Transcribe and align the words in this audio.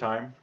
time. 0.00 0.34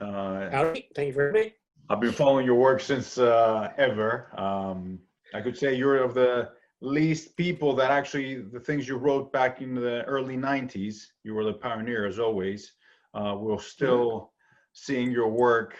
Uh, 0.00 0.50
Howdy. 0.50 0.88
Thank 0.94 1.08
you 1.08 1.12
very 1.14 1.32
much. 1.32 1.52
I've 1.90 2.00
been 2.00 2.12
following 2.12 2.44
your 2.44 2.56
work 2.56 2.80
since 2.80 3.16
uh, 3.18 3.70
ever. 3.78 4.28
Um, 4.38 4.98
I 5.34 5.40
could 5.40 5.56
say 5.56 5.74
you're 5.74 5.96
of 6.04 6.14
the 6.14 6.50
least 6.80 7.34
people 7.36 7.74
that 7.76 7.90
actually 7.90 8.42
the 8.42 8.60
things 8.60 8.86
you 8.86 8.96
wrote 8.96 9.32
back 9.32 9.62
in 9.62 9.74
the 9.74 10.04
early 10.04 10.36
90s. 10.36 10.96
You 11.24 11.34
were 11.34 11.44
the 11.44 11.54
pioneer 11.54 12.06
as 12.06 12.18
always. 12.18 12.72
Uh, 13.14 13.34
we're 13.38 13.58
still 13.58 14.32
seeing 14.74 15.10
your 15.10 15.28
work 15.28 15.74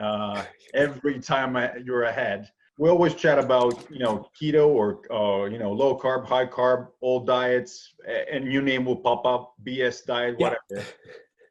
uh, 0.00 0.42
every 0.74 1.20
time 1.20 1.54
I- 1.56 1.76
you're 1.76 2.04
ahead. 2.04 2.50
We 2.78 2.88
always 2.88 3.14
chat 3.14 3.38
about 3.38 3.74
you 3.90 3.98
know 3.98 4.26
keto 4.40 4.66
or 4.66 4.86
uh, 5.12 5.44
you 5.52 5.58
know 5.58 5.70
low 5.72 5.92
carb, 5.98 6.24
high 6.26 6.46
carb, 6.46 6.88
old 7.02 7.26
diets, 7.26 7.92
and 8.32 8.46
new 8.46 8.62
name 8.62 8.86
will 8.86 8.96
pop 8.96 9.26
up. 9.26 9.54
BS 9.62 10.06
diet, 10.06 10.38
whatever. 10.38 10.86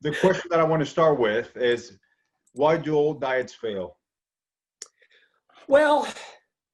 The 0.02 0.16
question 0.16 0.49
that 0.49 0.59
I 0.59 0.63
want 0.63 0.81
to 0.81 0.85
start 0.85 1.19
with 1.19 1.55
is 1.57 1.97
why 2.53 2.77
do 2.77 2.95
old 2.95 3.21
diets 3.21 3.53
fail? 3.53 3.97
Well, 5.67 6.08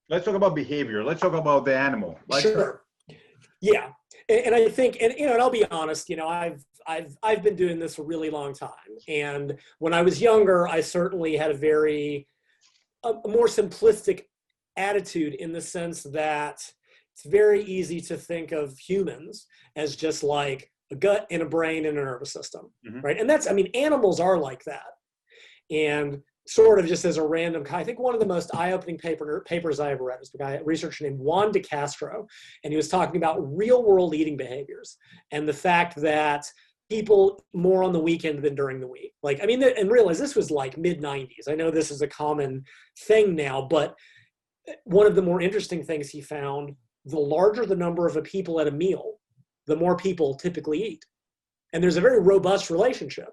Let's 0.09 0.23
talk 0.23 0.36
about 0.36 0.56
behavior. 0.56 1.03
Let's 1.03 1.19
talk 1.19 1.34
about 1.34 1.66
the 1.66 1.78
animal. 1.78 2.17
Let's 2.30 2.44
sure. 2.44 2.84
Yeah, 3.59 3.89
and, 4.30 4.39
and 4.47 4.56
I 4.56 4.69
think, 4.69 4.97
and 5.02 5.14
you 5.17 5.25
know, 5.25 5.34
and 5.34 5.42
I'll 5.42 5.50
be 5.50 5.66
honest. 5.66 6.09
You 6.09 6.16
know, 6.16 6.28
I've 6.28 6.64
I've 6.88 7.17
I've 7.23 7.44
been 7.44 7.56
doing 7.56 7.78
this 7.78 8.00
a 8.00 8.03
really 8.03 8.30
long 8.30 8.53
time, 8.53 8.69
and 9.08 9.58
when 9.80 9.94
I 9.94 10.02
was 10.02 10.22
younger, 10.22 10.67
I 10.67 10.80
certainly 10.80 11.36
had 11.36 11.52
a 11.52 11.56
very 11.56 12.28
a, 13.03 13.09
a 13.09 13.28
more 13.28 13.47
simplistic 13.47 14.25
attitude 14.78 15.34
in 15.34 15.52
the 15.52 15.62
sense 15.62 16.03
that 16.03 16.64
it's 17.14 17.25
very 17.25 17.64
easy 17.64 18.00
to 18.02 18.16
think 18.16 18.52
of 18.52 18.78
humans 18.78 19.47
as 19.75 19.95
just 19.95 20.23
like 20.23 20.72
a 20.92 20.96
gut 20.96 21.28
and 21.30 21.42
a 21.42 21.46
brain 21.46 21.86
and 21.86 21.98
a 21.98 22.02
nervous 22.02 22.32
system, 22.32 22.72
Mhm. 22.86 23.04
right? 23.04 23.20
And 23.20 23.30
that's, 23.30 23.48
I 23.48 23.54
mean, 23.54 23.68
animals 23.74 24.20
are 24.20 24.38
like 24.38 24.64
that, 24.66 24.94
and 25.70 26.22
sort 26.48 26.80
of 26.80 26.86
just 26.86 27.04
as 27.04 27.18
a 27.18 27.28
random, 27.28 27.66
I 27.70 27.84
think 27.84 28.00
one 28.00 28.14
of 28.14 28.22
the 28.22 28.26
most 28.26 28.56
eye-opening 28.56 28.98
paper, 28.98 29.44
papers 29.46 29.82
I 29.82 29.92
ever 29.92 30.06
read 30.06 30.20
was 30.20 30.34
a 30.34 30.38
guy, 30.38 30.54
a 30.54 30.64
researcher 30.64 31.04
named 31.04 31.20
John 31.26 31.52
de 31.52 31.60
Castro, 31.60 32.26
and 32.64 32.72
he 32.72 32.78
was 32.78 32.88
talking 32.88 33.18
about 33.18 33.40
real-world 33.56 34.16
eating 34.16 34.38
behaviors 34.38 34.98
and 35.32 35.46
the 35.48 35.54
fact 35.54 35.98
that 35.98 36.46
people 36.90 37.44
more 37.54 37.84
on 37.84 37.92
the 37.92 38.00
weekend 38.00 38.42
than 38.42 38.56
during 38.56 38.80
the 38.80 38.88
week. 38.88 39.14
Like, 39.22 39.44
I 39.44 39.46
mean, 39.46 39.62
and 39.62 39.92
realize 39.92 40.20
this 40.20 40.36
was 40.38 40.50
like 40.50 40.78
mid 40.78 41.02
90s. 41.02 41.50
I 41.50 41.56
know 41.56 41.70
this 41.70 41.92
is 41.92 42.02
a 42.02 42.08
common 42.08 42.64
thing 42.97 43.36
now, 43.36 43.68
but 43.70 43.94
one 44.86 45.06
of 45.06 45.16
the 45.16 45.22
more 45.22 45.42
interesting 45.42 45.84
things 45.84 46.09
he 46.09 46.22
found 46.22 46.78
the 47.03 47.20
larger 47.20 47.66
the 47.66 47.76
number 47.76 48.08
of 48.08 48.16
a 48.16 48.22
people 48.22 48.62
at 48.62 48.68
a 48.68 48.72
meal, 48.72 49.20
the 49.67 49.75
more 49.75 49.95
people 49.95 50.35
typically 50.35 50.83
eat. 50.83 51.05
And 51.73 51.83
there's 51.83 51.97
a 51.97 52.01
very 52.01 52.22
robust 52.22 52.69
relationship 52.69 53.29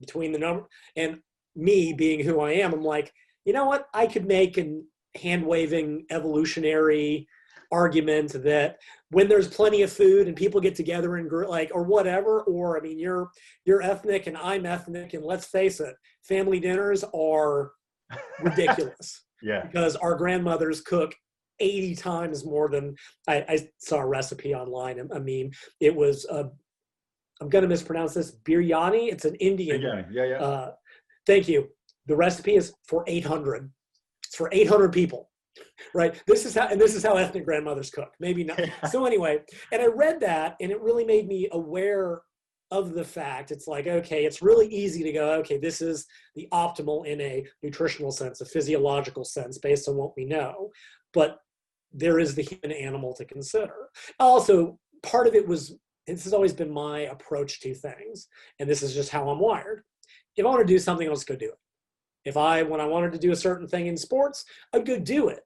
between 0.00 0.32
the 0.32 0.38
number 0.38 0.64
and 0.96 1.20
me 1.54 1.92
being 1.92 2.20
who 2.24 2.40
I 2.40 2.52
am. 2.52 2.72
I'm 2.72 2.82
like, 2.82 3.12
you 3.44 3.52
know 3.52 3.66
what? 3.66 3.86
I 3.94 4.06
could 4.06 4.26
make 4.26 4.56
an 4.56 4.86
hand 5.20 5.46
waving 5.46 6.06
evolutionary 6.10 7.26
argument 7.70 8.32
that 8.44 8.76
when 9.10 9.28
there's 9.28 9.48
plenty 9.48 9.82
of 9.82 9.92
food 9.92 10.28
and 10.28 10.36
people 10.36 10.60
get 10.60 10.74
together 10.74 11.16
and 11.16 11.28
gr- 11.28 11.46
like 11.46 11.70
or 11.74 11.82
whatever 11.84 12.42
or 12.42 12.76
i 12.76 12.80
mean 12.82 12.98
you're 12.98 13.30
you're 13.64 13.80
ethnic 13.82 14.26
and 14.26 14.36
i'm 14.36 14.66
ethnic 14.66 15.14
and 15.14 15.24
let's 15.24 15.46
face 15.46 15.80
it 15.80 15.94
family 16.22 16.60
dinners 16.60 17.02
are 17.14 17.72
ridiculous 18.42 19.22
Yeah. 19.42 19.64
because 19.64 19.96
our 19.96 20.14
grandmothers 20.16 20.82
cook 20.82 21.14
80 21.62 21.94
times 21.96 22.44
more 22.44 22.68
than 22.68 22.96
I, 23.28 23.44
I 23.48 23.68
saw 23.78 23.98
a 23.98 24.06
recipe 24.06 24.54
online, 24.54 24.98
a, 24.98 25.04
a 25.14 25.20
meme. 25.20 25.52
It 25.80 25.94
was, 25.94 26.26
uh, 26.26 26.44
I'm 27.40 27.48
going 27.48 27.62
to 27.62 27.68
mispronounce 27.68 28.14
this, 28.14 28.36
biryani. 28.44 29.12
It's 29.12 29.24
an 29.24 29.34
Indian. 29.36 29.80
Yeah. 29.80 30.02
Yeah. 30.10 30.24
Yeah. 30.24 30.36
Uh, 30.36 30.72
thank 31.26 31.48
you. 31.48 31.68
The 32.06 32.16
recipe 32.16 32.56
is 32.56 32.74
for 32.86 33.04
800. 33.06 33.70
It's 34.26 34.36
for 34.36 34.48
800 34.50 34.92
people, 34.92 35.30
right? 35.94 36.20
This 36.26 36.46
is 36.46 36.54
how, 36.54 36.68
and 36.68 36.80
this 36.80 36.94
is 36.94 37.04
how 37.04 37.16
ethnic 37.16 37.44
grandmothers 37.44 37.90
cook. 37.90 38.12
Maybe 38.18 38.44
not. 38.44 38.60
so 38.90 39.04
anyway, 39.04 39.40
and 39.70 39.82
I 39.82 39.86
read 39.86 40.20
that, 40.20 40.56
and 40.60 40.70
it 40.70 40.80
really 40.80 41.04
made 41.04 41.28
me 41.28 41.48
aware 41.52 42.22
of 42.72 42.94
the 42.94 43.04
fact. 43.04 43.50
It's 43.50 43.68
like, 43.68 43.86
okay, 43.86 44.24
it's 44.24 44.40
really 44.40 44.66
easy 44.66 45.02
to 45.02 45.12
go, 45.12 45.34
okay, 45.34 45.58
this 45.58 45.82
is 45.82 46.06
the 46.34 46.48
optimal 46.52 47.06
in 47.06 47.20
a 47.20 47.44
nutritional 47.62 48.10
sense, 48.10 48.40
a 48.40 48.46
physiological 48.46 49.24
sense, 49.24 49.58
based 49.58 49.88
on 49.88 49.96
what 49.96 50.16
we 50.16 50.24
know. 50.24 50.70
But 51.12 51.38
there 51.92 52.18
is 52.18 52.34
the 52.34 52.42
human 52.42 52.76
animal 52.76 53.14
to 53.14 53.24
consider. 53.24 53.74
Also, 54.18 54.78
part 55.02 55.26
of 55.26 55.34
it 55.34 55.46
was 55.46 55.76
this 56.06 56.24
has 56.24 56.32
always 56.32 56.52
been 56.52 56.72
my 56.72 57.00
approach 57.00 57.60
to 57.60 57.74
things, 57.74 58.28
and 58.58 58.68
this 58.68 58.82
is 58.82 58.94
just 58.94 59.10
how 59.10 59.28
I'm 59.28 59.38
wired. 59.38 59.84
If 60.36 60.44
I 60.44 60.48
want 60.48 60.66
to 60.66 60.72
do 60.72 60.78
something, 60.78 61.06
I'll 61.06 61.14
just 61.14 61.28
go 61.28 61.36
do 61.36 61.50
it. 61.50 61.58
If 62.24 62.36
I, 62.36 62.62
when 62.62 62.80
I 62.80 62.86
wanted 62.86 63.12
to 63.12 63.18
do 63.18 63.32
a 63.32 63.36
certain 63.36 63.66
thing 63.66 63.86
in 63.86 63.96
sports, 63.96 64.44
I'd 64.72 64.86
go 64.86 64.98
do 64.98 65.28
it. 65.28 65.40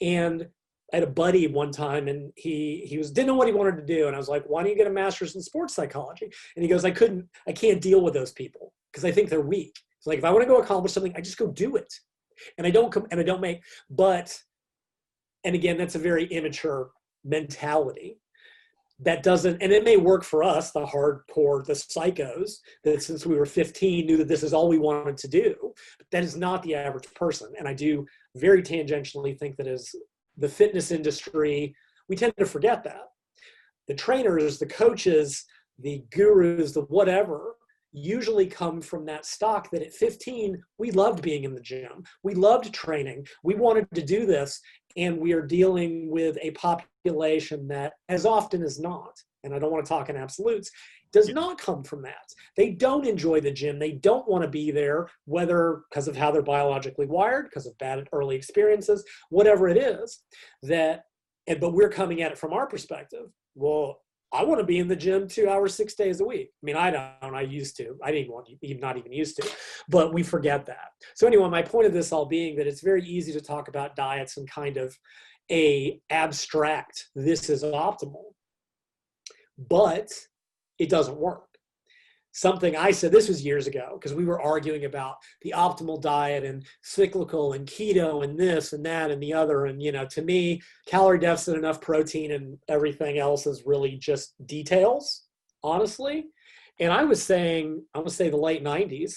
And 0.00 0.46
I 0.92 0.96
had 0.96 1.02
a 1.02 1.08
buddy 1.10 1.46
one 1.46 1.72
time, 1.72 2.08
and 2.08 2.32
he 2.36 2.84
he 2.86 2.98
was 2.98 3.10
didn't 3.10 3.28
know 3.28 3.34
what 3.34 3.48
he 3.48 3.52
wanted 3.52 3.76
to 3.76 3.86
do, 3.86 4.06
and 4.06 4.14
I 4.14 4.18
was 4.18 4.28
like, 4.28 4.44
"Why 4.46 4.62
don't 4.62 4.70
you 4.70 4.76
get 4.76 4.86
a 4.86 4.90
master's 4.90 5.34
in 5.34 5.42
sports 5.42 5.74
psychology?" 5.74 6.30
And 6.54 6.62
he 6.62 6.68
goes, 6.68 6.84
"I 6.84 6.90
couldn't, 6.90 7.28
I 7.48 7.52
can't 7.52 7.80
deal 7.80 8.00
with 8.00 8.14
those 8.14 8.32
people 8.32 8.72
because 8.92 9.04
I 9.04 9.10
think 9.10 9.28
they're 9.28 9.40
weak. 9.40 9.76
It's 9.98 10.06
like 10.06 10.18
if 10.18 10.24
I 10.24 10.30
want 10.30 10.42
to 10.42 10.48
go 10.48 10.60
accomplish 10.60 10.92
something, 10.92 11.14
I 11.16 11.20
just 11.20 11.38
go 11.38 11.48
do 11.48 11.76
it, 11.76 11.92
and 12.58 12.66
I 12.66 12.70
don't 12.70 12.92
come 12.92 13.06
and 13.10 13.18
I 13.18 13.24
don't 13.24 13.40
make. 13.40 13.62
But, 13.90 14.38
and 15.44 15.54
again, 15.54 15.76
that's 15.76 15.94
a 15.94 16.00
very 16.00 16.26
immature 16.26 16.90
mentality. 17.24 18.18
That 19.00 19.22
doesn't 19.24 19.60
and 19.60 19.72
it 19.72 19.84
may 19.84 19.96
work 19.96 20.22
for 20.22 20.44
us 20.44 20.70
the 20.70 20.86
hardcore 20.86 21.66
the 21.66 21.72
psychos 21.72 22.58
that 22.84 23.02
since 23.02 23.26
we 23.26 23.34
were 23.34 23.44
15 23.44 24.06
knew 24.06 24.16
that 24.18 24.28
this 24.28 24.44
is 24.44 24.54
all 24.54 24.68
we 24.68 24.78
wanted 24.78 25.16
to 25.16 25.28
do 25.28 25.56
but 25.98 26.06
that 26.12 26.22
is 26.22 26.36
not 26.36 26.62
the 26.62 26.76
average 26.76 27.12
person. 27.12 27.52
And 27.58 27.66
i 27.66 27.74
do 27.74 28.06
very 28.36 28.62
tangentially 28.62 29.36
think 29.36 29.56
that 29.56 29.66
as 29.66 29.92
the 30.36 30.48
fitness 30.48 30.92
industry 30.92 31.74
we 32.08 32.14
tend 32.14 32.34
to 32.38 32.46
forget 32.46 32.84
that. 32.84 33.02
The 33.88 33.94
trainers 33.94 34.60
the 34.60 34.66
coaches 34.66 35.44
the 35.80 36.04
gurus 36.12 36.72
the 36.72 36.82
whatever 36.82 37.56
usually 37.94 38.46
come 38.46 38.80
from 38.80 39.06
that 39.06 39.24
stock 39.24 39.70
that 39.70 39.82
at 39.82 39.92
15 39.92 40.60
we 40.78 40.90
loved 40.90 41.22
being 41.22 41.44
in 41.44 41.54
the 41.54 41.60
gym. 41.60 42.02
We 42.22 42.34
loved 42.34 42.72
training. 42.72 43.26
We 43.42 43.54
wanted 43.54 43.86
to 43.94 44.02
do 44.02 44.26
this 44.26 44.60
and 44.96 45.18
we 45.18 45.32
are 45.32 45.42
dealing 45.42 46.10
with 46.10 46.38
a 46.40 46.50
population 46.52 47.68
that 47.68 47.94
as 48.08 48.24
often 48.24 48.62
as 48.62 48.78
not 48.78 49.16
and 49.42 49.54
i 49.54 49.58
don't 49.58 49.72
want 49.72 49.84
to 49.84 49.88
talk 49.88 50.08
in 50.08 50.16
absolutes 50.16 50.70
does 51.14 51.28
not 51.28 51.58
come 51.58 51.84
from 51.84 52.02
that. 52.02 52.26
They 52.56 52.72
don't 52.72 53.06
enjoy 53.06 53.40
the 53.40 53.52
gym. 53.52 53.78
They 53.78 53.92
don't 53.92 54.28
want 54.28 54.42
to 54.42 54.50
be 54.50 54.72
there 54.72 55.08
whether 55.26 55.82
because 55.88 56.08
of 56.08 56.16
how 56.16 56.32
they're 56.32 56.42
biologically 56.42 57.06
wired 57.06 57.46
because 57.48 57.66
of 57.66 57.78
bad 57.78 58.06
early 58.12 58.34
experiences 58.34 59.04
whatever 59.30 59.68
it 59.68 59.78
is 59.78 60.22
that 60.64 61.04
and 61.46 61.60
but 61.60 61.72
we're 61.72 61.88
coming 61.88 62.20
at 62.20 62.32
it 62.32 62.38
from 62.38 62.52
our 62.52 62.66
perspective. 62.66 63.26
Well 63.54 64.00
I 64.34 64.42
want 64.42 64.60
to 64.60 64.66
be 64.66 64.80
in 64.80 64.88
the 64.88 64.96
gym 64.96 65.28
two 65.28 65.48
hours, 65.48 65.74
six 65.74 65.94
days 65.94 66.20
a 66.20 66.24
week. 66.24 66.50
I 66.52 66.66
mean, 66.66 66.76
I 66.76 66.90
don't. 66.90 67.34
I 67.34 67.42
used 67.42 67.76
to. 67.76 67.96
I 68.02 68.10
didn't 68.10 68.32
want 68.32 68.48
to, 68.48 68.74
not 68.74 68.98
even 68.98 69.12
used 69.12 69.36
to, 69.36 69.48
but 69.88 70.12
we 70.12 70.24
forget 70.24 70.66
that. 70.66 70.88
So 71.14 71.28
anyway, 71.28 71.48
my 71.48 71.62
point 71.62 71.86
of 71.86 71.92
this 71.92 72.10
all 72.10 72.26
being 72.26 72.56
that 72.56 72.66
it's 72.66 72.80
very 72.80 73.04
easy 73.04 73.32
to 73.32 73.40
talk 73.40 73.68
about 73.68 73.94
diets 73.94 74.36
and 74.36 74.50
kind 74.50 74.76
of 74.76 74.96
a 75.52 76.00
abstract. 76.10 77.10
This 77.14 77.48
is 77.48 77.62
optimal, 77.62 78.32
but 79.56 80.10
it 80.80 80.88
doesn't 80.88 81.16
work. 81.16 81.44
Something 82.36 82.74
I 82.74 82.90
said 82.90 83.12
this 83.12 83.28
was 83.28 83.44
years 83.44 83.68
ago 83.68 83.90
because 83.94 84.12
we 84.12 84.24
were 84.24 84.42
arguing 84.42 84.86
about 84.86 85.18
the 85.42 85.54
optimal 85.56 86.02
diet 86.02 86.42
and 86.42 86.66
cyclical 86.82 87.52
and 87.52 87.64
keto 87.64 88.24
and 88.24 88.36
this 88.36 88.72
and 88.72 88.84
that 88.84 89.12
and 89.12 89.22
the 89.22 89.32
other. 89.32 89.66
And 89.66 89.80
you 89.80 89.92
know, 89.92 90.04
to 90.06 90.20
me, 90.20 90.60
calorie 90.84 91.20
deficit, 91.20 91.56
enough 91.56 91.80
protein, 91.80 92.32
and 92.32 92.58
everything 92.68 93.18
else 93.18 93.46
is 93.46 93.62
really 93.64 93.96
just 93.96 94.34
details, 94.48 95.22
honestly. 95.62 96.26
And 96.80 96.92
I 96.92 97.04
was 97.04 97.22
saying, 97.22 97.84
I'm 97.94 98.00
gonna 98.00 98.10
say 98.10 98.30
the 98.30 98.36
late 98.36 98.64
90s, 98.64 99.14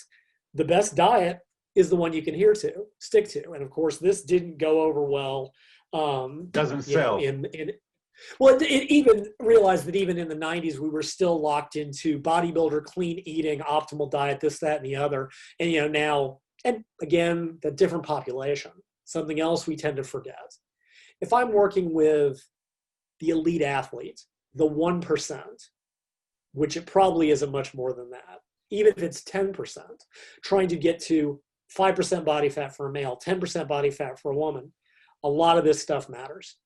the 0.53 0.65
best 0.65 0.95
diet 0.95 1.39
is 1.73 1.89
the 1.89 1.95
one 1.95 2.13
you 2.13 2.21
can 2.21 2.35
hear 2.35 2.53
to, 2.53 2.83
stick 2.99 3.27
to. 3.29 3.53
And 3.53 3.63
of 3.63 3.71
course, 3.71 3.97
this 3.97 4.21
didn't 4.21 4.59
go 4.59 4.81
over 4.81 5.03
well. 5.03 5.53
Um, 5.91 6.49
Doesn't 6.51 6.87
you 6.87 6.97
know, 6.97 7.01
sell. 7.01 7.17
in 7.17 7.45
in 7.45 7.71
well, 8.39 8.55
it, 8.55 8.61
it 8.61 8.91
even 8.91 9.27
realized 9.39 9.85
that 9.85 9.95
even 9.95 10.17
in 10.17 10.27
the 10.27 10.35
90s, 10.35 10.79
we 10.79 10.89
were 10.89 11.03
still 11.03 11.39
locked 11.39 11.75
into 11.75 12.19
bodybuilder, 12.19 12.83
clean 12.83 13.21
eating, 13.25 13.59
optimal 13.59 14.09
diet, 14.09 14.39
this, 14.39 14.59
that, 14.59 14.77
and 14.77 14.85
the 14.85 14.95
other. 14.95 15.29
And 15.59 15.71
you 15.71 15.81
know 15.81 15.87
now, 15.87 16.39
and 16.65 16.83
again, 17.01 17.59
the 17.61 17.71
different 17.71 18.05
population. 18.05 18.71
Something 19.05 19.39
else 19.39 19.67
we 19.67 19.75
tend 19.75 19.97
to 19.97 20.03
forget. 20.03 20.35
If 21.21 21.31
I'm 21.31 21.53
working 21.53 21.93
with 21.93 22.43
the 23.19 23.29
elite 23.29 23.61
athlete, 23.61 24.21
the 24.53 24.65
one 24.65 25.01
percent, 25.01 25.69
which 26.53 26.77
it 26.77 26.85
probably 26.85 27.31
isn't 27.31 27.51
much 27.51 27.73
more 27.73 27.93
than 27.93 28.09
that, 28.11 28.39
even 28.69 28.93
if 28.97 29.03
it's 29.03 29.23
10%, 29.23 29.79
trying 30.43 30.67
to 30.67 30.75
get 30.75 30.99
to 30.99 31.39
5% 31.77 32.25
body 32.25 32.49
fat 32.49 32.75
for 32.75 32.87
a 32.87 32.91
male, 32.91 33.17
10% 33.25 33.67
body 33.67 33.91
fat 33.91 34.19
for 34.19 34.31
a 34.31 34.35
woman, 34.35 34.73
a 35.23 35.29
lot 35.29 35.57
of 35.57 35.63
this 35.63 35.81
stuff 35.81 36.09
matters 36.09 36.57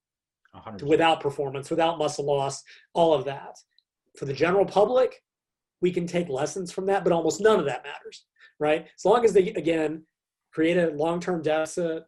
100%. 0.55 0.83
without 0.83 1.21
performance, 1.21 1.69
without 1.69 1.97
muscle 1.97 2.25
loss, 2.25 2.63
all 2.93 3.13
of 3.13 3.25
that. 3.25 3.57
For 4.17 4.25
the 4.25 4.33
general 4.33 4.65
public, 4.65 5.23
we 5.81 5.91
can 5.91 6.05
take 6.05 6.29
lessons 6.29 6.71
from 6.71 6.85
that, 6.87 7.03
but 7.03 7.13
almost 7.13 7.41
none 7.41 7.59
of 7.59 7.65
that 7.65 7.83
matters, 7.83 8.25
right? 8.59 8.87
As 8.95 9.05
long 9.05 9.25
as 9.25 9.33
they, 9.33 9.49
again, 9.49 10.03
create 10.53 10.77
a 10.77 10.91
long 10.91 11.19
term 11.19 11.41
deficit, 11.41 12.03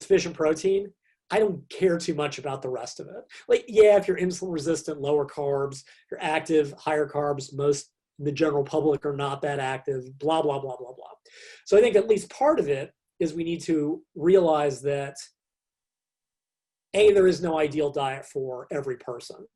sufficient 0.00 0.34
protein, 0.34 0.92
I 1.30 1.38
don't 1.38 1.68
care 1.70 1.98
too 1.98 2.14
much 2.14 2.38
about 2.38 2.62
the 2.62 2.68
rest 2.68 3.00
of 3.00 3.06
it. 3.06 3.24
Like, 3.48 3.64
yeah, 3.66 3.96
if 3.96 4.06
you're 4.06 4.18
insulin 4.18 4.52
resistant, 4.52 5.00
lower 5.00 5.26
carbs, 5.26 5.82
you're 6.10 6.22
active, 6.22 6.74
higher 6.78 7.08
carbs, 7.08 7.54
most 7.54 7.90
the 8.18 8.32
general 8.32 8.62
public 8.62 9.04
are 9.06 9.16
not 9.16 9.42
that 9.42 9.58
active, 9.58 10.02
blah, 10.18 10.42
blah, 10.42 10.58
blah, 10.60 10.76
blah, 10.76 10.92
blah. 10.92 11.10
So 11.64 11.76
I 11.76 11.80
think 11.80 11.96
at 11.96 12.08
least 12.08 12.30
part 12.30 12.60
of 12.60 12.68
it 12.68 12.92
is 13.18 13.32
we 13.32 13.44
need 13.44 13.62
to 13.62 14.02
realize 14.14 14.82
that 14.82 15.16
a 16.94 17.12
there 17.12 17.26
is 17.26 17.42
no 17.42 17.58
ideal 17.58 17.90
diet 17.90 18.24
for 18.24 18.66
every 18.70 18.96
person 18.96 19.46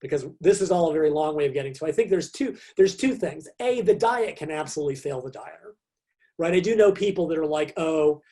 because 0.00 0.26
this 0.40 0.60
is 0.60 0.70
all 0.70 0.90
a 0.90 0.92
very 0.92 1.10
long 1.10 1.34
way 1.34 1.46
of 1.46 1.54
getting 1.54 1.72
to 1.72 1.86
i 1.86 1.92
think 1.92 2.10
there's 2.10 2.30
two 2.30 2.56
there's 2.76 2.96
two 2.96 3.14
things. 3.14 3.48
A 3.60 3.80
the 3.80 3.94
diet 3.94 4.36
can 4.36 4.50
absolutely 4.50 4.96
fail 4.96 5.20
the 5.20 5.30
dieter 5.30 5.74
right? 6.38 6.52
I 6.52 6.60
do 6.60 6.76
know 6.76 6.92
people 6.92 7.26
that 7.28 7.38
are 7.38 7.46
like 7.46 7.72
oh 7.76 8.22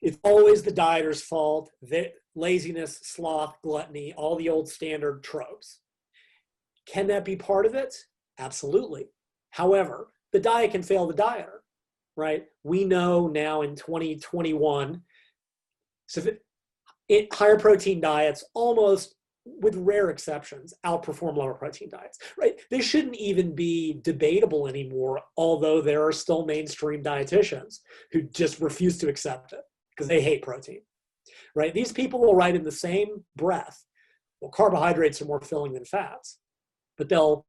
it's 0.00 0.18
always 0.22 0.62
the 0.62 0.72
dieter's 0.72 1.22
fault 1.22 1.70
that 1.82 2.12
laziness 2.36 3.00
sloth 3.02 3.56
gluttony 3.62 4.12
all 4.16 4.36
the 4.36 4.48
old 4.48 4.68
standard 4.68 5.24
tropes. 5.24 5.80
Can 6.86 7.08
that 7.08 7.24
be 7.24 7.36
part 7.36 7.66
of 7.66 7.74
it? 7.74 7.94
Absolutely. 8.38 9.08
However 9.50 10.08
the 10.32 10.40
diet 10.40 10.72
can 10.72 10.82
fail 10.82 11.06
the 11.06 11.14
dieter 11.14 11.58
right? 12.16 12.46
We 12.64 12.84
know 12.84 13.28
now 13.28 13.62
in 13.62 13.74
2021 13.74 15.02
so 16.06 16.20
if 16.20 16.38
it, 17.08 17.32
higher 17.32 17.58
protein 17.58 18.00
diets 18.00 18.44
almost 18.54 19.14
with 19.44 19.76
rare 19.76 20.10
exceptions 20.10 20.74
outperform 20.84 21.36
lower 21.36 21.54
protein 21.54 21.88
diets 21.88 22.18
right? 22.38 22.60
This 22.70 22.84
shouldn't 22.84 23.16
even 23.16 23.54
be 23.54 24.00
debatable 24.02 24.68
anymore 24.68 25.22
although 25.36 25.80
there 25.80 26.04
are 26.06 26.12
still 26.12 26.44
mainstream 26.44 27.02
dietitians 27.02 27.78
who 28.12 28.22
just 28.22 28.60
refuse 28.60 28.98
to 28.98 29.08
accept 29.08 29.52
it 29.52 29.62
because 29.90 30.08
they 30.08 30.20
hate 30.20 30.42
protein 30.42 30.80
right? 31.54 31.72
These 31.72 31.92
people 31.92 32.20
will 32.20 32.34
write 32.34 32.56
in 32.56 32.64
the 32.64 32.72
same 32.72 33.24
breath 33.36 33.84
well 34.40 34.50
carbohydrates 34.50 35.22
are 35.22 35.26
more 35.26 35.40
filling 35.40 35.72
than 35.72 35.84
fats 35.84 36.38
but 36.98 37.08
they'll 37.08 37.46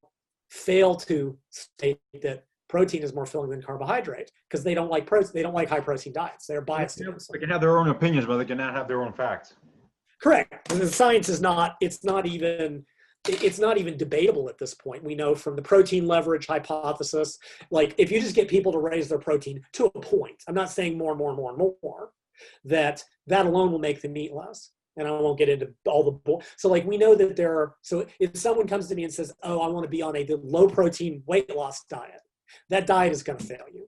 fail 0.49 0.95
to 0.95 1.37
state 1.49 1.99
that 2.21 2.45
protein 2.69 3.03
is 3.03 3.13
more 3.13 3.25
filling 3.25 3.49
than 3.49 3.61
carbohydrate 3.61 4.31
because 4.47 4.63
they 4.63 4.73
don't 4.73 4.89
like 4.89 5.05
protein 5.05 5.31
they 5.33 5.41
don't 5.41 5.55
like 5.55 5.67
high 5.67 5.79
protein 5.79 6.13
diets 6.13 6.45
they're 6.47 6.61
biased 6.61 7.01
against. 7.01 7.31
They 7.31 7.39
can 7.39 7.49
have 7.49 7.61
their 7.61 7.77
own 7.77 7.89
opinions, 7.89 8.25
but 8.25 8.37
they 8.37 8.45
cannot 8.45 8.73
have 8.73 8.87
their 8.87 9.01
own 9.01 9.11
facts. 9.13 9.55
Correct. 10.21 10.69
The 10.69 10.87
science 10.87 11.29
is 11.29 11.41
not. 11.41 11.75
It's 11.81 12.03
not 12.03 12.25
even. 12.25 12.85
It's 13.27 13.59
not 13.59 13.77
even 13.77 13.97
debatable 13.97 14.47
at 14.47 14.57
this 14.57 14.73
point. 14.73 15.03
We 15.03 15.13
know 15.13 15.35
from 15.35 15.57
the 15.57 15.61
protein 15.61 16.07
leverage 16.07 16.47
hypothesis, 16.47 17.37
like 17.69 17.93
if 17.97 18.11
you 18.11 18.21
just 18.21 18.33
get 18.33 18.47
people 18.47 18.71
to 18.71 18.79
raise 18.79 19.09
their 19.09 19.19
protein 19.19 19.61
to 19.73 19.85
a 19.87 19.99
point, 19.99 20.41
I'm 20.47 20.55
not 20.55 20.71
saying 20.71 20.97
more 20.97 21.11
and 21.11 21.19
more 21.19 21.29
and 21.29 21.37
more 21.37 21.49
and 21.49 21.57
more, 21.83 22.11
that 22.63 23.03
that 23.27 23.45
alone 23.45 23.73
will 23.73 23.79
make 23.79 24.01
them 24.01 24.15
eat 24.15 24.33
less. 24.33 24.71
And 24.95 25.05
I 25.07 25.11
won't 25.11 25.37
get 25.37 25.49
into 25.49 25.69
all 25.85 26.03
the 26.03 26.11
bull. 26.11 26.43
So 26.57 26.69
like 26.69 26.85
we 26.85 26.97
know 26.97 27.13
that 27.15 27.35
there 27.35 27.53
are. 27.57 27.75
So 27.81 28.05
if 28.19 28.37
someone 28.37 28.67
comes 28.67 28.87
to 28.87 28.95
me 28.95 29.03
and 29.03 29.13
says, 29.13 29.33
"Oh, 29.43 29.59
I 29.59 29.67
want 29.67 29.83
to 29.83 29.89
be 29.89 30.01
on 30.01 30.15
a 30.15 30.25
low 30.41 30.67
protein 30.67 31.21
weight 31.25 31.53
loss 31.55 31.83
diet," 31.89 32.21
that 32.69 32.87
diet 32.87 33.11
is 33.11 33.23
going 33.23 33.37
to 33.37 33.45
fail 33.45 33.65
you. 33.73 33.87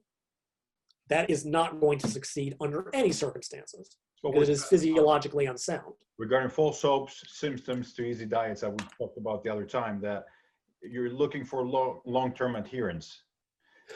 That 1.08 1.28
is 1.30 1.44
not 1.44 1.80
going 1.80 1.98
to 2.00 2.08
succeed 2.08 2.56
under 2.60 2.90
any 2.94 3.12
circumstances 3.12 3.96
So 4.22 4.32
it 4.40 4.48
is 4.48 4.64
physiologically 4.64 5.46
unsound. 5.46 5.92
regarding 6.18 6.50
full 6.50 6.72
soaps, 6.72 7.22
symptoms 7.26 7.92
to 7.94 8.02
easy 8.02 8.26
diets 8.26 8.60
that 8.62 8.70
we 8.70 8.78
talked 8.98 9.18
about 9.18 9.42
the 9.42 9.50
other 9.50 9.64
time, 9.64 10.00
that 10.02 10.24
you're 10.82 11.10
looking 11.10 11.44
for 11.44 11.64
long, 11.64 12.00
long-term 12.06 12.56
adherence. 12.56 13.22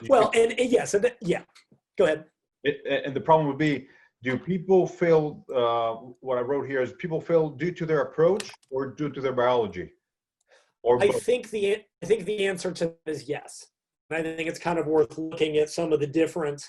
You 0.01 0.09
Well, 0.11 0.31
and, 0.35 0.53
and 0.59 0.71
yes, 0.71 0.95
and 0.95 1.03
th- 1.05 1.17
yeah. 1.21 1.43
Go 1.97 2.05
ahead. 2.05 2.25
It, 2.65 2.77
and 3.07 3.15
the 3.15 3.21
problem 3.21 3.47
would 3.49 3.59
be, 3.59 3.89
do 4.23 4.37
people 4.39 4.87
fail, 4.87 5.45
uh, 5.55 5.95
what 6.21 6.39
I 6.39 6.41
wrote 6.41 6.67
here 6.67 6.83
is 6.83 6.93
people 6.95 7.21
fail 7.21 7.49
due 7.51 7.71
to 7.73 7.87
their 7.87 8.01
approach 8.01 8.51
or 8.71 8.89
due 8.89 9.11
to 9.11 9.21
their 9.21 9.33
biology? 9.33 9.93
Or 10.83 11.03
I 11.03 11.09
both? 11.09 11.23
think 11.23 11.51
the 11.51 11.83
I 12.03 12.07
think 12.07 12.25
the 12.25 12.47
answer 12.47 12.73
to 12.73 12.87
that 12.87 13.11
is 13.11 13.29
yes. 13.29 13.67
I 14.11 14.23
think 14.23 14.49
it's 14.49 14.59
kind 14.59 14.79
of 14.79 14.87
worth 14.87 15.19
looking 15.19 15.57
at 15.57 15.71
some 15.71 15.93
of 15.93 16.01
the 16.01 16.07
different 16.07 16.65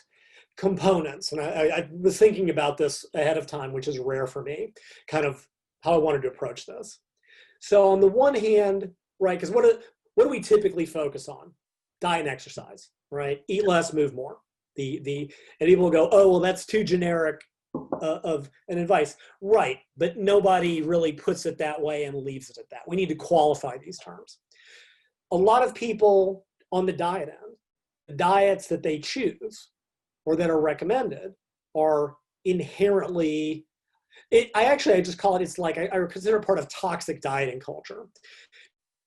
components. 0.57 1.31
And 1.31 1.41
I, 1.41 1.45
I, 1.45 1.77
I 1.77 1.89
was 1.91 2.17
thinking 2.17 2.49
about 2.49 2.77
this 2.77 3.05
ahead 3.13 3.37
of 3.37 3.45
time, 3.45 3.71
which 3.71 3.87
is 3.87 3.99
rare 3.99 4.27
for 4.27 4.43
me, 4.43 4.73
kind 5.07 5.25
of 5.25 5.45
how 5.81 5.93
I 5.93 5.97
wanted 5.97 6.23
to 6.23 6.29
approach 6.29 6.65
this. 6.65 6.99
So 7.61 7.89
on 7.89 7.99
the 7.99 8.07
one 8.07 8.35
hand, 8.35 8.89
right, 9.19 9.37
because 9.37 9.51
what 9.51 9.63
do, 9.63 9.79
what 10.15 10.25
do 10.25 10.29
we 10.29 10.39
typically 10.39 10.85
focus 10.85 11.27
on? 11.29 11.51
Diet 12.01 12.21
and 12.21 12.29
exercise, 12.29 12.89
right? 13.11 13.41
Eat 13.47 13.67
less, 13.67 13.93
move 13.93 14.13
more. 14.13 14.37
The 14.75 14.99
the 15.03 15.31
and 15.59 15.67
people 15.67 15.85
will 15.85 15.91
go, 15.91 16.09
oh 16.11 16.29
well, 16.29 16.39
that's 16.39 16.65
too 16.65 16.83
generic 16.83 17.41
uh, 17.75 18.19
of 18.23 18.49
an 18.69 18.77
advice, 18.77 19.15
right? 19.41 19.79
But 19.95 20.17
nobody 20.17 20.81
really 20.81 21.13
puts 21.13 21.45
it 21.45 21.57
that 21.57 21.81
way 21.81 22.05
and 22.05 22.15
leaves 22.15 22.49
it 22.49 22.57
at 22.57 22.69
that. 22.69 22.81
We 22.87 22.95
need 22.95 23.09
to 23.09 23.15
qualify 23.15 23.77
these 23.77 23.97
terms. 23.97 24.39
A 25.31 25.35
lot 25.37 25.63
of 25.63 25.73
people 25.73 26.46
on 26.71 26.85
the 26.85 26.93
diet 26.93 27.29
end, 27.29 27.55
the 28.07 28.15
diets 28.15 28.67
that 28.67 28.83
they 28.83 28.99
choose 28.99 29.69
or 30.25 30.35
that 30.35 30.49
are 30.49 30.61
recommended 30.61 31.33
are 31.75 32.15
inherently. 32.45 33.65
It, 34.31 34.49
I 34.55 34.65
actually 34.65 34.95
I 34.95 35.01
just 35.01 35.17
call 35.17 35.35
it. 35.35 35.41
It's 35.41 35.59
like 35.59 35.77
I, 35.77 35.89
I 35.93 35.99
consider 36.09 36.39
part 36.39 36.59
of 36.59 36.67
toxic 36.69 37.21
dieting 37.21 37.59
culture. 37.59 38.05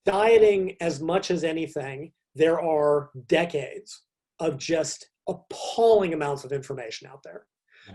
Dieting, 0.07 0.77
as 0.81 1.01
much 1.01 1.31
as 1.31 1.45
anything, 1.45 2.13
there 2.35 2.61
are 2.61 3.11
decades 3.27 4.03
of 4.39 4.57
just 4.57 5.11
appalling 5.29 6.15
amounts 6.15 6.45
of 6.45 6.53
information 6.53 7.07
out 7.07 7.23
there 7.23 7.45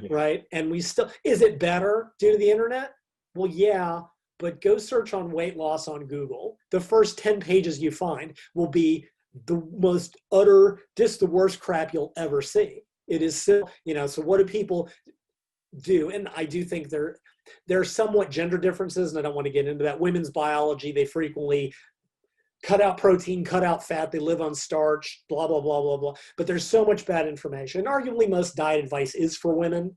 right 0.09 0.43
and 0.51 0.69
we 0.69 0.81
still 0.81 1.09
is 1.23 1.41
it 1.41 1.59
better 1.59 2.11
due 2.19 2.31
to 2.31 2.37
the 2.37 2.49
internet 2.49 2.93
well 3.35 3.49
yeah 3.49 4.01
but 4.39 4.61
go 4.61 4.77
search 4.77 5.13
on 5.13 5.31
weight 5.31 5.57
loss 5.57 5.87
on 5.87 6.05
google 6.05 6.57
the 6.71 6.79
first 6.79 7.17
10 7.17 7.39
pages 7.39 7.79
you 7.79 7.91
find 7.91 8.37
will 8.53 8.69
be 8.69 9.07
the 9.45 9.61
most 9.77 10.17
utter 10.31 10.79
just 10.97 11.19
the 11.19 11.25
worst 11.25 11.59
crap 11.59 11.93
you'll 11.93 12.13
ever 12.17 12.41
see 12.41 12.81
it 13.07 13.21
is 13.21 13.39
still 13.39 13.69
you 13.83 13.93
know 13.93 14.07
so 14.07 14.21
what 14.21 14.37
do 14.37 14.45
people 14.45 14.89
do 15.81 16.09
and 16.09 16.29
i 16.35 16.45
do 16.45 16.63
think 16.63 16.89
there 16.89 17.17
there 17.67 17.79
are 17.79 17.85
somewhat 17.85 18.31
gender 18.31 18.57
differences 18.57 19.11
and 19.11 19.19
i 19.19 19.21
don't 19.21 19.35
want 19.35 19.45
to 19.45 19.51
get 19.51 19.67
into 19.67 19.83
that 19.83 19.99
women's 19.99 20.31
biology 20.31 20.91
they 20.91 21.05
frequently 21.05 21.73
cut 22.63 22.81
out 22.81 22.97
protein, 22.97 23.43
cut 23.43 23.63
out 23.63 23.85
fat, 23.85 24.11
they 24.11 24.19
live 24.19 24.41
on 24.41 24.55
starch, 24.55 25.23
blah, 25.29 25.47
blah, 25.47 25.61
blah, 25.61 25.81
blah, 25.81 25.97
blah. 25.97 26.13
But 26.35 26.47
there's 26.47 26.63
so 26.63 26.83
much 26.83 27.05
bad 27.05 27.27
information. 27.27 27.79
And 27.79 27.87
arguably, 27.87 28.29
most 28.29 28.55
diet 28.55 28.83
advice 28.83 29.13
is 29.13 29.37
for 29.37 29.53
women, 29.53 29.95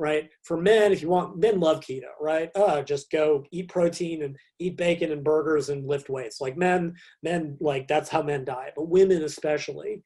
right? 0.00 0.30
For 0.44 0.56
men, 0.56 0.92
if 0.92 1.02
you 1.02 1.10
want, 1.10 1.36
men 1.36 1.60
love 1.60 1.80
keto, 1.80 2.08
right? 2.20 2.50
Uh, 2.56 2.80
just 2.80 3.10
go 3.10 3.44
eat 3.52 3.68
protein 3.68 4.22
and 4.22 4.34
eat 4.58 4.78
bacon 4.78 5.12
and 5.12 5.22
burgers 5.22 5.68
and 5.68 5.86
lift 5.86 6.08
weights. 6.08 6.40
Like 6.40 6.56
men, 6.56 6.94
men, 7.22 7.58
like 7.60 7.86
that's 7.86 8.08
how 8.08 8.22
men 8.22 8.46
diet. 8.46 8.72
But 8.74 8.88
women, 8.88 9.22
especially, 9.22 10.02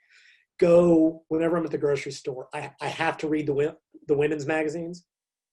go 0.59 1.23
whenever 1.29 1.57
I'm 1.57 1.65
at 1.65 1.71
the 1.71 1.79
grocery 1.79 2.11
store, 2.11 2.49
I, 2.53 2.73
I 2.81 2.89
have 2.89 3.17
to 3.19 3.29
read 3.29 3.47
the, 3.47 3.77
the 4.09 4.17
women's 4.17 4.47
magazines. 4.47 5.05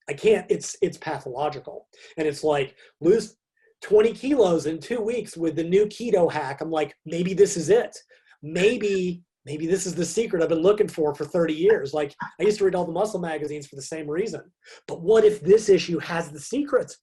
I 0.09 0.13
can't, 0.13 0.47
it's, 0.49 0.75
it's 0.81 0.97
pathological. 0.97 1.87
And 2.17 2.27
it's 2.27 2.43
like, 2.43 2.75
lose 2.99 3.37
20 3.83 4.11
kilos 4.13 4.65
in 4.65 4.79
two 4.79 5.01
weeks 5.01 5.37
with 5.37 5.55
the 5.55 5.63
new 5.63 5.85
keto 5.85 6.31
hack. 6.31 6.61
I'm 6.61 6.71
like, 6.71 6.95
maybe 7.05 7.35
this 7.35 7.57
is 7.57 7.69
it. 7.69 7.95
Maybe, 8.41 9.21
maybe 9.45 9.67
this 9.67 9.85
is 9.85 9.95
the 9.95 10.05
secret 10.05 10.41
I've 10.43 10.49
been 10.49 10.59
looking 10.61 10.87
for 10.87 11.15
for 11.15 11.25
30 11.25 11.53
years. 11.53 11.93
Like 11.93 12.15
I 12.39 12.43
used 12.43 12.59
to 12.59 12.65
read 12.65 12.75
all 12.75 12.85
the 12.85 12.91
muscle 12.91 13.19
magazines 13.19 13.67
for 13.67 13.75
the 13.75 13.81
same 13.81 14.09
reason. 14.09 14.41
But 14.87 15.01
what 15.01 15.23
if 15.25 15.41
this 15.41 15.69
issue 15.69 15.99
has 15.99 16.29
the 16.31 16.39
secret? 16.39 16.95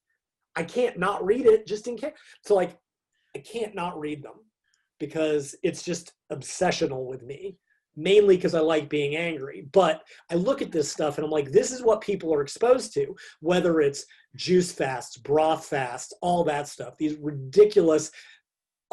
I 0.56 0.62
can't 0.64 0.98
not 0.98 1.24
read 1.24 1.46
it 1.46 1.66
just 1.66 1.86
in 1.88 1.96
case. 1.96 2.12
So 2.44 2.54
like, 2.54 2.76
I 3.36 3.40
can't 3.40 3.74
not 3.74 3.98
read 3.98 4.22
them. 4.22 4.34
because 4.98 5.54
it's 5.62 5.82
just 5.82 6.12
obsessional 6.32 7.06
with 7.06 7.22
me, 7.22 7.56
mainly 7.96 8.36
because 8.36 8.54
I 8.54 8.60
like 8.60 8.88
being 8.88 9.16
angry. 9.16 9.68
But 9.72 10.02
I 10.30 10.34
look 10.34 10.62
at 10.62 10.72
this 10.72 10.90
stuff 10.90 11.18
and 11.18 11.24
I'm 11.24 11.30
like, 11.30 11.52
this 11.52 11.70
is 11.72 11.82
what 11.82 12.00
people 12.00 12.34
are 12.34 12.42
exposed 12.42 12.92
to, 12.94 13.14
whether 13.40 13.80
it's 13.80 14.04
juice 14.36 14.72
fasts, 14.72 15.16
broth 15.16 15.66
fast, 15.66 16.14
all 16.20 16.44
that 16.44 16.68
stuff, 16.68 16.96
these 16.98 17.16
ridiculous 17.18 18.10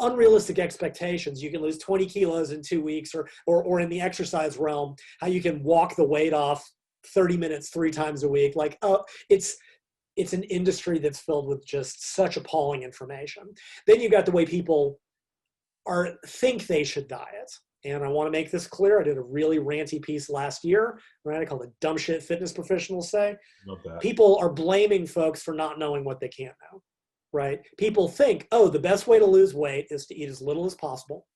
unrealistic 0.00 0.58
expectations. 0.58 1.42
You 1.42 1.50
can 1.50 1.62
lose 1.62 1.78
20 1.78 2.06
kilos 2.06 2.50
in 2.50 2.62
two 2.62 2.82
weeks, 2.82 3.14
or, 3.14 3.28
or, 3.46 3.62
or 3.62 3.80
in 3.80 3.88
the 3.88 4.00
exercise 4.00 4.56
realm, 4.56 4.96
how 5.20 5.28
you 5.28 5.40
can 5.40 5.62
walk 5.62 5.96
the 5.96 6.04
weight 6.04 6.32
off 6.32 6.68
30 7.06 7.36
minutes 7.36 7.70
three 7.70 7.90
times 7.90 8.22
a 8.22 8.28
week. 8.28 8.56
Like, 8.56 8.78
oh, 8.82 9.04
it's 9.28 9.56
it's 10.16 10.32
an 10.32 10.44
industry 10.44 10.98
that's 10.98 11.20
filled 11.20 11.46
with 11.46 11.66
just 11.66 12.14
such 12.14 12.38
appalling 12.38 12.82
information. 12.82 13.42
Then 13.86 14.00
you 14.00 14.08
got 14.08 14.24
the 14.24 14.32
way 14.32 14.46
people 14.46 14.98
are 15.86 16.14
think 16.26 16.66
they 16.66 16.84
should 16.84 17.06
diet. 17.06 17.52
And 17.84 18.02
I 18.02 18.08
want 18.08 18.26
to 18.26 18.32
make 18.32 18.50
this 18.50 18.66
clear. 18.66 19.00
I 19.00 19.04
did 19.04 19.18
a 19.18 19.22
really 19.22 19.58
ranty 19.58 20.02
piece 20.02 20.28
last 20.28 20.64
year, 20.64 20.98
right? 21.24 21.40
I 21.40 21.44
called 21.44 21.62
it 21.62 21.70
"Dumb 21.80 21.98
Shit 21.98 22.22
Fitness 22.22 22.52
Professionals 22.52 23.10
Say." 23.10 23.36
People 24.00 24.38
are 24.40 24.50
blaming 24.50 25.06
folks 25.06 25.42
for 25.42 25.54
not 25.54 25.78
knowing 25.78 26.02
what 26.02 26.18
they 26.18 26.28
can't 26.28 26.54
know, 26.72 26.82
right? 27.36 27.60
People 27.78 28.08
think, 28.08 28.48
oh, 28.50 28.68
the 28.68 28.78
best 28.78 29.06
way 29.06 29.18
to 29.18 29.26
lose 29.26 29.54
weight 29.54 29.86
is 29.90 30.06
to 30.06 30.16
eat 30.16 30.28
as 30.28 30.42
little 30.42 30.66
as 30.66 30.74
possible. 30.74 31.26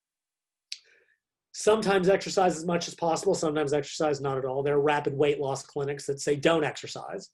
Sometimes 1.53 2.09
exercise 2.09 2.57
as 2.57 2.65
much 2.65 2.87
as 2.87 2.95
possible. 2.95 3.35
Sometimes 3.35 3.71
exercise 3.71 4.19
not 4.19 4.37
at 4.37 4.45
all. 4.45 4.63
There 4.63 4.75
are 4.75 4.81
rapid 4.81 5.13
weight 5.13 5.39
loss 5.39 5.63
clinics 5.63 6.05
that 6.07 6.19
say 6.19 6.35
don't 6.35 6.63
exercise 6.63 7.29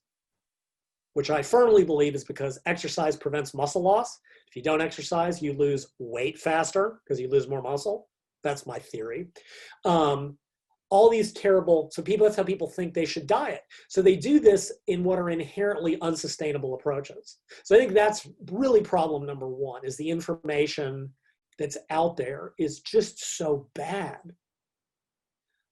which 1.18 1.30
I 1.30 1.42
firmly 1.42 1.84
believe 1.84 2.14
is 2.14 2.22
because 2.22 2.60
exercise 2.64 3.16
prevents 3.16 3.52
muscle 3.52 3.82
loss. 3.82 4.20
If 4.48 4.54
you 4.54 4.62
don't 4.62 4.80
exercise, 4.80 5.42
you 5.42 5.52
lose 5.52 5.88
weight 5.98 6.38
faster 6.38 7.00
because 7.02 7.20
you 7.20 7.28
lose 7.28 7.48
more 7.48 7.60
muscle. 7.60 8.08
That's 8.44 8.68
my 8.68 8.78
theory. 8.78 9.26
Um, 9.84 10.38
all 10.90 11.10
these 11.10 11.32
terrible, 11.32 11.90
so 11.92 12.02
people, 12.02 12.24
that's 12.24 12.36
how 12.36 12.42
people 12.42 12.68
think 12.68 12.94
they 12.94 13.04
should 13.04 13.26
diet. 13.26 13.62
So 13.88 14.00
they 14.00 14.16
do 14.16 14.40
this 14.40 14.72
in 14.86 15.04
what 15.04 15.18
are 15.18 15.30
inherently 15.30 16.00
unsustainable 16.00 16.74
approaches. 16.74 17.38
So 17.64 17.76
I 17.76 17.78
think 17.78 17.92
that's 17.92 18.28
really 18.50 18.80
problem 18.80 19.26
number 19.26 19.48
one 19.48 19.84
is 19.84 19.96
the 19.96 20.08
information 20.08 21.12
that's 21.58 21.76
out 21.90 22.16
there 22.16 22.52
is 22.58 22.80
just 22.80 23.36
so 23.36 23.68
bad. 23.74 24.18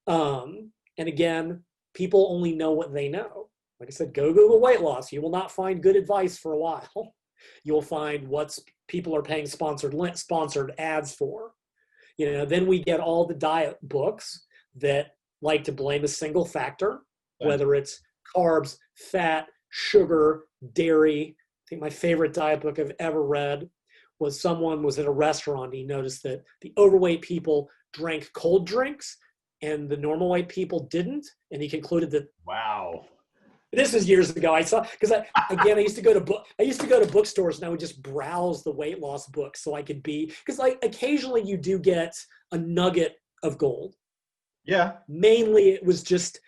Um, 0.07 0.73
and 0.99 1.09
again, 1.09 1.63
people 1.95 2.29
only 2.31 2.55
know 2.55 2.73
what 2.73 2.93
they 2.93 3.09
know 3.09 3.49
like 3.81 3.89
I 3.89 3.93
said, 3.93 4.15
go 4.15 4.33
Google 4.33 4.61
weight 4.61 4.81
loss. 4.81 5.13
You 5.13 5.21
will 5.21 5.31
not 5.31 5.51
find 5.51 5.83
good 5.83 5.97
advice 5.97 6.39
for 6.39 6.53
a 6.53 6.59
while. 6.59 6.91
You'll 7.65 7.83
find 7.83 8.27
what's 8.29 8.61
people 8.89 9.15
are 9.15 9.23
paying 9.23 9.47
sponsored 9.47 9.95
sponsored 10.17 10.73
ads 10.79 11.15
for. 11.15 11.53
You 12.17 12.33
know, 12.33 12.47
then 12.47 12.67
we 12.67 12.83
get 12.83 13.01
all 13.01 13.27
the 13.27 13.35
diet 13.35 13.77
books 13.83 14.46
that 14.79 15.13
like 15.43 15.65
to 15.65 15.73
blame 15.73 16.05
a 16.05 16.09
single 16.09 16.45
factor, 16.45 17.01
whether 17.39 17.75
it's 17.75 18.01
carbs, 18.35 18.77
fat, 18.95 19.47
sugar, 19.71 20.45
dairy. 20.73 21.37
I 21.39 21.65
think 21.69 21.83
my 21.83 21.91
favorite 21.91 22.33
diet 22.35 22.61
book 22.61 22.79
I've 22.79 22.93
ever 22.99 23.23
read 23.23 23.69
was 24.19 24.41
someone 24.41 24.83
was 24.83 24.99
at 24.99 25.07
a 25.07 25.11
restaurant. 25.11 25.75
He 25.75 25.85
noticed 25.85 26.23
that 26.23 26.43
the 26.63 26.73
overweight 26.79 27.23
people 27.23 27.69
drank 27.93 28.31
cold 28.33 28.67
drinks 28.67 29.19
and 29.63 29.89
the 29.89 29.97
normal 29.97 30.31
weight 30.31 30.49
people 30.49 30.85
didn't. 30.91 31.27
And 31.51 31.63
he 31.63 31.69
concluded 31.69 32.11
that 32.13 32.29
Wow. 32.47 33.07
this 33.73 33.93
was 33.93 34.09
years 34.09 34.31
ago. 34.31 34.55
I 34.55 34.63
saw 34.63 34.87
because 34.91 35.13
I 35.13 35.27
again 35.51 35.77
I 35.77 35.81
used 35.81 35.97
to 35.97 36.03
go 36.03 36.15
to 36.15 36.21
book 36.21 36.47
I 36.59 36.63
used 36.63 36.81
to 36.81 36.87
go 36.87 37.05
to 37.05 37.13
bookstores 37.13 37.57
and 37.57 37.67
I 37.67 37.69
would 37.69 37.81
just 37.81 38.03
browse 38.03 38.63
the 38.63 38.73
weight 38.73 39.01
loss 39.01 39.27
books 39.29 39.63
so 39.63 39.75
I 39.75 39.83
could 39.83 40.03
be 40.03 40.27
because 40.27 40.59
like 40.59 40.79
occasionally 40.83 41.43
you 41.43 41.57
do 41.57 41.79
get 41.79 42.15
a 42.53 42.59
nugget 42.59 43.17
of 43.43 43.59
gold. 43.59 43.97
Yeah. 44.67 44.95
Mainly 45.09 45.71
it 45.71 45.85
was 45.85 46.03
just 46.03 46.41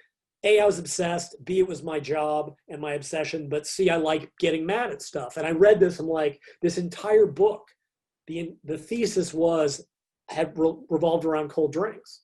a 0.44 0.60
I 0.60 0.66
was 0.66 0.78
obsessed. 0.78 1.36
B 1.44 1.58
it 1.60 1.68
was 1.68 1.82
my 1.82 1.98
job 1.98 2.54
and 2.68 2.80
my 2.80 2.92
obsession. 2.94 3.48
But 3.48 3.66
C 3.66 3.90
I 3.90 3.96
like 3.96 4.30
getting 4.38 4.66
mad 4.66 4.90
at 4.90 5.02
stuff. 5.02 5.36
And 5.36 5.46
I 5.46 5.50
read 5.50 5.80
this. 5.80 5.98
I'm 5.98 6.08
like 6.08 6.40
this 6.62 6.78
entire 6.78 7.26
book. 7.26 7.62
The 8.26 8.54
the 8.64 8.78
thesis 8.78 9.32
was 9.32 9.86
had 10.28 10.56
re- 10.58 10.74
revolved 10.90 11.24
around 11.24 11.48
cold 11.48 11.72
drinks. 11.72 12.22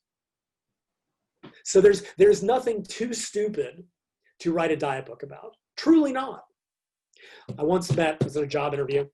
So 1.65 1.81
there's 1.81 2.03
there's 2.19 2.43
nothing 2.43 2.85
too 2.85 3.13
stupid 3.13 3.85
to 4.41 4.53
write 4.53 4.71
a 4.71 4.77
diet 4.77 5.07
book 5.07 5.23
about. 5.23 5.57
Truly 5.77 6.13
not. 6.13 6.43
I 7.59 7.63
once 7.63 7.95
met, 7.95 8.23
was 8.23 8.37
in 8.37 8.45
a 8.45 8.47
job 8.47 8.75
interview 8.75 9.07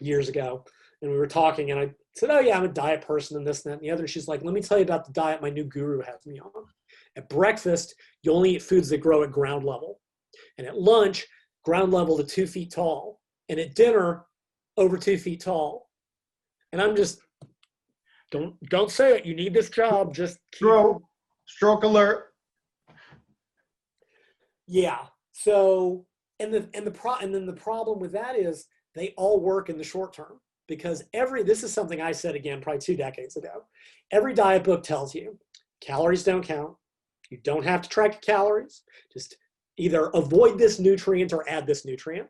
years 0.00 0.28
ago, 0.28 0.64
and 1.02 1.10
we 1.10 1.16
were 1.16 1.26
talking, 1.26 1.70
and 1.70 1.80
I 1.80 1.90
said, 2.18 2.30
Oh, 2.30 2.40
yeah, 2.40 2.56
I'm 2.56 2.64
a 2.64 2.68
diet 2.68 3.00
person, 3.02 3.36
and 3.36 3.46
this, 3.46 3.64
and 3.64 3.72
that, 3.72 3.78
and 3.78 3.82
the 3.82 3.90
other. 3.90 4.02
And 4.02 4.10
She's 4.10 4.28
like, 4.28 4.42
Let 4.42 4.54
me 4.54 4.60
tell 4.60 4.78
you 4.78 4.84
about 4.84 5.04
the 5.04 5.12
diet 5.12 5.42
my 5.42 5.50
new 5.50 5.64
guru 5.64 6.00
has 6.02 6.26
me 6.26 6.40
on. 6.40 6.64
At 7.16 7.28
breakfast, 7.28 7.94
you 8.22 8.32
only 8.32 8.56
eat 8.56 8.62
foods 8.62 8.88
that 8.90 8.98
grow 8.98 9.22
at 9.22 9.32
ground 9.32 9.64
level. 9.64 10.00
And 10.58 10.66
at 10.66 10.78
lunch, 10.78 11.26
ground 11.64 11.92
level 11.92 12.16
to 12.16 12.24
two 12.24 12.46
feet 12.46 12.72
tall. 12.72 13.20
And 13.48 13.58
at 13.58 13.74
dinner, 13.74 14.24
over 14.76 14.96
two 14.96 15.18
feet 15.18 15.40
tall. 15.40 15.88
And 16.72 16.82
I'm 16.82 16.94
just, 16.94 17.20
don't 18.30 18.54
don't 18.68 18.90
say 18.90 19.16
it. 19.16 19.24
You 19.24 19.34
need 19.34 19.54
this 19.54 19.70
job. 19.70 20.14
Just 20.14 20.38
keep 20.52 20.58
Stroke. 20.58 21.02
Stroke 21.46 21.84
alert. 21.84 22.26
Yeah. 24.66 25.06
So 25.32 26.04
and 26.40 26.52
the 26.52 26.68
and 26.74 26.86
the 26.86 26.90
pro 26.90 27.14
and 27.16 27.34
then 27.34 27.46
the 27.46 27.54
problem 27.54 27.98
with 27.98 28.12
that 28.12 28.36
is 28.36 28.66
they 28.94 29.14
all 29.16 29.40
work 29.40 29.70
in 29.70 29.78
the 29.78 29.84
short 29.84 30.12
term 30.12 30.40
because 30.68 31.02
every 31.14 31.42
this 31.42 31.64
is 31.64 31.72
something 31.72 32.00
I 32.00 32.12
said 32.12 32.36
again 32.36 32.60
probably 32.60 32.80
two 32.80 32.96
decades 32.96 33.36
ago. 33.36 33.64
Every 34.12 34.34
diet 34.34 34.62
book 34.64 34.82
tells 34.84 35.14
you 35.14 35.38
calories 35.80 36.22
don't 36.22 36.44
count. 36.44 36.74
You 37.30 37.38
don't 37.42 37.64
have 37.64 37.82
to 37.82 37.88
track 37.88 38.12
your 38.12 38.20
calories. 38.20 38.82
Just 39.12 39.36
either 39.76 40.06
avoid 40.14 40.58
this 40.58 40.78
nutrient 40.78 41.32
or 41.32 41.48
add 41.48 41.66
this 41.66 41.84
nutrient. 41.84 42.28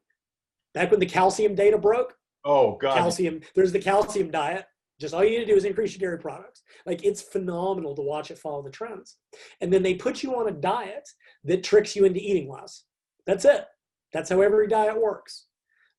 Back 0.74 0.90
when 0.90 1.00
the 1.00 1.06
calcium 1.06 1.54
data 1.54 1.78
broke, 1.78 2.14
Oh 2.44 2.76
God. 2.76 2.94
calcium, 2.96 3.40
there's 3.54 3.72
the 3.72 3.78
calcium 3.80 4.30
diet. 4.30 4.66
Just 5.00 5.14
all 5.14 5.22
you 5.24 5.30
need 5.30 5.44
to 5.44 5.52
do 5.52 5.56
is 5.56 5.64
increase 5.64 5.92
your 5.96 6.08
dairy 6.10 6.20
products. 6.20 6.62
Like 6.84 7.04
it's 7.04 7.22
phenomenal 7.22 7.94
to 7.94 8.02
watch 8.02 8.30
it 8.30 8.38
follow 8.38 8.62
the 8.62 8.70
trends. 8.70 9.16
And 9.60 9.72
then 9.72 9.82
they 9.82 9.94
put 9.94 10.22
you 10.22 10.34
on 10.36 10.48
a 10.48 10.52
diet 10.52 11.08
that 11.44 11.62
tricks 11.62 11.94
you 11.94 12.04
into 12.04 12.20
eating 12.20 12.50
less. 12.50 12.84
That's 13.26 13.44
it. 13.44 13.64
That's 14.12 14.30
how 14.30 14.40
every 14.40 14.66
diet 14.68 15.00
works, 15.00 15.46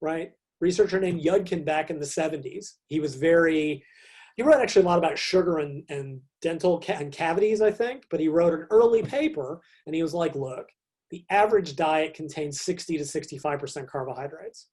right? 0.01 0.31
Researcher 0.59 0.99
named 0.99 1.23
Yudkin 1.23 1.65
back 1.65 1.89
in 1.89 1.99
the 1.99 2.05
70s. 2.05 2.73
He 2.87 2.99
was 2.99 3.15
very, 3.15 3.83
he 4.35 4.43
wrote 4.43 4.61
actually 4.61 4.83
a 4.83 4.85
lot 4.85 4.97
about 4.97 5.17
sugar 5.17 5.59
and, 5.59 5.83
and 5.89 6.21
dental 6.41 6.79
ca- 6.79 6.93
and 6.93 7.11
cavities, 7.11 7.61
I 7.61 7.71
think, 7.71 8.05
but 8.09 8.19
he 8.19 8.27
wrote 8.27 8.53
an 8.53 8.67
early 8.69 9.03
paper 9.03 9.61
and 9.85 9.95
he 9.95 10.03
was 10.03 10.13
like, 10.13 10.35
look, 10.35 10.67
the 11.11 11.25
average 11.29 11.75
diet 11.75 12.13
contains 12.13 12.61
60 12.61 12.97
to 12.97 13.03
65% 13.03 13.87
carbohydrates. 13.87 14.67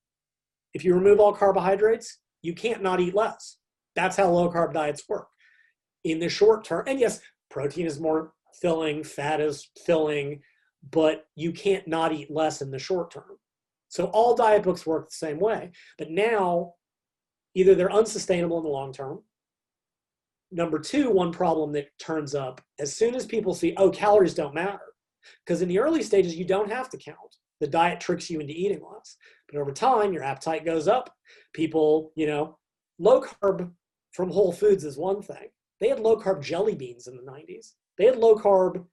If 0.74 0.84
you 0.84 0.94
remove 0.94 1.20
all 1.20 1.32
carbohydrates, 1.32 2.18
you 2.42 2.54
can't 2.54 2.82
not 2.82 3.00
eat 3.00 3.14
less. 3.14 3.56
That's 3.94 4.16
how 4.16 4.28
low 4.28 4.50
carb 4.50 4.74
diets 4.74 5.04
work. 5.08 5.28
In 6.04 6.18
the 6.18 6.28
short 6.28 6.64
term, 6.64 6.84
and 6.86 7.00
yes, 7.00 7.20
protein 7.50 7.86
is 7.86 7.98
more 7.98 8.32
filling, 8.60 9.02
fat 9.02 9.40
is 9.40 9.68
filling, 9.84 10.42
but 10.90 11.26
you 11.34 11.52
can't 11.52 11.88
not 11.88 12.12
eat 12.12 12.30
less 12.30 12.60
in 12.60 12.70
the 12.70 12.78
short 12.78 13.10
term. 13.10 13.38
So 13.96 14.08
all 14.08 14.36
diet 14.36 14.62
books 14.62 14.84
work 14.84 15.08
the 15.08 15.16
same 15.16 15.40
way. 15.40 15.70
But 15.96 16.10
now, 16.10 16.74
either 17.54 17.74
they're 17.74 17.90
unsustainable 17.90 18.58
in 18.58 18.64
the 18.64 18.68
long 18.68 18.92
term. 18.92 19.22
Number 20.52 20.78
two, 20.78 21.10
one 21.10 21.32
problem 21.32 21.72
that 21.72 21.88
turns 21.98 22.34
up 22.34 22.60
as 22.78 22.94
soon 22.94 23.14
as 23.14 23.24
people 23.24 23.54
see, 23.54 23.72
oh, 23.78 23.88
calories 23.88 24.34
don't 24.34 24.54
matter. 24.54 24.92
Because 25.42 25.62
in 25.62 25.68
the 25.68 25.78
early 25.78 26.02
stages, 26.02 26.36
you 26.36 26.44
don't 26.44 26.70
have 26.70 26.90
to 26.90 26.98
count. 26.98 27.36
The 27.60 27.66
diet 27.66 27.98
tricks 27.98 28.28
you 28.28 28.38
into 28.38 28.52
eating 28.52 28.82
less. 28.82 29.16
But 29.50 29.58
over 29.58 29.72
time, 29.72 30.12
your 30.12 30.24
appetite 30.24 30.66
goes 30.66 30.88
up. 30.88 31.10
People, 31.54 32.12
you 32.16 32.26
know, 32.26 32.58
low 32.98 33.22
carb 33.22 33.70
from 34.12 34.30
Whole 34.30 34.52
Foods 34.52 34.84
is 34.84 34.98
one 34.98 35.22
thing. 35.22 35.48
They 35.80 35.88
had 35.88 36.00
low 36.00 36.20
carb 36.20 36.42
jelly 36.42 36.74
beans 36.74 37.06
in 37.06 37.16
the 37.16 37.22
90s. 37.22 37.72
They 37.96 38.04
had 38.04 38.18
low 38.18 38.36
carb, 38.36 38.84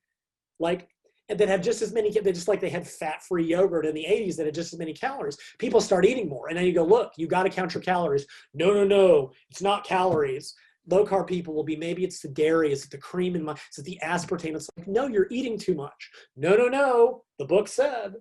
like, 0.61 0.87
and 1.29 1.39
that 1.39 1.47
had 1.47 1.63
just 1.63 1.81
as 1.81 1.93
many, 1.93 2.11
they 2.11 2.31
just 2.31 2.47
like 2.47 2.59
they 2.59 2.69
had 2.69 2.87
fat 2.87 3.23
free 3.23 3.45
yogurt 3.45 3.85
in 3.85 3.95
the 3.95 4.05
80s 4.05 4.35
that 4.35 4.45
had 4.45 4.55
just 4.55 4.73
as 4.73 4.79
many 4.79 4.93
calories. 4.93 5.37
People 5.57 5.79
start 5.79 6.05
eating 6.05 6.27
more. 6.27 6.49
And 6.49 6.57
then 6.57 6.65
you 6.65 6.73
go, 6.73 6.83
look, 6.83 7.13
you 7.17 7.27
got 7.27 7.43
to 7.43 7.49
count 7.49 7.73
your 7.73 7.83
calories. 7.83 8.25
No, 8.53 8.73
no, 8.73 8.83
no, 8.83 9.31
it's 9.49 9.61
not 9.61 9.85
calories. 9.85 10.53
Low 10.87 11.05
carb 11.05 11.27
people 11.27 11.53
will 11.53 11.63
be 11.63 11.77
maybe 11.77 12.03
it's 12.03 12.19
the 12.19 12.27
dairy, 12.27 12.73
is 12.73 12.83
it 12.83 12.91
the 12.91 12.97
cream 12.97 13.35
in 13.35 13.43
my, 13.43 13.53
is 13.53 13.77
it 13.77 13.85
the 13.85 13.99
aspartame? 14.03 14.55
It's 14.55 14.69
like, 14.77 14.87
no, 14.87 15.07
you're 15.07 15.27
eating 15.31 15.57
too 15.57 15.75
much. 15.75 16.09
No, 16.35 16.55
no, 16.55 16.67
no, 16.67 17.23
the 17.39 17.45
book 17.45 17.69
said. 17.69 18.15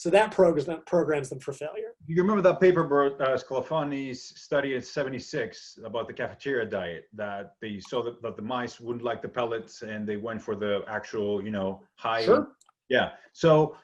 So 0.00 0.08
that 0.08 0.30
programs, 0.30 0.66
programs 0.86 1.28
them 1.28 1.40
for 1.40 1.52
failure. 1.52 1.92
You 2.06 2.22
remember 2.22 2.40
that 2.40 2.58
paper, 2.58 2.82
uh, 3.22 3.36
Sclafani's 3.36 4.32
study 4.40 4.74
in 4.74 4.80
76 4.80 5.78
about 5.84 6.06
the 6.06 6.14
cafeteria 6.14 6.64
diet 6.64 7.04
that 7.12 7.56
they 7.60 7.80
saw 7.80 8.02
that, 8.04 8.22
that 8.22 8.34
the 8.34 8.40
mice 8.40 8.80
wouldn't 8.80 9.04
like 9.04 9.20
the 9.20 9.28
pellets 9.28 9.82
and 9.82 10.08
they 10.08 10.16
went 10.16 10.40
for 10.40 10.56
the 10.56 10.80
actual, 10.88 11.44
you 11.44 11.50
know, 11.50 11.82
high. 11.96 12.24
Sure. 12.24 12.48
Yeah. 12.88 13.10
So, 13.34 13.76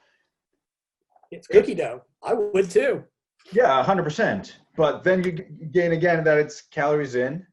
It's 1.30 1.46
cookie 1.48 1.74
dough. 1.74 2.00
I 2.22 2.32
would 2.32 2.70
too. 2.70 3.04
yeah, 3.52 3.84
100%. 3.84 4.54
But 4.74 5.04
then 5.04 5.22
you 5.22 5.32
gain 5.32 5.92
again 5.92 6.24
that 6.24 6.38
it's 6.38 6.62
calories 6.62 7.14
in, 7.14 7.46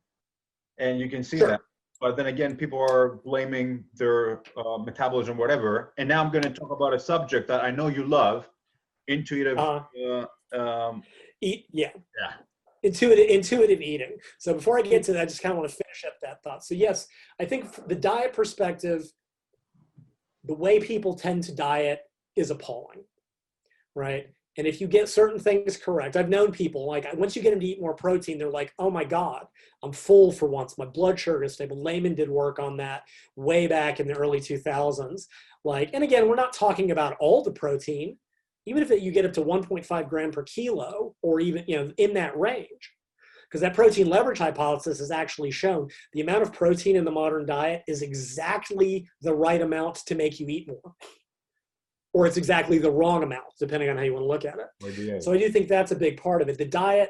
and 0.78 1.02
you 1.02 1.10
can 1.10 1.22
see 1.22 1.40
Sure. 1.40 1.50
that. 1.50 1.60
But 2.04 2.18
then 2.18 2.26
again, 2.26 2.58
people 2.58 2.82
are 2.82 3.22
blaming 3.24 3.86
their 3.96 4.42
uh, 4.58 4.78
metabolism, 4.78 5.38
whatever. 5.38 5.94
And 5.98 6.10
now 6.10 6.22
I'm 6.22 6.34
going 6.34 6.44
to 6.44 6.50
talk 6.50 6.72
about 6.72 6.94
a 6.94 7.00
subject 7.00 7.48
that 7.48 7.64
I 7.64 7.72
know 7.72 7.88
you 7.88 8.04
love, 8.04 8.50
intuitive. 9.08 9.58
Uh, 9.58 9.84
Uh, 10.06 10.26
um, 10.54 11.04
eat, 11.40 11.66
yeah. 11.72 11.92
Yeah. 12.20 12.34
Intuitive, 12.90 13.30
intuitive 13.30 13.82
eating. 13.82 14.18
So 14.38 14.54
before 14.54 14.78
I 14.78 14.82
get 14.82 15.04
to 15.04 15.14
that, 15.14 15.22
I 15.22 15.26
just 15.26 15.42
kind 15.42 15.54
of 15.54 15.60
want 15.60 15.70
to 15.70 15.76
finish 15.78 16.04
up 16.06 16.16
that 16.22 16.44
thought. 16.44 16.66
So 16.66 16.76
yes, 16.76 17.08
I 17.40 17.46
think 17.46 17.74
the 17.88 17.96
diet 17.96 18.34
perspective, 18.34 19.10
the 20.44 20.56
way 20.56 20.82
people 20.82 21.14
tend 21.16 21.46
to 21.46 21.56
diet 21.56 22.02
is 22.36 22.52
appalling, 22.52 23.06
right? 23.96 24.28
And 24.58 24.68
if 24.68 24.80
you 24.80 24.88
get 24.88 25.10
certain 25.10 25.40
things 25.40 25.78
correct, 25.78 26.16
I've 26.16 26.30
known 26.30 26.52
people 26.52 26.86
like 26.86 27.08
once 27.16 27.36
you 27.36 27.42
get 27.42 27.52
them 27.52 27.60
to 27.60 27.66
eat 27.66 27.82
more 27.82 27.96
protein, 27.96 28.38
they're 28.38 28.50
like, 28.50 28.74
"Oh 28.78 28.92
my 28.92 29.04
God, 29.04 29.46
I'm 29.82 29.92
full 29.92 30.32
for 30.32 30.48
once. 30.48 30.78
My 30.78 30.86
blood 30.86 31.20
sugar 31.20 31.44
is 31.44 31.54
stable." 31.54 31.82
Layman 31.82 32.16
did 32.16 32.30
work 32.30 32.60
on 32.60 32.78
that 32.78 33.04
way 33.36 33.68
back 33.68 34.00
in 34.00 34.08
the 34.08 34.14
early 34.14 34.40
2000s. 34.40 35.28
Like, 35.64 35.90
and 35.94 36.04
again, 36.04 36.28
we're 36.28 36.36
not 36.36 36.54
talking 36.54 36.92
about 36.92 37.16
all 37.20 37.44
the 37.44 37.52
protein 37.52 38.18
even 38.66 38.82
if 38.82 38.92
it, 38.92 39.02
you 39.02 39.12
get 39.12 39.26
up 39.26 39.34
to 39.34 39.42
1.5 39.42 40.10
gram 40.10 40.32
per 40.32 40.44
kilo 40.44 41.16
or 41.22 41.40
even 41.40 41.64
you 41.68 41.76
know 41.76 41.92
in 41.98 42.14
that 42.14 42.38
range 42.38 42.94
because 43.50 43.62
that 43.62 43.76
protein 43.76 44.10
leverage 44.10 44.40
hypothesis 44.40 45.00
has 45.00 45.12
actually 45.12 45.52
shown 45.52 45.88
the 46.14 46.22
amount 46.22 46.42
of 46.42 46.54
protein 46.54 46.96
in 46.96 47.06
the 47.06 47.12
modern 47.12 47.46
diet 47.46 47.84
is 47.88 48.02
exactly 48.02 49.08
the 49.22 49.34
right 49.34 49.62
amount 49.62 49.96
to 49.96 50.16
make 50.16 50.40
you 50.40 50.48
eat 50.48 50.68
more 50.68 50.94
or 52.14 52.28
it's 52.28 52.38
exactly 52.38 52.78
the 52.78 52.92
wrong 52.92 53.24
amount 53.24 53.44
depending 53.60 53.90
on 53.90 53.98
how 53.98 54.04
you 54.04 54.14
want 54.14 54.24
to 54.24 54.28
look 54.28 54.46
at 54.46 54.60
it. 54.60 54.68
So 55.24 55.34
i 55.34 55.38
do 55.38 55.50
think 55.50 55.68
that's 55.68 55.92
a 55.92 55.96
big 55.96 56.18
part 56.18 56.42
of 56.42 56.50
it. 56.50 56.58
The 56.58 56.66
diet 56.66 57.10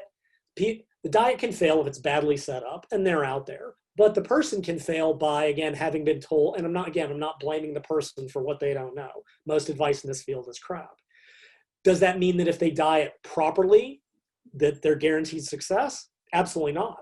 the 0.56 1.10
diet 1.10 1.38
can 1.38 1.52
fail 1.52 1.80
if 1.80 1.86
it's 1.86 1.98
badly 1.98 2.36
set 2.36 2.62
up 2.64 2.86
and 2.90 3.06
they're 3.06 3.24
out 3.24 3.46
there. 3.46 3.74
But 3.96 4.14
the 4.14 4.22
person 4.22 4.62
can 4.62 4.78
fail 4.78 5.14
by 5.14 5.44
again 5.44 5.74
having 5.74 6.04
been 6.04 6.20
told 6.20 6.56
and 6.56 6.66
i'm 6.66 6.72
not 6.72 6.88
again 6.88 7.10
i'm 7.10 7.18
not 7.18 7.40
blaming 7.40 7.74
the 7.74 7.80
person 7.80 8.28
for 8.28 8.42
what 8.42 8.58
they 8.60 8.74
don't 8.74 8.96
know. 8.96 9.10
Most 9.46 9.68
advice 9.68 10.02
in 10.02 10.08
this 10.08 10.22
field 10.22 10.48
is 10.48 10.58
crap. 10.58 10.90
Does 11.84 12.00
that 12.00 12.18
mean 12.18 12.38
that 12.38 12.48
if 12.48 12.58
they 12.58 12.70
diet 12.70 13.12
properly 13.22 14.00
that 14.54 14.80
they're 14.82 14.96
guaranteed 14.96 15.44
success? 15.44 16.08
Absolutely 16.32 16.72
not. 16.72 16.98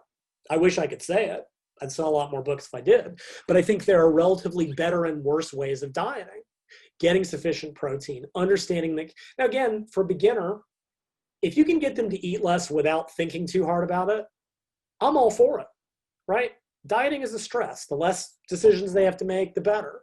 I 0.50 0.56
wish 0.56 0.78
i 0.78 0.86
could 0.86 1.02
say 1.02 1.26
it. 1.26 1.44
I'd 1.80 1.92
sell 1.92 2.08
a 2.08 2.10
lot 2.10 2.30
more 2.30 2.42
books 2.42 2.66
if 2.66 2.74
i 2.74 2.80
did. 2.80 3.20
But 3.46 3.56
i 3.56 3.62
think 3.62 3.84
there 3.84 4.00
are 4.00 4.12
relatively 4.12 4.72
better 4.72 5.04
and 5.04 5.22
worse 5.22 5.52
ways 5.52 5.82
of 5.82 5.92
dieting 5.92 6.42
getting 7.02 7.24
sufficient 7.24 7.74
protein 7.74 8.24
understanding 8.36 8.94
that 8.94 9.12
now 9.38 9.44
again 9.44 9.84
for 9.92 10.04
a 10.04 10.06
beginner 10.06 10.60
if 11.42 11.56
you 11.56 11.64
can 11.64 11.80
get 11.80 11.96
them 11.96 12.08
to 12.08 12.26
eat 12.26 12.44
less 12.44 12.70
without 12.70 13.10
thinking 13.16 13.44
too 13.44 13.64
hard 13.66 13.82
about 13.82 14.08
it 14.08 14.24
i'm 15.00 15.16
all 15.16 15.30
for 15.30 15.58
it 15.58 15.66
right 16.28 16.52
dieting 16.86 17.22
is 17.22 17.34
a 17.34 17.38
stress 17.38 17.86
the 17.86 17.94
less 17.94 18.38
decisions 18.48 18.92
they 18.92 19.04
have 19.04 19.16
to 19.16 19.24
make 19.24 19.52
the 19.54 19.60
better 19.60 20.02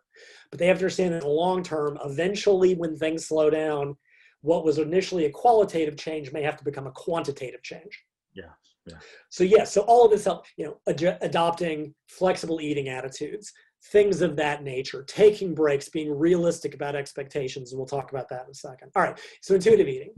but 0.52 0.60
they 0.60 0.68
have 0.68 0.78
to 0.78 0.84
understand 0.84 1.14
that 1.14 1.24
in 1.24 1.28
the 1.28 1.34
long 1.46 1.64
term 1.64 1.98
eventually 2.04 2.76
when 2.76 2.98
things 2.98 3.26
slow 3.26 3.50
down 3.50 3.96
what 4.42 4.66
was 4.66 4.78
initially 4.78 5.26
a 5.26 5.30
qualitative 5.30 5.98
change 5.98 6.34
may 6.34 6.44
have 6.44 6.58
to 6.58 6.64
become 6.64 6.88
a 6.88 6.92
quantitative 6.92 7.64
change. 7.64 8.04
yeah. 8.34 8.54
Yeah. 8.86 8.98
So 9.30 9.44
yes, 9.44 9.74
so 9.74 9.82
all 9.82 10.06
of 10.06 10.12
this 10.12 10.26
help, 10.26 10.46
you 10.58 10.66
know, 10.66 10.78
ad- 10.88 11.20
adopting 11.22 11.94
flexible 12.08 12.60
eating 12.62 12.90
attitudes, 12.90 13.52
things 13.86 14.22
of 14.22 14.36
that 14.36 14.64
nature, 14.64 15.04
taking 15.04 15.54
breaks, 15.56 15.90
being 15.90 16.18
realistic 16.18 16.74
about 16.76 16.96
expectations, 16.96 17.72
and 17.72 17.80
we'll 17.80 17.88
talk 17.88 18.12
about 18.12 18.30
that 18.30 18.46
in 18.46 18.52
a 18.52 18.54
second. 18.54 18.92
All 18.96 19.04
right, 19.04 19.20
so 19.42 19.56
intuitive 19.56 19.88
eating. 19.88 20.14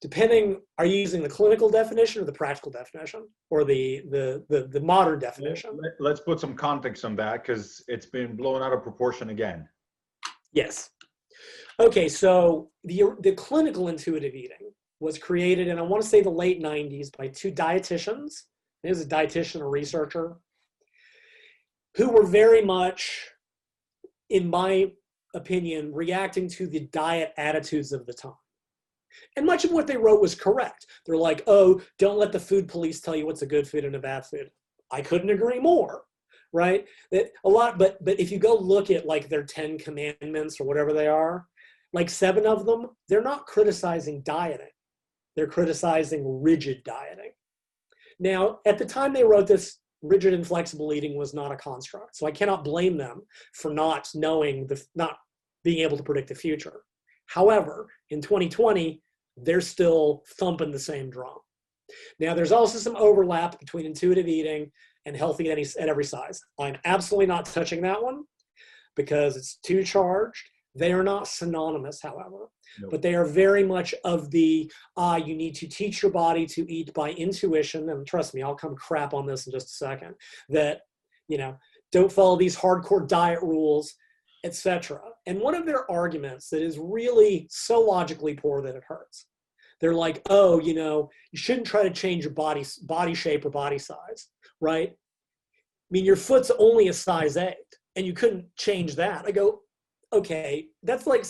Depending, 0.00 0.60
are 0.78 0.84
you 0.86 0.96
using 0.96 1.22
the 1.22 1.28
clinical 1.28 1.70
definition 1.70 2.22
or 2.22 2.24
the 2.24 2.32
practical 2.32 2.72
definition, 2.72 3.28
or 3.50 3.64
the 3.64 4.02
the 4.10 4.44
the, 4.48 4.66
the 4.68 4.80
modern 4.80 5.18
definition? 5.18 5.70
Let- 5.80 6.00
Let's 6.00 6.20
put 6.20 6.40
some 6.40 6.54
context 6.54 7.04
on 7.04 7.14
that 7.16 7.42
because 7.42 7.84
it's 7.88 8.06
been 8.06 8.34
blown 8.34 8.62
out 8.62 8.72
of 8.72 8.82
proportion 8.82 9.30
again. 9.30 9.68
Yes. 10.52 10.90
Okay, 11.78 12.08
so 12.08 12.70
the 12.84 13.16
the 13.20 13.32
clinical 13.32 13.88
intuitive 13.88 14.34
eating 14.34 14.72
was 14.98 15.18
created 15.18 15.68
in 15.68 15.78
I 15.78 15.82
want 15.82 16.02
to 16.02 16.08
say 16.08 16.20
the 16.20 16.30
late 16.30 16.62
90s 16.62 17.16
by 17.16 17.28
two 17.28 17.52
dietitians. 17.52 18.42
There's 18.82 19.00
a 19.00 19.06
dietitian, 19.06 19.60
a 19.60 19.66
researcher, 19.66 20.36
who 21.96 22.10
were 22.10 22.26
very 22.26 22.64
much, 22.64 23.28
in 24.30 24.48
my 24.48 24.92
opinion, 25.34 25.92
reacting 25.94 26.48
to 26.48 26.66
the 26.66 26.80
diet 26.92 27.32
attitudes 27.36 27.92
of 27.92 28.06
the 28.06 28.12
time. 28.12 28.32
And 29.36 29.44
much 29.44 29.64
of 29.64 29.72
what 29.72 29.86
they 29.86 29.96
wrote 29.96 30.22
was 30.22 30.34
correct. 30.34 30.86
They're 31.04 31.16
like, 31.16 31.42
oh, 31.46 31.82
don't 31.98 32.18
let 32.18 32.32
the 32.32 32.40
food 32.40 32.68
police 32.68 33.00
tell 33.00 33.14
you 33.14 33.26
what's 33.26 33.42
a 33.42 33.46
good 33.46 33.68
food 33.68 33.84
and 33.84 33.94
a 33.94 33.98
bad 34.00 34.24
food. 34.26 34.50
I 34.90 35.02
couldn't 35.02 35.30
agree 35.30 35.58
more 35.58 36.04
right 36.52 36.86
that 37.10 37.30
a 37.44 37.48
lot 37.48 37.78
but 37.78 38.02
but 38.04 38.18
if 38.20 38.30
you 38.30 38.38
go 38.38 38.54
look 38.54 38.90
at 38.90 39.06
like 39.06 39.28
their 39.28 39.42
10 39.42 39.78
commandments 39.78 40.60
or 40.60 40.64
whatever 40.64 40.92
they 40.92 41.06
are 41.06 41.46
like 41.92 42.10
seven 42.10 42.46
of 42.46 42.66
them 42.66 42.88
they're 43.08 43.22
not 43.22 43.46
criticizing 43.46 44.20
dieting 44.22 44.66
they're 45.34 45.46
criticizing 45.46 46.42
rigid 46.42 46.82
dieting 46.84 47.32
now 48.18 48.58
at 48.66 48.78
the 48.78 48.84
time 48.84 49.12
they 49.12 49.24
wrote 49.24 49.46
this 49.46 49.78
rigid 50.02 50.34
and 50.34 50.46
flexible 50.46 50.92
eating 50.92 51.16
was 51.16 51.32
not 51.32 51.52
a 51.52 51.56
construct 51.56 52.16
so 52.16 52.26
i 52.26 52.30
cannot 52.30 52.64
blame 52.64 52.96
them 52.96 53.22
for 53.54 53.72
not 53.72 54.08
knowing 54.14 54.66
the 54.66 54.82
not 54.94 55.16
being 55.64 55.78
able 55.78 55.96
to 55.96 56.02
predict 56.02 56.28
the 56.28 56.34
future 56.34 56.82
however 57.26 57.88
in 58.10 58.20
2020 58.20 59.00
they're 59.38 59.60
still 59.60 60.22
thumping 60.38 60.70
the 60.70 60.78
same 60.78 61.08
drum 61.08 61.38
now 62.18 62.34
there's 62.34 62.52
also 62.52 62.78
some 62.78 62.96
overlap 62.96 63.58
between 63.58 63.86
intuitive 63.86 64.28
eating 64.28 64.70
and 65.06 65.16
healthy 65.16 65.50
at, 65.50 65.58
any, 65.58 65.66
at 65.78 65.88
every 65.88 66.04
size. 66.04 66.40
I'm 66.58 66.76
absolutely 66.84 67.26
not 67.26 67.46
touching 67.46 67.82
that 67.82 68.02
one 68.02 68.22
because 68.96 69.36
it's 69.36 69.56
too 69.64 69.82
charged. 69.82 70.48
They 70.74 70.92
are 70.92 71.02
not 71.02 71.28
synonymous, 71.28 72.00
however, 72.00 72.48
Nope. 72.80 72.90
but 72.90 73.02
they 73.02 73.14
are 73.14 73.26
very 73.26 73.62
much 73.62 73.94
of 74.04 74.30
the 74.30 74.70
ah, 74.96 75.16
you 75.16 75.34
need 75.34 75.54
to 75.56 75.66
teach 75.66 76.02
your 76.02 76.10
body 76.10 76.46
to 76.46 76.72
eat 76.72 76.92
by 76.94 77.10
intuition. 77.10 77.90
And 77.90 78.06
trust 78.06 78.34
me, 78.34 78.42
I'll 78.42 78.54
come 78.54 78.74
crap 78.76 79.12
on 79.12 79.26
this 79.26 79.46
in 79.46 79.52
just 79.52 79.68
a 79.68 79.74
second. 79.74 80.14
That, 80.48 80.82
you 81.28 81.38
know, 81.38 81.56
don't 81.90 82.10
follow 82.10 82.36
these 82.36 82.56
hardcore 82.56 83.06
diet 83.06 83.42
rules, 83.42 83.94
etc. 84.44 85.00
And 85.26 85.40
one 85.40 85.54
of 85.54 85.66
their 85.66 85.90
arguments 85.90 86.48
that 86.50 86.62
is 86.62 86.78
really 86.78 87.46
so 87.50 87.80
logically 87.80 88.34
poor 88.34 88.62
that 88.62 88.74
it 88.74 88.84
hurts. 88.86 89.26
They're 89.80 89.94
like, 89.94 90.22
oh, 90.30 90.58
you 90.60 90.74
know, 90.74 91.10
you 91.32 91.38
shouldn't 91.38 91.66
try 91.66 91.82
to 91.82 91.90
change 91.90 92.24
your 92.24 92.32
body 92.32 92.64
body 92.82 93.14
shape 93.14 93.44
or 93.44 93.50
body 93.50 93.78
size 93.78 94.28
right? 94.62 94.90
I 94.90 95.90
mean, 95.90 96.06
your 96.06 96.16
foot's 96.16 96.50
only 96.58 96.88
a 96.88 96.92
size 96.94 97.36
eight, 97.36 97.56
and 97.96 98.06
you 98.06 98.14
couldn't 98.14 98.46
change 98.56 98.94
that. 98.94 99.26
I 99.26 99.32
go, 99.32 99.60
okay, 100.12 100.66
that's 100.82 101.06
like. 101.06 101.24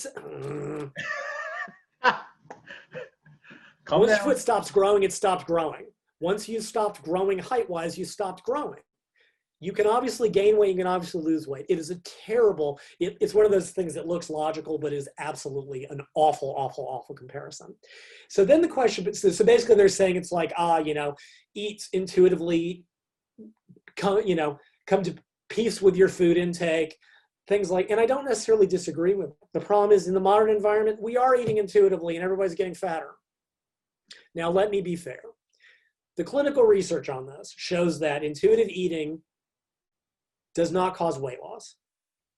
Calm 3.84 4.00
once 4.00 4.10
your 4.10 4.20
foot 4.20 4.38
stops 4.38 4.70
growing, 4.70 5.02
it 5.02 5.12
stopped 5.12 5.46
growing. 5.46 5.86
Once 6.20 6.48
you 6.48 6.60
stopped 6.60 7.02
growing 7.02 7.38
height 7.38 7.68
wise, 7.68 7.98
you 7.98 8.04
stopped 8.04 8.44
growing. 8.44 8.78
You 9.58 9.72
can 9.72 9.86
obviously 9.86 10.28
gain 10.28 10.56
weight, 10.56 10.70
you 10.70 10.76
can 10.76 10.86
obviously 10.88 11.22
lose 11.22 11.46
weight. 11.46 11.66
It 11.68 11.78
is 11.78 11.90
a 11.90 12.00
terrible, 12.26 12.80
it, 12.98 13.16
it's 13.20 13.34
one 13.34 13.44
of 13.44 13.52
those 13.52 13.70
things 13.70 13.94
that 13.94 14.08
looks 14.08 14.28
logical, 14.28 14.76
but 14.78 14.92
is 14.92 15.08
absolutely 15.18 15.84
an 15.84 16.00
awful, 16.14 16.52
awful, 16.56 16.84
awful 16.88 17.14
comparison. 17.14 17.74
So 18.28 18.44
then 18.44 18.60
the 18.60 18.68
question, 18.68 19.12
so, 19.14 19.30
so 19.30 19.44
basically 19.44 19.76
they're 19.76 19.88
saying 19.88 20.16
it's 20.16 20.32
like, 20.32 20.52
ah, 20.56 20.78
you 20.78 20.94
know, 20.94 21.14
eat 21.54 21.88
intuitively, 21.92 22.84
come, 23.96 24.22
you 24.26 24.34
know, 24.34 24.58
come 24.88 25.04
to 25.04 25.14
peace 25.48 25.80
with 25.80 25.96
your 25.96 26.08
food 26.08 26.36
intake, 26.36 26.96
things 27.52 27.70
like, 27.70 27.90
and 27.90 28.00
I 28.00 28.06
don't 28.06 28.24
necessarily 28.24 28.66
disagree 28.66 29.14
with 29.14 29.30
it. 29.30 29.36
The 29.52 29.60
problem 29.60 29.92
is 29.92 30.08
in 30.08 30.14
the 30.14 30.20
modern 30.20 30.50
environment, 30.50 31.02
we 31.02 31.16
are 31.16 31.36
eating 31.36 31.58
intuitively 31.58 32.16
and 32.16 32.24
everybody's 32.24 32.54
getting 32.54 32.74
fatter. 32.74 33.10
Now, 34.34 34.50
let 34.50 34.70
me 34.70 34.80
be 34.80 34.96
fair. 34.96 35.20
The 36.16 36.24
clinical 36.24 36.62
research 36.62 37.08
on 37.08 37.26
this 37.26 37.54
shows 37.56 37.98
that 38.00 38.24
intuitive 38.24 38.68
eating 38.68 39.20
does 40.54 40.72
not 40.72 40.94
cause 40.94 41.18
weight 41.18 41.40
loss. 41.42 41.76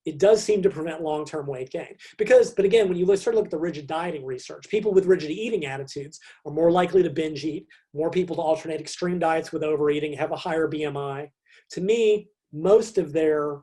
It 0.04 0.18
does 0.18 0.42
seem 0.42 0.62
to 0.62 0.70
prevent 0.70 1.00
long-term 1.00 1.46
weight 1.46 1.70
gain. 1.70 1.96
Because, 2.18 2.50
but 2.50 2.64
again, 2.64 2.88
when 2.88 2.98
you 2.98 3.06
start 3.16 3.34
to 3.34 3.38
look 3.38 3.46
at 3.46 3.50
the 3.50 3.58
rigid 3.58 3.86
dieting 3.86 4.24
research, 4.24 4.68
people 4.68 4.92
with 4.92 5.06
rigid 5.06 5.30
eating 5.30 5.64
attitudes 5.64 6.20
are 6.44 6.52
more 6.52 6.70
likely 6.70 7.02
to 7.02 7.10
binge 7.10 7.44
eat, 7.44 7.66
more 7.94 8.10
people 8.10 8.36
to 8.36 8.42
alternate 8.42 8.80
extreme 8.80 9.18
diets 9.18 9.50
with 9.50 9.62
overeating, 9.62 10.12
have 10.12 10.32
a 10.32 10.36
higher 10.36 10.68
BMI. 10.68 11.28
To 11.70 11.80
me, 11.80 12.28
most 12.52 12.98
of 12.98 13.12
their 13.12 13.60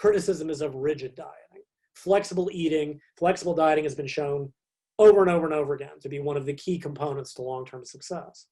criticism 0.00 0.48
is 0.48 0.62
of 0.62 0.74
rigid 0.74 1.14
dieting. 1.14 1.62
Flexible 1.94 2.48
eating, 2.52 2.98
flexible 3.18 3.54
dieting 3.54 3.84
has 3.84 3.94
been 3.94 4.06
shown 4.06 4.50
over 4.98 5.20
and 5.20 5.30
over 5.30 5.44
and 5.44 5.54
over 5.54 5.74
again 5.74 6.00
to 6.00 6.08
be 6.08 6.18
one 6.18 6.38
of 6.38 6.46
the 6.46 6.54
key 6.54 6.78
components 6.78 7.34
to 7.34 7.42
long-term 7.42 7.84
success. 7.84 8.46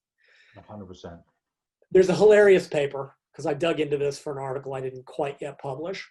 100%. 0.55 1.19
There's 1.91 2.09
a 2.09 2.15
hilarious 2.15 2.67
paper 2.67 3.15
because 3.31 3.47
I 3.47 3.55
dug 3.55 3.79
into 3.79 3.97
this 3.97 4.19
for 4.19 4.31
an 4.31 4.43
article 4.43 4.75
I 4.75 4.81
didn't 4.81 5.05
quite 5.05 5.37
yet 5.41 5.59
publish. 5.59 6.07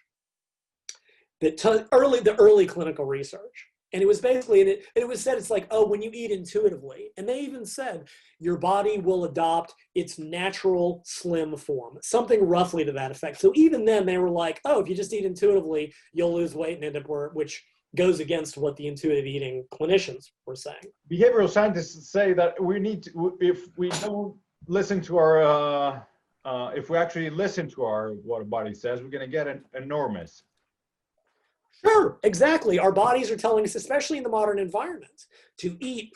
That 1.39 1.57
t- 1.57 1.85
early 1.93 2.19
the 2.19 2.35
early 2.35 2.65
clinical 2.65 3.05
research 3.05 3.68
And 3.93 4.01
it 4.01 4.07
was 4.07 4.21
basically, 4.21 4.61
and 4.61 4.69
it, 4.69 4.85
it 4.95 5.07
was 5.07 5.21
said, 5.21 5.37
it's 5.37 5.49
like, 5.49 5.67
oh, 5.71 5.85
when 5.87 6.01
you 6.01 6.11
eat 6.13 6.31
intuitively. 6.31 7.09
And 7.17 7.27
they 7.27 7.39
even 7.41 7.65
said 7.65 8.07
your 8.39 8.57
body 8.57 8.99
will 8.99 9.25
adopt 9.25 9.73
its 9.95 10.19
natural 10.19 11.01
slim 11.05 11.57
form, 11.57 11.97
something 12.01 12.47
roughly 12.47 12.85
to 12.85 12.91
that 12.91 13.11
effect. 13.11 13.39
So 13.39 13.51
even 13.55 13.85
then, 13.85 14.05
they 14.05 14.17
were 14.17 14.29
like, 14.29 14.61
oh, 14.65 14.79
if 14.79 14.87
you 14.87 14.95
just 14.95 15.13
eat 15.13 15.25
intuitively, 15.25 15.93
you'll 16.13 16.33
lose 16.33 16.53
weight 16.53 16.75
and 16.75 16.85
end 16.85 16.97
up 16.97 17.07
where, 17.07 17.29
which 17.29 17.63
goes 17.95 18.19
against 18.19 18.57
what 18.57 18.75
the 18.77 18.87
intuitive 18.87 19.25
eating 19.25 19.65
clinicians 19.73 20.27
were 20.45 20.55
saying. 20.55 20.77
Behavioral 21.11 21.49
scientists 21.49 22.11
say 22.11 22.33
that 22.33 22.61
we 22.61 22.79
need 22.79 23.03
to, 23.03 23.37
if 23.41 23.65
we 23.77 23.89
don't 24.01 24.35
listen 24.67 25.01
to 25.01 25.17
our, 25.17 25.41
uh, 25.41 25.99
uh, 26.45 26.71
if 26.75 26.89
we 26.89 26.97
actually 26.97 27.29
listen 27.29 27.67
to 27.69 27.83
our 27.83 28.11
what 28.23 28.37
our 28.37 28.43
body 28.43 28.73
says, 28.73 29.01
we're 29.01 29.09
going 29.09 29.25
to 29.25 29.31
get 29.31 29.47
an 29.47 29.65
enormous. 29.75 30.43
Sure, 31.85 32.19
exactly. 32.23 32.79
Our 32.79 32.91
bodies 32.91 33.31
are 33.31 33.37
telling 33.37 33.63
us, 33.63 33.75
especially 33.75 34.17
in 34.17 34.23
the 34.23 34.29
modern 34.29 34.59
environment, 34.59 35.25
to 35.59 35.77
eat 35.79 36.13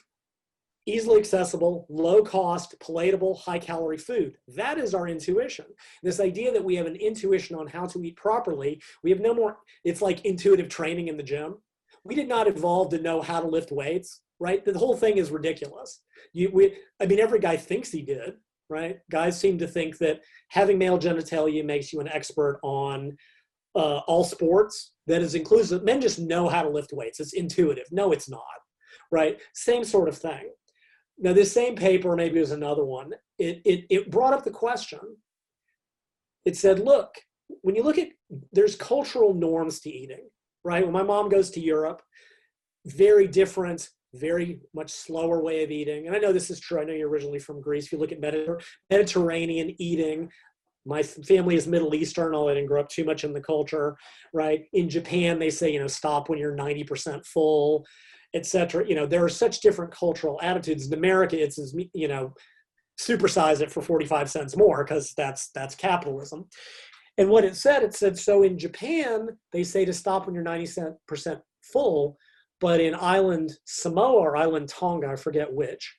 easily 0.86 1.20
accessible, 1.20 1.86
low 1.90 2.22
cost, 2.24 2.76
palatable, 2.80 3.36
high 3.36 3.60
calorie 3.60 3.98
food. 3.98 4.38
That 4.50 4.78
is 4.78 4.94
our 4.94 5.08
intuition. 5.08 5.66
This 6.02 6.20
idea 6.20 6.52
that 6.52 6.64
we 6.64 6.76
have 6.76 6.88
an 6.88 6.98
intuition 6.98 7.56
on 7.56 7.68
how 7.68 7.86
to 7.86 8.04
eat 8.04 8.18
properly, 8.18 8.82
we 9.02 9.10
have 9.10 9.22
no 9.22 9.34
more, 9.34 9.58
it's 9.86 10.02
like 10.02 10.26
intuitive 10.26 10.68
training 10.70 11.08
in 11.08 11.16
the 11.18 11.24
gym. 11.24 11.56
We 12.04 12.16
did 12.16 12.28
not 12.28 12.48
evolve 12.48 12.90
to 12.90 13.02
know 13.02 13.22
how 13.22 13.40
to 13.40 13.48
lift 13.48 13.72
weights, 13.72 14.22
right? 14.40 14.64
The 14.64 14.78
whole 14.78 14.98
thing 14.98 15.18
is 15.18 15.32
ridiculous. 15.32 16.02
You, 16.34 16.50
we, 16.52 16.76
I 17.00 17.06
mean, 17.06 17.20
every 17.20 17.40
guy 17.40 17.56
thinks 17.56 17.90
he 17.90 18.02
did, 18.02 18.34
right? 18.70 19.00
Guys 19.10 19.40
seem 19.40 19.58
to 19.60 19.68
think 19.68 20.00
that 20.00 20.22
having 20.50 20.78
male 20.78 21.00
genitalia 21.00 21.64
makes 21.64 21.94
you 21.94 22.02
an 22.02 22.10
expert 22.10 22.60
on 22.62 23.16
uh, 23.76 24.00
all 24.08 24.24
sports. 24.24 24.92
That 25.08 25.22
is 25.22 25.36
inclusive. 25.36 25.84
Men 25.84 26.02
just 26.02 26.20
know 26.20 26.48
how 26.48 26.64
to 26.64 26.70
lift 26.70 26.94
weights. 26.94 27.20
It's 27.20 27.34
intuitive. 27.34 27.86
No, 27.92 28.12
it's 28.12 28.30
not, 28.30 28.42
right? 29.12 29.38
Same 29.54 29.84
sort 29.84 30.08
of 30.08 30.18
thing. 30.18 30.52
Now, 31.18 31.34
this 31.34 31.52
same 31.52 31.76
paper, 31.76 32.16
maybe 32.16 32.38
it 32.38 32.42
was 32.42 32.52
another 32.52 32.86
one, 32.86 33.12
it, 33.38 33.62
it, 33.66 33.86
it 33.90 34.12
brought 34.12 34.34
up 34.34 34.44
the 34.44 34.52
question. 34.52 35.00
It 36.46 36.58
said, 36.58 36.80
look, 36.80 37.10
when 37.62 37.76
you 37.76 37.84
look 37.84 37.98
at, 37.98 38.10
there's 38.52 38.76
cultural 38.76 39.34
norms 39.34 39.80
to 39.82 39.90
eating, 39.90 40.28
right? 40.64 40.84
When 40.84 40.94
my 40.94 41.04
mom 41.04 41.30
goes 41.30 41.52
to 41.52 41.60
Europe, 41.60 42.02
very 42.86 43.28
different, 43.28 43.90
very 44.14 44.60
much 44.74 44.92
slower 44.92 45.42
way 45.42 45.64
of 45.64 45.72
eating. 45.72 46.08
And 46.08 46.16
I 46.16 46.20
know 46.20 46.34
this 46.34 46.50
is 46.50 46.60
true. 46.60 46.82
I 46.82 46.84
know 46.84 46.94
you're 46.94 47.10
originally 47.10 47.40
from 47.40 47.62
Greece. 47.62 47.86
If 47.86 47.92
you 47.94 47.98
look 47.98 48.12
at 48.12 48.20
Mediterranean 48.90 49.76
eating, 49.80 50.30
my 50.86 51.02
family 51.02 51.56
is 51.56 51.68
Middle 51.68 51.96
Eastern, 51.96 52.36
I 52.36 52.54
didn't 52.54 52.68
grow 52.68 52.82
up 52.82 52.90
too 52.90 53.06
much 53.06 53.24
in 53.24 53.34
the 53.34 53.42
culture, 53.42 53.96
right? 54.34 54.66
In 54.74 54.90
Japan, 54.90 55.40
they 55.40 55.50
say, 55.50 55.72
you 55.72 55.80
know, 55.80 55.88
stop 55.88 56.30
when 56.30 56.40
you're 56.40 56.56
90% 56.56 57.26
full 57.26 57.86
etc. 58.34 58.88
You 58.88 58.96
know, 58.96 59.06
there 59.06 59.24
are 59.24 59.30
such 59.30 59.62
different 59.62 59.92
cultural 59.94 60.40
attitudes. 60.42 60.88
In 60.88 60.94
America, 60.94 61.42
it's 61.42 61.60
you 61.94 62.08
know, 62.08 62.34
supersize 63.00 63.62
it 63.62 63.72
for 63.72 63.82
45 63.82 64.30
cents 64.30 64.58
more 64.58 64.84
because 64.84 65.14
that's 65.16 65.50
that's 65.50 65.76
capitalism. 65.76 66.46
And 67.18 67.30
what 67.30 67.46
it 67.46 67.56
said, 67.56 67.84
it 67.84 67.94
said 67.94 68.18
so 68.18 68.44
in 68.44 68.58
Japan, 68.58 69.30
they 69.52 69.64
say 69.64 69.86
to 69.86 69.94
stop 69.94 70.26
when 70.26 70.34
you're 70.34 70.44
90% 70.44 70.96
full, 71.62 72.18
but 72.60 72.82
in 72.82 72.96
island 72.96 73.52
Samoa 73.66 74.20
or 74.20 74.36
island 74.36 74.68
Tonga, 74.68 75.10
I 75.10 75.16
forget 75.16 75.54
which, 75.54 75.96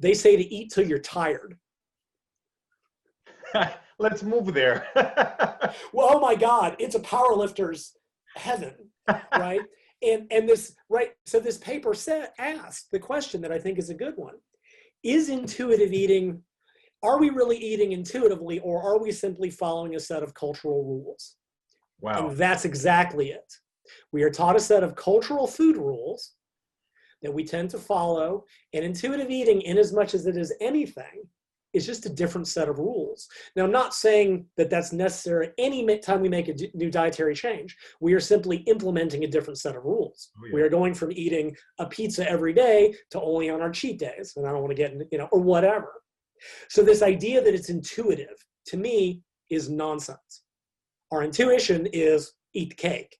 they 0.00 0.14
say 0.14 0.34
to 0.34 0.54
eat 0.54 0.72
till 0.72 0.86
you're 0.86 0.98
tired. 0.98 1.58
Let's 3.98 4.22
move 4.22 4.52
there. 4.52 4.86
well, 4.94 6.08
oh 6.10 6.20
my 6.20 6.34
God, 6.34 6.76
it's 6.78 6.94
a 6.94 7.00
powerlifter's 7.00 7.96
heaven, 8.36 8.74
right? 9.38 9.60
and 10.02 10.26
and 10.30 10.48
this 10.48 10.74
right 10.88 11.10
so 11.24 11.40
this 11.40 11.58
paper 11.58 11.94
said 11.94 12.30
asked 12.38 12.90
the 12.92 12.98
question 12.98 13.40
that 13.40 13.52
i 13.52 13.58
think 13.58 13.78
is 13.78 13.90
a 13.90 13.94
good 13.94 14.14
one 14.16 14.34
is 15.02 15.28
intuitive 15.28 15.92
eating 15.92 16.42
are 17.02 17.18
we 17.18 17.30
really 17.30 17.56
eating 17.56 17.92
intuitively 17.92 18.58
or 18.60 18.82
are 18.82 18.98
we 18.98 19.10
simply 19.10 19.50
following 19.50 19.94
a 19.94 20.00
set 20.00 20.22
of 20.22 20.34
cultural 20.34 20.84
rules 20.84 21.36
wow 22.00 22.28
and 22.28 22.36
that's 22.36 22.64
exactly 22.64 23.30
it 23.30 23.52
we 24.12 24.22
are 24.22 24.30
taught 24.30 24.56
a 24.56 24.60
set 24.60 24.82
of 24.82 24.96
cultural 24.96 25.46
food 25.46 25.76
rules 25.76 26.32
that 27.22 27.32
we 27.32 27.44
tend 27.44 27.70
to 27.70 27.78
follow 27.78 28.44
and 28.74 28.84
intuitive 28.84 29.30
eating 29.30 29.62
in 29.62 29.78
as 29.78 29.92
much 29.92 30.14
as 30.14 30.26
it 30.26 30.36
is 30.36 30.52
anything 30.60 31.24
is 31.76 31.84
just 31.84 32.06
a 32.06 32.08
different 32.08 32.48
set 32.48 32.70
of 32.70 32.78
rules. 32.78 33.28
Now, 33.54 33.64
I'm 33.64 33.70
not 33.70 33.94
saying 33.94 34.46
that 34.56 34.70
that's 34.70 34.94
necessary 34.94 35.50
any 35.58 35.98
time 35.98 36.22
we 36.22 36.28
make 36.30 36.48
a 36.48 36.54
new 36.72 36.90
dietary 36.90 37.34
change. 37.34 37.76
We 38.00 38.14
are 38.14 38.20
simply 38.20 38.58
implementing 38.58 39.24
a 39.24 39.28
different 39.28 39.58
set 39.58 39.76
of 39.76 39.84
rules. 39.84 40.30
Oh, 40.38 40.46
yeah. 40.46 40.54
We 40.54 40.62
are 40.62 40.70
going 40.70 40.94
from 40.94 41.12
eating 41.12 41.54
a 41.78 41.84
pizza 41.84 42.28
every 42.28 42.54
day 42.54 42.94
to 43.10 43.20
only 43.20 43.50
on 43.50 43.60
our 43.60 43.70
cheat 43.70 43.98
days. 43.98 44.32
And 44.36 44.46
I 44.46 44.52
don't 44.52 44.62
want 44.62 44.70
to 44.70 44.82
get 44.82 44.92
into, 44.92 45.06
you 45.12 45.18
know, 45.18 45.28
or 45.32 45.40
whatever. 45.40 45.92
So, 46.70 46.82
this 46.82 47.02
idea 47.02 47.42
that 47.42 47.54
it's 47.54 47.68
intuitive 47.68 48.42
to 48.68 48.78
me 48.78 49.20
is 49.50 49.68
nonsense. 49.68 50.42
Our 51.12 51.22
intuition 51.22 51.86
is 51.92 52.32
eat 52.54 52.70
the 52.70 52.76
cake. 52.76 53.18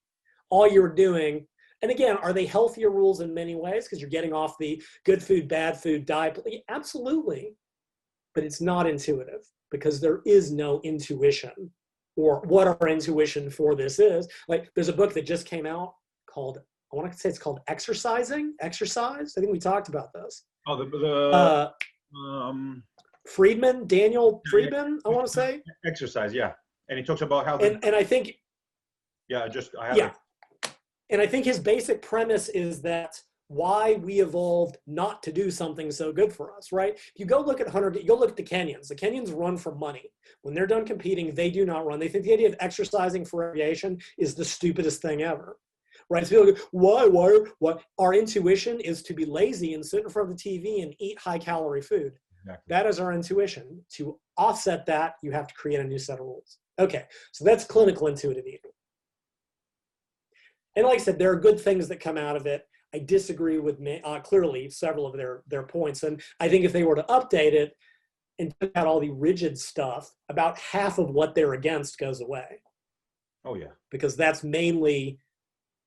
All 0.48 0.66
you're 0.66 0.94
doing 0.94 1.46
and 1.82 1.90
again, 1.90 2.16
are 2.16 2.32
they 2.32 2.46
healthier 2.46 2.88
rules 2.88 3.20
in 3.20 3.34
many 3.34 3.54
ways 3.54 3.84
because 3.84 4.00
you're 4.00 4.08
getting 4.08 4.32
off 4.32 4.56
the 4.58 4.82
good 5.04 5.22
food, 5.22 5.46
bad 5.46 5.78
food 5.78 6.06
diet? 6.06 6.42
Absolutely 6.70 7.54
but 8.36 8.44
it's 8.44 8.60
not 8.60 8.86
intuitive 8.86 9.50
because 9.72 9.98
there 9.98 10.20
is 10.26 10.52
no 10.52 10.80
intuition 10.84 11.70
or 12.16 12.42
what 12.42 12.68
our 12.68 12.88
intuition 12.88 13.50
for 13.50 13.74
this 13.74 13.98
is. 13.98 14.28
Like 14.46 14.70
there's 14.74 14.88
a 14.88 14.92
book 14.92 15.14
that 15.14 15.26
just 15.26 15.46
came 15.46 15.66
out 15.66 15.94
called, 16.30 16.58
I 16.92 16.96
want 16.96 17.10
to 17.10 17.18
say 17.18 17.30
it's 17.30 17.38
called 17.38 17.60
Exercising, 17.66 18.54
Exercise. 18.60 19.34
I 19.36 19.40
think 19.40 19.50
we 19.50 19.58
talked 19.58 19.88
about 19.88 20.12
this. 20.12 20.44
Oh, 20.68 20.76
the, 20.76 20.84
the 20.84 21.30
uh, 21.30 21.70
um, 22.14 22.82
Friedman, 23.26 23.86
Daniel 23.86 24.42
Friedman, 24.50 25.00
I 25.06 25.08
want 25.08 25.26
to 25.26 25.32
say. 25.32 25.62
Exercise, 25.86 26.34
yeah. 26.34 26.52
And 26.90 26.98
he 26.98 27.04
talks 27.04 27.22
about 27.22 27.46
how. 27.46 27.56
The, 27.56 27.72
and, 27.72 27.84
and 27.84 27.96
I 27.96 28.04
think. 28.04 28.34
Yeah, 29.28 29.48
just, 29.48 29.70
I 29.80 29.88
have 29.88 29.96
yeah. 29.96 30.10
It. 30.62 30.70
And 31.08 31.22
I 31.22 31.26
think 31.26 31.46
his 31.46 31.58
basic 31.58 32.02
premise 32.02 32.48
is 32.50 32.82
that 32.82 33.20
why 33.48 33.94
we 33.94 34.20
evolved 34.20 34.78
not 34.86 35.22
to 35.22 35.32
do 35.32 35.50
something 35.50 35.90
so 35.90 36.12
good 36.12 36.32
for 36.32 36.56
us, 36.56 36.72
right? 36.72 36.94
If 36.94 37.12
you 37.16 37.26
go 37.26 37.40
look 37.40 37.60
at 37.60 37.68
Hunter, 37.68 37.92
you 37.94 38.06
go 38.06 38.16
look 38.16 38.30
at 38.30 38.36
the 38.36 38.42
Kenyans. 38.42 38.88
The 38.88 38.96
Kenyans 38.96 39.36
run 39.36 39.56
for 39.56 39.74
money. 39.74 40.10
When 40.42 40.54
they're 40.54 40.66
done 40.66 40.84
competing, 40.84 41.34
they 41.34 41.50
do 41.50 41.64
not 41.64 41.86
run. 41.86 41.98
They 41.98 42.08
think 42.08 42.24
the 42.24 42.32
idea 42.32 42.48
of 42.48 42.56
exercising 42.60 43.24
for 43.24 43.46
recreation 43.46 43.98
is 44.18 44.34
the 44.34 44.44
stupidest 44.44 45.00
thing 45.00 45.22
ever. 45.22 45.58
Right? 46.10 46.26
So 46.26 46.40
people 46.40 46.52
go, 46.52 46.60
why, 46.72 47.06
why, 47.06 47.38
why? 47.58 47.74
Our 47.98 48.14
intuition 48.14 48.80
is 48.80 49.02
to 49.04 49.14
be 49.14 49.24
lazy 49.24 49.74
and 49.74 49.84
sit 49.84 50.02
in 50.02 50.10
front 50.10 50.30
of 50.30 50.36
the 50.36 50.42
TV 50.42 50.82
and 50.82 50.94
eat 50.98 51.18
high 51.18 51.38
calorie 51.38 51.82
food. 51.82 52.12
Exactly. 52.42 52.64
That 52.68 52.86
is 52.86 53.00
our 53.00 53.12
intuition. 53.12 53.84
To 53.94 54.18
offset 54.36 54.86
that, 54.86 55.14
you 55.22 55.32
have 55.32 55.46
to 55.46 55.54
create 55.54 55.80
a 55.80 55.84
new 55.84 55.98
set 55.98 56.20
of 56.20 56.26
rules. 56.26 56.58
Okay, 56.78 57.04
so 57.32 57.44
that's 57.44 57.64
clinical 57.64 58.06
intuitive 58.06 58.46
eating. 58.46 58.70
And 60.76 60.84
like 60.84 60.96
I 60.96 61.02
said, 61.02 61.18
there 61.18 61.32
are 61.32 61.40
good 61.40 61.58
things 61.58 61.88
that 61.88 62.00
come 62.00 62.18
out 62.18 62.36
of 62.36 62.46
it. 62.46 62.66
I 62.94 62.98
disagree 63.00 63.58
with 63.58 63.80
uh, 64.04 64.20
clearly 64.20 64.70
several 64.70 65.06
of 65.06 65.16
their 65.16 65.42
their 65.46 65.64
points, 65.64 66.02
and 66.02 66.22
I 66.40 66.48
think 66.48 66.64
if 66.64 66.72
they 66.72 66.84
were 66.84 66.96
to 66.96 67.04
update 67.04 67.52
it 67.52 67.76
and 68.38 68.54
took 68.60 68.72
out 68.76 68.86
all 68.86 69.00
the 69.00 69.10
rigid 69.10 69.58
stuff, 69.58 70.10
about 70.28 70.58
half 70.58 70.98
of 70.98 71.10
what 71.10 71.34
they're 71.34 71.54
against 71.54 71.98
goes 71.98 72.20
away. 72.20 72.62
Oh 73.44 73.54
yeah, 73.54 73.72
because 73.90 74.16
that's 74.16 74.44
mainly, 74.44 75.18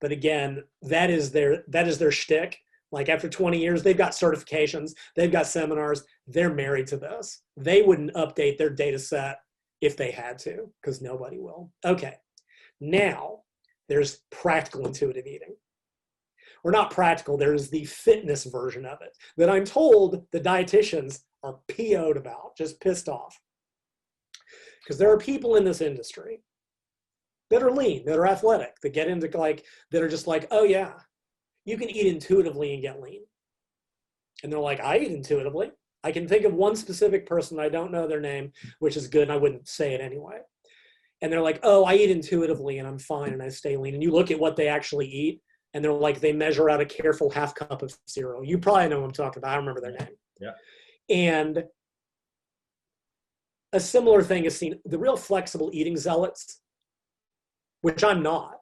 but 0.02 0.12
again, 0.12 0.64
that 0.84 1.10
is 1.10 1.32
their 1.32 1.64
that 1.68 1.88
is 1.88 1.98
their 1.98 2.12
shtick. 2.12 2.58
Like 2.92 3.08
after 3.08 3.30
20 3.30 3.60
years, 3.60 3.84
they've 3.84 3.96
got 3.96 4.14
certifications, 4.14 4.94
they've 5.16 5.32
got 5.32 5.46
seminars, 5.46 6.04
they're 6.26 6.52
married 6.52 6.88
to 6.88 6.98
this. 6.98 7.44
They 7.56 7.84
wouldn't 7.84 8.16
update 8.16 8.58
their 8.58 8.72
data 8.72 8.98
set 8.98 9.38
if 9.80 9.96
they 9.96 10.10
had 10.10 10.40
to, 10.40 10.72
because 10.82 11.00
nobody 11.00 11.38
will. 11.38 11.72
Okay, 11.86 12.16
now 12.82 13.42
there's 13.90 14.22
practical 14.32 14.88
intuitive 14.88 15.28
eating 15.28 15.56
or 16.64 16.72
not 16.72 16.92
practical, 16.92 17.38
there's 17.38 17.70
the 17.70 17.86
fitness 17.86 18.46
version 18.46 18.86
of 18.86 19.00
it 19.02 19.16
that 19.38 19.50
I'm 19.50 19.66
told 19.66 20.26
the 20.32 20.40
dietitians 20.40 21.20
are 21.44 21.60
PO'd 21.68 22.18
about, 22.18 22.58
just 22.58 22.82
pissed 22.82 23.08
off. 23.08 23.40
Because 24.84 24.98
there 24.98 25.12
are 25.12 25.18
people 25.18 25.56
in 25.56 25.64
this 25.64 25.82
industry 25.82 26.42
that 27.50 27.64
are 27.64 27.72
lean, 27.72 28.06
that 28.06 28.18
are 28.18 28.28
athletic, 28.28 28.76
that 28.82 28.94
get 28.94 29.08
into 29.08 29.30
like, 29.38 29.64
that 29.92 30.02
are 30.02 30.10
just 30.10 30.28
like, 30.28 30.48
oh 30.52 30.64
yeah, 30.64 30.94
you 31.66 31.78
can 31.78 31.90
eat 31.90 32.08
intuitively 32.08 32.74
and 32.74 32.82
get 32.82 33.02
lean. 33.02 33.22
And 34.44 34.52
they're 34.52 34.60
like, 34.60 34.80
I 34.80 34.98
eat 34.98 35.12
intuitively. 35.12 35.72
I 36.04 36.12
can 36.12 36.28
think 36.28 36.46
of 36.46 36.54
one 36.54 36.76
specific 36.76 37.26
person, 37.26 37.60
I 37.60 37.70
don't 37.70 37.92
know 37.92 38.08
their 38.08 38.22
name, 38.22 38.54
which 38.80 38.96
is 38.96 39.08
good, 39.08 39.24
and 39.24 39.32
I 39.32 39.38
wouldn't 39.38 39.68
say 39.68 39.94
it 39.94 40.02
anyway. 40.02 40.40
And 41.22 41.32
they're 41.32 41.42
like, 41.42 41.60
oh, 41.64 41.84
I 41.84 41.96
eat 41.96 42.10
intuitively 42.10 42.80
and 42.80 42.88
I'm 42.88 43.00
fine 43.00 43.34
and 43.34 43.44
I 43.44 43.50
stay 43.50 43.76
lean. 43.76 43.94
And 43.94 44.02
you 44.02 44.12
look 44.12 44.32
at 44.32 44.40
what 44.40 44.56
they 44.56 44.70
actually 44.70 45.08
eat, 45.08 45.42
and 45.74 45.84
they're 45.84 45.94
like 45.94 46.20
they 46.20 46.34
measure 46.34 46.70
out 46.70 46.82
a 46.82 46.86
careful 46.86 47.30
half 47.30 47.54
cup 47.56 47.82
of 47.82 47.96
cereal. 48.08 48.44
You 48.44 48.58
probably 48.58 48.88
know 48.90 49.02
what 49.02 49.08
I'm 49.08 49.12
talking 49.12 49.40
about. 49.40 49.54
I 49.54 49.58
remember 49.58 49.82
their 49.82 49.92
name. 49.92 50.16
Yeah. 50.40 50.52
And 51.10 51.64
a 53.74 53.80
similar 53.80 54.24
thing 54.24 54.46
is 54.46 54.58
seen 54.58 54.80
the 54.86 54.98
real 54.98 55.18
flexible 55.18 55.70
eating 55.74 55.98
zealots, 55.98 56.62
which 57.82 58.04
I'm 58.04 58.24
not. 58.24 58.56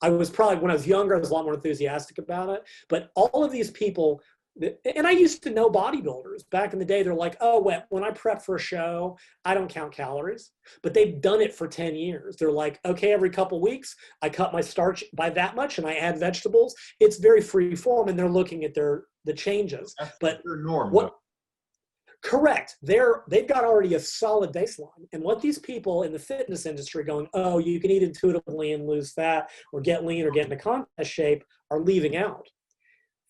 I 0.00 0.10
was 0.10 0.28
probably 0.28 0.58
when 0.58 0.70
I 0.70 0.74
was 0.74 0.86
younger, 0.86 1.16
I 1.16 1.18
was 1.18 1.30
a 1.30 1.34
lot 1.34 1.44
more 1.44 1.54
enthusiastic 1.54 2.18
about 2.18 2.50
it. 2.50 2.62
But 2.88 3.10
all 3.14 3.44
of 3.44 3.52
these 3.52 3.70
people, 3.70 4.20
and 4.60 5.06
I 5.06 5.10
used 5.10 5.42
to 5.42 5.50
know 5.50 5.68
bodybuilders 5.68 6.48
back 6.50 6.72
in 6.72 6.78
the 6.78 6.84
day. 6.84 7.02
They're 7.02 7.14
like, 7.14 7.36
oh, 7.40 7.60
when 7.88 8.04
I 8.04 8.10
prep 8.10 8.42
for 8.42 8.56
a 8.56 8.60
show, 8.60 9.18
I 9.44 9.54
don't 9.54 9.68
count 9.68 9.92
calories. 9.92 10.52
But 10.82 10.94
they've 10.94 11.20
done 11.20 11.40
it 11.40 11.54
for 11.54 11.66
10 11.66 11.96
years. 11.96 12.36
They're 12.36 12.52
like, 12.52 12.78
okay, 12.84 13.12
every 13.12 13.30
couple 13.30 13.60
weeks, 13.60 13.96
I 14.22 14.28
cut 14.28 14.52
my 14.52 14.60
starch 14.60 15.02
by 15.12 15.30
that 15.30 15.56
much 15.56 15.78
and 15.78 15.86
I 15.86 15.94
add 15.94 16.18
vegetables. 16.18 16.74
It's 17.00 17.18
very 17.18 17.40
free 17.40 17.74
form, 17.74 18.08
and 18.08 18.18
they're 18.18 18.28
looking 18.28 18.64
at 18.64 18.74
their 18.74 19.04
the 19.24 19.32
changes. 19.32 19.94
That's 19.98 20.16
but 20.20 20.40
norm. 20.44 20.92
what 20.92 21.06
though. 21.06 22.28
correct 22.28 22.76
they're 22.82 23.22
they've 23.30 23.48
got 23.48 23.64
already 23.64 23.94
a 23.94 24.00
solid 24.00 24.52
baseline 24.52 25.06
and 25.12 25.22
what 25.22 25.40
these 25.40 25.58
people 25.58 26.02
in 26.02 26.12
the 26.12 26.18
fitness 26.18 26.66
industry 26.66 27.04
going 27.04 27.26
oh 27.32 27.58
you 27.58 27.80
can 27.80 27.90
eat 27.90 28.02
intuitively 28.02 28.72
and 28.72 28.86
lose 28.86 29.12
fat 29.12 29.50
or 29.72 29.80
get 29.80 30.04
lean 30.04 30.26
or 30.26 30.30
get 30.30 30.44
into 30.44 30.56
contest 30.56 31.10
shape 31.10 31.42
are 31.70 31.80
leaving 31.80 32.16
out 32.16 32.46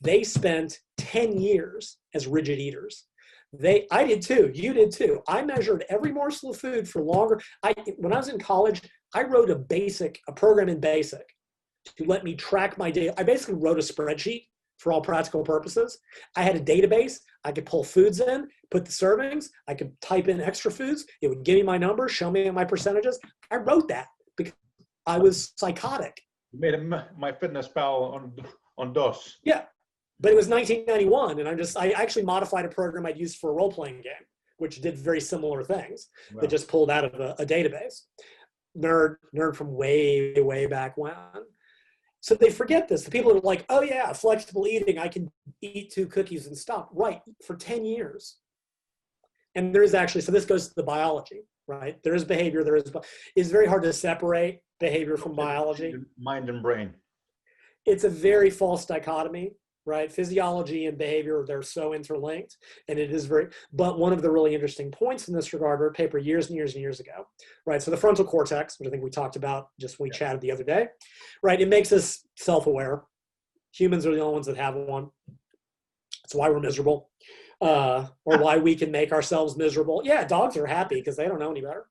they 0.05 0.23
spent 0.23 0.79
10 0.99 1.41
years 1.41 1.99
as 2.15 2.27
rigid 2.27 2.59
eaters 2.59 3.07
they 3.53 3.87
i 3.91 4.05
did 4.05 4.23
too 4.23 4.51
you 4.55 4.73
did 4.73 4.91
too 4.91 5.21
i 5.29 5.43
measured 5.43 5.85
every 5.89 6.13
morsel 6.13 6.51
of 6.51 6.57
food 6.57 6.89
for 6.89 7.03
longer 7.03 7.41
i 7.63 7.75
when 7.99 8.13
i 8.13 8.17
was 8.17 8.29
in 8.29 8.39
college 8.39 8.83
i 9.15 9.23
wrote 9.23 9.51
a 9.51 9.57
basic 9.57 10.21
a 10.29 10.33
program 10.33 10.69
in 10.69 10.81
basic 10.81 11.27
to 11.97 12.05
let 12.05 12.25
me 12.25 12.35
track 12.35 12.77
my 12.79 12.91
day 12.91 13.11
i 13.17 13.23
basically 13.23 13.55
wrote 13.55 13.79
a 13.79 13.83
spreadsheet 13.83 14.47
for 14.79 14.93
all 14.93 15.01
practical 15.01 15.43
purposes. 15.43 15.99
I 16.37 16.43
had 16.43 16.57
a 16.57 16.61
database. 16.61 17.21
I 17.45 17.53
could 17.53 17.67
pull 17.67 17.85
foods 17.85 18.21
in, 18.21 18.49
put 18.71 18.85
the 18.85 18.93
servings. 18.93 19.49
I 19.69 19.75
could 19.75 19.99
type 20.01 20.29
in 20.29 20.41
extra 20.41 20.71
foods. 20.71 21.07
It 21.23 21.29
would 21.29 21.45
give 21.45 21.57
me 21.57 21.63
my 21.63 21.79
numbers, 21.79 22.13
show 22.13 22.31
me 22.31 22.49
my 22.51 22.65
percentages. 22.65 23.19
I 23.51 23.57
wrote 23.57 23.89
that 23.89 24.07
because 24.37 24.53
I 25.07 25.19
was 25.19 25.53
psychotic. 25.57 26.21
You 26.53 26.61
made 26.61 26.75
a 26.75 26.79
MyFitnessPal 26.79 28.15
on 28.15 28.33
on 28.77 28.93
DOS. 28.93 29.39
Yeah, 29.45 29.63
but 30.21 30.33
it 30.33 30.37
was 30.37 30.49
1991, 30.49 31.41
and 31.41 31.49
i'm 31.49 31.59
just 31.59 31.77
I 31.77 31.91
actually 31.91 32.25
modified 32.25 32.65
a 32.65 32.69
program 32.69 33.07
I'd 33.07 33.19
used 33.19 33.39
for 33.39 33.51
a 33.51 33.53
role 33.55 33.71
playing 33.71 34.03
game, 34.03 34.27
which 34.59 34.81
did 34.81 34.97
very 34.99 35.21
similar 35.21 35.63
things. 35.63 36.09
Wow. 36.33 36.41
That 36.41 36.51
just 36.51 36.69
pulled 36.69 36.91
out 36.91 37.05
of 37.05 37.21
a, 37.21 37.35
a 37.39 37.47
database. 37.47 38.03
Nerd, 38.77 39.17
nerd 39.37 39.55
from 39.55 39.73
way 39.73 40.35
way 40.37 40.67
back 40.67 40.97
when. 40.97 41.15
So 42.25 42.35
they 42.35 42.49
forget 42.49 42.89
this. 42.89 43.05
The 43.05 43.11
people 43.11 43.37
are 43.37 43.41
like, 43.41 43.67
oh 43.69 43.83
yeah, 43.83 44.11
flexible 44.15 44.67
eating, 44.67 44.99
I 44.99 45.09
can 45.09 45.31
eat 45.61 45.93
two 45.93 46.07
cookies 46.07 46.47
and 46.47 46.57
stop. 46.57 46.89
Right, 46.91 47.21
for 47.47 47.55
10 47.55 47.85
years. 47.85 48.39
And 49.55 49.75
there 49.75 49.83
is 49.83 49.93
actually, 49.93 50.23
so 50.23 50.33
this 50.33 50.47
goes 50.47 50.69
to 50.69 50.75
the 50.75 50.83
biology, 50.83 51.43
right? 51.67 52.03
There 52.03 52.15
is 52.15 52.25
behavior, 52.25 52.65
there 52.65 52.77
is, 52.77 52.91
it's 53.37 53.51
very 53.51 53.67
hard 53.67 53.83
to 53.83 53.93
separate 53.93 54.61
behavior 54.81 55.19
from 55.19 55.37
biology. 55.37 55.97
Mind 56.19 56.49
and 56.49 56.63
brain. 56.63 56.95
It's 57.85 58.05
a 58.05 58.09
very 58.09 58.49
false 58.49 58.87
dichotomy, 58.87 59.53
right? 59.87 60.11
Physiology 60.11 60.87
and 60.87 60.97
behavior, 60.97 61.45
they're 61.47 61.63
so 61.63 61.93
interlinked. 61.93 62.57
And 62.89 62.99
it 62.99 63.13
is 63.13 63.27
very, 63.27 63.49
but 63.73 63.99
one 63.99 64.13
of 64.13 64.23
the 64.23 64.31
really 64.31 64.55
interesting 64.55 64.91
points 64.91 65.29
in 65.29 65.35
this 65.35 65.53
regard, 65.53 65.81
were 65.81 65.89
a 65.89 65.93
paper 65.93 66.19
years 66.19 66.47
and 66.49 66.57
years 66.57 66.75
and 66.75 66.83
years 66.83 67.01
ago, 67.01 67.27
right? 67.67 67.83
So 67.83 67.91
the 67.91 67.97
frontal 67.97 68.25
cortex, 68.25 68.79
which 68.79 68.87
I 68.87 68.91
think 68.91 69.03
we 69.03 69.11
talked 69.11 69.37
about 69.37 69.69
just 69.81 70.01
we 70.01 70.09
Yeah. 70.09 70.17
chatted 70.19 70.41
the 70.41 70.53
other 70.53 70.65
day, 70.65 70.89
right? 71.43 71.61
It 71.61 71.69
makes 71.69 71.93
us 71.93 72.27
self 72.37 72.67
aware. 72.67 73.03
Humans 73.73 74.07
are 74.07 74.15
the 74.15 74.21
only 74.21 74.35
ones 74.35 74.47
that 74.47 74.57
have 74.57 74.75
one. 74.75 75.11
That's 76.23 76.35
why 76.35 76.49
we're 76.49 76.61
miserable, 76.61 77.11
uh, 77.61 78.07
or 78.25 78.39
why 78.39 78.57
we 78.57 78.77
can 78.77 78.91
make 78.91 79.13
ourselves 79.13 79.57
miserable. 79.57 80.01
Yeah, 80.05 80.25
dogs 80.25 80.57
are 80.57 80.67
happy 80.67 80.97
because 80.97 81.17
they 81.17 81.27
don't 81.27 81.41
know 81.41 81.51
any 81.51 81.61
better. 81.61 81.87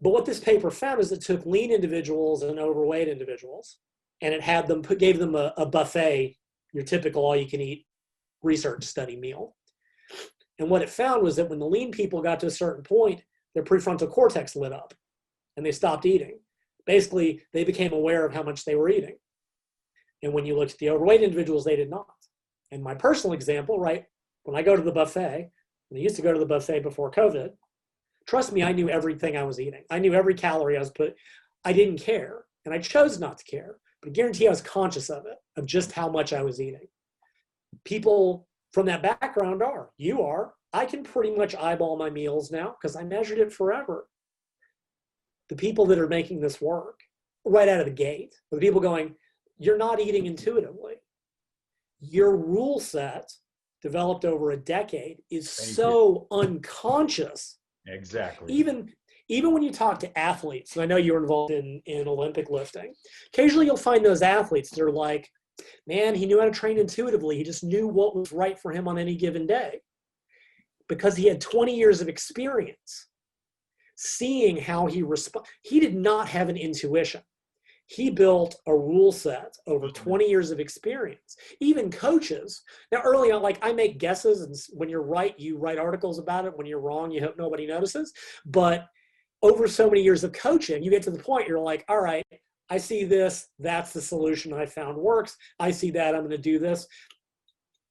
But 0.00 0.10
what 0.10 0.24
this 0.24 0.40
paper 0.40 0.70
found 0.70 1.00
is 1.00 1.12
it 1.12 1.20
took 1.20 1.44
lean 1.44 1.70
individuals 1.72 2.42
and 2.42 2.58
overweight 2.58 3.08
individuals, 3.08 3.78
and 4.20 4.32
it 4.32 4.40
had 4.40 4.66
them 4.66 4.82
put, 4.82 4.98
gave 4.98 5.18
them 5.18 5.34
a, 5.34 5.52
a 5.56 5.66
buffet, 5.66 6.37
your 6.72 6.84
typical 6.84 7.24
all-you-can-eat 7.24 7.86
research 8.42 8.84
study 8.84 9.16
meal. 9.16 9.54
And 10.58 10.68
what 10.70 10.82
it 10.82 10.90
found 10.90 11.22
was 11.22 11.36
that 11.36 11.48
when 11.48 11.58
the 11.58 11.66
lean 11.66 11.90
people 11.92 12.22
got 12.22 12.40
to 12.40 12.46
a 12.46 12.50
certain 12.50 12.82
point, 12.82 13.22
their 13.54 13.64
prefrontal 13.64 14.10
cortex 14.10 14.56
lit 14.56 14.72
up, 14.72 14.94
and 15.56 15.64
they 15.64 15.72
stopped 15.72 16.06
eating. 16.06 16.38
Basically, 16.86 17.42
they 17.52 17.64
became 17.64 17.92
aware 17.92 18.24
of 18.24 18.32
how 18.32 18.42
much 18.42 18.64
they 18.64 18.74
were 18.74 18.88
eating. 18.88 19.16
And 20.22 20.32
when 20.32 20.46
you 20.46 20.56
looked 20.56 20.72
at 20.72 20.78
the 20.78 20.90
overweight 20.90 21.22
individuals, 21.22 21.64
they 21.64 21.76
did 21.76 21.90
not. 21.90 22.06
And 22.70 22.82
my 22.82 22.94
personal 22.94 23.34
example, 23.34 23.78
right, 23.78 24.04
when 24.44 24.56
I 24.56 24.62
go 24.62 24.74
to 24.76 24.82
the 24.82 24.92
buffet, 24.92 25.50
and 25.90 25.98
I 25.98 26.02
used 26.02 26.16
to 26.16 26.22
go 26.22 26.32
to 26.32 26.38
the 26.38 26.46
buffet 26.46 26.80
before 26.80 27.10
COVID, 27.10 27.50
trust 28.26 28.52
me, 28.52 28.62
I 28.62 28.72
knew 28.72 28.88
everything 28.88 29.36
I 29.36 29.44
was 29.44 29.60
eating. 29.60 29.84
I 29.90 29.98
knew 29.98 30.14
every 30.14 30.34
calorie 30.34 30.76
I 30.76 30.80
was 30.80 30.90
put. 30.90 31.14
I 31.64 31.72
didn't 31.72 32.00
care, 32.00 32.44
and 32.64 32.74
I 32.74 32.78
chose 32.78 33.18
not 33.18 33.38
to 33.38 33.44
care. 33.44 33.76
But 34.00 34.10
I 34.10 34.12
guarantee 34.12 34.46
I 34.46 34.50
was 34.50 34.60
conscious 34.60 35.10
of 35.10 35.26
it, 35.26 35.36
of 35.56 35.66
just 35.66 35.92
how 35.92 36.08
much 36.08 36.32
I 36.32 36.42
was 36.42 36.60
eating. 36.60 36.86
People 37.84 38.46
from 38.72 38.86
that 38.86 39.02
background 39.02 39.62
are. 39.62 39.90
You 39.96 40.22
are. 40.22 40.54
I 40.72 40.84
can 40.84 41.02
pretty 41.02 41.34
much 41.34 41.54
eyeball 41.54 41.96
my 41.96 42.10
meals 42.10 42.50
now 42.50 42.76
because 42.80 42.94
I 42.94 43.02
measured 43.02 43.38
it 43.38 43.52
forever. 43.52 44.08
The 45.48 45.56
people 45.56 45.86
that 45.86 45.98
are 45.98 46.08
making 46.08 46.40
this 46.40 46.60
work 46.60 47.00
right 47.44 47.68
out 47.68 47.80
of 47.80 47.86
the 47.86 47.92
gate, 47.92 48.34
the 48.52 48.58
people 48.58 48.80
going, 48.80 49.14
you're 49.56 49.78
not 49.78 49.98
eating 50.00 50.26
intuitively. 50.26 50.94
Your 52.00 52.36
rule 52.36 52.78
set 52.78 53.32
developed 53.82 54.24
over 54.24 54.50
a 54.50 54.56
decade 54.56 55.18
is 55.30 55.50
Thank 55.50 55.68
you. 55.68 55.74
so 55.74 56.26
unconscious 56.30 57.58
Exactly. 57.86 58.52
even 58.52 58.92
even 59.28 59.52
when 59.52 59.62
you 59.62 59.70
talk 59.70 59.98
to 59.98 60.18
athletes 60.18 60.74
and 60.74 60.82
i 60.82 60.86
know 60.86 60.96
you 60.96 61.12
were 61.12 61.20
involved 61.20 61.52
in 61.52 61.80
in 61.86 62.08
olympic 62.08 62.50
lifting 62.50 62.92
occasionally 63.32 63.66
you'll 63.66 63.76
find 63.76 64.04
those 64.04 64.22
athletes 64.22 64.70
that 64.70 64.82
are 64.82 64.90
like 64.90 65.28
man 65.86 66.14
he 66.14 66.26
knew 66.26 66.38
how 66.38 66.44
to 66.44 66.50
train 66.50 66.78
intuitively. 66.78 67.36
He 67.36 67.44
just 67.44 67.64
knew 67.64 67.88
what 67.88 68.16
was 68.16 68.32
right 68.32 68.58
for 68.58 68.72
him 68.72 68.88
on 68.88 68.98
any 68.98 69.16
given 69.16 69.46
day. 69.46 69.80
Because 70.88 71.16
he 71.16 71.26
had 71.26 71.40
20 71.40 71.76
years 71.76 72.00
of 72.00 72.08
experience 72.08 73.08
seeing 73.96 74.56
how 74.56 74.86
he 74.86 75.02
responded. 75.02 75.48
he 75.62 75.80
did 75.80 75.94
not 75.94 76.28
have 76.28 76.48
an 76.48 76.56
intuition. 76.56 77.20
He 77.86 78.10
built 78.10 78.54
a 78.66 78.74
rule 78.74 79.12
set 79.12 79.56
over 79.66 79.86
mm-hmm. 79.86 80.04
20 80.04 80.28
years 80.28 80.50
of 80.50 80.60
experience. 80.60 81.36
Even 81.60 81.90
coaches 81.90 82.62
now 82.92 83.02
early 83.02 83.32
on 83.32 83.42
like 83.42 83.58
i 83.62 83.72
make 83.72 83.98
guesses 83.98 84.42
and 84.42 84.54
when 84.78 84.88
you're 84.88 85.02
right 85.02 85.38
you 85.38 85.58
write 85.58 85.78
articles 85.78 86.18
about 86.18 86.44
it. 86.44 86.56
When 86.56 86.66
you're 86.66 86.80
wrong 86.80 87.10
you 87.10 87.20
hope 87.20 87.36
nobody 87.36 87.66
notices. 87.66 88.12
But 88.46 88.86
over 89.42 89.68
so 89.68 89.88
many 89.88 90.02
years 90.02 90.24
of 90.24 90.32
coaching 90.32 90.82
you 90.82 90.90
get 90.90 91.02
to 91.02 91.10
the 91.10 91.22
point 91.22 91.46
you're 91.46 91.58
like 91.58 91.84
all 91.88 92.00
right 92.00 92.24
i 92.70 92.76
see 92.76 93.04
this 93.04 93.48
that's 93.58 93.92
the 93.92 94.00
solution 94.00 94.52
i 94.52 94.66
found 94.66 94.96
works. 94.96 95.36
I 95.60 95.70
see 95.70 95.90
that 95.92 96.14
i'm 96.14 96.22
going 96.22 96.30
to 96.30 96.38
do 96.38 96.58
this. 96.58 96.86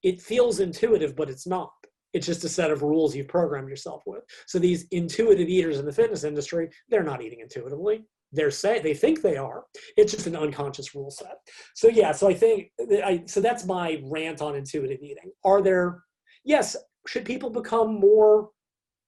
It 0.04 0.22
feels 0.22 0.60
intuitive 0.60 1.16
but 1.16 1.30
it's 1.30 1.48
not. 1.48 1.72
It's 2.14 2.26
just 2.26 2.44
a 2.44 2.50
set 2.50 2.72
of 2.72 2.82
rules 2.82 3.16
you've 3.16 3.28
programmed 3.28 3.70
yourself 3.70 4.02
with. 4.06 4.24
So 4.48 4.58
these 4.58 4.88
intuitive 4.92 5.50
eaters 5.50 5.78
in 5.78 5.86
the 5.86 5.92
fitness 5.92 6.24
industry 6.24 6.70
they're 6.90 7.04
not 7.04 7.22
eating 7.22 7.40
intuitively. 7.42 8.04
They're 8.32 8.52
say 8.52 8.80
they 8.80 8.94
think 8.94 9.22
they 9.22 9.38
are. 9.38 9.64
It's 9.96 10.12
just 10.12 10.28
an 10.28 10.36
unconscious 10.36 10.94
rule 10.96 11.12
set. 11.12 11.38
So 11.76 11.88
yeah 11.88 12.12
so 12.12 12.28
i 12.30 12.34
think 12.34 12.72
I, 13.04 13.24
so 13.26 13.42
that's 13.42 13.66
my 13.66 14.02
rant 14.04 14.42
on 14.42 14.56
intuitive 14.56 15.02
eating. 15.02 15.32
Are 15.44 15.62
there 15.62 16.04
yes 16.44 16.76
should 17.08 17.26
people 17.26 17.50
become 17.50 18.00
more 18.00 18.50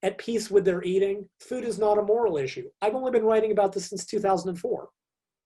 at 0.02 0.16
peace 0.18 0.50
with 0.50 0.64
their 0.64 0.82
eating 0.82 1.28
food 1.40 1.64
is 1.64 1.78
not 1.78 1.98
a 1.98 2.02
moral 2.02 2.36
issue 2.36 2.68
i've 2.82 2.94
only 2.94 3.10
been 3.10 3.24
writing 3.24 3.52
about 3.52 3.72
this 3.72 3.88
since 3.88 4.04
2004 4.06 4.88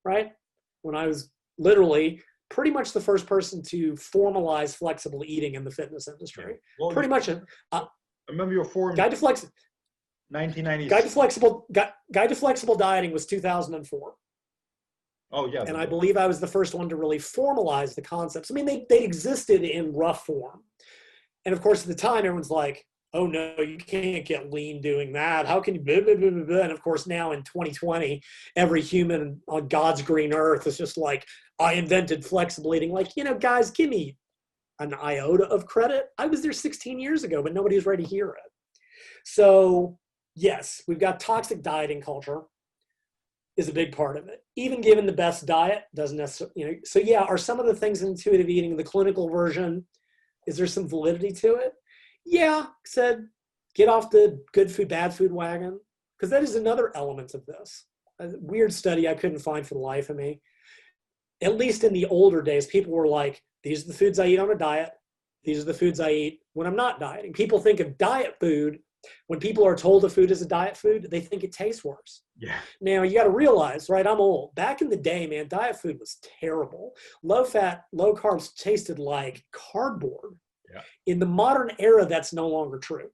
right 0.04 0.32
when 0.82 0.94
i 0.96 1.06
was 1.06 1.30
literally 1.58 2.20
pretty 2.50 2.70
much 2.70 2.92
the 2.92 3.00
first 3.00 3.26
person 3.26 3.62
to 3.62 3.92
formalize 3.94 4.76
flexible 4.76 5.22
eating 5.26 5.54
in 5.54 5.64
the 5.64 5.70
fitness 5.70 6.06
industry 6.08 6.56
Well, 6.78 6.90
pretty 6.90 7.08
much 7.08 7.28
a 7.28 7.42
I 7.72 7.86
remember 8.28 8.54
your 8.54 8.64
forum 8.64 8.96
guide 8.96 9.10
to 9.10 9.16
flex 9.16 9.46
1996. 10.30 10.90
guide 10.90 11.02
to 11.08 11.12
flexible 11.12 11.66
Gu- 11.72 11.92
guide 12.12 12.28
to 12.30 12.34
flexible 12.36 12.74
dieting 12.76 13.12
was 13.12 13.26
2004 13.26 14.14
oh 15.32 15.46
yeah. 15.46 15.64
and 15.66 15.76
I 15.76 15.84
believe 15.86 16.16
I 16.16 16.26
was 16.26 16.40
the 16.40 16.46
first 16.46 16.74
one 16.74 16.88
to 16.88 16.96
really 16.96 17.18
formalize 17.18 17.94
the 17.94 18.02
concepts. 18.02 18.50
I 18.50 18.54
mean, 18.54 18.64
they, 18.66 18.86
they 18.88 19.02
existed 19.02 19.62
in 19.62 19.92
rough 19.92 20.24
form. 20.24 20.62
And 21.44 21.52
of 21.52 21.60
course, 21.60 21.82
at 21.82 21.88
the 21.88 21.94
time, 21.94 22.18
everyone's 22.18 22.50
like, 22.50 22.84
oh 23.14 23.26
no, 23.26 23.54
you 23.58 23.78
can't 23.78 24.26
get 24.26 24.52
lean 24.52 24.82
doing 24.82 25.12
that. 25.12 25.46
How 25.46 25.60
can 25.60 25.74
you? 25.74 25.80
Blah, 25.80 26.00
blah, 26.00 26.30
blah. 26.30 26.58
And 26.58 26.72
of 26.72 26.82
course, 26.82 27.06
now 27.06 27.32
in 27.32 27.42
2020, 27.44 28.20
every 28.56 28.82
human 28.82 29.40
on 29.48 29.68
God's 29.68 30.02
green 30.02 30.34
earth 30.34 30.66
is 30.66 30.76
just 30.76 30.98
like, 30.98 31.26
I 31.58 31.74
invented 31.74 32.24
flexible 32.24 32.74
eating. 32.74 32.92
Like, 32.92 33.16
you 33.16 33.24
know, 33.24 33.34
guys, 33.34 33.70
give 33.70 33.88
me 33.88 34.16
an 34.80 34.94
iota 34.94 35.44
of 35.44 35.66
credit. 35.66 36.06
I 36.18 36.26
was 36.26 36.42
there 36.42 36.52
16 36.52 36.98
years 36.98 37.22
ago, 37.22 37.42
but 37.42 37.54
nobody's 37.54 37.86
ready 37.86 38.02
to 38.02 38.08
hear 38.08 38.30
it. 38.30 38.52
So, 39.24 39.98
yes, 40.34 40.82
we've 40.88 40.98
got 40.98 41.20
toxic 41.20 41.62
dieting 41.62 42.00
culture 42.00 42.42
is 43.56 43.68
a 43.68 43.72
big 43.72 43.96
part 43.96 44.16
of 44.16 44.26
it. 44.26 44.42
Even 44.56 44.80
given 44.80 45.06
the 45.06 45.12
best 45.12 45.46
diet, 45.46 45.84
doesn't 45.94 46.16
necessarily, 46.16 46.52
you 46.56 46.66
know. 46.66 46.74
So 46.84 46.98
yeah, 46.98 47.22
are 47.22 47.38
some 47.38 47.60
of 47.60 47.66
the 47.66 47.74
things 47.74 48.02
in 48.02 48.08
intuitive 48.08 48.48
eating 48.48 48.76
the 48.76 48.82
clinical 48.82 49.28
version? 49.28 49.86
Is 50.46 50.56
there 50.56 50.66
some 50.66 50.88
validity 50.88 51.30
to 51.32 51.54
it? 51.54 51.74
Yeah, 52.24 52.66
said 52.84 53.28
get 53.74 53.88
off 53.88 54.10
the 54.10 54.40
good 54.52 54.70
food, 54.70 54.88
bad 54.88 55.12
food 55.12 55.32
wagon 55.32 55.80
because 56.16 56.30
that 56.30 56.42
is 56.42 56.54
another 56.54 56.92
element 56.96 57.34
of 57.34 57.44
this. 57.46 57.86
A 58.20 58.30
weird 58.38 58.72
study 58.72 59.08
I 59.08 59.14
couldn't 59.14 59.40
find 59.40 59.66
for 59.66 59.74
the 59.74 59.80
life 59.80 60.10
of 60.10 60.16
me. 60.16 60.40
at 61.42 61.56
least 61.56 61.84
in 61.84 61.92
the 61.92 62.06
older 62.06 62.40
days, 62.40 62.66
people 62.66 62.92
were 62.92 63.08
like, 63.08 63.42
these 63.64 63.84
are 63.84 63.88
the 63.88 63.98
foods 63.98 64.18
I 64.18 64.26
eat 64.26 64.38
on 64.38 64.50
a 64.50 64.54
diet. 64.54 64.90
These 65.42 65.60
are 65.60 65.64
the 65.64 65.74
foods 65.74 66.00
I 66.00 66.10
eat 66.10 66.40
when 66.52 66.66
I'm 66.66 66.76
not 66.76 67.00
dieting. 67.00 67.32
People 67.32 67.58
think 67.58 67.80
of 67.80 67.98
diet 67.98 68.36
food 68.40 68.78
when 69.26 69.40
people 69.40 69.66
are 69.66 69.76
told 69.76 70.04
a 70.04 70.08
food 70.08 70.30
is 70.30 70.42
a 70.42 70.46
diet 70.46 70.76
food, 70.76 71.08
they 71.10 71.20
think 71.20 71.44
it 71.44 71.52
tastes 71.52 71.84
worse. 71.84 72.22
Yeah. 72.38 72.58
Now 72.80 73.02
you 73.02 73.14
got 73.14 73.24
to 73.24 73.30
realize, 73.30 73.88
right? 73.88 74.06
I'm 74.06 74.20
old. 74.20 74.54
Back 74.54 74.80
in 74.80 74.88
the 74.88 74.96
day, 74.96 75.26
man, 75.26 75.48
diet 75.48 75.76
food 75.80 75.98
was 75.98 76.18
terrible. 76.40 76.92
Low 77.22 77.44
fat, 77.44 77.84
low 77.92 78.14
carbs 78.14 78.54
tasted 78.54 78.98
like 78.98 79.44
cardboard. 79.52 80.36
In 81.06 81.18
the 81.18 81.26
modern 81.26 81.72
era, 81.78 82.06
that's 82.06 82.32
no 82.32 82.48
longer 82.48 82.78
true. 82.78 83.08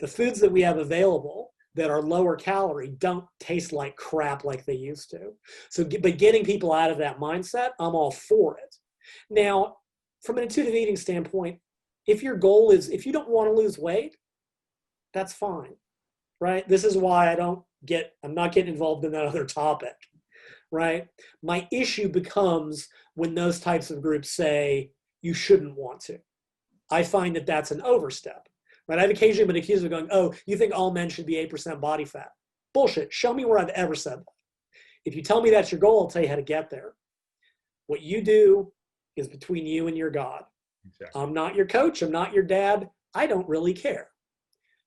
The 0.00 0.08
foods 0.08 0.40
that 0.40 0.52
we 0.52 0.62
have 0.62 0.78
available 0.78 1.52
that 1.74 1.90
are 1.90 2.02
lower 2.02 2.36
calorie 2.36 2.94
don't 2.98 3.24
taste 3.40 3.72
like 3.72 3.96
crap 3.96 4.44
like 4.44 4.64
they 4.64 4.74
used 4.74 5.10
to. 5.10 5.32
So, 5.70 5.84
but 5.84 6.18
getting 6.18 6.44
people 6.44 6.72
out 6.72 6.90
of 6.90 6.98
that 6.98 7.18
mindset, 7.18 7.70
I'm 7.78 7.94
all 7.94 8.10
for 8.10 8.58
it. 8.58 8.74
Now, 9.30 9.76
from 10.22 10.38
an 10.38 10.44
intuitive 10.44 10.74
eating 10.74 10.96
standpoint, 10.96 11.58
if 12.06 12.22
your 12.22 12.36
goal 12.36 12.70
is 12.70 12.88
if 12.88 13.06
you 13.06 13.12
don't 13.12 13.28
want 13.28 13.48
to 13.48 13.54
lose 13.54 13.78
weight, 13.78 14.16
that's 15.14 15.32
fine, 15.32 15.74
right? 16.40 16.68
This 16.68 16.84
is 16.84 16.96
why 16.96 17.30
I 17.30 17.34
don't 17.34 17.62
get, 17.84 18.12
I'm 18.24 18.34
not 18.34 18.52
getting 18.52 18.72
involved 18.72 19.04
in 19.04 19.12
that 19.12 19.26
other 19.26 19.44
topic, 19.44 19.94
right? 20.72 21.06
My 21.42 21.68
issue 21.70 22.08
becomes 22.08 22.88
when 23.14 23.34
those 23.34 23.60
types 23.60 23.90
of 23.90 24.02
groups 24.02 24.30
say 24.30 24.90
you 25.22 25.34
shouldn't 25.34 25.76
want 25.76 26.00
to. 26.00 26.18
I 26.90 27.02
find 27.02 27.36
that 27.36 27.46
that's 27.46 27.70
an 27.70 27.82
overstep, 27.82 28.48
right? 28.86 28.98
I've 28.98 29.10
occasionally 29.10 29.46
been 29.46 29.62
accused 29.62 29.84
of 29.84 29.90
going, 29.90 30.08
oh, 30.10 30.34
you 30.46 30.56
think 30.56 30.72
all 30.74 30.90
men 30.90 31.08
should 31.08 31.26
be 31.26 31.34
8% 31.34 31.80
body 31.80 32.04
fat. 32.04 32.30
Bullshit. 32.74 33.12
Show 33.12 33.32
me 33.34 33.44
where 33.44 33.58
I've 33.58 33.68
ever 33.70 33.94
said 33.94 34.18
that. 34.18 34.32
If 35.04 35.14
you 35.14 35.22
tell 35.22 35.40
me 35.40 35.50
that's 35.50 35.72
your 35.72 35.80
goal, 35.80 36.00
I'll 36.00 36.10
tell 36.10 36.22
you 36.22 36.28
how 36.28 36.36
to 36.36 36.42
get 36.42 36.70
there. 36.70 36.94
What 37.86 38.02
you 38.02 38.22
do 38.22 38.72
is 39.16 39.28
between 39.28 39.66
you 39.66 39.86
and 39.86 39.96
your 39.96 40.10
God. 40.10 40.44
Exactly. 40.86 41.20
I'm 41.20 41.32
not 41.32 41.54
your 41.54 41.66
coach. 41.66 42.02
I'm 42.02 42.12
not 42.12 42.32
your 42.32 42.44
dad. 42.44 42.88
I 43.14 43.26
don't 43.26 43.48
really 43.48 43.74
care. 43.74 44.08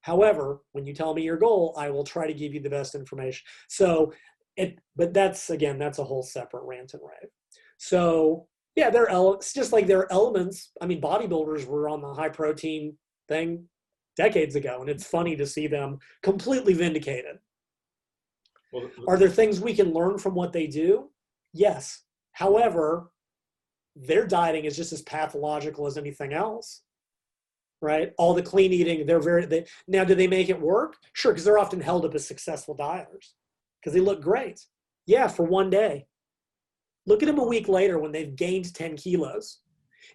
However, 0.02 0.62
when 0.72 0.86
you 0.86 0.94
tell 0.94 1.14
me 1.14 1.24
your 1.24 1.38
goal, 1.38 1.76
I 1.78 1.90
will 1.90 2.04
try 2.04 2.28
to 2.28 2.34
give 2.34 2.54
you 2.54 2.60
the 2.60 2.70
best 2.70 2.96
information. 2.96 3.46
So 3.68 4.14
it, 4.58 4.80
but 4.96 5.14
that's 5.14 5.50
again, 5.50 5.78
that's 5.78 6.00
a 6.00 6.04
whole 6.04 6.24
separate 6.24 6.64
rant 6.64 6.94
and 6.94 7.02
rave. 7.04 7.30
So 7.78 8.48
yeah, 8.76 8.90
there 8.90 9.04
are 9.04 9.10
elements, 9.10 9.54
just 9.54 9.74
like 9.74 9.88
there 9.88 10.00
are 10.00 10.12
elements. 10.12 10.72
I 10.82 10.86
mean, 10.86 11.02
bodybuilders 11.02 11.66
were 11.66 11.90
on 11.90 12.02
the 12.02 12.14
high 12.14 12.30
protein 12.30 12.98
thing 13.28 13.66
decades 14.16 14.56
ago, 14.56 14.82
and 14.82 14.90
it's 14.90 15.06
funny 15.06 15.36
to 15.36 15.46
see 15.46 15.68
them 15.68 16.00
completely 16.24 16.74
vindicated. 16.74 17.40
Well, 18.72 18.90
Are 19.08 19.18
there 19.18 19.30
things 19.30 19.60
we 19.60 19.74
can 19.74 19.94
learn 19.94 20.18
from 20.18 20.36
what 20.36 20.54
they 20.54 20.68
do? 20.68 21.10
Yes. 21.54 22.04
However, 22.32 23.12
their 23.96 24.26
dieting 24.26 24.64
is 24.64 24.78
just 24.78 24.94
as 24.94 25.02
pathological 25.02 25.86
as 25.88 25.98
anything 25.98 26.32
else 26.32 26.82
right? 27.82 28.14
All 28.18 28.34
the 28.34 28.44
clean 28.44 28.72
eating, 28.72 29.06
they're 29.06 29.20
very, 29.20 29.46
they, 29.46 29.66
now 29.88 30.04
do 30.04 30.16
they 30.16 30.28
make 30.28 30.50
it 30.50 30.62
work? 30.62 30.98
Sure, 31.14 31.32
because 31.32 31.44
they're 31.44 31.58
often 31.58 31.82
held 31.82 32.06
up 32.06 32.16
as 32.16 32.28
successful 32.28 32.78
dieters 32.78 33.32
because 33.80 33.94
they 33.94 34.00
look 34.00 34.22
great. 34.22 34.66
Yeah, 35.08 35.28
for 35.28 35.44
one 35.44 35.70
day. 35.70 36.06
Look 37.06 37.24
at 37.24 37.28
them 37.28 37.40
a 37.40 37.44
week 37.44 37.68
later 37.68 38.00
when 38.00 38.12
they've 38.12 38.36
gained 38.36 38.74
10 38.74 38.98
kilos 38.98 39.60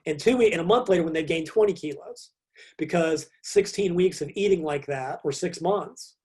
and 0.07 0.19
two 0.19 0.37
weeks, 0.37 0.53
and 0.53 0.61
a 0.61 0.65
month 0.65 0.89
later 0.89 1.03
when 1.03 1.13
they've 1.13 1.27
gained 1.27 1.47
20 1.47 1.73
kilos 1.73 2.31
because 2.79 3.29
16 3.43 3.95
weeks 3.95 4.23
of 4.23 4.31
eating 4.35 4.63
like 4.63 4.87
that 4.87 5.21
or 5.25 5.33
six 5.33 5.61
months, 5.61 6.17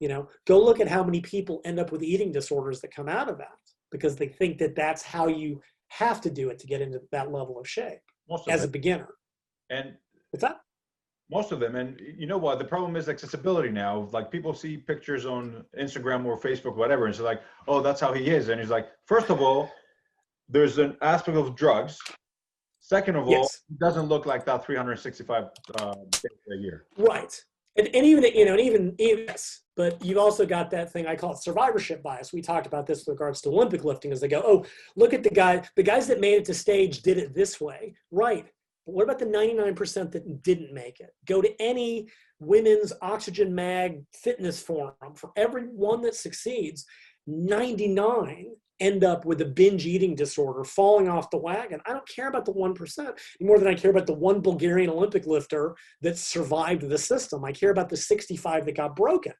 you 0.00 0.08
know, 0.08 0.28
go 0.46 0.62
look 0.62 0.80
at 0.80 0.88
how 0.88 1.02
many 1.02 1.20
people 1.20 1.60
end 1.64 1.80
up 1.80 1.92
with 1.92 2.02
eating 2.02 2.30
disorders 2.30 2.80
that 2.80 2.94
come 2.94 3.08
out 3.08 3.28
of 3.28 3.38
that 3.38 3.48
because 3.90 4.16
they 4.16 4.28
think 4.28 4.58
that 4.58 4.74
that's 4.74 5.02
how 5.02 5.26
you 5.26 5.60
have 5.88 6.20
to 6.20 6.30
do 6.30 6.50
it 6.50 6.58
to 6.58 6.66
get 6.66 6.80
into 6.80 7.00
that 7.12 7.32
level 7.32 7.58
of 7.58 7.68
shape 7.68 8.00
most 8.28 8.46
of 8.46 8.52
as 8.52 8.64
a 8.64 8.68
beginner. 8.68 9.08
and 9.70 9.94
What's 10.30 10.42
that? 10.42 10.60
most 11.30 11.50
of 11.50 11.58
them 11.58 11.74
and 11.76 12.00
you 12.16 12.26
know 12.26 12.38
what 12.38 12.58
the 12.58 12.64
problem 12.64 12.94
is 12.96 13.08
accessibility 13.08 13.68
now 13.70 14.08
like 14.12 14.30
people 14.30 14.54
see 14.54 14.76
pictures 14.76 15.26
on 15.26 15.64
instagram 15.78 16.24
or 16.24 16.38
facebook 16.38 16.76
whatever 16.76 17.06
and 17.06 17.14
it's 17.14 17.20
like 17.22 17.42
oh 17.66 17.80
that's 17.80 18.00
how 18.00 18.12
he 18.12 18.28
is 18.28 18.48
and 18.48 18.60
he's 18.60 18.70
like 18.70 18.86
first 19.06 19.28
of 19.30 19.40
all 19.40 19.70
there's 20.48 20.78
an 20.78 20.96
aspect 21.02 21.36
of 21.36 21.56
drugs 21.56 21.98
second 22.80 23.16
of 23.16 23.26
all 23.26 23.44
it 23.44 23.78
doesn't 23.80 24.06
look 24.06 24.26
like 24.26 24.44
that 24.44 24.64
365 24.64 25.44
uh, 25.80 25.94
days 26.10 26.22
a 26.52 26.56
year 26.56 26.86
Right. 26.96 27.40
And, 27.76 27.88
and 27.94 28.06
even, 28.06 28.24
you 28.24 28.46
know, 28.46 28.52
and 28.52 28.60
even, 28.60 28.94
even, 28.98 29.26
yes, 29.28 29.62
but 29.76 30.02
you've 30.02 30.18
also 30.18 30.46
got 30.46 30.70
that 30.70 30.92
thing 30.92 31.06
I 31.06 31.14
call 31.14 31.32
it 31.32 31.42
survivorship 31.42 32.02
bias. 32.02 32.32
We 32.32 32.40
talked 32.40 32.66
about 32.66 32.86
this 32.86 33.00
with 33.00 33.08
regards 33.08 33.42
to 33.42 33.50
Olympic 33.50 33.84
lifting 33.84 34.12
as 34.12 34.20
they 34.20 34.28
go, 34.28 34.42
oh, 34.44 34.64
look 34.96 35.12
at 35.12 35.22
the 35.22 35.30
guy, 35.30 35.62
the 35.76 35.82
guys 35.82 36.06
that 36.06 36.20
made 36.20 36.36
it 36.36 36.44
to 36.46 36.54
stage 36.54 37.02
did 37.02 37.18
it 37.18 37.34
this 37.34 37.60
way. 37.60 37.94
Right. 38.10 38.46
But 38.86 38.94
what 38.94 39.04
about 39.04 39.18
the 39.18 39.26
99% 39.26 40.10
that 40.12 40.42
didn't 40.42 40.72
make 40.72 41.00
it? 41.00 41.10
Go 41.26 41.42
to 41.42 41.60
any 41.60 42.08
women's 42.40 42.94
oxygen 43.02 43.54
mag 43.54 44.02
fitness 44.14 44.62
forum. 44.62 45.14
For 45.14 45.30
every 45.36 45.64
one 45.64 46.00
that 46.02 46.14
succeeds, 46.14 46.86
99 47.26 48.54
end 48.80 49.04
up 49.04 49.24
with 49.24 49.40
a 49.40 49.44
binge 49.44 49.86
eating 49.86 50.14
disorder, 50.14 50.64
falling 50.64 51.08
off 51.08 51.30
the 51.30 51.38
wagon. 51.38 51.80
I 51.86 51.92
don't 51.92 52.06
care 52.08 52.28
about 52.28 52.44
the 52.44 52.52
1% 52.52 53.18
more 53.40 53.58
than 53.58 53.68
I 53.68 53.74
care 53.74 53.90
about 53.90 54.06
the 54.06 54.12
one 54.14 54.40
Bulgarian 54.40 54.90
Olympic 54.90 55.26
lifter 55.26 55.74
that 56.02 56.18
survived 56.18 56.82
the 56.82 56.98
system. 56.98 57.44
I 57.44 57.52
care 57.52 57.70
about 57.70 57.88
the 57.88 57.96
65 57.96 58.66
that 58.66 58.76
got 58.76 58.94
broken. 58.94 59.32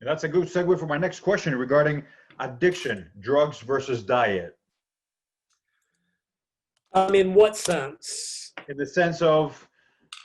and 0.00 0.08
that's 0.08 0.24
a 0.24 0.28
good 0.28 0.48
segue 0.48 0.78
for 0.78 0.86
my 0.86 0.98
next 0.98 1.20
question 1.20 1.54
regarding 1.54 2.02
addiction 2.40 3.10
drugs 3.20 3.60
versus 3.60 4.02
diet 4.02 4.56
Um, 6.92 7.14
in 7.14 7.34
what 7.34 7.56
sense? 7.56 8.52
in 8.68 8.76
the 8.76 8.86
sense 8.86 9.22
of 9.22 9.66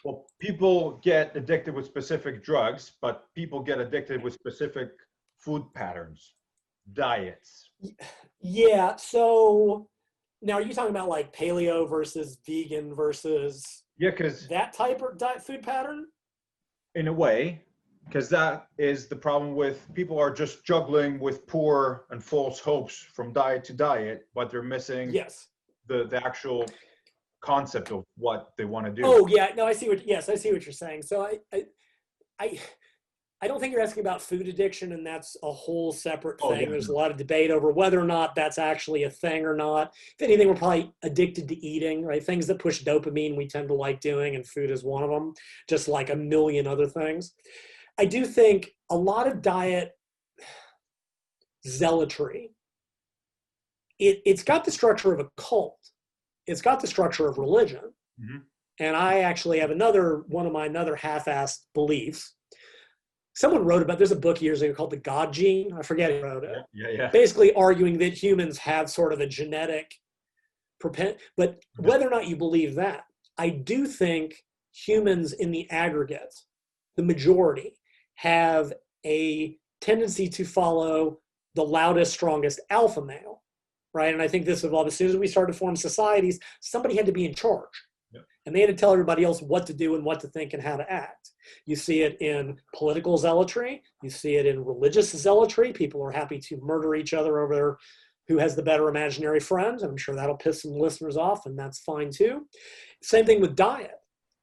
well 0.03 0.25
people 0.39 0.97
get 1.03 1.35
addicted 1.35 1.73
with 1.73 1.85
specific 1.85 2.43
drugs 2.43 2.93
but 3.01 3.27
people 3.35 3.59
get 3.61 3.79
addicted 3.79 4.21
with 4.23 4.33
specific 4.33 4.89
food 5.39 5.63
patterns 5.73 6.33
diets 6.93 7.64
Yeah. 8.41 8.95
So 8.95 9.87
now 10.41 10.53
are 10.53 10.61
you 10.61 10.73
talking 10.73 10.91
about 10.91 11.09
like 11.09 11.35
paleo 11.35 11.89
versus 11.89 12.37
vegan 12.45 12.93
versus 12.93 13.83
yeah 13.97 14.11
because 14.11 14.47
that 14.47 14.73
type 14.73 15.01
of 15.01 15.17
diet 15.17 15.45
food 15.45 15.63
pattern? 15.63 16.05
in 16.95 17.09
a 17.09 17.13
way 17.13 17.61
because 18.07 18.29
that 18.29 18.67
is 18.77 19.07
the 19.07 19.15
problem 19.15 19.53
with 19.55 19.93
people 19.93 20.17
are 20.17 20.31
just 20.31 20.63
juggling 20.63 21.19
with 21.19 21.45
poor 21.45 22.05
and 22.11 22.23
false 22.23 22.59
hopes 22.59 22.95
from 22.95 23.33
diet 23.33 23.63
to 23.65 23.73
diet 23.73 24.27
but 24.33 24.49
they're 24.49 24.61
missing 24.63 25.09
Yes. 25.09 25.47
the 25.87 26.05
the 26.05 26.23
actual 26.25 26.65
concept 27.41 27.91
of 27.91 28.03
what 28.17 28.53
they 28.57 28.65
want 28.65 28.85
to 28.85 28.91
do 28.93 29.01
Oh 29.03 29.27
yeah, 29.27 29.49
no, 29.57 29.65
I 29.65 29.73
see 29.73 29.89
what. 29.89 30.07
Yes, 30.07 30.29
I 30.29 30.35
see 30.35 30.51
what 30.51 30.65
you're 30.65 30.73
saying. 30.73 31.03
So 31.03 31.21
I, 31.21 31.39
I, 31.53 31.63
I, 32.39 32.59
I 33.41 33.47
don't 33.47 33.59
think 33.59 33.73
you're 33.73 33.81
asking 33.81 34.01
about 34.01 34.21
food 34.21 34.47
addiction, 34.47 34.93
and 34.93 35.05
that's 35.05 35.35
a 35.43 35.51
whole 35.51 35.91
separate 35.91 36.39
Oh, 36.41 36.51
thing. 36.51 36.61
yeah, 36.61 36.69
There's 36.69 36.87
a 36.87 36.93
lot 36.93 37.11
of 37.11 37.17
debate 37.17 37.51
over 37.51 37.69
whether 37.71 37.99
or 37.99 38.05
not 38.05 38.33
that's 38.33 38.57
actually 38.57 39.03
a 39.03 39.09
thing 39.09 39.45
or 39.45 39.55
not. 39.55 39.93
If 40.17 40.23
anything, 40.23 40.47
we're 40.47 40.55
probably 40.55 40.93
addicted 41.03 41.47
to 41.49 41.55
eating, 41.65 42.05
right? 42.05 42.23
Things 42.23 42.47
that 42.47 42.59
push 42.59 42.83
dopamine, 42.83 43.35
we 43.35 43.47
tend 43.47 43.67
to 43.67 43.73
like 43.73 43.99
doing, 43.99 44.35
and 44.35 44.47
food 44.47 44.71
is 44.71 44.83
one 44.83 45.03
of 45.03 45.09
them. 45.09 45.33
Just 45.69 45.87
like 45.87 46.09
a 46.09 46.15
million 46.15 46.65
other 46.65 46.87
things. 46.87 47.33
I 47.97 48.05
do 48.05 48.25
think 48.25 48.71
a 48.89 48.95
lot 48.97 49.27
of 49.27 49.41
diet 49.41 49.91
zealotry. 51.67 52.51
It, 53.99 54.21
it's 54.25 54.43
got 54.43 54.65
the 54.65 54.71
structure 54.71 55.13
of 55.13 55.19
a 55.19 55.29
cult. 55.37 55.77
It's 56.47 56.61
got 56.61 56.79
the 56.79 56.87
structure 56.87 57.27
of 57.27 57.37
religion 57.37 57.93
Mhm. 58.21 58.43
and 58.79 58.95
I 58.95 59.19
actually 59.19 59.59
have 59.59 59.71
another 59.71 60.19
one 60.27 60.45
of 60.45 60.53
my 60.53 60.65
another 60.67 60.95
half-assed 60.95 61.65
beliefs. 61.73 62.33
Someone 63.35 63.65
wrote 63.65 63.81
about 63.81 63.97
there's 63.97 64.11
a 64.11 64.15
book 64.15 64.41
years 64.41 64.61
ago 64.61 64.73
called 64.73 64.91
The 64.91 64.97
God 64.97 65.33
Gene. 65.33 65.73
I 65.73 65.81
forget 65.81 66.11
who 66.11 66.21
wrote 66.21 66.43
it. 66.43 66.57
yeah 66.73 66.89
yeah 66.89 67.09
Basically 67.09 67.53
arguing 67.53 67.97
that 67.99 68.13
humans 68.13 68.57
have 68.59 68.89
sort 68.89 69.13
of 69.13 69.19
a 69.19 69.27
genetic 69.27 69.93
propen 70.81 71.15
but 71.37 71.59
whether 71.77 72.07
or 72.07 72.09
not 72.09 72.27
you 72.27 72.35
believe 72.35 72.75
that, 72.75 73.03
I 73.37 73.49
do 73.49 73.87
think 73.87 74.43
humans 74.73 75.33
in 75.33 75.51
the 75.51 75.69
aggregate, 75.69 76.33
the 76.97 77.03
majority, 77.03 77.73
have 78.15 78.73
a 79.05 79.57
tendency 79.81 80.27
to 80.29 80.45
follow 80.45 81.19
the 81.55 81.63
loudest, 81.63 82.13
strongest 82.13 82.59
alpha 82.69 83.01
male. 83.01 83.43
Right. 83.93 84.13
And 84.13 84.21
I 84.21 84.27
think 84.27 84.45
this 84.45 84.65
evolved 84.65 84.87
as 84.87 84.95
soon 84.95 85.09
as 85.09 85.15
we 85.15 85.27
started 85.27 85.53
to 85.53 85.57
form 85.57 85.75
societies, 85.77 86.39
somebody 86.59 86.97
had 86.97 87.05
to 87.05 87.13
be 87.13 87.25
in 87.25 87.33
charge 87.33 87.69
and 88.45 88.55
they 88.55 88.61
had 88.61 88.69
to 88.69 88.75
tell 88.75 88.91
everybody 88.91 89.23
else 89.23 89.41
what 89.41 89.65
to 89.67 89.73
do 89.73 89.95
and 89.95 90.03
what 90.03 90.19
to 90.19 90.27
think 90.27 90.53
and 90.53 90.61
how 90.61 90.77
to 90.77 90.91
act. 90.91 91.31
You 91.65 91.75
see 91.75 92.01
it 92.01 92.17
in 92.21 92.57
political 92.75 93.17
zealotry, 93.17 93.81
you 94.03 94.09
see 94.09 94.35
it 94.35 94.45
in 94.45 94.63
religious 94.63 95.11
zealotry. 95.11 95.73
People 95.73 96.03
are 96.03 96.11
happy 96.11 96.39
to 96.39 96.57
murder 96.61 96.95
each 96.95 97.13
other 97.13 97.39
over 97.39 97.77
who 98.27 98.37
has 98.37 98.55
the 98.55 98.63
better 98.63 98.89
imaginary 98.89 99.39
friend. 99.39 99.81
I'm 99.81 99.97
sure 99.97 100.15
that'll 100.15 100.37
piss 100.37 100.63
some 100.63 100.71
listeners 100.71 101.17
off, 101.17 101.45
and 101.45 101.57
that's 101.57 101.79
fine 101.79 102.09
too. 102.11 102.47
Same 103.03 103.25
thing 103.25 103.41
with 103.41 103.55
diet. 103.55 103.91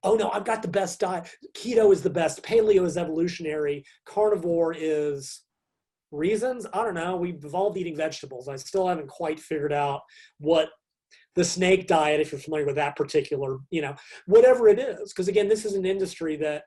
Oh 0.04 0.14
no, 0.14 0.30
I've 0.30 0.44
got 0.44 0.62
the 0.62 0.68
best 0.68 1.00
diet. 1.00 1.28
Keto 1.54 1.92
is 1.92 2.02
the 2.02 2.10
best. 2.10 2.42
Paleo 2.42 2.84
is 2.84 2.96
evolutionary. 2.96 3.84
Carnivore 4.04 4.74
is 4.76 5.42
reasons, 6.12 6.66
I 6.72 6.84
don't 6.84 6.94
know. 6.94 7.16
We've 7.16 7.42
evolved 7.44 7.76
eating 7.78 7.96
vegetables. 7.96 8.48
I 8.48 8.56
still 8.56 8.86
haven't 8.86 9.08
quite 9.08 9.40
figured 9.40 9.72
out 9.72 10.02
what 10.38 10.68
the 11.34 11.44
snake 11.44 11.86
diet, 11.86 12.20
if 12.20 12.30
you're 12.30 12.40
familiar 12.40 12.66
with 12.66 12.76
that 12.76 12.96
particular, 12.96 13.58
you 13.70 13.82
know, 13.82 13.94
whatever 14.26 14.68
it 14.68 14.78
is. 14.78 15.12
Because 15.12 15.28
again, 15.28 15.48
this 15.48 15.64
is 15.64 15.74
an 15.74 15.86
industry 15.86 16.36
that 16.36 16.64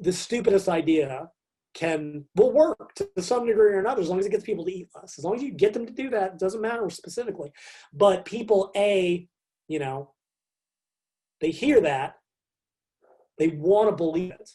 the 0.00 0.12
stupidest 0.12 0.68
idea 0.68 1.28
can 1.74 2.24
will 2.34 2.52
work 2.52 2.94
to 2.94 3.08
some 3.20 3.46
degree 3.46 3.74
or 3.74 3.78
another 3.78 4.00
as 4.00 4.08
long 4.08 4.18
as 4.18 4.26
it 4.26 4.30
gets 4.30 4.44
people 4.44 4.64
to 4.64 4.72
eat 4.72 4.88
less. 4.94 5.18
As 5.18 5.24
long 5.24 5.36
as 5.36 5.42
you 5.42 5.52
get 5.52 5.74
them 5.74 5.86
to 5.86 5.92
do 5.92 6.10
that, 6.10 6.32
it 6.32 6.38
doesn't 6.38 6.62
matter 6.62 6.88
specifically. 6.90 7.52
But 7.92 8.24
people, 8.24 8.72
a, 8.74 9.28
you 9.68 9.78
know, 9.78 10.12
they 11.40 11.50
hear 11.50 11.80
that, 11.82 12.14
they 13.38 13.48
want 13.48 13.90
to 13.90 13.96
believe 13.96 14.32
it. 14.32 14.50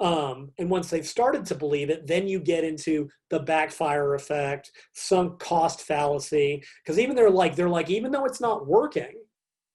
Um, 0.00 0.52
and 0.58 0.70
once 0.70 0.90
they've 0.90 1.06
started 1.06 1.44
to 1.46 1.54
believe 1.54 1.90
it, 1.90 2.06
then 2.06 2.28
you 2.28 2.38
get 2.38 2.62
into 2.62 3.08
the 3.30 3.40
backfire 3.40 4.14
effect, 4.14 4.70
sunk 4.94 5.40
cost 5.40 5.82
fallacy. 5.82 6.62
Because 6.84 6.98
even 6.98 7.16
they're 7.16 7.30
like, 7.30 7.56
they're 7.56 7.68
like, 7.68 7.90
even 7.90 8.12
though 8.12 8.24
it's 8.24 8.40
not 8.40 8.66
working, 8.66 9.14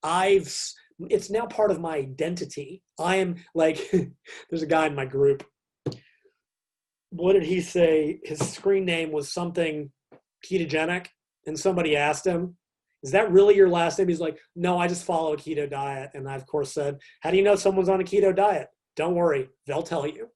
I've 0.01 0.53
it's 1.09 1.29
now 1.29 1.45
part 1.45 1.71
of 1.71 1.79
my 1.79 1.97
identity. 1.97 2.81
I 2.99 3.17
am 3.17 3.35
like, 3.55 3.91
there's 4.49 4.63
a 4.63 4.67
guy 4.67 4.87
in 4.87 4.95
my 4.95 5.05
group. 5.05 5.43
What 7.09 7.33
did 7.33 7.43
he 7.43 7.61
say? 7.61 8.19
His 8.23 8.39
screen 8.39 8.85
name 8.85 9.11
was 9.11 9.31
something 9.31 9.91
ketogenic, 10.45 11.07
and 11.45 11.59
somebody 11.59 11.95
asked 11.95 12.25
him, 12.25 12.57
"Is 13.03 13.11
that 13.11 13.31
really 13.31 13.55
your 13.55 13.69
last 13.69 13.99
name?" 13.99 14.07
He's 14.07 14.19
like, 14.19 14.39
"No, 14.55 14.79
I 14.79 14.87
just 14.87 15.05
follow 15.05 15.33
a 15.33 15.37
keto 15.37 15.69
diet." 15.69 16.09
And 16.15 16.27
I, 16.27 16.35
of 16.35 16.47
course, 16.47 16.73
said, 16.73 16.97
"How 17.21 17.29
do 17.29 17.37
you 17.37 17.43
know 17.43 17.55
someone's 17.55 17.89
on 17.89 18.01
a 18.01 18.03
keto 18.03 18.35
diet?" 18.35 18.69
Don't 18.95 19.15
worry, 19.15 19.49
they'll 19.65 19.83
tell 19.83 20.07
you. 20.07 20.29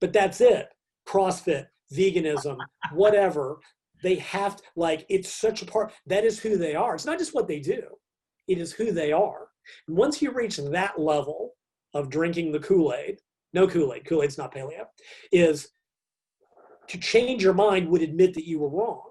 But 0.00 0.12
that's 0.12 0.40
it. 0.40 0.68
CrossFit, 1.06 1.66
veganism, 1.92 2.56
whatever. 2.92 3.58
They 4.02 4.16
have 4.16 4.56
to, 4.56 4.62
like, 4.76 5.04
it's 5.08 5.32
such 5.32 5.62
a 5.62 5.66
part. 5.66 5.92
That 6.06 6.24
is 6.24 6.38
who 6.38 6.56
they 6.56 6.74
are. 6.74 6.94
It's 6.94 7.06
not 7.06 7.18
just 7.18 7.34
what 7.34 7.48
they 7.48 7.60
do, 7.60 7.82
it 8.46 8.58
is 8.58 8.72
who 8.72 8.92
they 8.92 9.12
are. 9.12 9.48
And 9.86 9.96
once 9.96 10.22
you 10.22 10.30
reach 10.30 10.56
that 10.56 11.00
level 11.00 11.52
of 11.94 12.10
drinking 12.10 12.52
the 12.52 12.60
Kool 12.60 12.94
Aid, 12.94 13.18
no 13.52 13.66
Kool 13.66 13.92
Aid, 13.94 14.04
Kool 14.04 14.22
Aid's 14.22 14.38
not 14.38 14.54
paleo, 14.54 14.84
is 15.32 15.68
to 16.88 16.98
change 16.98 17.42
your 17.42 17.54
mind 17.54 17.88
would 17.88 18.02
admit 18.02 18.34
that 18.34 18.46
you 18.46 18.58
were 18.58 18.68
wrong, 18.68 19.02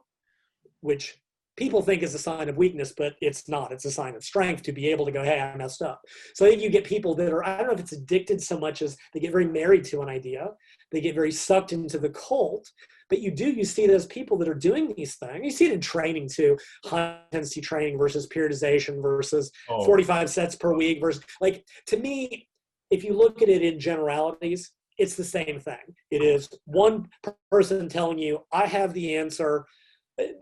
which 0.81 1.19
people 1.57 1.81
think 1.81 2.03
is 2.03 2.13
a 2.13 2.19
sign 2.19 2.47
of 2.47 2.55
weakness, 2.55 2.93
but 2.95 3.15
it's 3.19 3.49
not. 3.49 3.71
It's 3.71 3.85
a 3.85 3.91
sign 3.91 4.15
of 4.15 4.23
strength 4.23 4.61
to 4.63 4.71
be 4.71 4.87
able 4.87 5.05
to 5.05 5.11
go, 5.11 5.23
hey, 5.23 5.41
I 5.41 5.55
messed 5.57 5.81
up. 5.81 6.01
So 6.35 6.45
I 6.45 6.49
think 6.49 6.61
you 6.61 6.69
get 6.69 6.85
people 6.85 7.15
that 7.15 7.33
are, 7.33 7.43
I 7.43 7.57
don't 7.57 7.67
know 7.67 7.73
if 7.73 7.79
it's 7.79 7.91
addicted 7.91 8.41
so 8.41 8.59
much 8.59 8.81
as 8.81 8.95
they 9.13 9.19
get 9.19 9.31
very 9.31 9.47
married 9.47 9.83
to 9.85 10.01
an 10.01 10.07
idea, 10.07 10.51
they 10.91 11.01
get 11.01 11.15
very 11.15 11.31
sucked 11.31 11.73
into 11.73 11.97
the 11.97 12.09
cult. 12.09 12.71
But 13.09 13.19
you 13.19 13.31
do, 13.31 13.49
you 13.49 13.63
see 13.63 13.87
those 13.87 14.05
people 14.05 14.37
that 14.37 14.47
are 14.47 14.53
doing 14.53 14.93
these 14.95 15.15
things. 15.15 15.43
You 15.43 15.51
see 15.51 15.65
it 15.65 15.73
in 15.73 15.81
training 15.81 16.29
too, 16.29 16.57
high 16.85 17.19
intensity 17.31 17.61
training 17.61 17.97
versus 17.97 18.27
periodization 18.27 19.01
versus 19.01 19.51
oh. 19.69 19.83
45 19.85 20.29
sets 20.29 20.55
per 20.55 20.73
week 20.73 21.01
versus 21.01 21.23
like 21.41 21.65
to 21.87 21.97
me, 21.97 22.47
if 22.91 23.03
you 23.03 23.13
look 23.13 23.41
at 23.41 23.49
it 23.49 23.63
in 23.63 23.79
generalities, 23.79 24.71
it's 24.97 25.15
the 25.15 25.23
same 25.23 25.59
thing. 25.59 25.77
It 26.11 26.21
is 26.21 26.49
one 26.65 27.07
person 27.51 27.87
telling 27.87 28.17
you, 28.17 28.43
I 28.51 28.65
have 28.65 28.93
the 28.93 29.15
answer 29.15 29.65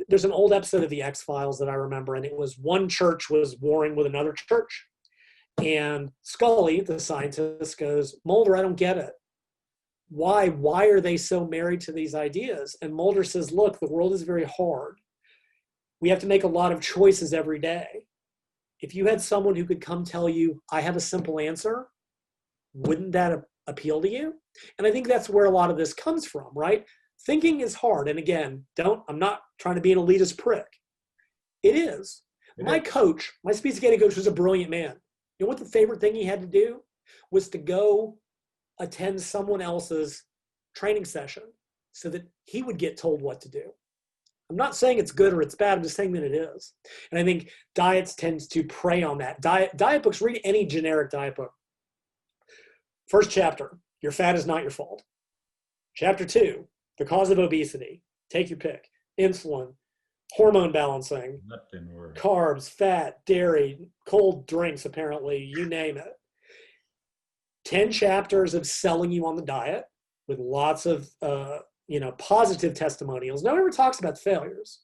there's 0.08 0.26
an 0.26 0.32
old 0.32 0.54
episode 0.54 0.84
of 0.84 0.90
the 0.90 1.02
X 1.02 1.22
Files 1.24 1.60
that 1.60 1.70
I 1.70 1.74
remember, 1.74 2.16
and 2.16 2.26
it 2.26 2.36
was 2.36 2.58
one 2.58 2.88
church 2.88 3.30
was 3.30 3.58
warring 3.60 3.96
with 3.96 4.08
another 4.08 4.34
church. 4.34 4.86
And 5.64 6.12
Scully, 6.22 6.82
the 6.82 7.00
scientist, 7.00 7.78
goes, 7.78 8.16
Mulder, 8.26 8.58
I 8.58 8.62
don't 8.62 8.76
get 8.76 8.98
it. 8.98 9.12
Why? 10.10 10.50
Why 10.50 10.88
are 10.88 11.02
they 11.02 11.18
so 11.18 11.48
married 11.48 11.82
to 11.82 11.92
these 11.92 12.16
ideas? 12.16 12.76
And 12.82 12.94
Mulder 12.94 13.24
says, 13.24 13.52
Look, 13.52 13.80
the 13.80 13.90
world 13.90 14.14
is 14.14 14.24
very 14.24 14.46
hard. 14.46 15.00
We 16.02 16.10
have 16.10 16.20
to 16.20 16.28
make 16.28 16.44
a 16.44 16.48
lot 16.48 16.72
of 16.72 16.82
choices 16.82 17.34
every 17.34 17.60
day. 17.60 18.06
If 18.82 18.94
you 18.94 19.06
had 19.08 19.22
someone 19.22 19.56
who 19.56 19.66
could 19.66 19.82
come 19.82 20.04
tell 20.04 20.30
you, 20.30 20.62
I 20.72 20.82
have 20.82 20.96
a 20.96 21.02
simple 21.02 21.40
answer, 21.40 21.88
wouldn't 22.74 23.14
that 23.14 23.42
appeal 23.68 24.02
to 24.02 24.10
you? 24.10 24.36
And 24.78 24.86
I 24.86 24.92
think 24.92 25.08
that's 25.08 25.30
where 25.30 25.46
a 25.46 25.50
lot 25.50 25.72
of 25.72 25.78
this 25.78 25.94
comes 25.94 26.28
from, 26.28 26.50
right? 26.54 26.86
Thinking 27.26 27.62
is 27.62 27.76
hard. 27.76 28.08
And 28.08 28.20
again, 28.20 28.66
don't, 28.76 29.04
I'm 29.08 29.20
not 29.20 29.42
trying 29.60 29.76
to 29.76 29.82
be 29.82 29.92
an 29.92 30.00
elitist 30.00 30.38
prick. 30.38 30.68
It 31.64 31.76
is. 31.76 32.22
my 32.58 32.80
coach, 32.80 33.34
my 33.44 33.52
speed 33.52 33.76
skating 33.76 34.00
coach 34.00 34.16
was 34.16 34.28
a 34.28 34.32
brilliant 34.32 34.70
man. 34.70 34.96
You 35.40 35.46
know 35.46 35.50
what 35.50 35.58
the 35.58 35.66
favorite 35.66 36.00
thing 36.00 36.16
he 36.16 36.24
had 36.24 36.42
to 36.42 36.48
do 36.48 36.82
was 37.32 37.50
to 37.50 37.58
go 37.58 38.18
attend 38.80 39.22
someone 39.22 39.62
else's 39.62 40.24
training 40.76 41.06
session 41.06 41.44
so 41.94 42.10
that 42.10 42.28
he 42.44 42.62
would 42.62 42.78
get 42.78 42.98
told 42.98 43.22
what 43.22 43.42
to 43.42 43.50
do. 43.50 43.72
I'm 44.50 44.56
not 44.56 44.76
saying 44.76 45.00
it's 45.00 45.12
good 45.12 45.34
or 45.34 45.42
it's 45.42 45.56
bad. 45.56 45.78
I'm 45.78 45.84
just 45.84 45.96
saying 45.96 46.12
that 46.14 46.24
it 46.24 46.34
is. 46.34 46.74
And 47.12 47.20
I 47.20 47.24
think 47.24 47.50
diets 47.74 48.14
tends 48.14 48.48
to 48.50 48.64
prey 48.64 49.02
on 49.02 49.18
that. 49.18 49.42
Diet 49.42 49.76
diet 49.76 50.04
books. 50.04 50.22
Read 50.22 50.40
any 50.44 50.66
generic 50.66 51.10
diet 51.10 51.36
book. 51.36 51.52
First 53.08 53.32
chapter: 53.32 53.80
Your 54.02 54.12
fat 54.12 54.36
is 54.36 54.46
not 54.46 54.62
your 54.62 54.72
fault. 54.72 55.04
Chapter 55.96 56.26
two: 56.26 56.68
the 56.98 57.06
cause 57.06 57.30
of 57.30 57.40
obesity, 57.40 58.02
take 58.30 58.50
your 58.50 58.58
pick, 58.58 58.90
insulin, 59.20 59.74
hormone 60.34 60.72
balancing, 60.72 61.42
carbs, 62.16 62.70
fat, 62.70 63.20
dairy, 63.26 63.80
cold 64.06 64.48
drinks, 64.48 64.86
apparently, 64.86 65.52
you 65.56 65.66
name 65.66 65.98
it. 65.98 66.14
10 67.66 67.92
chapters 67.92 68.54
of 68.54 68.68
selling 68.68 69.12
you 69.12 69.26
on 69.26 69.36
the 69.36 69.42
diet 69.42 69.86
with 70.28 70.40
lots 70.40 70.86
of, 70.86 71.10
uh, 71.22 71.60
you 71.88 72.00
know, 72.00 72.12
positive 72.14 72.74
testimonials. 72.74 73.44
No 73.44 73.52
one 73.52 73.60
ever 73.60 73.70
talks 73.72 74.00
about 74.00 74.18
failures. 74.18 74.82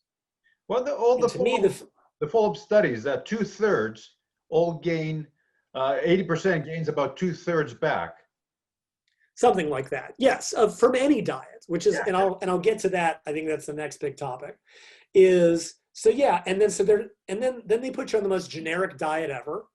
Well, 0.68 0.84
the, 0.84 0.96
all 0.96 1.20
the, 1.20 1.28
to 1.30 1.40
me, 1.40 1.60
the, 1.62 1.74
the 2.22 2.28
follow-up 2.28 2.58
studies 2.58 3.04
that 3.04 3.26
two 3.26 3.44
thirds 3.44 4.16
all 4.50 4.80
gain, 4.80 5.28
uh, 5.76 5.98
80% 6.06 6.66
gains 6.66 6.88
about 6.88 7.18
two 7.18 7.34
thirds 7.34 7.74
back 7.74 8.16
something 9.36 9.70
like 9.70 9.90
that. 9.90 10.14
Yes, 10.18 10.54
uh, 10.56 10.68
from 10.68 10.96
any 10.96 11.22
diet, 11.22 11.66
which 11.68 11.88
is, 11.88 11.96
yeah. 11.96 12.04
and 12.08 12.16
I'll 12.16 12.38
and 12.42 12.50
I'll 12.50 12.60
get 12.60 12.80
to 12.80 12.90
that. 12.90 13.22
I 13.26 13.32
think 13.32 13.48
that's 13.48 13.66
the 13.66 13.74
next 13.74 13.98
big 14.00 14.18
topic. 14.18 14.58
Is 15.14 15.76
so 15.94 16.10
yeah, 16.10 16.42
and 16.46 16.60
then 16.60 16.70
so 16.70 16.84
they're 16.84 17.08
and 17.28 17.42
then 17.42 17.62
then 17.66 17.82
they 17.82 17.92
put 17.92 18.12
you 18.12 18.18
on 18.18 18.24
the 18.24 18.30
most 18.30 18.50
generic 18.50 18.98
diet 18.98 19.30
ever. 19.30 19.66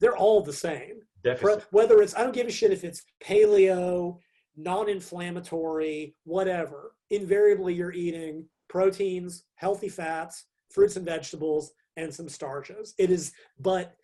They're 0.00 0.16
all 0.16 0.42
the 0.42 0.52
same. 0.52 1.00
Deficit. 1.22 1.66
Whether 1.70 2.00
it's 2.00 2.16
I 2.16 2.22
don't 2.22 2.34
give 2.34 2.46
a 2.46 2.52
shit 2.52 2.72
if 2.72 2.84
it's 2.84 3.02
paleo, 3.22 4.18
non-inflammatory, 4.56 6.14
whatever. 6.24 6.94
Invariably, 7.10 7.74
you're 7.74 7.92
eating 7.92 8.46
proteins, 8.68 9.44
healthy 9.56 9.88
fats, 9.88 10.46
fruits 10.70 10.96
and 10.96 11.04
vegetables, 11.04 11.72
and 11.96 12.14
some 12.14 12.28
starches. 12.28 12.94
It 12.98 13.10
is, 13.10 13.32
but 13.58 13.96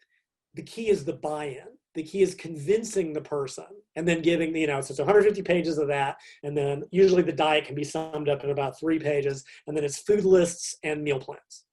the 0.54 0.62
key 0.62 0.88
is 0.90 1.04
the 1.04 1.14
buy-in 1.14 1.75
the 1.96 2.02
key 2.02 2.22
is 2.22 2.34
convincing 2.34 3.12
the 3.12 3.20
person 3.20 3.64
and 3.96 4.06
then 4.06 4.22
giving 4.22 4.52
the, 4.52 4.60
you 4.60 4.66
know, 4.66 4.80
so 4.80 4.92
it's 4.92 5.00
150 5.00 5.42
pages 5.42 5.78
of 5.78 5.88
that. 5.88 6.16
And 6.44 6.56
then 6.56 6.84
usually 6.92 7.22
the 7.22 7.32
diet 7.32 7.64
can 7.64 7.74
be 7.74 7.84
summed 7.84 8.28
up 8.28 8.44
in 8.44 8.50
about 8.50 8.78
three 8.78 8.98
pages. 8.98 9.42
And 9.66 9.76
then 9.76 9.82
it's 9.82 9.98
food 9.98 10.24
lists 10.24 10.76
and 10.84 11.02
meal 11.02 11.18
plans. 11.18 11.64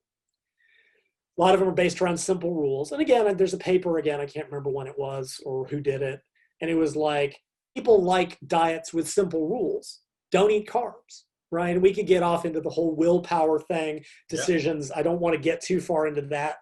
A 1.38 1.42
lot 1.42 1.54
of 1.54 1.60
them 1.60 1.70
are 1.70 1.74
based 1.74 2.02
around 2.02 2.18
simple 2.18 2.54
rules. 2.54 2.92
And 2.92 3.02
again, 3.02 3.36
there's 3.36 3.54
a 3.54 3.58
paper 3.58 3.98
again, 3.98 4.22
I 4.22 4.26
can't 4.26 4.48
remember 4.48 4.70
when 4.70 4.88
it 4.88 4.98
was 4.98 5.40
or 5.46 5.66
who 5.66 5.82
did 5.82 6.02
it. 6.02 6.22
And 6.62 6.72
it 6.72 6.76
was 6.76 6.96
like, 6.96 7.38
people 7.76 8.02
like 8.02 8.38
diets 8.48 8.94
with 8.94 9.10
simple 9.10 9.50
rules. 9.50 10.00
Don't 10.32 10.52
eat 10.52 10.70
carbs, 10.70 11.24
right? 11.52 11.72
And 11.72 11.82
we 11.82 11.94
could 11.94 12.08
get 12.08 12.24
off 12.24 12.46
into 12.46 12.62
the 12.62 12.70
whole 12.70 12.96
willpower 12.96 13.60
thing, 13.60 14.06
decisions. 14.30 14.92
I 14.96 15.02
don't 15.02 15.20
want 15.20 15.36
to 15.36 15.42
get 15.42 15.62
too 15.62 15.82
far 15.82 16.08
into 16.08 16.22
that 16.22 16.58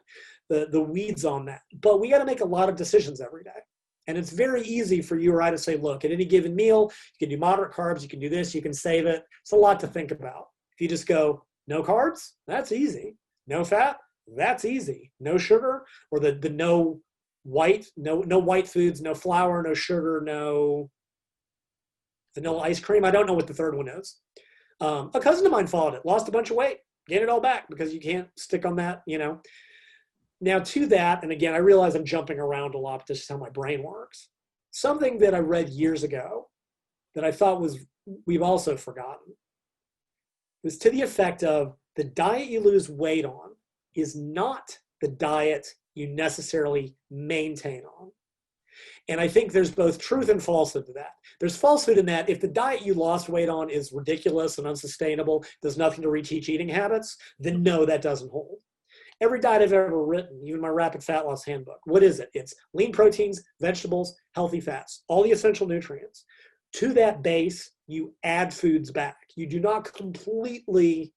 the, 0.51 0.67
the 0.69 0.81
weeds 0.81 1.23
on 1.23 1.45
that. 1.45 1.61
But 1.79 2.01
we 2.01 2.09
got 2.09 2.19
to 2.19 2.25
make 2.25 2.41
a 2.41 2.45
lot 2.45 2.67
of 2.67 2.75
decisions 2.75 3.21
every 3.21 3.41
day. 3.41 3.61
And 4.07 4.17
it's 4.17 4.31
very 4.31 4.63
easy 4.63 5.01
for 5.01 5.17
you 5.17 5.31
or 5.31 5.41
I 5.41 5.49
to 5.49 5.57
say, 5.57 5.77
look, 5.77 6.03
at 6.03 6.11
any 6.11 6.25
given 6.25 6.53
meal, 6.53 6.91
you 7.13 7.25
can 7.25 7.33
do 7.33 7.39
moderate 7.39 7.71
carbs, 7.71 8.01
you 8.01 8.09
can 8.09 8.19
do 8.19 8.27
this, 8.27 8.53
you 8.53 8.61
can 8.61 8.73
save 8.73 9.05
it. 9.05 9.23
It's 9.41 9.53
a 9.53 9.55
lot 9.55 9.79
to 9.79 9.87
think 9.87 10.11
about. 10.11 10.47
If 10.73 10.81
you 10.81 10.89
just 10.89 11.07
go, 11.07 11.45
no 11.67 11.81
carbs, 11.81 12.31
that's 12.47 12.73
easy. 12.73 13.15
No 13.47 13.63
fat, 13.63 13.95
that's 14.35 14.65
easy. 14.65 15.13
No 15.21 15.37
sugar, 15.37 15.85
or 16.11 16.19
the, 16.19 16.33
the 16.33 16.49
no 16.49 16.99
white, 17.43 17.85
no, 17.95 18.19
no 18.19 18.37
white 18.37 18.67
foods, 18.67 18.99
no 18.99 19.15
flour, 19.15 19.63
no 19.63 19.73
sugar, 19.73 20.21
no 20.25 20.89
vanilla 22.35 22.59
ice 22.63 22.81
cream. 22.81 23.05
I 23.05 23.11
don't 23.11 23.25
know 23.25 23.33
what 23.33 23.47
the 23.47 23.53
third 23.53 23.75
one 23.75 23.87
is. 23.87 24.17
Um, 24.81 25.11
a 25.13 25.19
cousin 25.21 25.45
of 25.45 25.53
mine 25.53 25.67
followed 25.67 25.93
it, 25.93 26.05
lost 26.05 26.27
a 26.27 26.31
bunch 26.31 26.49
of 26.49 26.57
weight, 26.57 26.79
gained 27.07 27.23
it 27.23 27.29
all 27.29 27.39
back 27.39 27.69
because 27.69 27.93
you 27.93 28.01
can't 28.01 28.27
stick 28.35 28.65
on 28.65 28.75
that, 28.75 29.01
you 29.07 29.17
know. 29.17 29.41
Now, 30.41 30.57
to 30.59 30.87
that, 30.87 31.21
and 31.21 31.31
again, 31.31 31.53
I 31.53 31.57
realize 31.57 31.93
I'm 31.93 32.03
jumping 32.03 32.39
around 32.39 32.73
a 32.73 32.79
lot, 32.79 32.99
but 32.99 33.07
this 33.07 33.21
is 33.21 33.27
how 33.27 33.37
my 33.37 33.49
brain 33.49 33.83
works. 33.83 34.29
Something 34.71 35.19
that 35.19 35.35
I 35.35 35.39
read 35.39 35.69
years 35.69 36.03
ago 36.03 36.49
that 37.13 37.23
I 37.23 37.31
thought 37.31 37.61
was 37.61 37.85
we've 38.25 38.41
also 38.41 38.75
forgotten 38.75 39.35
was 40.63 40.77
to 40.79 40.89
the 40.89 41.01
effect 41.01 41.43
of 41.43 41.75
the 41.95 42.03
diet 42.03 42.49
you 42.49 42.59
lose 42.59 42.89
weight 42.89 43.25
on 43.25 43.51
is 43.95 44.15
not 44.15 44.77
the 45.01 45.07
diet 45.07 45.67
you 45.93 46.07
necessarily 46.07 46.95
maintain 47.11 47.83
on. 47.83 48.11
And 49.09 49.19
I 49.19 49.27
think 49.27 49.51
there's 49.51 49.71
both 49.71 49.99
truth 49.99 50.29
and 50.29 50.41
falsehood 50.41 50.85
to 50.85 50.93
that. 50.93 51.11
There's 51.39 51.57
falsehood 51.57 51.97
in 51.97 52.05
that 52.05 52.29
if 52.29 52.39
the 52.39 52.47
diet 52.47 52.83
you 52.83 52.93
lost 52.93 53.29
weight 53.29 53.49
on 53.49 53.69
is 53.69 53.91
ridiculous 53.91 54.57
and 54.57 54.65
unsustainable, 54.65 55.43
does 55.61 55.77
nothing 55.77 56.03
to 56.03 56.07
reteach 56.07 56.49
eating 56.49 56.69
habits, 56.69 57.17
then 57.39 57.61
no, 57.61 57.85
that 57.85 58.01
doesn't 58.01 58.31
hold. 58.31 58.59
Every 59.21 59.39
diet 59.39 59.61
I've 59.61 59.71
ever 59.71 60.03
written, 60.03 60.41
even 60.43 60.59
my 60.59 60.67
rapid 60.67 61.03
fat 61.03 61.27
loss 61.27 61.45
handbook, 61.45 61.79
what 61.85 62.01
is 62.01 62.19
it? 62.19 62.29
It's 62.33 62.55
lean 62.73 62.91
proteins, 62.91 63.43
vegetables, 63.61 64.15
healthy 64.33 64.59
fats, 64.59 65.03
all 65.07 65.23
the 65.23 65.31
essential 65.31 65.67
nutrients. 65.67 66.25
To 66.73 66.91
that 66.93 67.21
base, 67.21 67.71
you 67.85 68.15
add 68.23 68.51
foods 68.53 68.89
back. 68.89 69.17
You 69.35 69.45
do 69.45 69.59
not 69.59 69.93
completely 69.93 71.13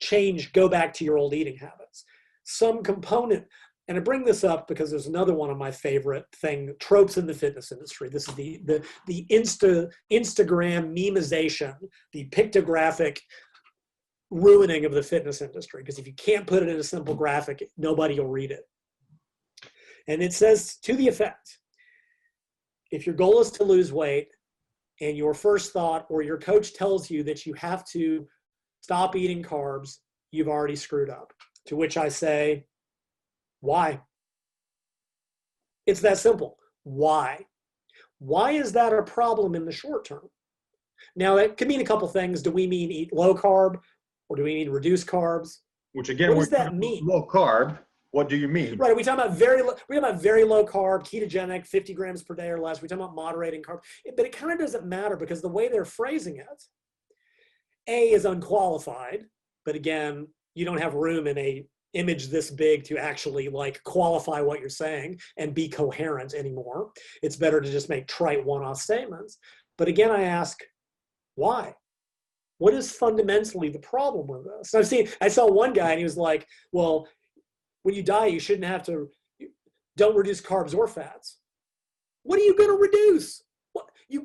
change, 0.00 0.52
go 0.52 0.68
back 0.68 0.92
to 0.94 1.04
your 1.04 1.18
old 1.18 1.34
eating 1.34 1.56
habits. 1.56 2.04
Some 2.44 2.82
component, 2.82 3.44
and 3.88 3.98
I 3.98 4.00
bring 4.00 4.24
this 4.24 4.44
up 4.44 4.68
because 4.68 4.90
there's 4.90 5.06
another 5.06 5.34
one 5.34 5.50
of 5.50 5.58
my 5.58 5.70
favorite 5.70 6.26
thing 6.36 6.74
tropes 6.78 7.16
in 7.16 7.26
the 7.26 7.34
fitness 7.34 7.72
industry. 7.72 8.08
This 8.08 8.28
is 8.28 8.34
the 8.34 8.60
the 8.64 8.84
the 9.06 9.26
Insta 9.30 9.90
Instagram 10.12 10.96
memization, 10.96 11.74
the 12.12 12.28
pictographic 12.30 13.18
ruining 14.30 14.84
of 14.84 14.92
the 14.92 15.02
fitness 15.02 15.42
industry. 15.42 15.82
Because 15.82 15.98
if 15.98 16.06
you 16.06 16.14
can't 16.14 16.46
put 16.46 16.62
it 16.62 16.68
in 16.68 16.76
a 16.78 16.84
simple 16.84 17.14
graphic, 17.14 17.70
nobody 17.76 18.18
will 18.18 18.28
read 18.28 18.50
it. 18.50 18.68
And 20.08 20.22
it 20.22 20.32
says 20.32 20.76
to 20.82 20.94
the 20.94 21.08
effect: 21.08 21.58
if 22.90 23.06
your 23.06 23.14
goal 23.14 23.40
is 23.40 23.50
to 23.52 23.64
lose 23.64 23.92
weight, 23.92 24.28
and 25.00 25.16
your 25.16 25.34
first 25.34 25.72
thought 25.72 26.06
or 26.08 26.22
your 26.22 26.38
coach 26.38 26.74
tells 26.74 27.10
you 27.10 27.22
that 27.24 27.46
you 27.46 27.54
have 27.54 27.84
to 27.88 28.26
stop 28.80 29.16
eating 29.16 29.42
carbs, 29.42 29.98
you've 30.30 30.48
already 30.48 30.76
screwed 30.76 31.10
up. 31.10 31.32
To 31.66 31.76
which 31.76 31.96
I 31.96 32.08
say, 32.08 32.66
why? 33.60 34.00
It's 35.86 36.00
that 36.00 36.18
simple. 36.18 36.58
Why? 36.82 37.46
Why 38.18 38.52
is 38.52 38.72
that 38.72 38.92
a 38.92 39.02
problem 39.02 39.54
in 39.54 39.64
the 39.64 39.72
short 39.72 40.04
term? 40.04 40.28
Now, 41.16 41.38
it 41.38 41.56
could 41.56 41.68
mean 41.68 41.80
a 41.80 41.84
couple 41.84 42.06
things. 42.08 42.42
Do 42.42 42.50
we 42.50 42.66
mean 42.66 42.92
eat 42.92 43.12
low 43.12 43.34
carb 43.34 43.80
or 44.34 44.36
do 44.36 44.42
we 44.42 44.54
mean 44.54 44.70
reduce 44.70 45.04
carbs? 45.04 45.58
Which 45.92 46.08
again, 46.08 46.30
What 46.30 46.40
does 46.40 46.50
that 46.50 46.74
mean? 46.74 47.06
Low 47.06 47.24
carb. 47.24 47.78
What 48.10 48.28
do 48.28 48.36
you 48.36 48.48
mean? 48.48 48.76
Right. 48.76 48.90
Are 48.90 48.96
we 48.96 49.04
talking 49.04 49.24
about 49.24 49.36
very 49.36 49.62
low, 49.62 49.74
we 49.88 49.96
talking 49.96 50.10
about 50.10 50.20
very 50.22 50.44
low 50.44 50.66
carb, 50.66 51.02
ketogenic, 51.04 51.66
50 51.66 51.94
grams 51.94 52.22
per 52.22 52.34
day 52.34 52.48
or 52.48 52.58
less. 52.58 52.82
We 52.82 52.88
talking 52.88 53.04
about 53.04 53.14
moderating 53.14 53.62
carb. 53.62 53.78
But 54.16 54.26
it 54.26 54.32
kind 54.32 54.52
of 54.52 54.58
doesn't 54.58 54.84
matter 54.84 55.16
because 55.16 55.40
the 55.40 55.48
way 55.48 55.68
they're 55.68 55.84
phrasing 55.84 56.36
it, 56.38 56.62
A 57.86 58.10
is 58.10 58.24
unqualified, 58.24 59.24
but 59.64 59.76
again, 59.76 60.26
you 60.54 60.64
don't 60.64 60.80
have 60.80 60.94
room 60.94 61.28
in 61.28 61.38
a 61.38 61.66
image 61.92 62.26
this 62.26 62.50
big 62.50 62.82
to 62.84 62.98
actually 62.98 63.48
like 63.48 63.80
qualify 63.84 64.40
what 64.40 64.58
you're 64.58 64.68
saying 64.68 65.20
and 65.36 65.54
be 65.54 65.68
coherent 65.68 66.34
anymore. 66.34 66.90
It's 67.22 67.36
better 67.36 67.60
to 67.60 67.70
just 67.70 67.88
make 67.88 68.08
trite 68.08 68.44
one-off 68.44 68.80
statements. 68.80 69.38
But 69.78 69.86
again, 69.86 70.10
I 70.10 70.22
ask, 70.22 70.60
why? 71.36 71.74
What 72.58 72.74
is 72.74 72.92
fundamentally 72.92 73.68
the 73.68 73.80
problem 73.80 74.26
with 74.28 74.44
this? 74.44 74.74
I've 74.74 74.86
seen 74.86 75.08
I 75.20 75.28
saw 75.28 75.50
one 75.50 75.72
guy 75.72 75.90
and 75.90 75.98
he 75.98 76.04
was 76.04 76.16
like, 76.16 76.46
well, 76.72 77.08
when 77.82 77.94
you 77.94 78.02
die, 78.02 78.26
you 78.26 78.40
shouldn't 78.40 78.66
have 78.66 78.82
to 78.84 79.08
don't 79.96 80.16
reduce 80.16 80.40
carbs 80.40 80.74
or 80.74 80.88
fats. 80.88 81.38
What 82.22 82.38
are 82.38 82.42
you 82.42 82.56
going 82.56 82.70
to 82.70 82.76
reduce? 82.76 83.42
What 83.72 83.86
you, 84.08 84.22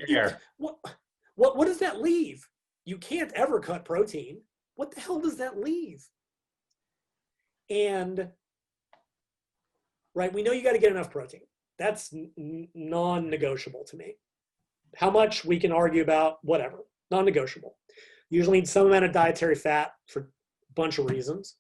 what 0.58 0.78
what 1.36 1.58
what 1.58 1.68
does 1.68 1.80
that 1.80 2.02
leave? 2.02 2.48
You 2.86 2.98
can't 2.98 3.32
ever 3.34 3.60
cut 3.60 3.86
protein. 3.86 4.42
What 4.76 4.92
the 4.92 5.02
hell 5.02 5.20
does 5.20 5.38
that 5.38 5.60
leave? 5.60 6.08
And 7.70 8.30
right, 10.16 10.34
we 10.34 10.42
know 10.42 10.52
you 10.52 10.64
got 10.64 10.72
to 10.72 10.80
get 10.80 10.92
enough 10.92 11.12
protein. 11.12 11.42
That's 11.78 12.14
n- 12.14 12.32
n- 12.38 12.68
non-negotiable 12.74 13.84
to 13.86 13.98
me. 13.98 14.16
How 14.96 15.10
much 15.12 15.46
we 15.46 15.60
can 15.60 15.72
argue 15.72 16.02
about, 16.02 16.38
whatever, 16.42 16.80
non-negotiable. 17.12 17.76
Usually 18.30 18.60
need 18.60 18.70
some 18.70 18.88
amount 18.88 19.06
of 19.06 19.12
dietary 19.12 19.56
fat 19.56 19.92
for 20.08 20.22
a 20.22 20.74
bunch 20.76 21.00
of 21.00 21.10
reasons. 21.10 21.56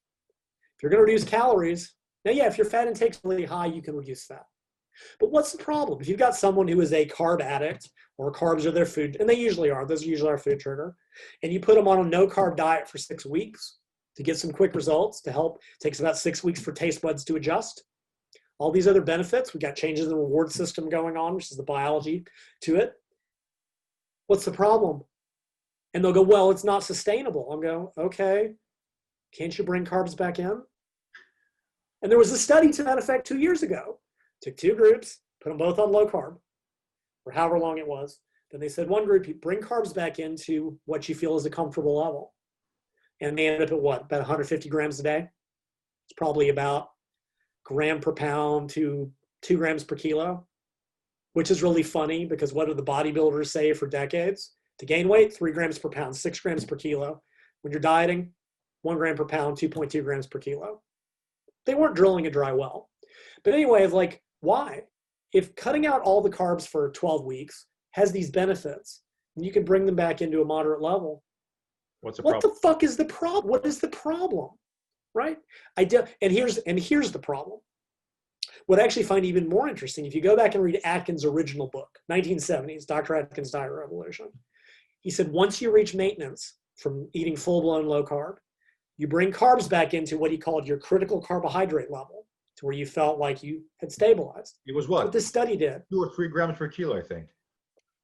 If 0.77 0.83
you're 0.83 0.91
going 0.91 0.99
to 0.99 1.11
reduce 1.11 1.23
calories, 1.23 1.93
now 2.25 2.31
yeah, 2.31 2.47
if 2.47 2.57
your 2.57 2.65
fat 2.65 2.87
intake's 2.87 3.19
really 3.23 3.45
high, 3.45 3.65
you 3.65 3.81
can 3.81 3.95
reduce 3.95 4.25
fat. 4.25 4.45
But 5.19 5.31
what's 5.31 5.51
the 5.51 5.63
problem? 5.63 5.99
If 6.01 6.07
you've 6.07 6.19
got 6.19 6.35
someone 6.35 6.67
who 6.67 6.81
is 6.81 6.93
a 6.93 7.07
carb 7.07 7.41
addict 7.41 7.89
or 8.17 8.31
carbs 8.31 8.65
are 8.65 8.71
their 8.71 8.85
food, 8.85 9.17
and 9.19 9.29
they 9.29 9.35
usually 9.35 9.69
are, 9.69 9.85
those 9.85 10.03
are 10.03 10.07
usually 10.07 10.29
our 10.29 10.37
food 10.37 10.59
trigger, 10.59 10.95
and 11.41 11.53
you 11.53 11.59
put 11.59 11.75
them 11.75 11.87
on 11.87 11.99
a 11.99 12.03
no 12.03 12.27
carb 12.27 12.57
diet 12.57 12.87
for 12.87 12.97
six 12.97 13.25
weeks 13.25 13.79
to 14.15 14.23
get 14.23 14.37
some 14.37 14.51
quick 14.51 14.75
results 14.75 15.21
to 15.21 15.31
help, 15.31 15.61
it 15.79 15.83
takes 15.83 16.01
about 16.01 16.17
six 16.17 16.43
weeks 16.43 16.59
for 16.59 16.73
taste 16.73 17.01
buds 17.01 17.23
to 17.23 17.37
adjust. 17.37 17.83
All 18.57 18.71
these 18.71 18.87
other 18.87 19.01
benefits, 19.01 19.53
we 19.53 19.61
got 19.61 19.77
changes 19.77 20.05
in 20.05 20.11
the 20.11 20.17
reward 20.17 20.51
system 20.51 20.89
going 20.89 21.15
on, 21.15 21.35
which 21.35 21.51
is 21.51 21.57
the 21.57 21.63
biology 21.63 22.25
to 22.63 22.75
it. 22.75 22.93
What's 24.27 24.43
the 24.43 24.51
problem? 24.51 25.03
And 25.93 26.03
they'll 26.03 26.13
go, 26.13 26.21
well, 26.21 26.51
it's 26.51 26.63
not 26.63 26.83
sustainable. 26.83 27.51
I'm 27.51 27.61
going, 27.61 27.87
okay, 27.97 28.53
can't 29.33 29.57
you 29.57 29.63
bring 29.63 29.85
carbs 29.85 30.15
back 30.15 30.39
in? 30.39 30.61
And 32.01 32.11
there 32.11 32.19
was 32.19 32.31
a 32.31 32.37
study 32.37 32.71
to 32.73 32.83
that 32.83 32.99
effect 32.99 33.27
two 33.27 33.39
years 33.39 33.63
ago. 33.63 33.99
Took 34.41 34.57
two 34.57 34.75
groups, 34.75 35.19
put 35.41 35.49
them 35.49 35.57
both 35.57 35.79
on 35.79 35.91
low 35.91 36.07
carb 36.07 36.37
for 37.23 37.31
however 37.31 37.59
long 37.59 37.77
it 37.77 37.87
was. 37.87 38.19
Then 38.51 38.59
they 38.59 38.69
said 38.69 38.89
one 38.89 39.05
group, 39.05 39.27
you 39.27 39.35
bring 39.35 39.59
carbs 39.59 39.93
back 39.93 40.19
into 40.19 40.79
what 40.85 41.07
you 41.07 41.15
feel 41.15 41.35
is 41.35 41.45
a 41.45 41.49
comfortable 41.49 41.97
level. 41.97 42.33
And 43.21 43.37
they 43.37 43.47
ended 43.47 43.69
up 43.69 43.73
at 43.73 43.81
what, 43.81 44.03
about 44.03 44.19
150 44.19 44.69
grams 44.69 44.99
a 44.99 45.03
day? 45.03 45.29
It's 46.07 46.17
probably 46.17 46.49
about 46.49 46.89
gram 47.63 47.99
per 47.99 48.13
pound 48.13 48.69
to 48.71 49.11
two 49.41 49.57
grams 49.57 49.83
per 49.83 49.95
kilo, 49.95 50.47
which 51.33 51.51
is 51.51 51.61
really 51.61 51.83
funny 51.83 52.25
because 52.25 52.53
what 52.53 52.67
do 52.67 52.73
the 52.73 52.83
bodybuilders 52.83 53.47
say 53.47 53.73
for 53.73 53.87
decades? 53.87 54.55
To 54.79 54.85
gain 54.85 55.07
weight, 55.07 55.35
three 55.35 55.51
grams 55.51 55.77
per 55.77 55.89
pound, 55.89 56.15
six 56.15 56.39
grams 56.39 56.65
per 56.65 56.75
kilo. 56.75 57.21
When 57.61 57.71
you're 57.71 57.81
dieting, 57.81 58.31
one 58.81 58.97
gram 58.97 59.15
per 59.15 59.25
pound, 59.25 59.57
2.2 59.57 60.03
grams 60.03 60.27
per 60.27 60.39
kilo. 60.39 60.81
They 61.65 61.75
weren't 61.75 61.95
drilling 61.95 62.27
a 62.27 62.31
dry 62.31 62.53
well. 62.53 62.89
But 63.43 63.53
anyway, 63.53 63.83
it's 63.83 63.93
like, 63.93 64.21
why? 64.39 64.83
If 65.33 65.55
cutting 65.55 65.85
out 65.85 66.01
all 66.01 66.21
the 66.21 66.29
carbs 66.29 66.67
for 66.67 66.91
12 66.91 67.25
weeks 67.25 67.65
has 67.91 68.11
these 68.11 68.31
benefits, 68.31 69.01
and 69.35 69.45
you 69.45 69.51
can 69.51 69.65
bring 69.65 69.85
them 69.85 69.95
back 69.95 70.21
into 70.21 70.41
a 70.41 70.45
moderate 70.45 70.81
level, 70.81 71.23
What's 72.01 72.17
the 72.17 72.23
what 72.23 72.39
problem? 72.39 72.53
the 72.53 72.59
fuck 72.61 72.83
is 72.83 72.95
the 72.95 73.05
problem? 73.05 73.47
What 73.47 73.65
is 73.65 73.79
the 73.79 73.89
problem? 73.89 74.51
Right? 75.13 75.37
I 75.75 75.83
do, 75.83 76.03
and 76.21 76.31
here's 76.31 76.57
and 76.59 76.79
here's 76.79 77.11
the 77.11 77.19
problem. 77.19 77.59
What 78.67 78.79
I 78.79 78.83
actually 78.83 79.03
find 79.03 79.25
even 79.25 79.49
more 79.49 79.67
interesting, 79.67 80.05
if 80.05 80.15
you 80.15 80.21
go 80.21 80.37
back 80.37 80.55
and 80.55 80.63
read 80.63 80.79
Atkins' 80.85 81.25
original 81.25 81.67
book, 81.67 81.89
1970s, 82.11 82.85
Dr. 82.85 83.15
Atkins' 83.15 83.51
Diet 83.51 83.71
Revolution, 83.71 84.27
he 85.09 85.11
said 85.11 85.31
once 85.31 85.59
you 85.59 85.71
reach 85.71 85.95
maintenance 85.95 86.59
from 86.77 87.09
eating 87.13 87.35
full-blown 87.35 87.87
low 87.87 88.03
carb, 88.03 88.35
you 88.99 89.07
bring 89.07 89.31
carbs 89.31 89.67
back 89.67 89.95
into 89.95 90.19
what 90.19 90.29
he 90.29 90.37
called 90.37 90.67
your 90.67 90.77
critical 90.77 91.19
carbohydrate 91.19 91.89
level, 91.89 92.27
to 92.57 92.65
where 92.67 92.75
you 92.75 92.85
felt 92.85 93.17
like 93.17 93.41
you 93.41 93.63
had 93.79 93.91
stabilized. 93.91 94.59
It 94.67 94.75
was 94.75 94.87
What 94.87 95.05
what? 95.05 95.11
this 95.11 95.25
study 95.25 95.57
did. 95.57 95.81
Two 95.91 96.03
or 96.03 96.11
three 96.15 96.27
grams 96.27 96.59
per 96.59 96.67
kilo, 96.67 96.95
I 96.95 97.01
think. 97.01 97.25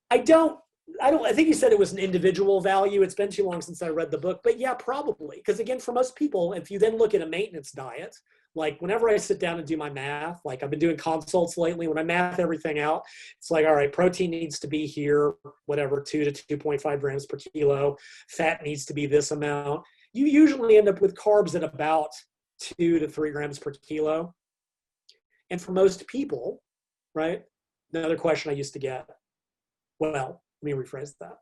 I 0.09 0.17
don't 0.17 0.59
I 0.99 1.11
don't 1.11 1.23
I 1.27 1.31
think 1.31 1.47
you 1.47 1.53
said 1.53 1.71
it 1.71 1.77
was 1.77 1.93
an 1.93 1.99
individual 1.99 2.59
value. 2.59 3.03
It's 3.03 3.13
been 3.13 3.29
too 3.29 3.43
long 3.45 3.61
since 3.61 3.83
I 3.83 3.89
read 3.89 4.09
the 4.09 4.17
book, 4.17 4.39
but 4.43 4.57
yeah, 4.57 4.73
probably. 4.73 5.37
Because 5.37 5.59
again, 5.59 5.79
for 5.79 5.91
most 5.91 6.15
people, 6.15 6.53
if 6.53 6.71
you 6.71 6.79
then 6.79 6.97
look 6.97 7.13
at 7.13 7.21
a 7.21 7.27
maintenance 7.27 7.71
diet, 7.71 8.15
like 8.55 8.81
whenever 8.81 9.09
I 9.09 9.17
sit 9.17 9.39
down 9.39 9.57
and 9.59 9.67
do 9.67 9.75
my 9.77 9.89
math, 9.89 10.41
like 10.45 10.63
I've 10.63 10.69
been 10.69 10.79
doing 10.79 10.97
consults 10.97 11.57
lately, 11.57 11.87
when 11.87 11.97
I 11.97 12.03
math 12.03 12.39
everything 12.39 12.79
out, 12.79 13.03
it's 13.37 13.51
like, 13.51 13.65
all 13.65 13.75
right, 13.75 13.91
protein 13.91 14.31
needs 14.31 14.59
to 14.59 14.67
be 14.67 14.85
here, 14.87 15.33
whatever, 15.65 16.01
two 16.01 16.23
to 16.23 16.31
2.5 16.57 16.99
grams 16.99 17.25
per 17.25 17.37
kilo. 17.37 17.97
Fat 18.29 18.63
needs 18.63 18.85
to 18.85 18.93
be 18.93 19.05
this 19.05 19.31
amount. 19.31 19.83
You 20.13 20.25
usually 20.25 20.77
end 20.77 20.87
up 20.87 21.01
with 21.01 21.15
carbs 21.15 21.55
at 21.55 21.63
about 21.63 22.11
two 22.59 22.99
to 22.99 23.07
three 23.07 23.31
grams 23.31 23.59
per 23.59 23.71
kilo. 23.71 24.33
And 25.49 25.61
for 25.61 25.73
most 25.73 26.07
people, 26.07 26.61
right? 27.13 27.43
Another 27.93 28.17
question 28.17 28.51
I 28.51 28.55
used 28.55 28.73
to 28.73 28.79
get 28.79 29.07
well, 29.99 30.43
let 30.61 30.75
me 30.75 30.83
rephrase 30.83 31.13
that. 31.21 31.37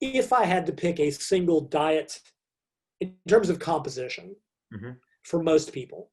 If 0.00 0.32
I 0.32 0.44
had 0.44 0.66
to 0.66 0.72
pick 0.72 0.98
a 0.98 1.10
single 1.10 1.60
diet 1.60 2.18
in 3.00 3.14
terms 3.28 3.48
of 3.48 3.58
composition 3.60 4.34
Mhm. 4.74 4.98
for 5.22 5.40
most 5.42 5.72
people, 5.72 6.10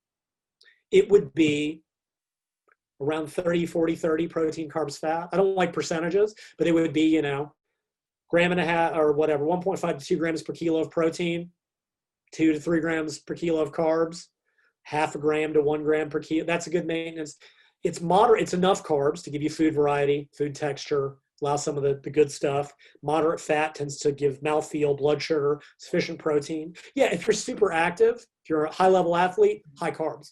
it 0.94 1.10
would 1.10 1.34
be 1.34 1.82
around 3.02 3.28
30, 3.28 3.66
40, 3.66 3.96
30 3.96 4.28
protein, 4.28 4.70
carbs, 4.70 4.98
fat. 4.98 5.28
I 5.34 5.38
don't 5.38 5.56
like 5.56 5.74
percentages, 5.74 6.36
but 6.58 6.68
it 6.68 6.72
would 6.72 6.94
be, 6.94 7.08
you 7.08 7.24
know, 7.24 7.52
gram 8.30 8.52
and 8.52 8.62
a 8.62 8.66
half 8.66 8.96
or 8.96 9.12
whatever, 9.12 9.44
1.5 9.44 9.98
to 9.98 10.06
2 10.06 10.18
grams 10.18 10.44
per 10.44 10.54
kilo 10.54 10.80
of 10.80 10.92
protein, 10.92 11.50
2 12.34 12.54
to 12.54 12.60
3 12.60 12.80
grams 12.80 13.20
per 13.20 13.34
kilo 13.34 13.60
of 13.60 13.74
carbs, 13.74 14.28
half 14.84 15.16
a 15.16 15.18
gram 15.18 15.52
to 15.54 15.62
1 15.62 15.84
gram 15.84 16.10
per 16.10 16.20
kilo. 16.20 16.46
That's 16.46 16.68
a 16.68 16.70
good 16.70 16.86
maintenance. 16.86 17.38
It's 17.84 18.00
moderate, 18.00 18.44
it's 18.44 18.54
enough 18.54 18.84
carbs 18.84 19.24
to 19.24 19.32
give 19.32 19.42
you 19.42 19.50
food 19.50 19.74
variety, 19.74 20.30
food 20.38 20.54
texture, 20.56 21.18
allow 21.42 21.56
some 21.56 21.76
of 21.76 21.84
the, 21.84 22.00
the 22.04 22.10
good 22.12 22.32
stuff. 22.32 22.72
Moderate 23.02 23.42
fat 23.42 23.76
tends 23.76 23.98
to 23.98 24.12
give 24.12 24.42
mouthfeel, 24.42 24.98
blood 24.98 25.22
sugar, 25.22 25.60
sufficient 25.80 26.20
protein. 26.20 26.76
Yeah, 26.96 27.12
if 27.12 27.28
you're 27.28 27.34
super 27.34 27.72
active, 27.72 28.16
if 28.16 28.50
you're 28.50 28.66
a 28.66 28.72
high 28.72 28.88
level 28.88 29.16
athlete, 29.18 29.64
high 29.78 29.92
carbs. 29.92 30.32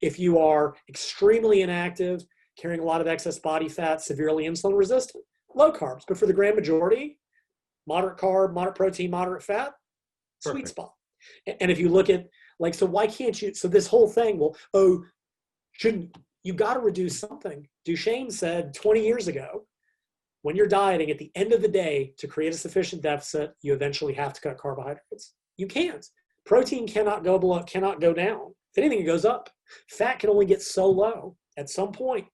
If 0.00 0.18
you 0.18 0.38
are 0.38 0.74
extremely 0.88 1.62
inactive, 1.62 2.24
carrying 2.60 2.80
a 2.80 2.84
lot 2.84 3.00
of 3.00 3.06
excess 3.06 3.38
body 3.38 3.68
fat, 3.68 4.00
severely 4.00 4.44
insulin 4.44 4.76
resistant, 4.76 5.24
low 5.54 5.72
carbs. 5.72 6.02
But 6.06 6.18
for 6.18 6.26
the 6.26 6.32
grand 6.32 6.56
majority, 6.56 7.18
moderate 7.86 8.18
carb, 8.18 8.54
moderate 8.54 8.76
protein, 8.76 9.10
moderate 9.10 9.42
fat, 9.42 9.72
sweet 10.40 10.68
spot. 10.68 10.92
And 11.60 11.70
if 11.70 11.78
you 11.78 11.88
look 11.88 12.10
at 12.10 12.26
like, 12.58 12.74
so 12.74 12.86
why 12.86 13.06
can't 13.06 13.40
you? 13.40 13.54
So 13.54 13.68
this 13.68 13.86
whole 13.86 14.08
thing, 14.08 14.38
well, 14.38 14.56
oh, 14.74 15.04
shouldn't 15.72 16.16
you 16.42 16.52
got 16.52 16.74
to 16.74 16.80
reduce 16.80 17.18
something? 17.18 17.66
Duchaine 17.86 18.32
said 18.32 18.74
20 18.74 19.04
years 19.04 19.28
ago, 19.28 19.66
when 20.42 20.54
you're 20.54 20.68
dieting, 20.68 21.10
at 21.10 21.18
the 21.18 21.32
end 21.34 21.52
of 21.52 21.60
the 21.60 21.68
day, 21.68 22.14
to 22.18 22.28
create 22.28 22.54
a 22.54 22.56
sufficient 22.56 23.02
deficit, 23.02 23.52
you 23.62 23.74
eventually 23.74 24.14
have 24.14 24.32
to 24.32 24.40
cut 24.40 24.58
carbohydrates. 24.58 25.34
You 25.56 25.66
can't. 25.66 26.06
Protein 26.44 26.86
cannot 26.86 27.24
go 27.24 27.38
below, 27.38 27.62
cannot 27.64 28.00
go 28.00 28.14
down. 28.14 28.54
If 28.72 28.78
anything, 28.78 29.00
it 29.00 29.06
goes 29.06 29.24
up. 29.24 29.50
Fat 29.90 30.18
can 30.18 30.30
only 30.30 30.46
get 30.46 30.62
so 30.62 30.88
low 30.88 31.36
at 31.56 31.70
some 31.70 31.92
point. 31.92 32.26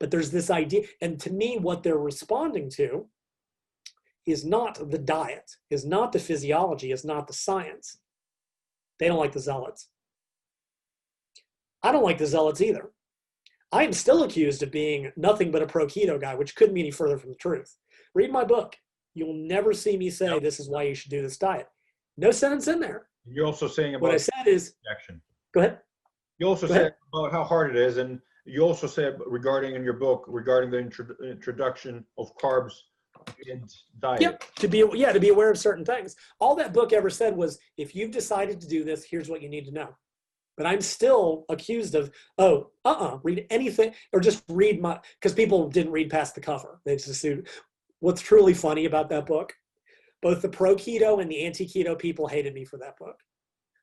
But 0.00 0.10
there's 0.10 0.30
this 0.30 0.50
idea, 0.50 0.82
and 1.00 1.20
to 1.20 1.32
me, 1.32 1.56
what 1.58 1.82
they're 1.82 1.96
responding 1.96 2.68
to 2.70 3.06
is 4.26 4.44
not 4.44 4.90
the 4.90 4.98
diet, 4.98 5.50
is 5.70 5.84
not 5.86 6.12
the 6.12 6.18
physiology, 6.18 6.90
is 6.92 7.04
not 7.04 7.26
the 7.26 7.32
science. 7.32 7.98
They 8.98 9.06
don't 9.08 9.18
like 9.20 9.32
the 9.32 9.40
zealots. 9.40 9.88
I 11.82 11.92
don't 11.92 12.04
like 12.04 12.18
the 12.18 12.26
zealots 12.26 12.60
either. 12.60 12.90
I 13.70 13.84
am 13.84 13.92
still 13.92 14.22
accused 14.24 14.62
of 14.62 14.70
being 14.70 15.12
nothing 15.16 15.50
but 15.50 15.62
a 15.62 15.66
pro 15.66 15.86
keto 15.86 16.20
guy, 16.20 16.34
which 16.34 16.54
couldn't 16.54 16.74
be 16.74 16.80
any 16.80 16.90
further 16.90 17.18
from 17.18 17.30
the 17.30 17.36
truth. 17.36 17.76
Read 18.14 18.32
my 18.32 18.44
book. 18.44 18.76
You'll 19.14 19.34
never 19.34 19.72
see 19.72 19.96
me 19.96 20.10
say 20.10 20.38
this 20.38 20.58
is 20.60 20.68
why 20.68 20.84
you 20.84 20.94
should 20.94 21.10
do 21.10 21.22
this 21.22 21.36
diet. 21.38 21.68
No 22.16 22.30
sentence 22.30 22.68
in 22.68 22.80
there. 22.80 23.08
You're 23.26 23.46
also 23.46 23.68
saying 23.68 23.94
about 23.94 24.02
What 24.02 24.14
I 24.14 24.18
said 24.18 24.46
is, 24.46 24.74
rejection. 24.88 25.20
go 25.52 25.60
ahead. 25.60 25.78
You 26.38 26.48
also 26.48 26.66
Go 26.66 26.74
said 26.74 26.80
ahead. 26.82 26.94
about 27.12 27.32
how 27.32 27.44
hard 27.44 27.74
it 27.74 27.76
is, 27.76 27.96
and 27.98 28.20
you 28.44 28.62
also 28.62 28.86
said 28.86 29.18
regarding 29.26 29.74
in 29.74 29.84
your 29.84 29.94
book 29.94 30.24
regarding 30.26 30.70
the 30.70 30.78
intro- 30.78 31.16
introduction 31.22 32.04
of 32.18 32.36
carbs 32.38 32.72
and 33.50 33.70
diet. 34.00 34.20
Yep. 34.20 34.44
To 34.56 34.68
be 34.68 34.84
yeah, 34.94 35.12
to 35.12 35.20
be 35.20 35.28
aware 35.30 35.50
of 35.50 35.58
certain 35.58 35.84
things. 35.84 36.16
All 36.40 36.54
that 36.56 36.72
book 36.72 36.92
ever 36.92 37.10
said 37.10 37.36
was 37.36 37.58
if 37.76 37.94
you've 37.94 38.10
decided 38.10 38.60
to 38.60 38.68
do 38.68 38.84
this, 38.84 39.04
here's 39.04 39.28
what 39.28 39.42
you 39.42 39.48
need 39.48 39.64
to 39.66 39.72
know. 39.72 39.94
But 40.56 40.66
I'm 40.66 40.80
still 40.80 41.46
accused 41.48 41.96
of, 41.96 42.12
oh, 42.38 42.70
uh-uh, 42.84 43.18
read 43.24 43.46
anything 43.50 43.92
or 44.12 44.20
just 44.20 44.44
read 44.48 44.80
my 44.80 45.00
because 45.20 45.32
people 45.32 45.68
didn't 45.68 45.92
read 45.92 46.10
past 46.10 46.34
the 46.34 46.40
cover. 46.40 46.80
They 46.84 46.94
just 46.94 47.08
assumed 47.08 47.48
what's 48.00 48.22
truly 48.22 48.54
funny 48.54 48.84
about 48.84 49.08
that 49.08 49.26
book. 49.26 49.52
Both 50.22 50.42
the 50.42 50.48
pro 50.48 50.76
keto 50.76 51.20
and 51.20 51.30
the 51.30 51.44
anti 51.44 51.66
keto 51.66 51.98
people 51.98 52.28
hated 52.28 52.54
me 52.54 52.64
for 52.64 52.78
that 52.78 52.96
book. 52.98 53.16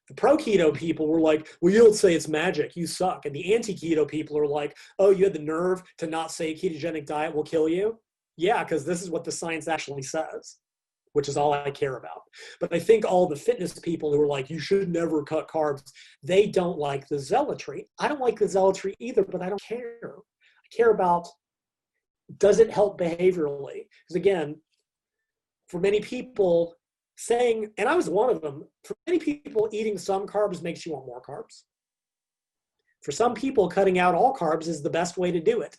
The 0.07 0.15
pro 0.15 0.35
keto 0.37 0.73
people 0.73 1.07
were 1.07 1.21
like, 1.21 1.47
well, 1.61 1.73
you 1.73 1.79
don't 1.79 1.93
say 1.95 2.13
it's 2.13 2.27
magic, 2.27 2.75
you 2.75 2.87
suck. 2.87 3.25
And 3.25 3.35
the 3.35 3.53
anti 3.53 3.73
keto 3.73 4.07
people 4.07 4.37
are 4.37 4.47
like, 4.47 4.75
oh, 4.99 5.11
you 5.11 5.25
had 5.25 5.33
the 5.33 5.39
nerve 5.39 5.83
to 5.99 6.07
not 6.07 6.31
say 6.31 6.53
ketogenic 6.53 7.05
diet 7.05 7.33
will 7.33 7.43
kill 7.43 7.69
you. 7.69 7.99
Yeah, 8.37 8.63
because 8.63 8.85
this 8.85 9.01
is 9.01 9.09
what 9.09 9.23
the 9.23 9.31
science 9.31 9.67
actually 9.67 10.01
says, 10.01 10.57
which 11.13 11.27
is 11.27 11.37
all 11.37 11.53
I 11.53 11.69
care 11.71 11.97
about. 11.97 12.23
But 12.59 12.73
I 12.73 12.79
think 12.79 13.05
all 13.05 13.27
the 13.27 13.35
fitness 13.35 13.77
people 13.79 14.11
who 14.11 14.21
are 14.21 14.27
like, 14.27 14.49
you 14.49 14.59
should 14.59 14.89
never 14.89 15.23
cut 15.23 15.47
carbs, 15.47 15.83
they 16.23 16.47
don't 16.47 16.77
like 16.77 17.07
the 17.07 17.19
zealotry. 17.19 17.87
I 17.99 18.07
don't 18.07 18.21
like 18.21 18.39
the 18.39 18.47
zealotry 18.47 18.95
either, 18.99 19.23
but 19.23 19.41
I 19.41 19.49
don't 19.49 19.61
care. 19.61 19.99
I 20.03 20.75
care 20.75 20.91
about 20.91 21.27
does 22.37 22.59
it 22.59 22.71
help 22.71 22.99
behaviorally? 22.99 23.87
Because 24.07 24.15
again, 24.15 24.55
for 25.67 25.79
many 25.79 25.99
people, 25.99 26.75
saying, 27.21 27.71
and 27.77 27.87
I 27.87 27.95
was 27.95 28.09
one 28.09 28.31
of 28.31 28.41
them, 28.41 28.65
for 28.83 28.95
many 29.05 29.19
people, 29.19 29.69
eating 29.71 29.97
some 29.97 30.25
carbs 30.25 30.63
makes 30.63 30.85
you 30.85 30.93
want 30.93 31.05
more 31.05 31.21
carbs. 31.21 31.63
For 33.03 33.11
some 33.11 33.35
people, 33.35 33.69
cutting 33.69 33.99
out 33.99 34.15
all 34.15 34.35
carbs 34.35 34.67
is 34.67 34.81
the 34.81 34.89
best 34.89 35.17
way 35.17 35.31
to 35.31 35.39
do 35.39 35.61
it 35.61 35.77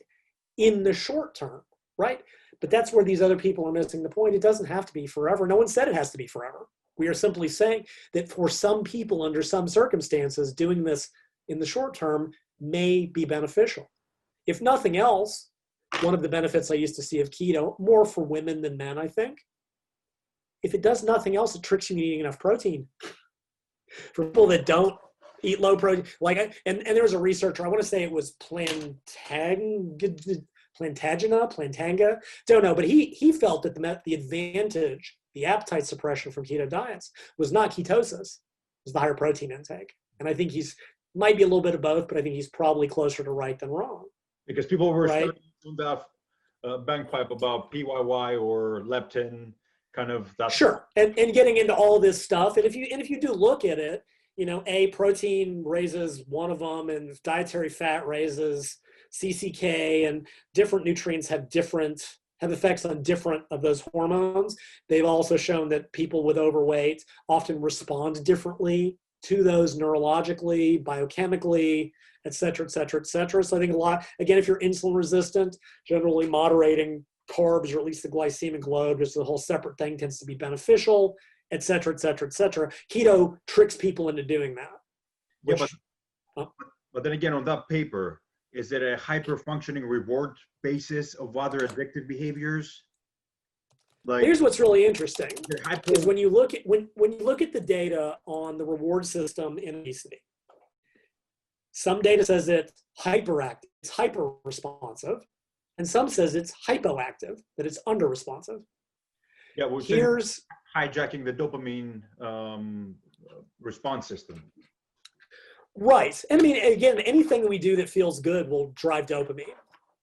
in 0.57 0.85
the 0.85 0.93
short 0.93 1.35
term, 1.35 1.63
right? 1.99 2.21
But 2.61 2.71
that's 2.71 2.93
where 2.93 3.05
these 3.05 3.21
other 3.21 3.37
people 3.37 3.67
are 3.67 3.73
missing 3.73 4.05
the 4.05 4.09
point. 4.09 4.37
It 4.37 4.41
doesn't 4.41 4.67
have 4.67 4.87
to 4.87 4.93
be 4.93 5.07
forever. 5.07 5.47
No 5.47 5.57
one 5.57 5.67
said 5.67 5.89
it 5.89 5.95
has 5.95 6.11
to 6.13 6.19
be 6.19 6.29
forever. 6.29 6.69
We 6.97 7.09
are 7.09 7.15
simply 7.15 7.49
saying 7.49 7.87
that 8.13 8.29
for 8.29 8.49
some 8.49 8.85
people, 8.85 9.23
under 9.23 9.43
some 9.43 9.67
circumstances, 9.67 10.53
doing 10.53 10.85
this 10.85 11.11
in 11.49 11.59
the 11.59 11.67
short 11.67 11.95
term 11.95 12.33
may 12.61 13.07
be 13.07 13.25
beneficial. 13.25 13.91
If 14.47 14.61
nothing 14.61 14.97
else, 14.97 15.51
one 16.03 16.15
of 16.15 16.23
the 16.23 16.29
benefits 16.29 16.71
I 16.71 16.75
used 16.75 16.95
to 16.97 17.03
see 17.03 17.21
of 17.21 17.31
keto, 17.31 17.79
more 17.81 18.05
for 18.05 18.23
women 18.23 18.63
than 18.63 18.77
men, 18.77 18.97
I 18.99 19.09
think, 19.09 19.41
if 20.63 20.75
it 20.75 20.83
does 20.83 21.03
nothing 21.03 21.37
else, 21.37 21.55
it 21.55 21.63
tricks 21.63 21.91
you 21.91 21.97
into 21.97 22.07
eating 22.07 22.21
enough 22.21 22.39
protein. 22.39 22.87
For 24.15 24.25
people 24.27 24.47
that 24.49 24.67
don't 24.67 24.97
eat 25.43 25.61
low 25.61 25.77
protein, 25.77 26.05
like, 26.21 26.39
I, 26.39 26.53
and, 26.67 26.87
and 26.87 26.97
there 26.97 27.03
was 27.03 27.13
a 27.13 27.19
researcher, 27.19 27.65
I 27.65 27.69
want 27.69 27.81
to 27.81 27.87
say 27.87 28.03
it 28.03 28.13
was 28.13 28.37
Plantag, 28.37 28.97
Plantagina, 30.81 31.53
Plantanga, 31.53 32.19
don't 32.47 32.63
know, 32.63 32.75
but 32.75 32.87
he, 32.87 33.07
he 33.07 33.33
felt 33.33 33.63
that 33.65 33.75
the, 33.75 34.01
the 34.05 34.15
advantage, 34.15 35.19
the 35.35 35.45
appetite 35.45 35.87
suppression 35.87 36.33
from 36.33 36.45
keto 36.45 36.69
diets 36.69 37.11
was 37.39 37.53
not 37.53 37.73
ketosis, 37.73 38.39
it 38.39 38.87
was 38.87 38.93
the 38.93 39.01
higher 39.01 39.15
protein 39.15 39.51
intake. 39.51 39.93
And 40.21 40.29
I 40.29 40.35
think 40.35 40.53
he's, 40.53 40.77
might 41.15 41.37
be 41.37 41.43
a 41.43 41.47
little 41.47 41.61
bit 41.61 41.75
of 41.75 41.83
both, 41.83 42.09
but 42.09 42.17
I 42.17 42.23
think 42.23 42.35
he's 42.35 42.49
probably 42.49 42.89
closer 42.89 43.23
to 43.23 43.31
right 43.31 43.59
than 43.59 43.71
wrong. 43.71 44.05
Because 44.47 44.67
people 44.67 44.93
were 44.93 45.03
Right. 45.03 45.25
starting 45.25 45.43
on 45.67 45.77
that 45.77 46.05
uh, 46.65 46.79
bagpipe 46.79 47.31
about 47.31 47.71
PYY 47.73 48.41
or 48.41 48.83
leptin, 48.87 49.53
kind 49.95 50.11
of 50.11 50.35
that. 50.39 50.53
Sure, 50.53 50.87
and 50.97 51.19
and 51.19 51.33
getting 51.33 51.57
into 51.57 51.75
all 51.75 51.99
this 51.99 52.23
stuff, 52.23 52.57
and 52.57 52.67
if 52.67 52.75
you 52.75 52.87
and 52.91 53.01
if 53.01 53.11
you 53.11 53.21
do 53.21 53.33
look 53.33 53.65
at 53.65 53.79
it, 53.79 54.05
you 54.37 54.47
know, 54.47 54.63
a 54.67 54.89
protein 54.89 55.63
raises 55.65 56.25
one 56.27 56.51
of 56.51 56.59
them, 56.61 56.91
and 56.91 57.21
dietary 57.23 57.69
fat 57.69 58.07
raises 58.07 58.79
CCK, 59.13 60.09
and 60.09 60.27
different 60.55 60.85
nutrients 60.85 61.29
have 61.29 61.49
different 61.49 62.17
have 62.41 62.53
effects 62.53 62.85
on 62.85 63.03
different 63.03 63.45
of 63.51 63.63
those 63.63 63.83
hormones. 63.93 64.57
They've 64.89 65.05
also 65.05 65.37
shown 65.37 65.69
that 65.69 65.93
people 65.93 66.25
with 66.25 66.39
overweight 66.39 67.05
often 67.29 67.61
respond 67.61 68.25
differently 68.25 68.99
to 69.25 69.45
those 69.45 69.79
neurologically, 69.79 70.83
biochemically, 70.83 71.93
et 72.25 72.35
cetera, 72.35 72.67
et 72.67 72.71
cetera, 72.71 73.01
et 73.01 73.07
cetera. 73.07 73.45
So 73.45 73.57
I 73.57 73.61
think 73.61 73.73
a 73.73 73.77
lot, 73.77 74.05
again, 74.19 74.39
if 74.39 74.49
you're 74.49 74.59
insulin 74.59 74.97
resistant, 74.97 75.57
generally 75.87 76.29
moderating 76.29 77.05
carbs 77.33 77.75
or 77.75 77.79
at 77.79 77.85
least 77.85 78.03
the 78.03 78.09
glycemic 78.09 78.67
load, 78.67 78.99
which 78.99 79.09
is 79.09 79.17
a 79.17 79.25
whole 79.25 79.39
separate 79.39 79.79
thing, 79.79 79.97
tends 79.97 80.19
to 80.19 80.27
be 80.27 80.35
beneficial, 80.35 81.17
et 81.51 81.63
cetera, 81.63 81.93
et 81.93 82.01
cetera, 82.01 82.27
et 82.29 82.33
cetera. 82.33 82.71
Keto 82.93 83.37
tricks 83.47 83.77
people 83.77 84.09
into 84.09 84.23
doing 84.23 84.55
that. 84.55 84.71
Yeah, 85.45 85.55
which- 85.55 85.75
but, 86.37 86.51
but 86.93 87.03
then 87.03 87.13
again, 87.13 87.35
on 87.35 87.45
that 87.45 87.69
paper, 87.69 88.21
is 88.53 88.73
it 88.73 88.83
a 88.83 88.97
hyper 88.97 89.37
functioning 89.37 89.85
reward 89.85 90.37
basis 90.63 91.15
of 91.15 91.37
other 91.37 91.61
addictive 91.61 92.07
behaviors? 92.07 92.85
Like, 94.05 94.25
Here's 94.25 94.43
what's 94.43 94.59
really 94.59 94.85
interesting 94.85 95.31
is 95.31 95.99
is 95.99 96.07
when 96.07 96.17
you 96.17 96.29
look 96.29 96.55
at 96.55 96.63
when 96.67 96.89
when 96.95 97.13
you 97.13 97.21
look 97.21 97.41
at 97.41 97.53
the 97.53 97.61
data 97.61 98.19
on 98.27 98.59
the 98.59 98.65
reward 98.65 99.07
system 99.07 99.59
in 99.59 99.77
obesity. 99.77 100.21
Some 101.71 102.03
data 102.03 102.25
says 102.25 102.49
it's 102.49 102.73
hyperactive, 102.99 103.71
it's 103.83 103.91
hyper 103.91 104.33
responsive, 104.45 105.25
and 105.79 105.89
some 105.89 106.09
says 106.09 106.35
it's 106.35 106.53
hypoactive, 106.69 107.41
that 107.57 107.67
it's 107.67 107.79
under 107.87 108.09
responsive. 108.09 108.61
yeah, 109.57 109.67
we're 109.67 109.83
Here's 109.83 110.41
hijacking 110.77 111.25
the 111.25 111.33
dopamine 111.33 112.03
um, 112.21 112.95
response 113.61 114.07
system. 114.07 114.43
Right. 115.75 116.23
And 116.31 116.41
I 116.41 116.43
mean, 116.43 116.57
again, 116.73 116.99
anything 117.01 117.49
we 117.49 117.59
do 117.59 117.77
that 117.77 117.89
feels 117.89 118.21
good 118.21 118.49
will 118.49 118.73
drive 118.75 119.07
dopamine. 119.07 119.57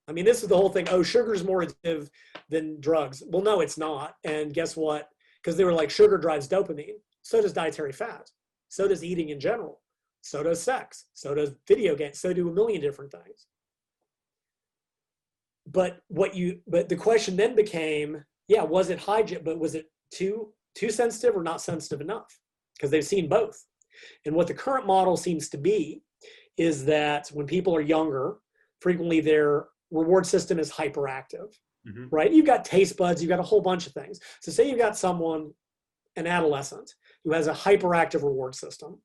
I 0.08 0.12
mean, 0.12 0.26
this 0.26 0.42
is 0.42 0.50
the 0.50 0.58
whole 0.58 0.70
thing. 0.70 0.88
Oh, 0.90 1.04
sugar's 1.04 1.44
more 1.44 1.64
addictive 1.64 2.10
than 2.50 2.82
drugs. 2.82 3.22
Well, 3.28 3.44
no, 3.44 3.62
it's 3.62 3.78
not. 3.78 4.16
And 4.24 4.54
guess 4.54 4.76
what? 4.76 5.10
Because 5.42 5.56
they 5.56 5.64
were 5.64 5.74
like, 5.74 5.92
sugar 5.92 6.18
drives 6.18 6.48
dopamine. 6.48 6.96
So 7.22 7.42
does 7.42 7.54
dietary 7.54 7.92
fat. 7.92 8.28
So 8.70 8.88
does 8.88 9.04
eating 9.04 9.30
in 9.30 9.40
general. 9.40 9.82
So 10.22 10.42
does 10.42 10.62
sex. 10.62 11.06
So 11.14 11.36
does 11.36 11.52
video 11.68 11.96
games. 11.96 12.20
So 12.20 12.34
do 12.34 12.50
a 12.50 12.54
million 12.54 12.82
different 12.82 13.12
things. 13.12 13.46
But 15.72 16.02
what 16.08 16.36
you, 16.36 16.60
but 16.68 16.90
the 16.90 16.96
question 16.96 17.36
then 17.36 17.56
became, 17.56 18.24
yeah, 18.48 18.64
was 18.64 18.90
it 18.90 19.00
hijack? 19.00 19.44
But 19.44 19.60
was 19.60 19.76
it 19.76 19.86
too 20.12 20.54
too 20.76 20.90
sensitive 20.90 21.36
or 21.36 21.44
not 21.44 21.62
sensitive 21.62 22.02
enough? 22.02 22.40
Because 22.76 22.92
they've 22.92 23.06
seen 23.06 23.28
both. 23.28 23.66
And 24.26 24.36
what 24.36 24.48
the 24.48 24.54
current 24.54 24.86
model 24.88 25.18
seems 25.18 25.50
to 25.50 25.58
be 25.58 26.04
is 26.58 26.86
that 26.86 27.28
when 27.30 27.46
people 27.46 27.76
are 27.76 27.82
younger, 27.82 28.38
frequently 28.82 29.20
their 29.20 29.68
reward 29.92 30.26
system 30.26 30.60
is 30.60 30.72
hyperactive, 30.72 31.54
Mhm. 31.88 32.08
right? 32.12 32.32
You've 32.32 32.46
got 32.46 32.64
taste 32.66 32.98
buds, 32.98 33.22
you've 33.22 33.30
got 33.30 33.40
a 33.40 33.44
whole 33.44 33.62
bunch 33.62 33.88
of 33.88 33.94
things. 33.94 34.20
So, 34.42 34.52
say 34.52 34.70
you've 34.70 34.78
got 34.80 34.98
someone, 34.98 35.54
an 36.16 36.28
adolescent, 36.28 36.96
who 37.24 37.34
has 37.34 37.48
a 37.48 37.54
hyperactive 37.54 38.24
reward 38.24 38.56
system, 38.56 39.02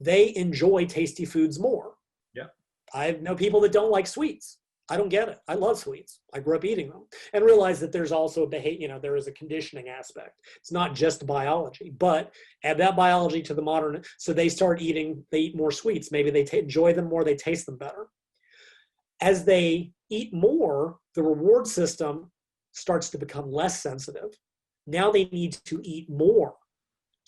they 0.00 0.34
enjoy 0.34 0.84
tasty 0.86 1.24
foods 1.24 1.58
more. 1.58 1.96
Yeah. 2.34 2.48
I 2.92 3.12
know 3.12 3.34
people 3.34 3.60
that 3.60 3.72
don't 3.72 3.90
like 3.90 4.06
sweets. 4.06 4.58
I 4.92 4.96
don't 4.98 5.08
get 5.08 5.30
it. 5.30 5.38
I 5.48 5.54
love 5.54 5.78
sweets. 5.78 6.20
I 6.34 6.40
grew 6.40 6.54
up 6.54 6.66
eating 6.66 6.90
them 6.90 7.06
and 7.32 7.42
realize 7.42 7.80
that 7.80 7.92
there's 7.92 8.12
also 8.12 8.42
a 8.42 8.46
behavior, 8.46 8.78
you 8.82 8.88
know, 8.88 8.98
there 8.98 9.16
is 9.16 9.26
a 9.26 9.32
conditioning 9.32 9.88
aspect. 9.88 10.38
It's 10.56 10.70
not 10.70 10.94
just 10.94 11.26
biology, 11.26 11.88
but 11.96 12.34
add 12.62 12.76
that 12.76 12.94
biology 12.94 13.40
to 13.40 13.54
the 13.54 13.62
modern. 13.62 14.02
So 14.18 14.34
they 14.34 14.50
start 14.50 14.82
eating, 14.82 15.24
they 15.30 15.38
eat 15.38 15.56
more 15.56 15.72
sweets. 15.72 16.12
Maybe 16.12 16.28
they 16.28 16.44
ta 16.44 16.58
enjoy 16.58 16.92
them 16.92 17.06
more, 17.06 17.24
they 17.24 17.36
taste 17.36 17.64
them 17.64 17.78
better. 17.78 18.08
As 19.22 19.46
they 19.46 19.92
eat 20.10 20.34
more, 20.34 20.98
the 21.14 21.22
reward 21.22 21.66
system 21.66 22.30
starts 22.72 23.08
to 23.10 23.18
become 23.18 23.50
less 23.50 23.82
sensitive. 23.82 24.28
Now 24.86 25.10
they 25.10 25.24
need 25.24 25.56
to 25.64 25.80
eat 25.82 26.10
more 26.10 26.52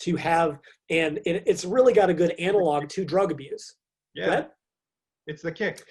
to 0.01 0.17
have, 0.17 0.59
and 0.91 1.17
it, 1.25 1.41
it's 1.47 1.65
really 1.65 1.93
got 1.93 2.11
a 2.11 2.13
good 2.13 2.35
analog 2.37 2.89
to 2.89 3.05
drug 3.05 3.31
abuse. 3.31 3.73
Yeah, 4.13 4.27
Right? 4.27 4.49
it's 5.25 5.41
the 5.41 5.51
kick. 5.51 5.83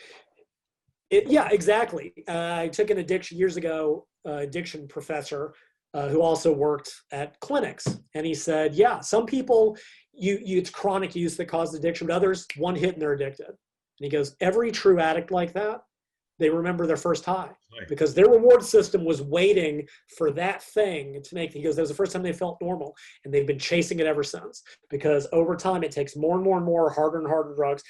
It, 1.14 1.28
yeah, 1.28 1.48
exactly. 1.52 2.12
Uh, 2.26 2.56
I 2.62 2.68
took 2.68 2.90
an 2.90 2.98
addiction 2.98 3.38
years 3.38 3.56
ago, 3.56 4.06
uh, 4.26 4.38
addiction 4.38 4.88
professor 4.88 5.54
uh, 5.94 6.08
who 6.08 6.20
also 6.20 6.52
worked 6.52 6.92
at 7.12 7.38
clinics, 7.38 8.00
and 8.14 8.26
he 8.26 8.34
said, 8.34 8.74
"Yeah, 8.74 8.98
some 8.98 9.24
people, 9.26 9.76
you, 10.12 10.40
you 10.44 10.58
it's 10.58 10.70
chronic 10.70 11.14
use 11.14 11.36
that 11.36 11.46
causes 11.46 11.78
addiction, 11.78 12.08
but 12.08 12.14
others, 12.14 12.46
one 12.56 12.74
hit 12.74 12.94
and 12.94 13.00
they're 13.02 13.12
addicted." 13.12 13.46
And 13.46 13.56
he 14.00 14.08
goes, 14.08 14.34
"Every 14.40 14.72
true 14.72 14.98
addict 14.98 15.30
like 15.30 15.52
that, 15.52 15.82
they 16.40 16.50
remember 16.50 16.84
their 16.86 16.96
first 16.96 17.24
high 17.24 17.52
Right. 17.76 17.88
because 17.88 18.12
their 18.14 18.28
reward 18.28 18.62
system 18.64 19.04
was 19.04 19.20
waiting 19.22 19.86
for 20.16 20.32
that 20.32 20.64
thing 20.64 21.22
to 21.22 21.34
make." 21.36 21.52
He 21.52 21.62
goes, 21.62 21.76
"That 21.76 21.82
was 21.82 21.90
the 21.90 21.96
first 22.02 22.12
time 22.12 22.24
they 22.24 22.32
felt 22.32 22.58
normal, 22.60 22.96
and 23.24 23.32
they've 23.32 23.46
been 23.46 23.58
chasing 23.58 24.00
it 24.00 24.06
ever 24.06 24.24
since 24.24 24.64
because 24.90 25.28
over 25.32 25.54
time 25.54 25.84
it 25.84 25.92
takes 25.92 26.16
more 26.16 26.34
and 26.34 26.44
more 26.44 26.56
and 26.56 26.66
more, 26.66 26.90
harder 26.90 27.18
and 27.18 27.28
harder 27.28 27.54
drugs." 27.54 27.84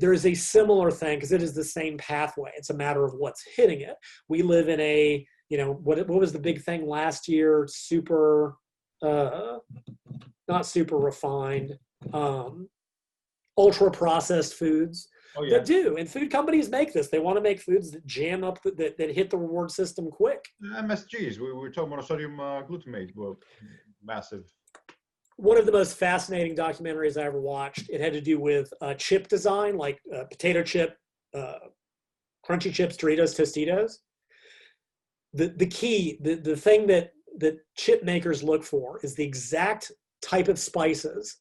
There 0.00 0.12
is 0.12 0.26
a 0.26 0.34
similar 0.34 0.90
thing 0.90 1.18
because 1.18 1.32
it 1.32 1.42
is 1.42 1.54
the 1.54 1.64
same 1.64 1.98
pathway. 1.98 2.50
It's 2.56 2.70
a 2.70 2.74
matter 2.74 3.04
of 3.04 3.14
what's 3.14 3.44
hitting 3.56 3.82
it. 3.82 3.96
We 4.28 4.42
live 4.42 4.68
in 4.68 4.80
a, 4.80 5.26
you 5.48 5.58
know, 5.58 5.74
what 5.74 5.98
what 6.08 6.20
was 6.20 6.32
the 6.32 6.38
big 6.38 6.62
thing 6.62 6.86
last 6.86 7.28
year? 7.28 7.66
Super, 7.68 8.56
uh, 9.02 9.58
not 10.48 10.66
super 10.66 10.96
refined, 10.96 11.78
um, 12.12 12.68
ultra 13.56 13.90
processed 13.90 14.54
foods 14.54 15.08
Oh 15.36 15.44
yeah, 15.44 15.58
that 15.58 15.66
do. 15.66 15.96
And 15.96 16.08
food 16.08 16.30
companies 16.30 16.68
make 16.68 16.92
this. 16.92 17.08
They 17.08 17.18
want 17.18 17.36
to 17.36 17.42
make 17.42 17.60
foods 17.60 17.90
that 17.92 18.04
jam 18.06 18.42
up 18.42 18.62
the, 18.62 18.72
that 18.72 18.98
that 18.98 19.14
hit 19.14 19.30
the 19.30 19.38
reward 19.38 19.70
system 19.70 20.10
quick. 20.10 20.44
MSGs. 20.74 21.38
We 21.38 21.52
were 21.52 21.70
talking 21.70 21.92
about 21.92 22.06
sodium 22.06 22.40
uh, 22.40 22.62
glutamate. 22.62 23.12
Well, 23.14 23.38
massive. 24.02 24.44
One 25.40 25.56
of 25.56 25.64
the 25.64 25.72
most 25.72 25.96
fascinating 25.96 26.54
documentaries 26.54 27.20
I 27.20 27.24
ever 27.24 27.40
watched. 27.40 27.88
It 27.88 28.00
had 28.00 28.12
to 28.12 28.20
do 28.20 28.38
with 28.38 28.72
uh, 28.82 28.94
chip 28.94 29.26
design, 29.26 29.76
like 29.76 29.98
uh, 30.14 30.24
potato 30.24 30.62
chip, 30.62 30.98
uh, 31.34 31.54
crunchy 32.46 32.72
chips, 32.72 32.96
Doritos, 32.96 33.34
Tostitos. 33.34 33.98
The 35.32 35.48
the 35.56 35.66
key, 35.66 36.18
the 36.20 36.34
the 36.34 36.56
thing 36.56 36.86
that 36.88 37.12
that 37.38 37.58
chip 37.76 38.02
makers 38.02 38.42
look 38.42 38.62
for 38.62 39.00
is 39.02 39.14
the 39.14 39.24
exact 39.24 39.92
type 40.20 40.48
of 40.48 40.58
spices 40.58 41.38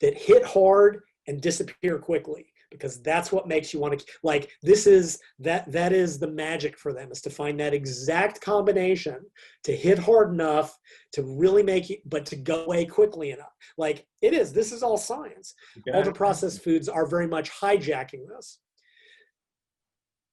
that 0.00 0.14
hit 0.14 0.44
hard 0.44 1.00
and 1.26 1.40
disappear 1.40 1.98
quickly 1.98 2.52
because 2.70 3.00
that's 3.02 3.32
what 3.32 3.48
makes 3.48 3.72
you 3.72 3.80
want 3.80 3.98
to 3.98 4.04
like 4.22 4.50
this 4.62 4.86
is 4.86 5.18
that 5.38 5.70
that 5.72 5.92
is 5.92 6.18
the 6.18 6.30
magic 6.30 6.78
for 6.78 6.92
them 6.92 7.10
is 7.10 7.20
to 7.22 7.30
find 7.30 7.58
that 7.58 7.74
exact 7.74 8.40
combination 8.40 9.18
to 9.64 9.74
hit 9.74 9.98
hard 9.98 10.32
enough 10.32 10.76
to 11.12 11.22
really 11.22 11.62
make 11.62 11.90
it 11.90 12.00
but 12.06 12.26
to 12.26 12.36
go 12.36 12.64
away 12.64 12.84
quickly 12.84 13.30
enough. 13.30 13.54
Like 13.76 14.06
it 14.22 14.32
is 14.34 14.52
this 14.52 14.72
is 14.72 14.82
all 14.82 14.98
science. 14.98 15.54
Ultra 15.94 16.12
processed 16.12 16.62
foods 16.62 16.88
are 16.88 17.06
very 17.06 17.26
much 17.26 17.50
hijacking 17.50 18.26
this. 18.28 18.58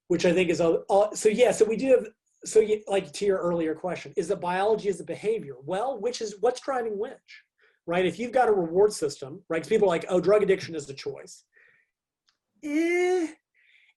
Which 0.07 0.25
i 0.25 0.33
think 0.33 0.49
is 0.49 0.59
a, 0.59 0.79
a- 0.89 1.09
so 1.15 1.29
yeah 1.29 1.51
so 1.51 1.65
we 1.65 1.77
do 1.77 1.87
have 1.91 2.07
so 2.43 2.59
you, 2.59 2.83
like 2.87 3.11
to 3.11 3.25
your 3.25 3.39
earlier 3.39 3.73
question 3.73 4.13
is 4.17 4.29
it 4.29 4.39
biology 4.39 4.89
is 4.89 4.99
it 4.99 5.07
behavior? 5.07 5.55
Well 5.63 5.99
which 5.99 6.21
is 6.21 6.35
what's 6.41 6.59
driving 6.61 6.97
which 6.97 7.41
right? 7.87 8.05
If 8.05 8.17
you've 8.17 8.31
got 8.31 8.49
a 8.49 8.51
reward 8.51 8.93
system 8.93 9.41
right 9.49 9.67
people 9.67 9.87
are 9.87 9.95
like 9.95 10.05
oh 10.09 10.19
drug 10.19 10.43
addiction 10.43 10.75
is 10.75 10.89
a 10.89 10.93
choice 10.93 11.43
eh, 12.65 13.27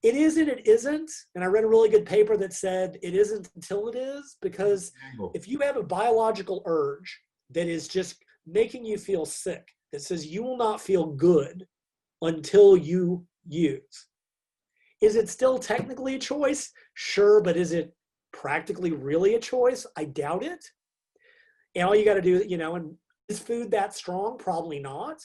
it 0.02 0.14
is 0.14 0.36
and 0.36 0.48
it 0.48 0.66
isn't 0.66 1.10
and 1.34 1.42
i 1.42 1.46
read 1.46 1.64
a 1.64 1.66
really 1.66 1.88
good 1.88 2.06
paper 2.06 2.36
that 2.36 2.52
said 2.52 2.96
it 3.02 3.14
isn't 3.14 3.48
until 3.56 3.88
it 3.88 3.96
is 3.96 4.36
because 4.42 4.92
if 5.34 5.48
you 5.48 5.58
have 5.58 5.76
a 5.76 5.82
biological 5.82 6.62
urge 6.66 7.20
that 7.50 7.66
is 7.66 7.88
just 7.88 8.22
making 8.46 8.84
you 8.84 8.98
feel 8.98 9.24
sick, 9.24 9.68
that 9.92 10.02
says 10.02 10.26
you 10.26 10.42
will 10.42 10.56
not 10.56 10.80
feel 10.80 11.06
good 11.06 11.66
until 12.22 12.76
you 12.76 13.24
use, 13.46 14.06
is 15.00 15.16
it 15.16 15.28
still 15.28 15.58
technically 15.58 16.16
a 16.16 16.18
choice? 16.18 16.72
Sure, 16.94 17.40
but 17.40 17.56
is 17.56 17.72
it 17.72 17.94
practically 18.32 18.92
really 18.92 19.34
a 19.34 19.40
choice? 19.40 19.86
I 19.96 20.04
doubt 20.04 20.42
it. 20.42 20.64
And 21.74 21.86
all 21.86 21.94
you 21.94 22.04
got 22.04 22.14
to 22.14 22.22
do, 22.22 22.36
is, 22.36 22.46
you 22.46 22.58
know, 22.58 22.74
and 22.74 22.94
is 23.28 23.38
food 23.38 23.70
that 23.70 23.94
strong? 23.94 24.38
Probably 24.38 24.80
not, 24.80 25.22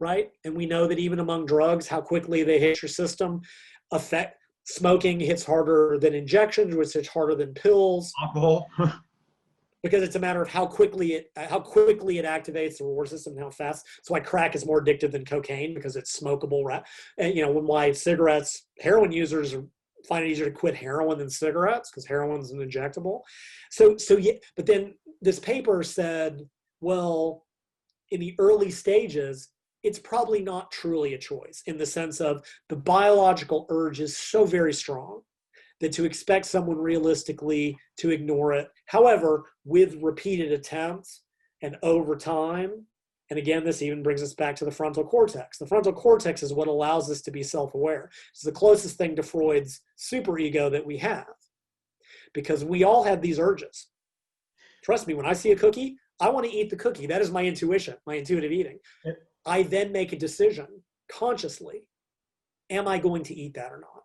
right? 0.00 0.30
And 0.44 0.54
we 0.54 0.66
know 0.66 0.86
that 0.86 0.98
even 0.98 1.18
among 1.18 1.46
drugs, 1.46 1.88
how 1.88 2.00
quickly 2.00 2.42
they 2.42 2.58
hit 2.58 2.82
your 2.82 2.88
system 2.88 3.40
affect. 3.92 4.36
Smoking 4.64 5.18
hits 5.18 5.46
harder 5.46 5.96
than 5.98 6.12
injections, 6.14 6.76
which 6.76 6.92
hits 6.92 7.08
harder 7.08 7.34
than 7.34 7.54
pills 7.54 8.12
Alcohol. 8.22 8.68
because 9.82 10.02
it's 10.02 10.16
a 10.16 10.18
matter 10.18 10.42
of 10.42 10.48
how 10.48 10.66
quickly 10.66 11.14
it 11.14 11.30
how 11.36 11.60
quickly 11.60 12.18
it 12.18 12.24
activates 12.24 12.78
the 12.78 12.84
reward 12.84 13.08
system 13.08 13.32
and 13.32 13.42
how 13.42 13.50
fast. 13.50 13.86
That's 13.96 14.10
why 14.10 14.20
crack 14.20 14.54
is 14.54 14.66
more 14.66 14.84
addictive 14.84 15.12
than 15.12 15.24
cocaine 15.24 15.74
because 15.74 15.96
it's 15.96 16.20
smokable. 16.20 16.64
Right? 16.64 16.82
And 17.16 17.34
you 17.34 17.42
know 17.42 17.50
when 17.50 17.66
why 17.66 17.92
cigarettes, 17.92 18.66
heroin 18.80 19.12
users 19.12 19.56
find 20.06 20.24
it 20.24 20.30
easier 20.30 20.46
to 20.46 20.52
quit 20.52 20.74
heroin 20.74 21.18
than 21.18 21.30
cigarettes 21.30 21.90
because 21.90 22.06
heroin's 22.06 22.50
an 22.50 22.58
injectable. 22.58 23.20
So 23.70 23.96
so 23.96 24.16
yeah, 24.16 24.34
but 24.56 24.66
then 24.66 24.94
this 25.20 25.38
paper 25.38 25.82
said, 25.82 26.46
well, 26.80 27.46
in 28.10 28.20
the 28.20 28.34
early 28.38 28.70
stages, 28.70 29.48
it's 29.82 29.98
probably 29.98 30.42
not 30.42 30.70
truly 30.70 31.14
a 31.14 31.18
choice 31.18 31.62
in 31.66 31.78
the 31.78 31.86
sense 31.86 32.20
of 32.20 32.44
the 32.68 32.76
biological 32.76 33.66
urge 33.70 34.00
is 34.00 34.16
so 34.16 34.44
very 34.44 34.72
strong 34.72 35.22
that 35.80 35.92
to 35.92 36.04
expect 36.04 36.44
someone 36.46 36.78
realistically 36.78 37.78
to 37.98 38.10
ignore 38.10 38.52
it. 38.52 38.68
However, 38.86 39.44
with 39.64 39.96
repeated 40.02 40.52
attempts 40.52 41.22
and 41.62 41.76
over 41.82 42.16
time, 42.16 42.86
and 43.30 43.38
again, 43.38 43.62
this 43.62 43.82
even 43.82 44.02
brings 44.02 44.22
us 44.22 44.34
back 44.34 44.56
to 44.56 44.64
the 44.64 44.70
frontal 44.70 45.04
cortex. 45.04 45.58
The 45.58 45.66
frontal 45.66 45.92
cortex 45.92 46.42
is 46.42 46.54
what 46.54 46.66
allows 46.66 47.10
us 47.10 47.20
to 47.22 47.30
be 47.30 47.42
self 47.42 47.74
aware. 47.74 48.10
It's 48.32 48.42
the 48.42 48.52
closest 48.52 48.96
thing 48.96 49.14
to 49.16 49.22
Freud's 49.22 49.82
superego 49.98 50.70
that 50.70 50.86
we 50.86 50.96
have 50.98 51.26
because 52.32 52.64
we 52.64 52.84
all 52.84 53.04
have 53.04 53.20
these 53.20 53.38
urges. 53.38 53.88
Trust 54.82 55.06
me, 55.06 55.14
when 55.14 55.26
I 55.26 55.34
see 55.34 55.52
a 55.52 55.56
cookie, 55.56 55.96
I 56.20 56.30
want 56.30 56.46
to 56.46 56.52
eat 56.52 56.70
the 56.70 56.76
cookie. 56.76 57.06
That 57.06 57.20
is 57.20 57.30
my 57.30 57.44
intuition, 57.44 57.94
my 58.06 58.14
intuitive 58.14 58.50
eating. 58.50 58.78
I 59.48 59.62
then 59.62 59.90
make 59.90 60.12
a 60.12 60.16
decision 60.16 60.66
consciously 61.10 61.86
am 62.70 62.86
I 62.86 62.98
going 62.98 63.22
to 63.24 63.34
eat 63.34 63.54
that 63.54 63.72
or 63.72 63.80
not? 63.80 64.02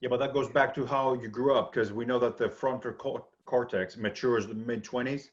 Yeah, 0.00 0.10
but 0.10 0.18
that 0.18 0.34
goes 0.34 0.50
back 0.50 0.74
to 0.74 0.84
how 0.84 1.14
you 1.14 1.28
grew 1.28 1.54
up 1.54 1.72
because 1.72 1.92
we 1.92 2.04
know 2.04 2.18
that 2.18 2.36
the 2.36 2.48
frontal 2.48 2.92
cor- 2.92 3.26
cortex 3.46 3.96
matures 3.96 4.44
in 4.44 4.50
the 4.50 4.66
mid 4.66 4.84
20s. 4.84 5.24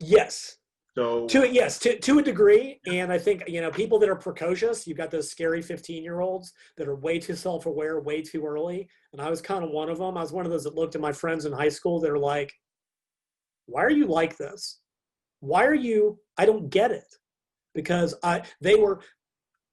Yes, 0.00 0.56
So 0.96 1.26
to 1.28 1.48
yes 1.48 1.78
to, 1.80 1.98
to 1.98 2.18
a 2.18 2.22
degree 2.22 2.80
and 2.86 3.12
i 3.12 3.18
think 3.18 3.44
you 3.46 3.60
know 3.60 3.70
people 3.70 3.98
that 3.98 4.08
are 4.08 4.16
precocious 4.16 4.86
you've 4.86 4.98
got 4.98 5.10
those 5.10 5.30
scary 5.30 5.62
15 5.62 6.02
year 6.02 6.20
olds 6.20 6.52
that 6.76 6.88
are 6.88 6.96
way 6.96 7.18
too 7.18 7.34
self-aware 7.34 8.00
way 8.00 8.20
too 8.20 8.44
early 8.44 8.88
and 9.12 9.22
i 9.22 9.30
was 9.30 9.40
kind 9.40 9.62
of 9.64 9.70
one 9.70 9.88
of 9.88 9.98
them 9.98 10.16
i 10.18 10.20
was 10.20 10.32
one 10.32 10.44
of 10.44 10.50
those 10.50 10.64
that 10.64 10.74
looked 10.74 10.94
at 10.94 11.00
my 11.00 11.12
friends 11.12 11.44
in 11.44 11.52
high 11.52 11.68
school 11.68 12.00
that 12.00 12.10
are 12.10 12.18
like 12.18 12.52
why 13.66 13.82
are 13.82 13.90
you 13.90 14.06
like 14.06 14.36
this 14.36 14.80
why 15.40 15.64
are 15.64 15.74
you 15.74 16.18
i 16.38 16.44
don't 16.44 16.68
get 16.68 16.90
it 16.90 17.08
because 17.76 18.14
i 18.24 18.42
they 18.60 18.74
were 18.74 18.98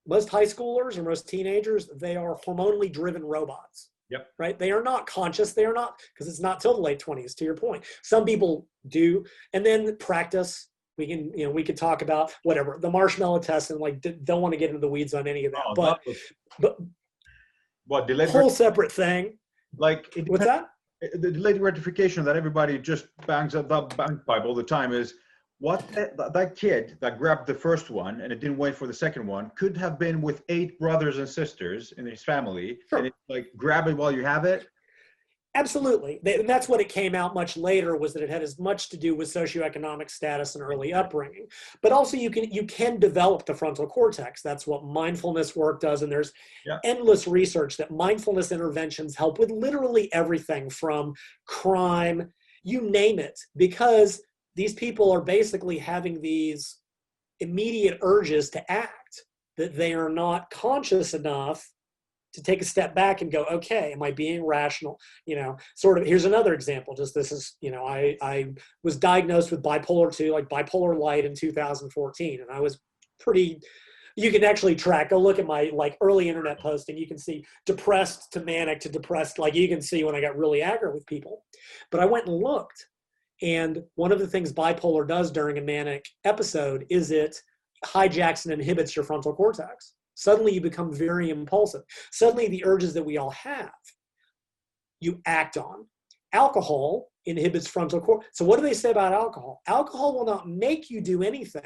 most 0.05 0.29
high 0.29 0.43
schoolers 0.45 0.97
or 0.97 1.03
most 1.03 1.27
teenagers 1.27 1.89
they 1.95 2.15
are 2.15 2.37
hormonally 2.45 2.91
driven 2.93 3.23
robots 3.23 3.89
Yep. 4.09 4.27
right 4.37 4.59
they 4.59 4.71
are 4.71 4.83
not 4.83 5.07
conscious 5.07 5.53
they 5.53 5.65
are 5.65 5.73
not 5.73 5.99
because 6.13 6.27
it's 6.27 6.41
not 6.41 6.59
till 6.59 6.75
the 6.75 6.81
late 6.81 6.99
20s 6.99 7.33
to 7.37 7.45
your 7.45 7.55
point 7.55 7.83
some 8.03 8.25
people 8.25 8.67
do 8.89 9.23
and 9.53 9.65
then 9.65 9.95
practice 9.97 10.67
we 10.99 11.07
can 11.07 11.31
you 11.35 11.45
know 11.45 11.51
we 11.51 11.63
could 11.63 11.77
talk 11.77 12.03
about 12.03 12.31
whatever 12.43 12.77
the 12.79 12.89
marshmallow 12.91 13.39
test 13.39 13.71
and 13.71 13.79
like 13.79 14.01
d- 14.01 14.19
don't 14.25 14.41
want 14.41 14.51
to 14.53 14.57
get 14.57 14.69
into 14.69 14.79
the 14.81 14.87
weeds 14.87 15.13
on 15.15 15.25
any 15.27 15.45
of 15.45 15.53
that 15.53 15.63
Oh, 15.69 15.73
but 15.73 15.85
that 15.93 15.99
was- 16.05 16.17
but 16.59 16.77
what 17.87 18.05
delayed 18.07 18.29
whole 18.29 18.49
separate 18.51 18.91
thing 18.91 19.39
like 19.77 20.15
it 20.15 20.27
what's 20.29 20.45
that 20.45 20.67
the 21.13 21.31
delayed 21.31 21.57
gratification 21.59 22.23
that 22.25 22.35
everybody 22.35 22.77
just 22.77 23.07
bangs 23.25 23.55
up 23.55 23.67
that 23.69 23.97
bagpipe 23.97 24.43
all 24.45 24.53
the 24.53 24.61
time 24.77 24.91
is 24.93 25.15
what 25.63 25.87
that, 25.93 26.17
that- 26.33 26.55
kid 26.57 26.97
that 26.99 27.17
grabbed 27.17 27.47
the 27.47 27.53
first 27.53 27.89
one 27.89 28.19
and 28.19 28.33
it 28.33 28.41
didn't 28.41 28.57
wait 28.57 28.75
for 28.75 28.85
the 28.85 28.93
second 28.93 29.25
one 29.25 29.49
could 29.55 29.77
have 29.77 29.97
been 29.97 30.21
with 30.21 30.43
eight 30.49 30.77
brothers 30.77 31.19
and 31.19 31.27
sisters 31.29 31.93
in 31.97 32.05
his 32.05 32.21
family 32.21 32.77
Sure. 32.89 32.99
and 32.99 33.07
it's 33.07 33.15
like 33.29 33.47
grab 33.55 33.87
it 33.87 33.95
while 33.95 34.11
you 34.11 34.25
have 34.25 34.43
it? 34.43 34.67
Absolutely. 35.55 36.19
And 36.25 36.49
that's 36.49 36.67
what 36.67 36.81
it 36.81 36.89
came 36.89 37.15
out 37.15 37.33
much 37.33 37.55
later 37.55 37.95
was 37.95 38.11
that 38.13 38.23
it 38.23 38.29
had 38.29 38.41
as 38.41 38.59
much 38.59 38.89
to 38.89 38.97
do 38.97 39.15
with 39.15 39.29
socioeconomic 39.31 40.09
status 40.09 40.55
and 40.55 40.63
early 40.63 40.91
upbringing. 40.93 41.45
But 41.81 41.91
also 41.93 42.17
you 42.17 42.29
can 42.31 42.45
you 42.51 42.65
can 42.65 42.99
develop 42.99 43.45
the 43.45 43.53
frontal 43.53 43.87
cortex. 43.87 44.41
That's 44.41 44.65
what 44.67 44.83
mindfulness 44.83 45.55
work 45.55 45.79
does 45.79 46.01
and 46.01 46.11
there's 46.11 46.33
Yeah. 46.65 46.79
endless 46.83 47.25
research 47.25 47.77
that 47.77 47.89
mindfulness 47.91 48.51
interventions 48.51 49.15
help 49.15 49.39
with 49.39 49.49
literally 49.51 50.11
everything 50.11 50.69
from 50.69 51.13
crime 51.45 52.33
you 52.63 52.81
name 52.81 53.19
it. 53.19 53.39
Because 53.55 54.21
these 54.55 54.73
people 54.73 55.11
are 55.11 55.21
basically 55.21 55.77
having 55.77 56.21
these 56.21 56.77
immediate 57.39 57.99
urges 58.01 58.49
to 58.51 58.71
act 58.71 59.23
that 59.57 59.75
they 59.75 59.93
are 59.93 60.09
not 60.09 60.49
conscious 60.49 61.13
enough 61.13 61.69
to 62.33 62.41
take 62.41 62.61
a 62.61 62.65
step 62.65 62.95
back 62.95 63.21
and 63.21 63.31
go, 63.31 63.45
okay, 63.45 63.93
am 63.93 64.01
I 64.01 64.11
being 64.11 64.45
rational? 64.45 64.99
You 65.25 65.35
know, 65.35 65.57
sort 65.75 65.99
of. 65.99 66.05
Here's 66.05 66.25
another 66.25 66.53
example. 66.53 66.95
Just 66.95 67.13
this 67.13 67.31
is, 67.31 67.55
you 67.61 67.71
know, 67.71 67.85
I 67.85 68.17
I 68.21 68.53
was 68.83 68.97
diagnosed 68.97 69.51
with 69.51 69.63
bipolar 69.63 70.15
two, 70.15 70.31
like 70.31 70.49
bipolar 70.49 70.99
light, 70.99 71.25
in 71.25 71.35
2014, 71.35 72.41
and 72.41 72.51
I 72.51 72.59
was 72.59 72.79
pretty. 73.19 73.59
You 74.15 74.31
can 74.31 74.43
actually 74.43 74.75
track. 74.75 75.09
Go 75.09 75.19
look 75.19 75.39
at 75.39 75.45
my 75.45 75.71
like 75.73 75.97
early 76.01 76.29
internet 76.29 76.59
posting. 76.59 76.97
You 76.97 77.07
can 77.07 77.17
see 77.17 77.45
depressed 77.65 78.31
to 78.33 78.41
manic 78.41 78.79
to 78.81 78.89
depressed. 78.89 79.39
Like 79.39 79.55
you 79.55 79.67
can 79.67 79.81
see 79.81 80.03
when 80.03 80.15
I 80.15 80.21
got 80.21 80.37
really 80.37 80.59
aggro 80.59 80.93
with 80.93 81.05
people. 81.07 81.43
But 81.91 81.99
I 81.99 82.05
went 82.05 82.27
and 82.27 82.35
looked, 82.35 82.87
and 83.43 83.83
one 83.95 84.13
of 84.13 84.19
the 84.19 84.27
things 84.27 84.53
bipolar 84.53 85.05
does 85.05 85.29
during 85.29 85.57
a 85.57 85.61
manic 85.61 86.05
episode 86.23 86.85
is 86.89 87.11
it 87.11 87.37
hijacks 87.85 88.45
and 88.45 88.53
inhibits 88.53 88.95
your 88.95 89.03
frontal 89.03 89.33
cortex. 89.33 89.93
Suddenly 90.15 90.53
you 90.53 90.61
become 90.61 90.93
very 90.93 91.29
impulsive. 91.29 91.81
Suddenly 92.11 92.47
the 92.47 92.65
urges 92.65 92.93
that 92.93 93.05
we 93.05 93.17
all 93.17 93.31
have, 93.31 93.71
you 95.01 95.21
act 95.25 95.57
on. 95.57 95.85
Alcohol 96.31 97.09
inhibits 97.25 97.67
frontal 97.67 97.99
cortex. 97.99 98.29
So 98.37 98.45
what 98.45 98.59
do 98.59 98.63
they 98.63 98.73
say 98.73 98.91
about 98.91 99.11
alcohol? 99.11 99.61
Alcohol 99.67 100.17
will 100.17 100.25
not 100.25 100.47
make 100.47 100.89
you 100.89 101.01
do 101.01 101.21
anything 101.21 101.61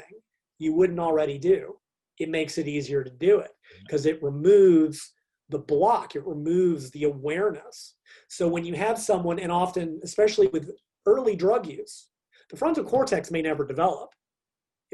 you 0.58 0.74
wouldn't 0.74 0.98
already 0.98 1.38
do. 1.38 1.76
It 2.18 2.28
makes 2.28 2.58
it 2.58 2.66
easier 2.66 3.04
to 3.04 3.10
do 3.10 3.38
it 3.38 3.52
because 3.84 4.04
it 4.04 4.20
removes 4.20 5.12
the 5.50 5.60
block, 5.60 6.16
it 6.16 6.26
removes 6.26 6.90
the 6.90 7.04
awareness. 7.04 7.94
So 8.28 8.48
when 8.48 8.64
you 8.64 8.74
have 8.74 8.98
someone, 8.98 9.38
and 9.38 9.52
often, 9.52 10.00
especially 10.02 10.48
with 10.48 10.72
early 11.08 11.36
drug 11.36 11.66
use, 11.66 12.08
the 12.50 12.56
frontal 12.56 12.84
cortex 12.84 13.30
may 13.30 13.42
never 13.42 13.66
develop. 13.66 14.10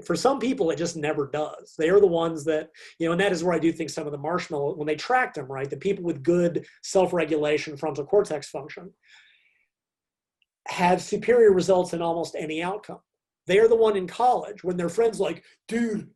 For 0.05 0.17
some 0.17 0.41
people 0.41 0.71
it 0.71 0.77
just 0.77 0.97
never 0.97 1.31
does. 1.33 1.75
They 1.79 1.89
are 1.89 2.01
the 2.01 2.07
ones 2.07 2.45
that 2.45 2.71
you 2.99 3.07
know 3.07 3.13
and 3.13 3.21
that 3.21 3.31
is 3.31 3.45
where 3.45 3.55
i 3.55 3.61
do 3.61 3.71
think 3.71 3.91
some 3.91 4.07
of 4.07 4.13
the 4.13 4.19
marshmallow 4.19 4.75
when 4.75 4.89
they 4.89 4.97
tracked 4.97 5.37
them 5.37 5.47
right 5.47 5.71
the 5.71 5.77
people 5.77 6.03
with 6.03 6.25
good 6.25 6.67
self-regulation 6.83 7.77
frontal 7.77 8.05
cortex 8.05 8.49
function 8.49 8.91
have 10.69 11.03
superior 11.03 11.53
results 11.53 11.93
in 11.93 12.03
almost 12.03 12.35
any 12.37 12.63
outcome. 12.63 13.01
They're 13.47 13.69
the 13.69 13.77
one 13.77 13.97
in 13.97 14.07
college 14.07 14.65
when 14.65 14.77
their 14.77 14.89
friends 14.89 15.21
like 15.21 15.45
dude 15.69 16.09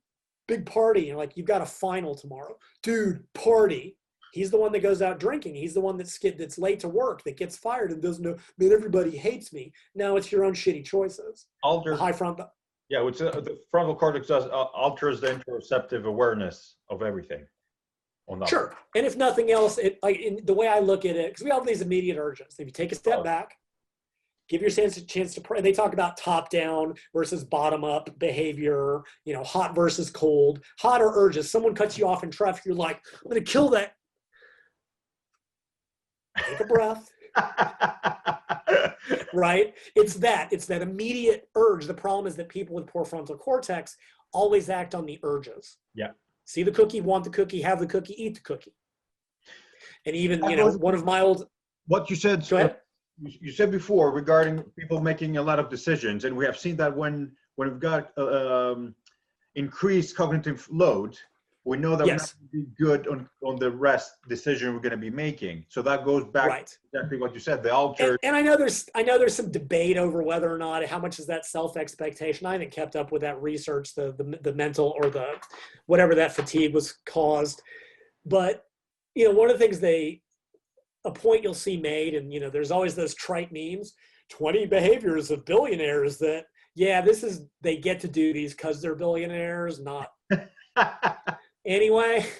big 0.46 0.64
party 0.64 1.10
and 1.10 1.18
like 1.18 1.36
you've 1.36 1.46
got 1.46 1.60
a 1.62 1.66
final 1.66 2.14
tomorrow. 2.14 2.56
Dude 2.82 3.22
party 3.34 3.96
he's 4.38 4.50
the 4.50 4.58
one 4.58 4.72
that 4.72 4.80
goes 4.80 5.02
out 5.02 5.20
drinking 5.20 5.54
he's 5.54 5.74
the 5.74 5.80
one 5.80 5.96
that's 5.96 6.18
that's 6.18 6.58
late 6.58 6.80
to 6.80 6.88
work 6.88 7.22
that 7.24 7.36
gets 7.36 7.56
fired 7.56 7.90
and 7.90 8.02
doesn't 8.02 8.24
know 8.24 8.36
man 8.58 8.72
everybody 8.72 9.16
hates 9.16 9.52
me 9.52 9.72
now 9.94 10.16
it's 10.16 10.30
your 10.32 10.44
own 10.44 10.54
shitty 10.54 10.84
choices 10.84 11.46
Alter, 11.62 11.94
high 11.94 12.12
front 12.12 12.40
yeah, 12.88 13.02
which 13.02 13.20
uh, 13.20 13.30
the 13.40 13.58
frontal 13.70 13.94
cortex 13.94 14.28
does 14.28 14.44
uh, 14.46 14.48
alters 14.48 15.20
the 15.20 15.28
interoceptive 15.28 16.04
awareness 16.04 16.76
of 16.88 17.02
everything. 17.02 17.46
Well, 18.26 18.46
sure, 18.46 18.74
and 18.94 19.06
if 19.06 19.16
nothing 19.16 19.50
else, 19.50 19.78
it 19.78 19.98
like 20.02 20.18
in 20.18 20.40
the 20.44 20.54
way 20.54 20.68
I 20.68 20.80
look 20.80 21.04
at 21.04 21.16
it, 21.16 21.30
because 21.30 21.44
we 21.44 21.50
have 21.50 21.66
these 21.66 21.82
immediate 21.82 22.18
urges. 22.18 22.56
If 22.58 22.66
you 22.66 22.72
take 22.72 22.92
a 22.92 22.94
step 22.94 23.18
oh. 23.18 23.22
back, 23.22 23.56
give 24.48 24.62
your 24.62 24.70
sense 24.70 24.96
a 24.96 25.04
chance 25.04 25.34
to 25.34 25.40
pray. 25.40 25.60
They 25.60 25.72
talk 25.72 25.92
about 25.92 26.16
top 26.16 26.50
down 26.50 26.94
versus 27.14 27.44
bottom 27.44 27.84
up 27.84 28.18
behavior. 28.18 29.02
You 29.24 29.34
know, 29.34 29.44
hot 29.44 29.74
versus 29.74 30.10
cold. 30.10 30.60
Hotter 30.78 31.10
urges. 31.14 31.50
Someone 31.50 31.74
cuts 31.74 31.98
you 31.98 32.06
off 32.06 32.22
in 32.22 32.30
traffic. 32.30 32.64
You're 32.64 32.74
like, 32.74 33.02
I'm 33.22 33.30
gonna 33.30 33.42
kill 33.42 33.68
that. 33.70 33.92
Take 36.46 36.60
a 36.60 36.64
breath. 36.64 37.10
right? 39.32 39.74
It's 39.94 40.14
that. 40.14 40.52
It's 40.52 40.66
that 40.66 40.82
immediate 40.82 41.48
urge. 41.54 41.86
The 41.86 41.94
problem 41.94 42.26
is 42.26 42.36
that 42.36 42.48
people 42.48 42.74
with 42.74 42.86
poor 42.86 43.04
frontal 43.04 43.36
cortex 43.36 43.96
always 44.32 44.68
act 44.68 44.94
on 44.94 45.06
the 45.06 45.18
urges. 45.22 45.78
Yeah. 45.94 46.10
See 46.44 46.62
the 46.62 46.70
cookie, 46.70 47.00
want 47.00 47.24
the 47.24 47.30
cookie, 47.30 47.60
have 47.62 47.80
the 47.80 47.86
cookie, 47.86 48.22
eat 48.22 48.34
the 48.34 48.40
cookie. 48.40 48.74
And 50.06 50.16
even, 50.16 50.42
you 50.48 50.56
know, 50.56 50.70
one 50.72 50.94
of 50.94 51.04
my 51.04 51.20
old. 51.20 51.46
What 51.86 52.10
you 52.10 52.16
said. 52.16 52.48
Go 52.48 52.56
ahead. 52.56 52.76
You 53.20 53.50
said 53.50 53.70
before 53.70 54.12
regarding 54.12 54.62
people 54.78 55.00
making 55.00 55.38
a 55.38 55.42
lot 55.42 55.58
of 55.58 55.68
decisions, 55.68 56.24
and 56.24 56.36
we 56.36 56.44
have 56.44 56.56
seen 56.56 56.76
that 56.76 56.96
when 56.96 57.32
when 57.56 57.68
we've 57.68 57.80
got 57.80 58.12
uh, 58.16 58.72
um, 58.72 58.94
increased 59.56 60.16
cognitive 60.16 60.68
load, 60.70 61.18
we 61.68 61.76
know 61.76 61.96
that 61.96 62.06
yes. 62.06 62.34
we're 62.34 62.60
not 62.60 62.68
be 62.68 62.82
good 62.82 63.06
on, 63.08 63.28
on 63.44 63.56
the 63.56 63.70
rest 63.70 64.14
decision 64.26 64.72
we're 64.72 64.80
going 64.80 64.90
to 64.90 64.96
be 64.96 65.10
making. 65.10 65.66
So 65.68 65.82
that 65.82 66.02
goes 66.02 66.24
back 66.24 66.48
right. 66.48 66.66
to 66.66 66.76
exactly 66.94 67.18
what 67.18 67.34
you 67.34 67.40
said, 67.40 67.62
the 67.62 67.72
alter. 67.72 68.12
And, 68.12 68.18
and, 68.22 68.36
I 68.36 68.40
know 68.40 68.56
there's 68.56 68.88
I 68.94 69.02
know 69.02 69.18
there's 69.18 69.34
some 69.34 69.52
debate 69.52 69.98
over 69.98 70.22
whether 70.22 70.52
or 70.52 70.56
not 70.56 70.84
how 70.86 70.98
much 70.98 71.18
is 71.18 71.26
that 71.26 71.44
self 71.44 71.76
expectation. 71.76 72.46
I 72.46 72.52
haven't 72.52 72.70
kept 72.70 72.96
up 72.96 73.12
with 73.12 73.20
that 73.20 73.40
research, 73.42 73.94
the, 73.94 74.14
the 74.16 74.38
the 74.42 74.54
mental 74.54 74.94
or 74.96 75.10
the 75.10 75.34
whatever 75.84 76.14
that 76.14 76.34
fatigue 76.34 76.72
was 76.72 76.94
caused. 77.04 77.60
But 78.24 78.64
you 79.14 79.26
know, 79.26 79.32
one 79.32 79.50
of 79.50 79.58
the 79.58 79.62
things 79.62 79.78
they 79.78 80.22
a 81.04 81.10
point 81.10 81.42
you'll 81.42 81.52
see 81.52 81.76
made, 81.76 82.14
and 82.14 82.32
you 82.32 82.40
know, 82.40 82.48
there's 82.48 82.70
always 82.70 82.94
those 82.94 83.14
trite 83.14 83.52
memes, 83.52 83.92
20 84.30 84.64
behaviors 84.66 85.30
of 85.30 85.44
billionaires 85.44 86.16
that 86.18 86.46
yeah, 86.74 87.02
this 87.02 87.22
is 87.22 87.42
they 87.60 87.76
get 87.76 88.00
to 88.00 88.08
do 88.08 88.32
these 88.32 88.54
because 88.54 88.80
they're 88.80 88.94
billionaires, 88.94 89.80
not 89.80 90.08
anyway. 91.68 92.26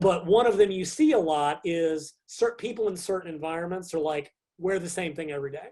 But 0.00 0.26
one 0.26 0.48
of 0.48 0.56
them 0.56 0.72
you 0.72 0.84
see 0.84 1.12
a 1.12 1.18
lot 1.18 1.60
is 1.64 2.14
certain 2.26 2.56
people 2.56 2.88
in 2.88 2.96
certain 2.96 3.32
environments 3.32 3.94
are 3.94 4.00
like, 4.00 4.32
wear 4.58 4.80
the 4.80 4.90
same 4.90 5.14
thing 5.14 5.30
every 5.30 5.52
day. 5.52 5.68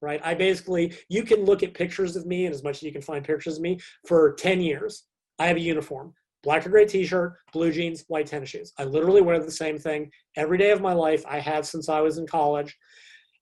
Right. 0.00 0.18
I 0.24 0.32
basically, 0.32 0.94
you 1.10 1.24
can 1.24 1.44
look 1.44 1.62
at 1.62 1.74
pictures 1.74 2.16
of 2.16 2.24
me 2.24 2.46
and 2.46 2.54
as 2.54 2.64
much 2.64 2.76
as 2.76 2.84
you 2.84 2.92
can 2.92 3.02
find 3.02 3.22
pictures 3.22 3.56
of 3.56 3.62
me 3.62 3.78
for 4.08 4.32
10 4.36 4.62
years. 4.62 5.04
I 5.38 5.46
have 5.46 5.58
a 5.58 5.60
uniform 5.60 6.14
black 6.46 6.64
or 6.64 6.70
gray 6.70 6.86
t-shirt, 6.86 7.34
blue 7.52 7.72
jeans, 7.72 8.04
white 8.06 8.28
tennis 8.28 8.50
shoes. 8.50 8.72
I 8.78 8.84
literally 8.84 9.20
wear 9.20 9.40
the 9.40 9.50
same 9.50 9.78
thing 9.78 10.10
every 10.36 10.56
day 10.56 10.70
of 10.70 10.80
my 10.80 10.92
life. 10.92 11.24
I 11.26 11.40
have 11.40 11.66
since 11.66 11.88
I 11.88 12.00
was 12.00 12.18
in 12.18 12.26
college. 12.26 12.74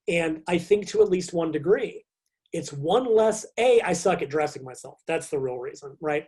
And 0.08 0.40
I 0.48 0.56
think 0.56 0.88
to 0.88 1.02
at 1.02 1.10
least 1.10 1.34
one 1.34 1.52
degree, 1.52 2.04
it's 2.54 2.72
one 2.72 3.04
less 3.14 3.44
a 3.58 3.80
i 3.82 3.92
suck 3.92 4.22
at 4.22 4.30
dressing 4.30 4.64
myself. 4.64 5.02
That's 5.06 5.28
the 5.28 5.38
real 5.38 5.58
reason 5.58 5.96
right? 6.00 6.24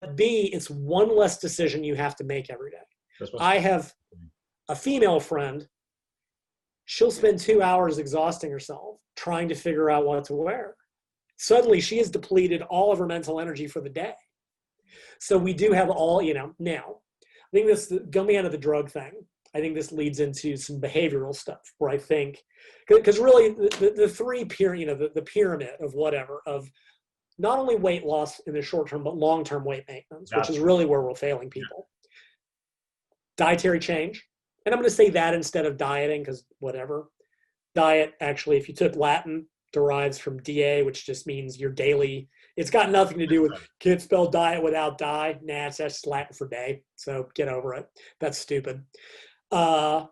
But 0.00 0.16
b 0.16 0.50
it's 0.52 0.68
one 0.68 1.16
less 1.16 1.38
decision 1.38 1.84
you 1.84 1.94
have 1.94 2.16
to 2.16 2.24
make 2.24 2.50
every 2.50 2.72
day. 2.72 2.86
I 3.40 3.58
have 3.58 3.94
a 4.68 4.76
female 4.76 5.20
friend. 5.20 5.66
She'll 6.84 7.10
spend 7.10 7.38
two 7.38 7.62
hours 7.62 7.98
exhausting 7.98 8.50
herself 8.50 8.98
trying 9.16 9.48
to 9.48 9.54
figure 9.54 9.90
out 9.90 10.04
what 10.04 10.24
to 10.24 10.34
wear. 10.34 10.74
Suddenly 11.38 11.80
she 11.80 11.98
has 11.98 12.10
depleted 12.10 12.62
all 12.62 12.92
of 12.92 12.98
her 12.98 13.06
mental 13.06 13.40
energy 13.40 13.68
for 13.68 13.80
the 13.80 13.88
day. 13.88 14.14
So 15.20 15.38
we 15.38 15.54
do 15.54 15.72
have 15.72 15.90
all 15.90 16.20
you 16.20 16.34
know 16.34 16.54
now 16.58 16.96
i 17.20 17.50
think 17.52 17.66
this 17.66 17.92
coming 18.12 18.36
out 18.36 18.44
of 18.44 18.52
the 18.52 18.58
drug 18.58 18.90
thing 18.90 19.12
I 19.54 19.60
think 19.60 19.74
this 19.74 19.92
leads 19.92 20.20
into 20.20 20.56
some 20.56 20.80
behavioral 20.80 21.34
stuff 21.34 21.60
where 21.78 21.90
I 21.90 21.98
think, 21.98 22.38
because 22.88 23.18
really 23.18 23.50
the, 23.50 23.92
the, 23.96 24.08
three 24.08 24.44
pyramid, 24.44 24.80
you 24.80 24.86
know, 24.86 24.94
the, 24.94 25.10
the 25.14 25.22
pyramid 25.22 25.70
of 25.80 25.94
whatever, 25.94 26.42
of 26.46 26.70
not 27.38 27.58
only 27.58 27.76
weight 27.76 28.04
loss 28.04 28.40
in 28.46 28.54
the 28.54 28.62
short 28.62 28.88
term, 28.88 29.04
but 29.04 29.16
long 29.16 29.44
term 29.44 29.64
weight 29.64 29.84
maintenance, 29.88 30.34
which 30.34 30.50
is 30.50 30.58
really 30.58 30.84
where 30.84 31.02
we're 31.02 31.14
failing 31.14 31.50
people. 31.50 31.88
Dietary 33.36 33.78
change. 33.78 34.24
And 34.66 34.74
I'm 34.74 34.80
going 34.80 34.90
to 34.90 34.94
say 34.94 35.10
that 35.10 35.34
instead 35.34 35.64
of 35.64 35.76
dieting 35.76 36.22
because 36.22 36.44
whatever. 36.58 37.08
Diet, 37.74 38.14
actually, 38.20 38.56
if 38.56 38.68
you 38.68 38.74
took 38.74 38.96
Latin, 38.96 39.46
derives 39.72 40.18
from 40.18 40.42
DA, 40.42 40.82
which 40.82 41.06
just 41.06 41.26
means 41.26 41.60
your 41.60 41.70
daily. 41.70 42.28
It's 42.56 42.70
got 42.70 42.90
nothing 42.90 43.18
to 43.18 43.26
do 43.26 43.42
with 43.42 43.52
can't 43.78 44.02
spell 44.02 44.28
diet 44.28 44.62
without 44.62 44.98
die. 44.98 45.38
Nah, 45.42 45.66
it's 45.66 45.76
just 45.76 46.06
Latin 46.06 46.34
for 46.34 46.48
day. 46.48 46.82
So 46.96 47.28
get 47.34 47.48
over 47.48 47.74
it. 47.74 47.86
That's 48.18 48.38
stupid 48.38 48.82
uh, 49.50 50.06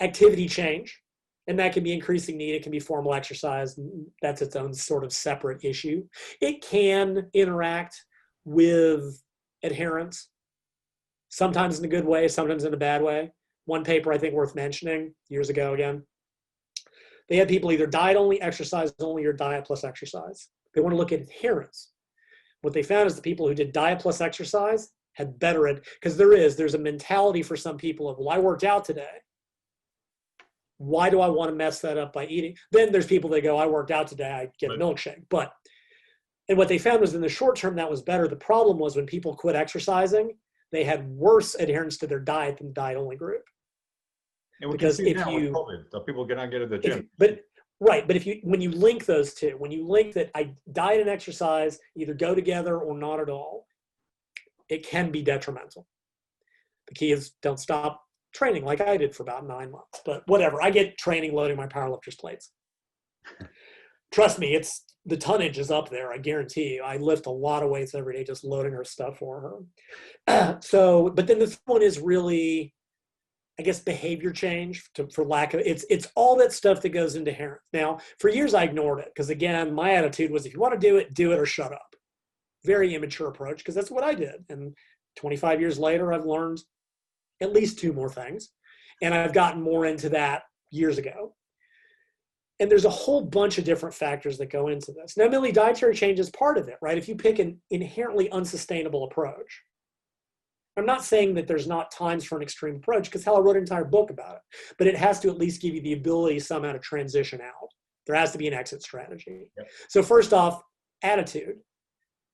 activity 0.00 0.48
change, 0.48 1.00
and 1.46 1.58
that 1.58 1.72
can 1.72 1.82
be 1.82 1.92
increasing 1.92 2.36
need. 2.36 2.54
It 2.54 2.62
can 2.62 2.72
be 2.72 2.80
formal 2.80 3.14
exercise. 3.14 3.78
That's 4.22 4.42
its 4.42 4.56
own 4.56 4.72
sort 4.74 5.04
of 5.04 5.12
separate 5.12 5.64
issue. 5.64 6.04
It 6.40 6.62
can 6.62 7.28
interact 7.34 7.96
with 8.44 9.22
adherence, 9.62 10.30
sometimes 11.28 11.78
in 11.78 11.84
a 11.84 11.88
good 11.88 12.04
way, 12.04 12.28
sometimes 12.28 12.64
in 12.64 12.74
a 12.74 12.78
bad 12.78 13.02
way. 13.02 13.32
One 13.66 13.84
paper 13.84 14.12
I 14.12 14.18
think 14.18 14.34
worth 14.34 14.54
mentioning 14.54 15.14
years 15.28 15.50
ago 15.50 15.74
again. 15.74 16.02
They 17.28 17.36
had 17.36 17.48
people 17.48 17.70
either 17.70 17.86
diet 17.86 18.16
only, 18.16 18.40
exercise 18.40 18.92
only, 18.98 19.24
or 19.24 19.32
diet 19.32 19.64
plus 19.64 19.84
exercise. 19.84 20.48
They 20.74 20.80
want 20.80 20.92
to 20.92 20.96
look 20.96 21.12
at 21.12 21.20
adherence. 21.20 21.90
What 22.62 22.74
they 22.74 22.82
found 22.82 23.06
is 23.06 23.14
the 23.14 23.22
people 23.22 23.46
who 23.46 23.54
did 23.54 23.72
diet 23.72 24.00
plus 24.00 24.20
exercise 24.20 24.90
had 25.20 25.38
better 25.38 25.66
it 25.68 25.84
because 25.94 26.16
there 26.16 26.32
is 26.32 26.56
there's 26.56 26.74
a 26.74 26.78
mentality 26.78 27.42
for 27.42 27.56
some 27.56 27.76
people 27.76 28.08
of 28.08 28.18
well 28.18 28.30
i 28.30 28.38
worked 28.38 28.64
out 28.64 28.84
today. 28.84 29.16
Why 30.78 31.10
do 31.10 31.20
i 31.20 31.28
want 31.28 31.50
to 31.50 31.54
mess 31.54 31.80
that 31.80 31.98
up 31.98 32.12
by 32.12 32.26
eating? 32.26 32.56
Then 32.72 32.90
there's 32.90 33.06
people 33.06 33.30
that 33.30 33.42
go 33.42 33.56
i 33.56 33.66
worked 33.66 33.90
out 33.90 34.08
today 34.08 34.32
i 34.32 34.48
get 34.58 34.70
a 34.70 34.74
milkshake. 34.74 35.24
But 35.28 35.52
and 36.48 36.58
what 36.58 36.68
they 36.68 36.78
found 36.78 37.00
was 37.00 37.14
in 37.14 37.20
the 37.20 37.28
short 37.28 37.54
term 37.54 37.76
that 37.76 37.88
was 37.88 38.02
better. 38.02 38.26
The 38.26 38.34
problem 38.34 38.78
was 38.78 38.96
when 38.96 39.06
people 39.06 39.36
quit 39.36 39.54
exercising 39.54 40.32
they 40.72 40.84
had 40.84 41.08
worse 41.08 41.54
adherence 41.56 41.96
to 41.98 42.06
their 42.06 42.20
diet 42.20 42.58
than 42.58 42.68
the 42.68 42.72
diet 42.72 42.96
only 42.96 43.16
group. 43.16 43.42
And 44.60 44.70
because 44.70 45.00
if 45.00 45.16
you 45.26 45.50
COVID, 45.50 46.06
people 46.06 46.26
cannot 46.26 46.50
get 46.50 46.60
to 46.60 46.66
the 46.66 46.78
gym. 46.78 46.98
if, 46.98 47.04
but 47.18 47.40
right 47.80 48.06
but 48.06 48.14
if 48.14 48.26
you 48.26 48.40
when 48.42 48.60
you 48.60 48.70
link 48.70 49.06
those 49.06 49.32
two 49.32 49.54
when 49.58 49.70
you 49.70 49.86
link 49.86 50.12
that 50.12 50.30
i 50.34 50.50
diet 50.72 51.00
and 51.00 51.08
exercise 51.08 51.78
either 51.96 52.14
go 52.14 52.34
together 52.34 52.78
or 52.78 52.96
not 52.96 53.18
at 53.18 53.30
all 53.30 53.66
it 54.70 54.86
can 54.86 55.10
be 55.10 55.22
detrimental. 55.22 55.86
The 56.88 56.94
key 56.94 57.12
is 57.12 57.32
don't 57.42 57.60
stop 57.60 58.02
training 58.32 58.64
like 58.64 58.80
I 58.80 58.96
did 58.96 59.14
for 59.14 59.24
about 59.24 59.46
nine 59.46 59.70
months. 59.70 60.00
But 60.04 60.22
whatever, 60.26 60.62
I 60.62 60.70
get 60.70 60.96
training 60.96 61.34
loading 61.34 61.56
my 61.56 61.66
powerlifters 61.66 62.18
plates. 62.18 62.50
Trust 64.12 64.38
me, 64.38 64.54
it's 64.54 64.84
the 65.06 65.16
tonnage 65.16 65.58
is 65.58 65.70
up 65.70 65.88
there. 65.88 66.12
I 66.12 66.18
guarantee 66.18 66.74
you. 66.74 66.82
I 66.82 66.96
lift 66.96 67.26
a 67.26 67.30
lot 67.30 67.62
of 67.62 67.70
weights 67.70 67.94
every 67.94 68.14
day 68.14 68.24
just 68.24 68.44
loading 68.44 68.72
her 68.72 68.84
stuff 68.84 69.18
for 69.18 69.64
her. 70.28 70.58
so, 70.62 71.10
but 71.10 71.26
then 71.26 71.38
this 71.38 71.58
one 71.64 71.82
is 71.82 71.98
really, 71.98 72.74
I 73.58 73.62
guess, 73.62 73.80
behavior 73.80 74.32
change 74.32 74.84
to, 74.94 75.08
for 75.08 75.24
lack 75.24 75.54
of 75.54 75.60
it's 75.60 75.84
it's 75.90 76.08
all 76.16 76.36
that 76.36 76.52
stuff 76.52 76.80
that 76.82 76.90
goes 76.90 77.14
into 77.14 77.32
hair. 77.32 77.62
Now, 77.72 77.98
for 78.18 78.28
years 78.28 78.54
I 78.54 78.64
ignored 78.64 79.00
it 79.00 79.08
because 79.14 79.30
again, 79.30 79.74
my 79.74 79.92
attitude 79.92 80.30
was 80.30 80.44
if 80.44 80.52
you 80.52 80.60
want 80.60 80.78
to 80.78 80.88
do 80.88 80.96
it, 80.96 81.14
do 81.14 81.32
it 81.32 81.38
or 81.38 81.46
shut 81.46 81.72
up. 81.72 81.89
Very 82.64 82.94
immature 82.94 83.28
approach 83.28 83.58
because 83.58 83.74
that's 83.74 83.90
what 83.90 84.04
I 84.04 84.14
did. 84.14 84.44
And 84.48 84.74
25 85.16 85.60
years 85.60 85.78
later, 85.78 86.12
I've 86.12 86.26
learned 86.26 86.60
at 87.40 87.52
least 87.52 87.78
two 87.78 87.92
more 87.92 88.10
things, 88.10 88.50
and 89.02 89.14
I've 89.14 89.32
gotten 89.32 89.62
more 89.62 89.86
into 89.86 90.10
that 90.10 90.42
years 90.70 90.98
ago 90.98 91.34
and 92.60 92.70
there's 92.70 92.84
a 92.84 92.90
whole 92.90 93.22
bunch 93.22 93.56
of 93.56 93.64
different 93.64 93.94
factors 93.94 94.36
that 94.38 94.50
go 94.50 94.68
into 94.68 94.92
this. 94.92 95.16
Now, 95.16 95.28
Millie, 95.28 95.50
dietary 95.50 95.94
change 95.94 96.20
is 96.20 96.30
part 96.30 96.58
of 96.58 96.68
it, 96.68 96.76
right? 96.82 96.98
If 96.98 97.08
you 97.08 97.16
pick 97.16 97.38
an 97.38 97.58
inherently 97.70 98.30
unsustainable 98.30 99.04
approach, 99.04 99.62
I'm 100.76 100.84
not 100.84 101.02
saying 101.02 101.34
that 101.34 101.48
there's 101.48 101.66
not 101.66 101.90
times 101.90 102.24
for 102.24 102.36
an 102.36 102.42
extreme 102.42 102.76
approach 102.76 103.04
because 103.04 103.24
hell, 103.24 103.38
I 103.38 103.40
wrote 103.40 103.56
an 103.56 103.62
entire 103.62 103.84
book 103.84 104.10
about 104.10 104.36
it, 104.36 104.42
but 104.78 104.86
it 104.86 104.96
has 104.96 105.20
to 105.20 105.30
at 105.30 105.38
least 105.38 105.62
give 105.62 105.74
you 105.74 105.80
the 105.80 105.94
ability 105.94 106.38
somehow 106.38 106.72
to 106.72 106.78
transition 106.78 107.40
out. 107.40 107.68
There 108.06 108.14
has 108.14 108.32
to 108.32 108.38
be 108.38 108.46
an 108.46 108.54
exit 108.54 108.82
strategy. 108.82 109.50
Yep. 109.56 109.68
So, 109.88 110.02
first 110.02 110.32
off, 110.32 110.62
attitude. 111.02 111.56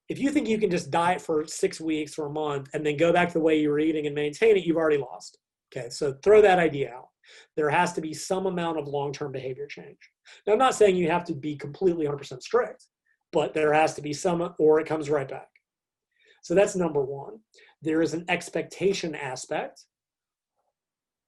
If 0.08 0.18
you 0.18 0.30
think 0.30 0.48
you 0.48 0.58
can 0.58 0.70
just 0.70 0.90
diet 0.90 1.20
for 1.20 1.46
six 1.46 1.80
weeks 1.80 2.18
or 2.18 2.26
a 2.26 2.32
month 2.32 2.68
and 2.74 2.86
then 2.86 2.96
go 2.96 3.12
back 3.12 3.28
to 3.28 3.34
the 3.34 3.44
way 3.44 3.60
you 3.60 3.70
were 3.70 3.80
eating 3.80 4.06
and 4.06 4.14
maintain 4.14 4.56
it, 4.56 4.64
you've 4.64 4.76
already 4.76 4.98
lost. 4.98 5.38
Okay, 5.74 5.90
so 5.90 6.14
throw 6.22 6.40
that 6.42 6.58
idea 6.58 6.92
out. 6.92 7.08
There 7.56 7.70
has 7.70 7.92
to 7.94 8.00
be 8.00 8.14
some 8.14 8.46
amount 8.46 8.78
of 8.78 8.86
long 8.86 9.12
term 9.12 9.32
behavior 9.32 9.66
change. 9.66 9.98
Now, 10.46 10.52
I'm 10.52 10.58
not 10.58 10.74
saying 10.74 10.96
you 10.96 11.10
have 11.10 11.24
to 11.24 11.34
be 11.34 11.56
completely 11.56 12.06
100% 12.06 12.40
strict, 12.40 12.86
but 13.32 13.52
there 13.52 13.72
has 13.72 13.94
to 13.94 14.02
be 14.02 14.12
some, 14.12 14.54
or 14.58 14.80
it 14.80 14.86
comes 14.86 15.10
right 15.10 15.28
back. 15.28 15.48
So 16.42 16.54
that's 16.54 16.76
number 16.76 17.02
one. 17.02 17.40
There 17.82 18.02
is 18.02 18.14
an 18.14 18.24
expectation 18.28 19.16
aspect. 19.16 19.84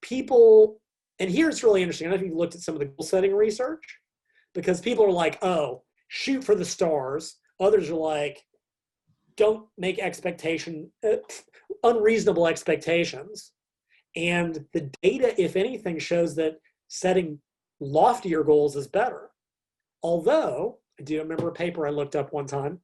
People, 0.01 0.81
and 1.19 1.29
here 1.29 1.49
it's 1.49 1.65
really 1.65 1.83
interesting. 1.83 2.07
I 2.07 2.11
don't 2.11 2.21
know 2.21 2.27
if 2.27 2.31
you 2.31 2.39
looked 2.39 2.55
at 2.55 2.61
some 2.61 2.77
of 2.77 2.79
the 2.79 2.87
goal 2.87 3.05
setting 3.05 3.35
research, 3.35 3.83
because 4.55 4.81
people 4.81 5.05
are 5.05 5.13
like, 5.13 5.43
oh, 5.43 5.83
shoot 6.09 6.45
for 6.45 6.55
the 6.55 6.65
stars. 6.65 7.37
Others 7.61 7.91
are 7.91 7.95
like, 7.95 8.45
don't 9.39 9.67
make 9.79 9.99
expectation, 9.99 10.91
uh, 11.09 11.17
unreasonable 11.83 12.47
expectations. 12.47 13.53
And 14.17 14.67
the 14.75 14.91
data, 15.03 15.41
if 15.41 15.57
anything, 15.57 15.99
shows 15.99 16.35
that 16.37 16.57
setting 16.89 17.41
loftier 17.81 18.43
goals 18.43 18.77
is 18.77 18.89
better. 18.89 19.31
Although, 20.03 20.79
I 21.01 21.05
do 21.05 21.19
remember 21.19 21.49
a 21.49 21.53
paper 21.53 21.87
I 21.87 21.91
looked 21.91 22.17
up 22.17 22.33
one 22.33 22.47
time. 22.47 22.81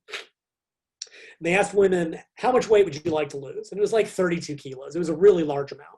They 1.41 1.55
asked 1.55 1.75
women, 1.75 2.19
how 2.37 2.53
much 2.53 2.69
weight 2.69 2.85
would 2.85 3.05
you 3.05 3.11
like 3.11 3.29
to 3.31 3.37
lose? 3.37 3.71
And 3.71 3.79
it 3.79 3.83
was 3.83 3.93
like 3.93 4.07
32 4.07 4.55
kilos. 4.55 4.95
It 4.95 5.01
was 5.01 5.09
a 5.09 5.17
really 5.17 5.43
large 5.43 5.73
amount. 5.73 5.89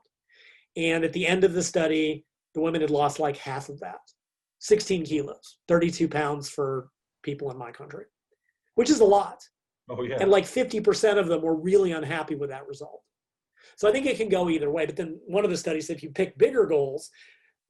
And 0.76 1.04
at 1.04 1.12
the 1.12 1.26
end 1.26 1.44
of 1.44 1.52
the 1.52 1.62
study, 1.62 2.24
the 2.54 2.62
women 2.62 2.80
had 2.80 2.90
lost 2.90 3.20
like 3.20 3.36
half 3.36 3.68
of 3.68 3.78
that 3.80 4.00
16 4.60 5.04
kilos, 5.04 5.58
32 5.68 6.08
pounds 6.08 6.48
for 6.48 6.88
people 7.22 7.50
in 7.50 7.58
my 7.58 7.70
country, 7.70 8.06
which 8.74 8.88
is 8.88 9.00
a 9.00 9.04
lot. 9.04 9.38
Oh, 9.88 10.02
yeah. 10.02 10.16
And 10.20 10.30
like 10.30 10.44
50% 10.44 11.18
of 11.18 11.28
them 11.28 11.42
were 11.42 11.54
really 11.54 11.92
unhappy 11.92 12.34
with 12.34 12.50
that 12.50 12.66
result. 12.66 13.02
So 13.76 13.88
I 13.88 13.92
think 13.92 14.06
it 14.06 14.16
can 14.16 14.28
go 14.28 14.48
either 14.48 14.70
way. 14.70 14.86
But 14.86 14.96
then 14.96 15.20
one 15.26 15.44
of 15.44 15.50
the 15.50 15.56
studies 15.56 15.86
said 15.86 15.96
if 15.96 16.02
you 16.02 16.10
pick 16.10 16.38
bigger 16.38 16.66
goals, 16.66 17.10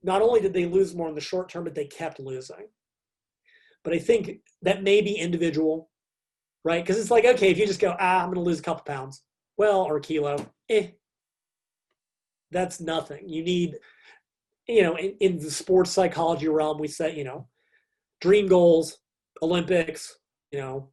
not 0.02 0.22
only 0.22 0.40
did 0.40 0.52
they 0.52 0.66
lose 0.66 0.94
more 0.94 1.08
in 1.08 1.14
the 1.14 1.20
short 1.20 1.48
term, 1.48 1.64
but 1.64 1.74
they 1.74 1.86
kept 1.86 2.20
losing. 2.20 2.68
But 3.82 3.92
I 3.92 3.98
think 3.98 4.40
that 4.62 4.82
may 4.82 5.00
be 5.00 5.14
individual, 5.14 5.90
right? 6.64 6.82
Because 6.82 6.98
it's 6.98 7.10
like, 7.10 7.24
okay, 7.24 7.50
if 7.50 7.58
you 7.58 7.66
just 7.66 7.80
go, 7.80 7.96
ah, 7.98 8.20
I'm 8.20 8.26
going 8.26 8.36
to 8.36 8.40
lose 8.40 8.60
a 8.60 8.62
couple 8.62 8.84
pounds, 8.84 9.22
well, 9.56 9.82
or 9.82 9.96
a 9.96 10.00
kilo, 10.00 10.36
eh, 10.68 10.88
that's 12.50 12.80
nothing. 12.80 13.28
You 13.28 13.42
need, 13.42 13.76
you 14.68 14.82
know, 14.82 14.96
in, 14.96 15.16
in 15.20 15.38
the 15.38 15.50
sports 15.50 15.90
psychology 15.90 16.48
realm, 16.48 16.78
we 16.78 16.88
set, 16.88 17.16
you 17.16 17.24
know, 17.24 17.48
dream 18.20 18.46
goals, 18.46 18.98
Olympics, 19.42 20.16
you 20.50 20.60
know, 20.60 20.90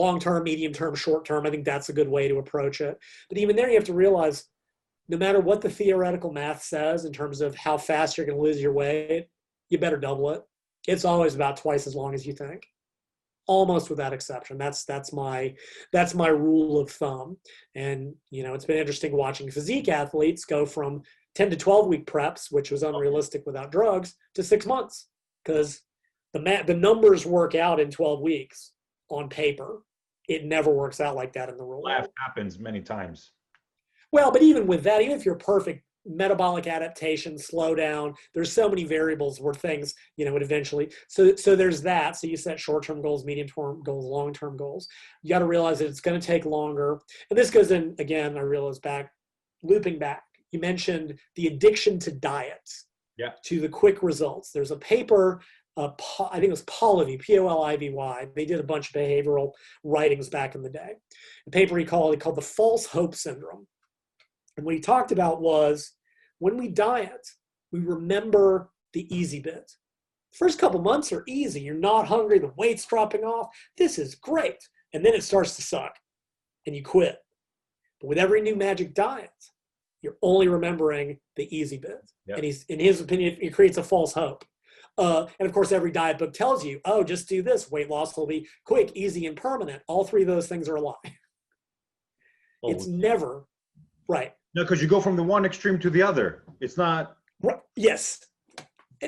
long 0.00 0.18
term, 0.18 0.44
medium 0.44 0.72
term, 0.72 0.94
short 0.94 1.24
term. 1.24 1.46
I 1.46 1.50
think 1.50 1.64
that's 1.64 1.88
a 1.88 1.94
good 1.94 2.08
way 2.08 2.28
to 2.28 2.38
approach 2.38 2.80
it. 2.80 2.98
But 3.28 3.38
even 3.38 3.56
there, 3.56 3.68
you 3.68 3.76
have 3.76 3.84
to 3.84 3.94
realize 3.94 4.44
no 5.08 5.16
matter 5.16 5.40
what 5.40 5.60
the 5.60 5.70
theoretical 5.70 6.32
math 6.32 6.62
says 6.62 7.04
in 7.04 7.12
terms 7.12 7.40
of 7.40 7.54
how 7.54 7.76
fast 7.76 8.16
you're 8.16 8.26
going 8.26 8.38
to 8.38 8.42
lose 8.42 8.60
your 8.60 8.72
weight, 8.72 9.26
you 9.68 9.78
better 9.78 9.96
double 9.96 10.30
it. 10.30 10.42
It's 10.86 11.04
always 11.04 11.34
about 11.34 11.56
twice 11.56 11.86
as 11.86 11.94
long 11.94 12.14
as 12.14 12.26
you 12.26 12.32
think. 12.32 12.64
Almost 13.46 13.90
without 13.90 14.12
exception. 14.12 14.56
That's 14.56 14.84
that's 14.84 15.12
my 15.12 15.54
that's 15.92 16.14
my 16.14 16.28
rule 16.28 16.78
of 16.78 16.90
thumb. 16.90 17.36
And 17.74 18.14
you 18.30 18.44
know, 18.44 18.54
it's 18.54 18.64
been 18.64 18.78
interesting 18.78 19.12
watching 19.12 19.50
physique 19.50 19.88
athletes 19.88 20.44
go 20.44 20.64
from 20.64 21.02
10 21.34 21.50
to 21.50 21.56
12 21.56 21.86
week 21.88 22.06
preps, 22.06 22.46
which 22.50 22.70
was 22.70 22.84
oh. 22.84 22.90
unrealistic 22.90 23.42
without 23.46 23.72
drugs, 23.72 24.14
to 24.34 24.42
six 24.42 24.66
months. 24.66 25.08
Because 25.44 25.80
the 26.32 26.40
ma- 26.40 26.62
the 26.62 26.74
numbers 26.74 27.26
work 27.26 27.54
out 27.54 27.80
in 27.80 27.90
12 27.90 28.20
weeks 28.20 28.72
on 29.08 29.28
paper. 29.28 29.80
It 30.30 30.44
never 30.44 30.70
works 30.70 31.00
out 31.00 31.16
like 31.16 31.32
that 31.32 31.48
in 31.48 31.56
the 31.56 31.64
real 31.64 31.82
world. 31.82 32.08
happens 32.16 32.56
many 32.56 32.80
times. 32.80 33.32
Well, 34.12 34.30
but 34.30 34.42
even 34.42 34.68
with 34.68 34.84
that, 34.84 35.02
even 35.02 35.16
if 35.16 35.26
you're 35.26 35.34
perfect, 35.34 35.82
metabolic 36.06 36.68
adaptation, 36.68 37.36
slow 37.36 37.74
down, 37.74 38.14
there's 38.32 38.52
so 38.52 38.68
many 38.68 38.84
variables 38.84 39.40
where 39.40 39.52
things, 39.52 39.92
you 40.16 40.24
know, 40.24 40.32
would 40.32 40.42
eventually. 40.42 40.92
So, 41.08 41.34
so 41.34 41.56
there's 41.56 41.82
that. 41.82 42.16
So 42.16 42.28
you 42.28 42.36
set 42.36 42.60
short-term 42.60 43.02
goals, 43.02 43.24
medium-term 43.24 43.82
goals, 43.82 44.04
long-term 44.04 44.56
goals. 44.56 44.86
You 45.24 45.30
got 45.30 45.40
to 45.40 45.46
realize 45.46 45.80
that 45.80 45.88
it's 45.88 46.00
going 46.00 46.20
to 46.20 46.24
take 46.24 46.44
longer. 46.44 47.00
And 47.28 47.36
this 47.36 47.50
goes 47.50 47.72
in 47.72 47.96
again. 47.98 48.38
I 48.38 48.42
realize 48.42 48.78
back, 48.78 49.10
looping 49.64 49.98
back. 49.98 50.22
You 50.52 50.60
mentioned 50.60 51.18
the 51.34 51.48
addiction 51.48 51.98
to 52.00 52.12
diets. 52.12 52.86
Yeah. 53.18 53.32
To 53.46 53.60
the 53.60 53.68
quick 53.68 54.02
results. 54.02 54.50
There's 54.50 54.70
a 54.70 54.76
paper 54.76 55.42
uh, 55.76 55.90
I 56.30 56.34
think 56.34 56.44
it 56.44 56.50
was 56.50 56.64
Polivy, 56.64 57.18
P-O-L-I-V-Y. 57.18 58.28
They 58.34 58.44
did 58.44 58.60
a 58.60 58.64
bunch 58.64 58.88
of 58.88 59.00
behavioral 59.00 59.52
writings 59.84 60.28
back 60.28 60.54
in 60.54 60.62
the 60.62 60.70
day. 60.70 60.94
A 61.46 61.50
paper 61.50 61.78
he 61.78 61.84
called, 61.84 62.12
he 62.12 62.18
called 62.18 62.36
the 62.36 62.42
false 62.42 62.86
hope 62.86 63.14
syndrome. 63.14 63.66
And 64.56 64.66
what 64.66 64.74
he 64.74 64.80
talked 64.80 65.12
about 65.12 65.40
was 65.40 65.92
when 66.38 66.56
we 66.56 66.68
diet, 66.68 67.26
we 67.72 67.80
remember 67.80 68.70
the 68.92 69.14
easy 69.14 69.40
bit. 69.40 69.70
First 70.32 70.58
couple 70.58 70.80
months 70.80 71.12
are 71.12 71.24
easy. 71.26 71.60
You're 71.60 71.74
not 71.74 72.06
hungry, 72.06 72.38
the 72.38 72.52
weight's 72.56 72.84
dropping 72.84 73.24
off. 73.24 73.48
This 73.78 73.98
is 73.98 74.14
great. 74.14 74.58
And 74.92 75.04
then 75.04 75.14
it 75.14 75.22
starts 75.22 75.56
to 75.56 75.62
suck 75.62 75.96
and 76.66 76.74
you 76.74 76.82
quit. 76.82 77.18
But 78.00 78.08
with 78.08 78.18
every 78.18 78.40
new 78.40 78.56
magic 78.56 78.94
diet, 78.94 79.30
you're 80.02 80.16
only 80.22 80.48
remembering 80.48 81.18
the 81.36 81.54
easy 81.56 81.76
bit. 81.76 82.10
Yep. 82.26 82.36
And 82.36 82.44
he's, 82.44 82.64
in 82.64 82.80
his 82.80 83.00
opinion, 83.00 83.36
it 83.40 83.50
creates 83.50 83.76
a 83.76 83.82
false 83.82 84.12
hope. 84.12 84.44
Uh, 85.00 85.26
and 85.38 85.48
of 85.48 85.54
course, 85.54 85.72
every 85.72 85.90
diet 85.90 86.18
book 86.18 86.34
tells 86.34 86.62
you, 86.62 86.78
oh, 86.84 87.02
just 87.02 87.26
do 87.26 87.42
this. 87.42 87.70
Weight 87.70 87.88
loss 87.88 88.16
will 88.16 88.26
be 88.26 88.46
quick, 88.66 88.92
easy, 88.94 89.24
and 89.24 89.34
permanent. 89.34 89.82
All 89.88 90.04
three 90.04 90.20
of 90.22 90.28
those 90.28 90.46
things 90.46 90.68
are 90.68 90.76
a 90.76 90.80
lie. 90.80 90.94
Oh. 92.62 92.70
It's 92.70 92.86
never 92.86 93.46
right. 94.06 94.34
No, 94.54 94.62
because 94.62 94.82
you 94.82 94.88
go 94.88 95.00
from 95.00 95.16
the 95.16 95.22
one 95.22 95.46
extreme 95.46 95.78
to 95.78 95.88
the 95.88 96.02
other. 96.02 96.44
It's 96.60 96.76
not. 96.76 97.16
Right. 97.42 97.56
Yes. 97.76 98.20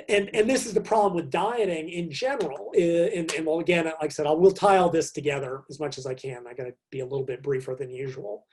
And 0.08 0.30
and 0.32 0.48
this 0.48 0.64
is 0.64 0.72
the 0.72 0.80
problem 0.80 1.14
with 1.14 1.30
dieting 1.30 1.90
in 1.90 2.10
general. 2.10 2.72
And, 2.74 3.30
and 3.30 3.44
well, 3.46 3.58
again, 3.58 3.84
like 3.84 3.96
I 4.00 4.08
said, 4.08 4.26
I 4.26 4.30
will 4.30 4.52
tie 4.52 4.78
all 4.78 4.88
this 4.88 5.12
together 5.12 5.64
as 5.68 5.78
much 5.78 5.98
as 5.98 6.06
I 6.06 6.14
can. 6.14 6.46
I 6.48 6.54
got 6.54 6.64
to 6.64 6.74
be 6.90 7.00
a 7.00 7.04
little 7.04 7.26
bit 7.26 7.42
briefer 7.42 7.76
than 7.78 7.90
usual. 7.90 8.46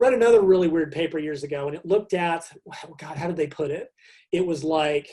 Read 0.00 0.14
another 0.14 0.40
really 0.40 0.68
weird 0.68 0.90
paper 0.90 1.18
years 1.18 1.42
ago, 1.42 1.66
and 1.66 1.76
it 1.76 1.84
looked 1.84 2.14
at, 2.14 2.50
oh 2.66 2.94
God, 2.98 3.18
how 3.18 3.26
did 3.26 3.36
they 3.36 3.46
put 3.46 3.70
it? 3.70 3.88
It 4.32 4.46
was 4.46 4.64
like 4.64 5.10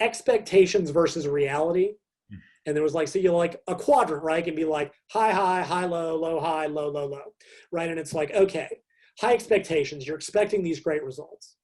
expectations 0.00 0.90
versus 0.90 1.26
reality. 1.26 1.92
Hmm. 2.30 2.38
And 2.66 2.76
there 2.76 2.82
was 2.82 2.94
like, 2.94 3.08
so 3.08 3.18
you're 3.18 3.32
like 3.32 3.60
a 3.66 3.74
quadrant, 3.74 4.22
right? 4.22 4.40
It 4.40 4.44
can 4.44 4.54
be 4.54 4.64
like 4.64 4.92
high, 5.10 5.32
high, 5.32 5.62
high, 5.62 5.86
low, 5.86 6.16
low, 6.16 6.40
high, 6.40 6.66
low, 6.66 6.88
low, 6.88 7.06
low, 7.06 7.34
right? 7.72 7.88
And 7.88 7.98
it's 7.98 8.14
like, 8.14 8.32
okay, 8.32 8.68
high 9.20 9.34
expectations. 9.34 10.06
You're 10.06 10.16
expecting 10.16 10.62
these 10.62 10.80
great 10.80 11.04
results. 11.04 11.56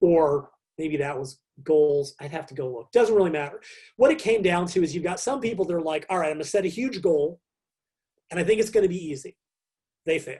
Or 0.00 0.50
maybe 0.76 0.96
that 0.98 1.18
was 1.18 1.40
goals. 1.64 2.14
I'd 2.20 2.30
have 2.30 2.46
to 2.46 2.54
go 2.54 2.72
look. 2.72 2.92
Doesn't 2.92 3.14
really 3.14 3.30
matter. 3.30 3.60
What 3.96 4.12
it 4.12 4.18
came 4.18 4.42
down 4.42 4.66
to 4.68 4.82
is 4.82 4.94
you've 4.94 5.04
got 5.04 5.20
some 5.20 5.40
people 5.40 5.64
that 5.64 5.74
are 5.74 5.82
like, 5.82 6.06
all 6.08 6.18
right, 6.18 6.26
I'm 6.26 6.34
going 6.34 6.44
to 6.44 6.48
set 6.48 6.64
a 6.64 6.68
huge 6.68 7.02
goal 7.02 7.40
and 8.30 8.38
I 8.38 8.44
think 8.44 8.60
it's 8.60 8.70
going 8.70 8.82
to 8.82 8.88
be 8.88 9.04
easy. 9.04 9.36
They 10.06 10.18
fail 10.18 10.38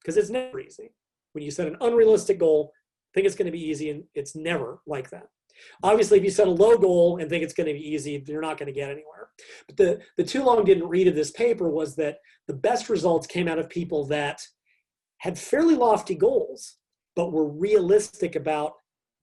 because 0.00 0.16
it's 0.16 0.30
never 0.30 0.60
easy. 0.60 0.92
When 1.32 1.42
you 1.42 1.50
set 1.50 1.66
an 1.66 1.76
unrealistic 1.80 2.38
goal, 2.38 2.72
think 3.14 3.26
it's 3.26 3.36
going 3.36 3.46
to 3.46 3.52
be 3.52 3.68
easy 3.68 3.90
and 3.90 4.04
it's 4.14 4.34
never 4.34 4.80
like 4.86 5.10
that. 5.10 5.26
Obviously, 5.82 6.18
if 6.18 6.24
you 6.24 6.30
set 6.30 6.48
a 6.48 6.50
low 6.50 6.76
goal 6.76 7.18
and 7.18 7.28
think 7.28 7.42
it's 7.42 7.54
going 7.54 7.66
to 7.66 7.72
be 7.72 7.90
easy, 7.94 8.22
you're 8.26 8.40
not 8.40 8.58
going 8.58 8.66
to 8.66 8.72
get 8.72 8.90
anywhere. 8.90 9.28
But 9.66 9.76
the, 9.76 10.00
the 10.16 10.24
too 10.24 10.44
long 10.44 10.64
didn't 10.64 10.88
read 10.88 11.08
of 11.08 11.14
this 11.14 11.30
paper 11.30 11.68
was 11.68 11.96
that 11.96 12.18
the 12.46 12.54
best 12.54 12.88
results 12.88 13.26
came 13.26 13.48
out 13.48 13.58
of 13.58 13.68
people 13.68 14.06
that 14.06 14.40
had 15.18 15.38
fairly 15.38 15.74
lofty 15.74 16.14
goals 16.14 16.76
but 17.14 17.32
we're 17.32 17.44
realistic 17.44 18.36
about 18.36 18.74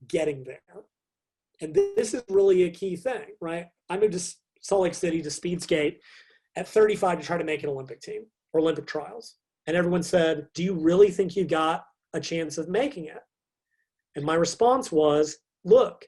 getting 0.08 0.44
there. 0.44 0.84
And 1.62 1.74
this 1.74 2.14
is 2.14 2.24
really 2.30 2.64
a 2.64 2.70
key 2.70 2.96
thing, 2.96 3.26
right? 3.42 3.68
I 3.90 3.98
moved 3.98 4.14
to 4.14 4.36
Salt 4.62 4.84
Lake 4.84 4.94
City 4.94 5.22
to 5.22 5.30
speed 5.30 5.62
skate 5.62 6.00
at 6.56 6.68
35 6.68 7.20
to 7.20 7.26
try 7.26 7.38
to 7.38 7.44
make 7.44 7.64
an 7.64 7.70
Olympic 7.70 8.02
team 8.02 8.26
or 8.54 8.62
Olympic 8.62 8.88
trials. 8.88 9.36
And 9.68 9.76
everyone 9.76 10.04
said, 10.04 10.48
Do 10.54 10.64
you 10.64 10.74
really 10.74 11.12
think 11.12 11.36
you 11.36 11.46
got 11.46 11.84
a 12.14 12.20
chance 12.20 12.58
of 12.58 12.70
making 12.70 13.06
it? 13.06 13.20
And 14.16 14.26
my 14.26 14.36
response 14.36 14.92
was, 14.92 15.38
Look, 15.66 16.06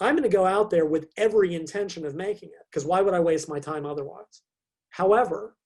I'm 0.00 0.14
going 0.16 0.28
to 0.28 0.34
go 0.34 0.46
out 0.46 0.70
there 0.70 0.86
with 0.86 1.08
every 1.16 1.54
intention 1.54 2.06
of 2.06 2.14
making 2.14 2.50
it 2.50 2.66
because 2.70 2.86
why 2.86 3.02
would 3.02 3.14
I 3.14 3.20
waste 3.20 3.48
my 3.48 3.60
time 3.60 3.84
otherwise? 3.84 4.42
However, 4.90 5.56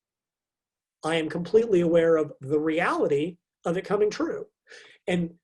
I 1.04 1.16
am 1.16 1.28
completely 1.28 1.82
aware 1.82 2.16
of 2.16 2.32
the 2.40 2.58
reality 2.58 3.36
of 3.64 3.76
it 3.76 3.84
coming 3.84 4.10
true. 4.10 4.46
And 5.06 5.34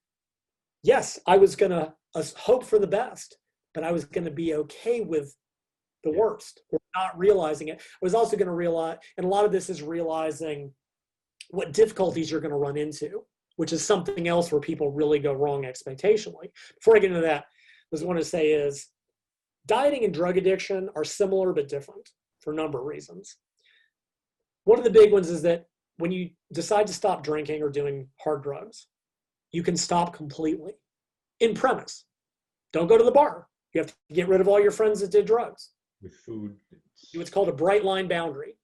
yes, 0.82 1.18
I 1.26 1.36
was 1.36 1.54
going 1.56 1.70
to 1.70 1.92
uh, 2.14 2.22
hope 2.36 2.64
for 2.64 2.78
the 2.78 2.86
best, 2.86 3.36
but 3.74 3.84
I 3.84 3.92
was 3.92 4.04
going 4.04 4.24
to 4.24 4.30
be 4.30 4.54
okay 4.54 5.02
with 5.02 5.34
the 6.02 6.12
worst 6.12 6.62
or 6.72 6.80
not 6.96 7.18
realizing 7.18 7.68
it. 7.68 7.78
I 7.80 7.98
was 8.02 8.14
also 8.14 8.36
going 8.36 8.48
to 8.48 8.54
realize, 8.54 8.96
and 9.16 9.26
a 9.26 9.28
lot 9.28 9.44
of 9.44 9.52
this 9.52 9.68
is 9.68 9.82
realizing 9.82 10.72
what 11.50 11.72
difficulties 11.72 12.30
you're 12.30 12.40
going 12.40 12.52
to 12.52 12.56
run 12.56 12.76
into, 12.76 13.24
which 13.56 13.72
is 13.72 13.84
something 13.84 14.28
else 14.28 14.50
where 14.50 14.60
people 14.60 14.90
really 14.90 15.18
go 15.18 15.32
wrong 15.32 15.64
expectationally. 15.64 16.50
Before 16.78 16.96
I 16.96 17.00
get 17.00 17.10
into 17.10 17.20
that, 17.22 17.44
I 17.92 17.96
just 17.96 18.06
want 18.06 18.18
to 18.18 18.24
say 18.24 18.52
is 18.52 18.88
dieting 19.66 20.04
and 20.04 20.14
drug 20.14 20.36
addiction 20.36 20.88
are 20.94 21.04
similar 21.04 21.52
but 21.52 21.68
different 21.68 22.10
for 22.40 22.52
a 22.52 22.56
number 22.56 22.78
of 22.78 22.86
reasons. 22.86 23.36
One 24.64 24.78
of 24.78 24.84
the 24.84 24.90
big 24.90 25.12
ones 25.12 25.28
is 25.28 25.42
that 25.42 25.66
when 25.98 26.12
you 26.12 26.30
decide 26.52 26.86
to 26.86 26.92
stop 26.92 27.22
drinking 27.22 27.62
or 27.62 27.68
doing 27.68 28.08
hard 28.20 28.42
drugs, 28.42 28.86
you 29.52 29.62
can 29.62 29.76
stop 29.76 30.14
completely 30.14 30.74
in 31.40 31.54
premise. 31.54 32.04
Don't 32.72 32.86
go 32.86 32.96
to 32.96 33.04
the 33.04 33.10
bar. 33.10 33.48
You 33.74 33.80
have 33.80 33.88
to 33.88 33.94
get 34.12 34.28
rid 34.28 34.40
of 34.40 34.48
all 34.48 34.60
your 34.60 34.70
friends 34.70 35.00
that 35.00 35.10
did 35.10 35.26
drugs. 35.26 35.70
With 36.02 36.14
food. 36.14 36.56
It's 37.02 37.16
what's 37.16 37.30
called 37.30 37.48
a 37.48 37.52
bright 37.52 37.84
line 37.84 38.08
boundary. 38.08 38.56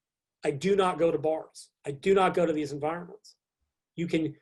I 0.45 0.53
do 0.53 0.77
not 0.77 0.99
go 0.99 1.11
to 1.11 1.19
bars. 1.19 1.71
I 1.87 1.91
do 1.91 2.15
not 2.15 2.35
go 2.35 2.47
to 2.47 2.53
these 2.53 2.73
environments. 2.73 3.35
You 3.97 4.07
can, 4.07 4.35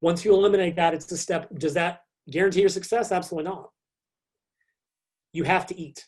once 0.00 0.24
you 0.24 0.32
eliminate 0.32 0.76
that, 0.76 0.94
it's 0.94 1.10
a 1.12 1.16
step. 1.16 1.48
Does 1.58 1.74
that 1.74 2.00
guarantee 2.30 2.60
your 2.60 2.68
success? 2.68 3.12
Absolutely 3.12 3.50
not. 3.50 3.70
You 5.32 5.44
have 5.44 5.66
to 5.66 5.78
eat. 5.78 6.06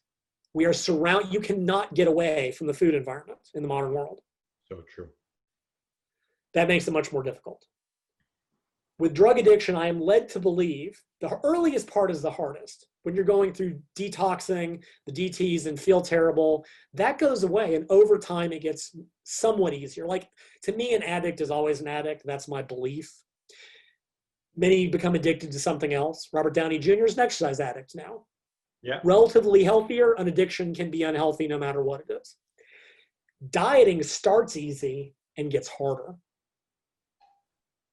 We 0.55 0.67
are 0.67 0.73
surrounded, 0.73 1.33
you 1.33 1.41
cannot 1.41 1.95
get 1.95 2.09
away 2.09 2.53
from 2.53 2.67
the 2.67 2.75
food 2.75 2.95
environment 2.95 3.41
in 3.55 3.63
the 3.63 3.69
modern 3.69 3.95
world. 3.95 4.21
So 4.69 4.83
true. 4.95 5.09
That 6.55 6.69
makes 6.69 6.87
it 6.87 6.93
much 6.93 7.13
more 7.13 7.23
difficult. 7.23 7.65
With 8.99 9.15
drug 9.15 9.39
addiction, 9.39 9.75
I 9.75 9.89
am 9.89 10.01
led 10.01 10.29
to 10.31 10.41
believe 10.41 11.01
the 11.21 11.41
earliest 11.43 11.89
part 11.89 12.11
is 12.11 12.23
the 12.23 12.31
hardest. 12.31 12.87
When 13.03 13.17
you're 13.17 13.25
going 13.25 13.53
through 13.53 13.81
detoxing, 13.97 14.83
the 15.07 15.13
DTs, 15.13 15.67
and 15.67 15.81
feel 15.81 16.01
terrible, 16.01 16.65
that 16.95 17.19
goes 17.19 17.43
away. 17.43 17.75
And 17.75 17.87
over 17.91 18.19
time, 18.19 18.53
it 18.53 18.63
gets 18.63 18.95
somewhat 19.25 19.75
easier. 19.75 20.07
Like 20.07 20.29
to 20.63 20.73
me, 20.73 20.95
an 20.95 21.03
addict 21.03 21.41
is 21.41 21.51
always 21.51 21.81
an 21.81 21.89
addict. 21.89 22.23
That's 22.25 22.49
my 22.49 22.63
belief. 22.63 23.13
Many 24.57 24.87
become 24.87 25.15
addicted 25.15 25.51
to 25.53 25.59
something 25.59 25.95
else. 25.95 26.29
Robert 26.33 26.55
Downey 26.55 26.79
Jr. 26.79 27.07
is 27.07 27.15
an 27.15 27.25
exercise 27.25 27.59
addict 27.59 27.97
now. 27.97 28.27
Yeah. 28.83 29.01
Relatively 29.05 29.63
healthier, 29.65 30.13
an 30.15 30.29
addiction 30.29 30.75
can 30.75 30.91
be 30.91 31.05
unhealthy 31.05 31.47
no 31.47 31.59
matter 31.59 31.83
what 31.83 32.03
it 32.09 32.13
is. 32.21 32.37
Dieting 33.51 34.03
starts 34.03 34.57
easy 34.57 35.15
and 35.37 35.51
gets 35.51 35.69
harder. 35.69 36.17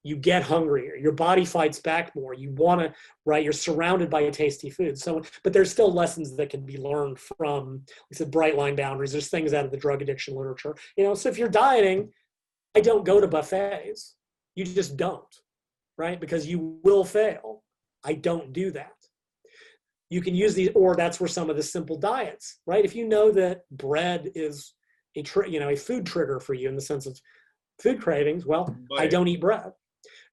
You 0.03 0.15
get 0.15 0.43
hungrier. 0.43 0.95
Your 0.95 1.11
body 1.11 1.43
fights 1.45 1.79
back 1.79 2.15
more. 2.15 2.33
You 2.33 2.51
want 2.51 2.81
to 2.81 2.93
right 3.25 3.43
you're 3.43 3.51
surrounded 3.51 4.09
by 4.09 4.27
tasty 4.29 4.69
food. 4.69 4.97
So 4.97 5.21
but 5.43 5.51
there's 5.51 5.71
still 5.71 5.91
lessons 5.91 6.35
that 6.37 6.49
can 6.49 6.65
be 6.65 6.77
learned 6.77 7.19
from 7.19 7.83
like 8.09 8.17
said 8.17 8.31
bright 8.31 8.55
line 8.55 8.75
boundaries. 8.75 9.11
There's 9.11 9.29
things 9.29 9.53
out 9.53 9.65
of 9.65 9.71
the 9.71 9.77
drug 9.77 10.01
addiction 10.01 10.35
literature. 10.35 10.75
You 10.97 11.03
know 11.03 11.15
so 11.15 11.29
if 11.29 11.37
you're 11.37 11.49
dieting 11.49 12.11
i 12.75 12.81
don't 12.81 13.05
go 13.05 13.19
to 13.19 13.27
buffets. 13.27 14.15
You 14.55 14.63
just 14.63 14.95
don't 14.95 15.41
right? 15.99 16.19
Because 16.19 16.47
you 16.47 16.79
will 16.83 17.03
fail. 17.03 17.61
I 18.03 18.13
don't 18.13 18.53
do 18.53 18.71
that 18.71 18.93
you 20.10 20.22
can 20.22 20.36
use 20.36 20.55
these 20.55 20.70
or 20.76 20.95
that's 20.95 21.20
where 21.20 21.28
some 21.28 21.49
of 21.49 21.55
the 21.55 21.64
simple 21.64 21.97
diets 21.97 22.60
right 22.66 22.86
if 22.86 22.95
you 22.95 23.07
know 23.07 23.32
that 23.32 23.62
bread 23.72 24.32
is 24.36 24.74
a 25.16 25.22
tr- 25.22 25.45
you 25.45 25.60
know 25.60 25.70
a 25.70 25.76
food 25.76 26.05
trigger 26.05 26.39
for 26.39 26.53
you 26.53 26.68
in 26.68 26.76
the 26.76 26.82
sense 26.82 27.05
of 27.05 27.20
food 27.82 28.01
cravings 28.01 28.45
well 28.45 28.76
i 28.97 29.07
don't 29.07 29.28
eat 29.28 29.41
bread 29.41 29.72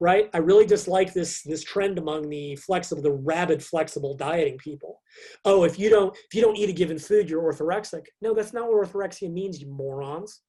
right? 0.00 0.28
I 0.34 0.38
really 0.38 0.66
dislike 0.66 1.12
this 1.12 1.42
this 1.42 1.64
trend 1.64 1.98
among 1.98 2.28
the 2.28 2.56
flexible, 2.56 3.02
the 3.02 3.12
rabid 3.12 3.62
flexible 3.62 4.14
dieting 4.14 4.58
people. 4.58 5.00
Oh, 5.44 5.64
if 5.64 5.78
you 5.78 5.88
don't 5.88 6.14
if 6.14 6.34
you 6.34 6.42
don't 6.42 6.56
eat 6.56 6.70
a 6.70 6.72
given 6.72 6.98
food, 6.98 7.28
you're 7.28 7.42
orthorexic. 7.42 8.06
No, 8.20 8.34
that's 8.34 8.52
not 8.52 8.68
what 8.68 8.86
orthorexia 8.86 9.30
means, 9.30 9.60
you 9.60 9.68
morons. 9.68 10.42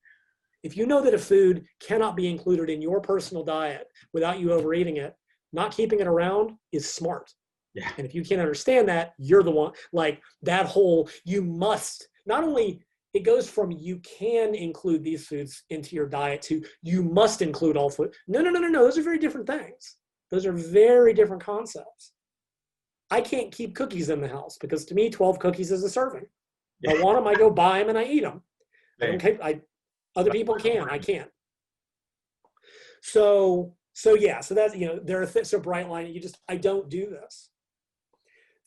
If 0.63 0.75
you 0.75 0.86
know 0.86 1.01
that 1.01 1.13
a 1.13 1.19
food 1.19 1.65
cannot 1.80 2.15
be 2.15 2.28
included 2.28 2.69
in 2.69 2.82
your 2.82 2.99
personal 2.99 3.43
diet 3.43 3.88
without 4.13 4.39
you 4.39 4.51
overeating 4.51 4.97
it, 4.97 5.15
not 5.53 5.71
keeping 5.71 5.99
it 5.99 6.07
around 6.07 6.53
is 6.71 6.91
smart. 6.91 7.32
Yeah. 7.78 7.91
And 7.97 8.07
if 8.07 8.15
you 8.15 8.23
can't 8.23 8.41
understand 8.41 8.89
that, 8.89 9.13
you're 9.19 9.43
the 9.43 9.51
one 9.51 9.71
like 9.93 10.21
that 10.41 10.65
whole 10.65 11.09
you 11.23 11.43
must 11.43 12.07
not 12.25 12.43
only 12.43 12.82
it 13.13 13.19
goes 13.19 13.47
from 13.47 13.71
you 13.71 13.99
can 13.99 14.55
include 14.55 15.03
these 15.03 15.28
foods 15.28 15.63
into 15.69 15.95
your 15.95 16.07
diet 16.07 16.41
to 16.43 16.63
you 16.82 17.03
must 17.03 17.43
include 17.43 17.78
all 17.78 17.89
food. 17.89 18.13
No, 18.28 18.41
no, 18.41 18.49
no, 18.49 18.59
no, 18.59 18.67
no. 18.67 18.84
Those 18.84 18.97
are 18.97 19.03
very 19.03 19.19
different 19.19 19.45
things. 19.45 19.97
Those 20.32 20.47
are 20.47 20.51
very 20.51 21.13
different 21.13 21.43
concepts. 21.43 22.13
I 23.11 23.21
can't 23.21 23.51
keep 23.51 23.75
cookies 23.75 24.09
in 24.09 24.21
the 24.21 24.28
house 24.28 24.57
because 24.59 24.84
to 24.86 24.95
me, 24.95 25.09
12 25.11 25.38
cookies 25.38 25.71
is 25.71 25.84
a 25.84 25.89
serving. 25.89 26.25
Yeah. 26.82 26.93
I 26.93 27.01
want 27.01 27.17
them, 27.17 27.28
I 27.28 27.36
go 27.36 27.51
buy 27.51 27.80
them 27.80 27.89
and 27.89 27.97
I 27.97 28.05
eat 28.05 28.23
them. 28.23 28.41
Keep, 29.19 29.43
I, 29.43 29.61
other 30.15 30.32
people 30.32 30.55
can, 30.55 30.89
I 30.89 30.97
can't. 30.97 31.30
So, 33.01 33.75
so 33.93 34.15
yeah, 34.15 34.41
so 34.41 34.55
that's, 34.55 34.75
you 34.75 34.88
know, 34.88 34.99
there 35.01 35.21
are 35.21 35.25
th- 35.25 35.45
so 35.45 35.59
bright 35.59 35.88
line, 35.88 36.07
you 36.07 36.19
just, 36.19 36.39
I 36.49 36.57
don't 36.57 36.89
do 36.89 37.09
this. 37.09 37.49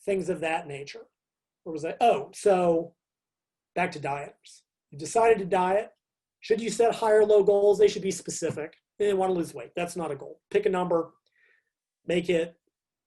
Things 0.05 0.29
of 0.29 0.39
that 0.41 0.67
nature. 0.67 1.05
Or 1.65 1.73
was 1.73 1.83
that? 1.83 1.97
Oh, 2.01 2.31
so 2.33 2.93
back 3.75 3.91
to 3.91 3.99
dieters. 3.99 4.61
You 4.89 4.97
decided 4.97 5.39
to 5.39 5.45
diet. 5.45 5.89
Should 6.39 6.61
you 6.61 6.69
set 6.69 6.95
high 6.95 7.11
or 7.11 7.25
low 7.25 7.43
goals? 7.43 7.77
They 7.77 7.87
should 7.87 8.01
be 8.01 8.11
specific. 8.11 8.73
They 8.97 9.13
want 9.13 9.31
to 9.31 9.37
lose 9.37 9.53
weight. 9.53 9.71
That's 9.75 9.95
not 9.95 10.11
a 10.11 10.15
goal. 10.15 10.39
Pick 10.49 10.65
a 10.65 10.69
number, 10.69 11.11
make 12.07 12.29
it 12.29 12.55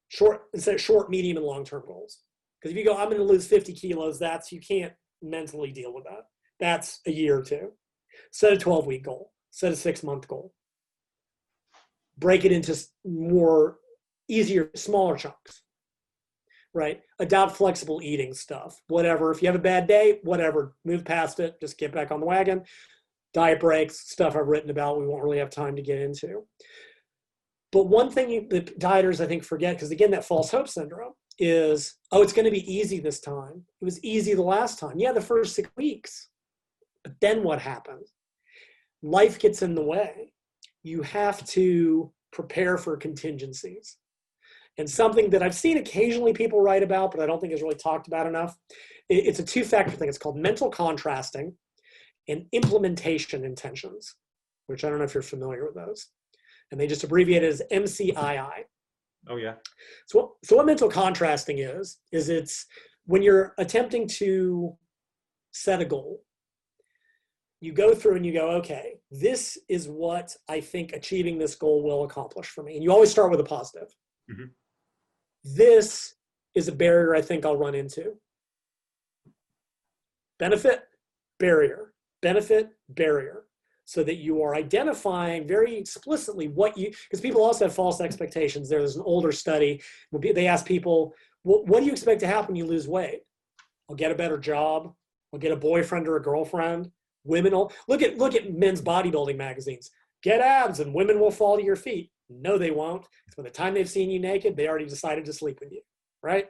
short 0.09 0.43
instead 0.53 0.77
of 0.77 0.81
short, 0.81 1.11
medium, 1.11 1.37
and 1.37 1.47
long-term 1.47 1.83
goals. 1.87 2.21
Because 2.61 2.73
if 2.73 2.79
you 2.79 2.85
go, 2.85 2.97
I'm 2.97 3.09
going 3.09 3.19
to 3.19 3.25
lose 3.25 3.47
50 3.47 3.73
kilos, 3.75 4.19
that's 4.19 4.53
you 4.53 4.61
can't 4.61 4.93
mentally 5.21 5.73
deal 5.73 5.93
with 5.93 6.05
that. 6.05 6.27
That's 6.61 7.01
a 7.07 7.11
year 7.11 7.39
or 7.39 7.43
two. 7.43 7.73
Set 8.31 8.53
a 8.53 8.57
12-week 8.57 9.05
goal. 9.05 9.33
Set 9.51 9.73
a 9.73 9.77
six-month 9.77 10.29
goal. 10.29 10.53
Break 12.17 12.45
it 12.45 12.53
into 12.53 12.77
more 13.05 13.79
easier, 14.29 14.71
smaller 14.75 15.17
chunks 15.17 15.64
right? 16.75 17.01
Adopt 17.21 17.57
flexible 17.57 18.01
eating 18.03 18.35
stuff, 18.35 18.83
whatever. 18.89 19.31
If 19.31 19.41
you 19.41 19.47
have 19.47 19.55
a 19.55 19.61
bad 19.61 19.87
day, 19.87 20.19
whatever, 20.25 20.75
move 20.85 21.05
past 21.05 21.41
it, 21.41 21.59
just 21.61 21.79
get 21.79 21.93
back 21.93 22.11
on 22.11 22.21
the 22.21 22.27
wagon. 22.27 22.65
Diet 23.33 23.61
breaks, 23.61 24.11
stuff 24.11 24.37
I've 24.37 24.49
written 24.49 24.71
about, 24.71 24.99
we 24.99 25.07
won't 25.07 25.23
really 25.23 25.39
have 25.39 25.51
time 25.51 25.77
to 25.77 25.83
get 25.83 26.01
into. 26.01 26.45
But 27.73 27.85
one 27.85 28.11
thing 28.11 28.49
the 28.49 28.61
dieters, 28.61 29.23
I 29.23 29.27
think, 29.27 29.45
forget, 29.45 29.77
because 29.77 29.91
again, 29.91 30.11
that 30.11 30.25
false 30.25 30.51
hope 30.51 30.69
syndrome 30.69 31.15
is, 31.39 31.97
oh, 32.13 32.23
it's 32.23 32.33
going 32.33 32.45
to 32.45 32.51
be 32.51 32.73
easy 32.73 33.01
this 33.01 33.21
time. 33.21 33.65
It 33.81 33.85
was 33.85 34.03
easy 34.05 34.35
the 34.35 34.43
last 34.43 34.79
time. 34.79 34.99
Yeah, 34.99 35.13
the 35.13 35.21
first 35.21 35.55
six 35.55 35.69
weeks. 35.77 36.29
But 37.03 37.15
then 37.21 37.43
what 37.43 37.61
happens? 37.61 38.13
Life 39.03 39.39
gets 39.39 39.63
in 39.63 39.75
the 39.75 39.83
way. 39.83 40.33
You 40.83 41.03
have 41.03 41.45
to 41.49 42.13
prepare 42.33 42.79
for 42.79 42.97
contingencies 42.97 43.97
and 44.79 44.89
something 44.89 45.31
that 45.31 45.43
I've 45.43 45.55
seen 45.55 45.79
occasionally 45.79 46.33
people 46.33 46.61
write 46.61 46.83
about, 46.83 47.11
but 47.13 47.21
I 47.21 47.27
don't 47.27 47.41
think 47.41 47.53
is 47.53 47.63
really 47.63 47.77
talked 47.77 48.07
about 48.07 48.27
enough. 48.27 48.57
It's 49.09 49.39
a 49.39 49.45
two 49.45 49.65
factor 49.65 49.93
thing. 49.93 50.09
It's 50.09 50.19
called 50.19 50.37
mental 50.37 50.71
contrasting 50.71 51.55
and 52.29 52.47
implementation 52.53 53.45
intentions, 53.45 54.15
which 54.67 54.85
I 54.85 54.89
don't 54.89 54.99
know 54.99 55.05
if 55.05 55.15
you're 55.15 55.23
familiar 55.23 55.65
with 55.65 55.75
those. 55.75 56.09
And 56.73 56.81
they 56.81 56.87
just 56.87 57.05
abbreviate 57.05 57.43
it 57.43 57.47
as 57.47 57.63
MCII. 57.71 58.65
Oh, 59.29 59.37
yeah. 59.37 59.55
So, 60.07 60.19
what, 60.19 60.31
so 60.43 60.57
what 60.57 60.67
mental 60.67 60.89
contrasting 60.89 61.59
is, 61.59 61.99
is 62.13 62.29
it's 62.29 62.67
when 63.07 63.23
you're 63.23 63.55
attempting 63.59 64.09
to 64.09 64.77
set 65.53 65.81
a 65.81 65.85
goal, 65.85 66.23
you 67.61 67.73
go 67.73 67.95
through 67.95 68.17
and 68.17 68.27
you 68.27 68.33
go, 68.33 68.51
okay, 68.53 68.99
this 69.11 69.57
is 69.69 69.89
what 69.89 70.35
I 70.49 70.61
think 70.61 70.93
achieving 70.93 71.39
this 71.39 71.55
goal 71.55 71.83
will 71.83 72.05
accomplish 72.05 72.49
for 72.49 72.63
me. 72.63 72.75
And 72.75 72.83
you 72.83 72.91
always 72.91 73.11
start 73.11 73.31
with 73.31 73.41
a 73.41 73.45
positive. 73.45 73.89
Mm-hmm. 74.31 74.45
This 75.45 76.15
is 76.55 76.69
a 76.69 76.73
barrier 76.73 77.15
I 77.15 77.21
think 77.21 77.45
I'll 77.45 77.57
run 77.57 77.75
into. 77.75 78.15
Benefit, 80.39 80.85
barrier, 81.39 81.93
benefit, 82.23 82.71
barrier. 82.89 83.45
so 83.87 84.03
that 84.03 84.17
you 84.17 84.43
are 84.43 84.55
identifying 84.55 85.47
very 85.47 85.77
explicitly 85.77 86.49
what 86.49 86.79
you 86.79 86.91
because 86.91 87.21
people 87.21 87.43
also 87.43 87.67
have 87.67 87.75
false 87.75 88.01
expectations. 88.01 88.69
There's 88.69 88.97
an 88.97 89.03
older 89.05 89.31
study 89.31 89.83
they 90.11 90.47
ask 90.47 90.65
people 90.65 91.13
what, 91.43 91.67
what 91.67 91.81
do 91.81 91.87
you 91.87 91.93
expect 91.93 92.21
to 92.21 92.27
happen 92.27 92.55
when 92.55 92.57
you 92.57 92.65
lose 92.65 92.89
weight? 92.89 93.21
I'll 93.91 93.97
get 93.97 94.11
a 94.11 94.15
better 94.15 94.39
job. 94.39 94.95
I'll 95.33 95.39
get 95.39 95.53
a 95.53 95.57
boyfriend 95.57 96.09
or 96.09 96.17
a 96.17 96.23
girlfriend. 96.23 96.91
Women 97.25 97.53
will 97.53 97.73
look 97.87 98.01
at 98.01 98.17
look 98.17 98.35
at 98.35 98.55
men's 98.55 98.81
bodybuilding 98.81 99.37
magazines. 99.37 99.91
Get 100.23 100.41
abs 100.41 100.81
and 100.81 100.95
women 100.95 101.21
will 101.21 101.31
fall 101.31 101.59
to 101.59 101.63
your 101.63 101.77
feet 101.77 102.11
no 102.31 102.59
they 102.59 102.71
won't 102.71 103.07
by 103.37 103.43
the 103.43 103.51
time 103.51 103.75
they've 103.75 103.89
seen 103.89 104.11
you 104.11 104.19
naked 104.19 104.57
they 104.57 104.69
already 104.69 104.87
decided 104.87 105.25
to 105.25 105.33
sleep 105.33 105.59
with 105.61 105.73
you 105.73 105.81
right? 106.25 106.47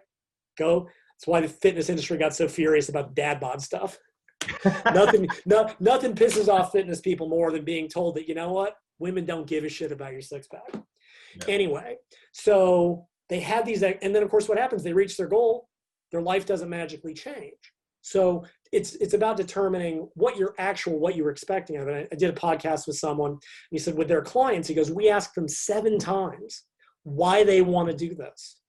Go 0.56 0.88
that's 1.18 1.26
why 1.26 1.40
the 1.40 1.48
fitness 1.48 1.90
industry 1.90 2.16
got 2.16 2.34
so 2.34 2.48
furious 2.48 2.88
about 2.88 3.14
dad 3.14 3.40
bod 3.40 3.60
stuff. 3.60 3.98
Nothing 4.86 5.28
no, 5.46 5.70
nothing 5.80 6.14
pisses 6.14 6.48
off 6.48 6.72
fitness 6.72 7.00
people 7.00 7.28
more 7.28 7.50
than 7.50 7.64
being 7.64 7.88
told 7.88 8.14
that 8.16 8.28
you 8.28 8.34
know 8.34 8.52
what? 8.52 8.76
Women 8.98 9.26
don't 9.26 9.46
give 9.46 9.64
a 9.64 9.68
shit 9.68 9.92
about 9.92 10.12
your 10.12 10.22
six 10.22 10.46
pack. 10.46 10.62
Yeah. 10.72 11.54
anyway 11.54 11.96
so 12.30 13.08
they 13.28 13.40
had 13.40 13.66
these 13.66 13.82
and 13.82 14.14
then 14.14 14.22
of 14.22 14.30
course 14.30 14.48
what 14.48 14.58
happens? 14.58 14.82
They 14.82 14.92
reach 14.92 15.16
their 15.16 15.26
goal. 15.26 15.68
Their 16.12 16.22
life 16.22 16.46
doesn't 16.46 16.70
magically 16.70 17.14
change 17.14 17.54
so 18.04 18.44
it's 18.70 18.96
it's 18.96 19.14
about 19.14 19.38
determining 19.38 20.06
what 20.12 20.36
your 20.36 20.54
actual 20.58 20.98
what 20.98 21.16
you 21.16 21.24
were 21.24 21.30
expecting 21.30 21.78
of 21.78 21.88
it. 21.88 22.06
I, 22.12 22.14
did 22.16 22.28
a 22.28 22.38
podcast 22.38 22.86
with 22.86 22.98
someone 22.98 23.30
and 23.30 23.40
he 23.70 23.78
said 23.78 23.96
with 23.96 24.08
their 24.08 24.20
clients 24.20 24.68
he 24.68 24.74
goes 24.74 24.92
we 24.92 25.08
ask 25.08 25.32
them 25.32 25.48
seven 25.48 25.98
times 25.98 26.64
why 27.04 27.44
they 27.44 27.62
want 27.62 27.88
to 27.88 27.96
do 27.96 28.14
this. 28.14 28.60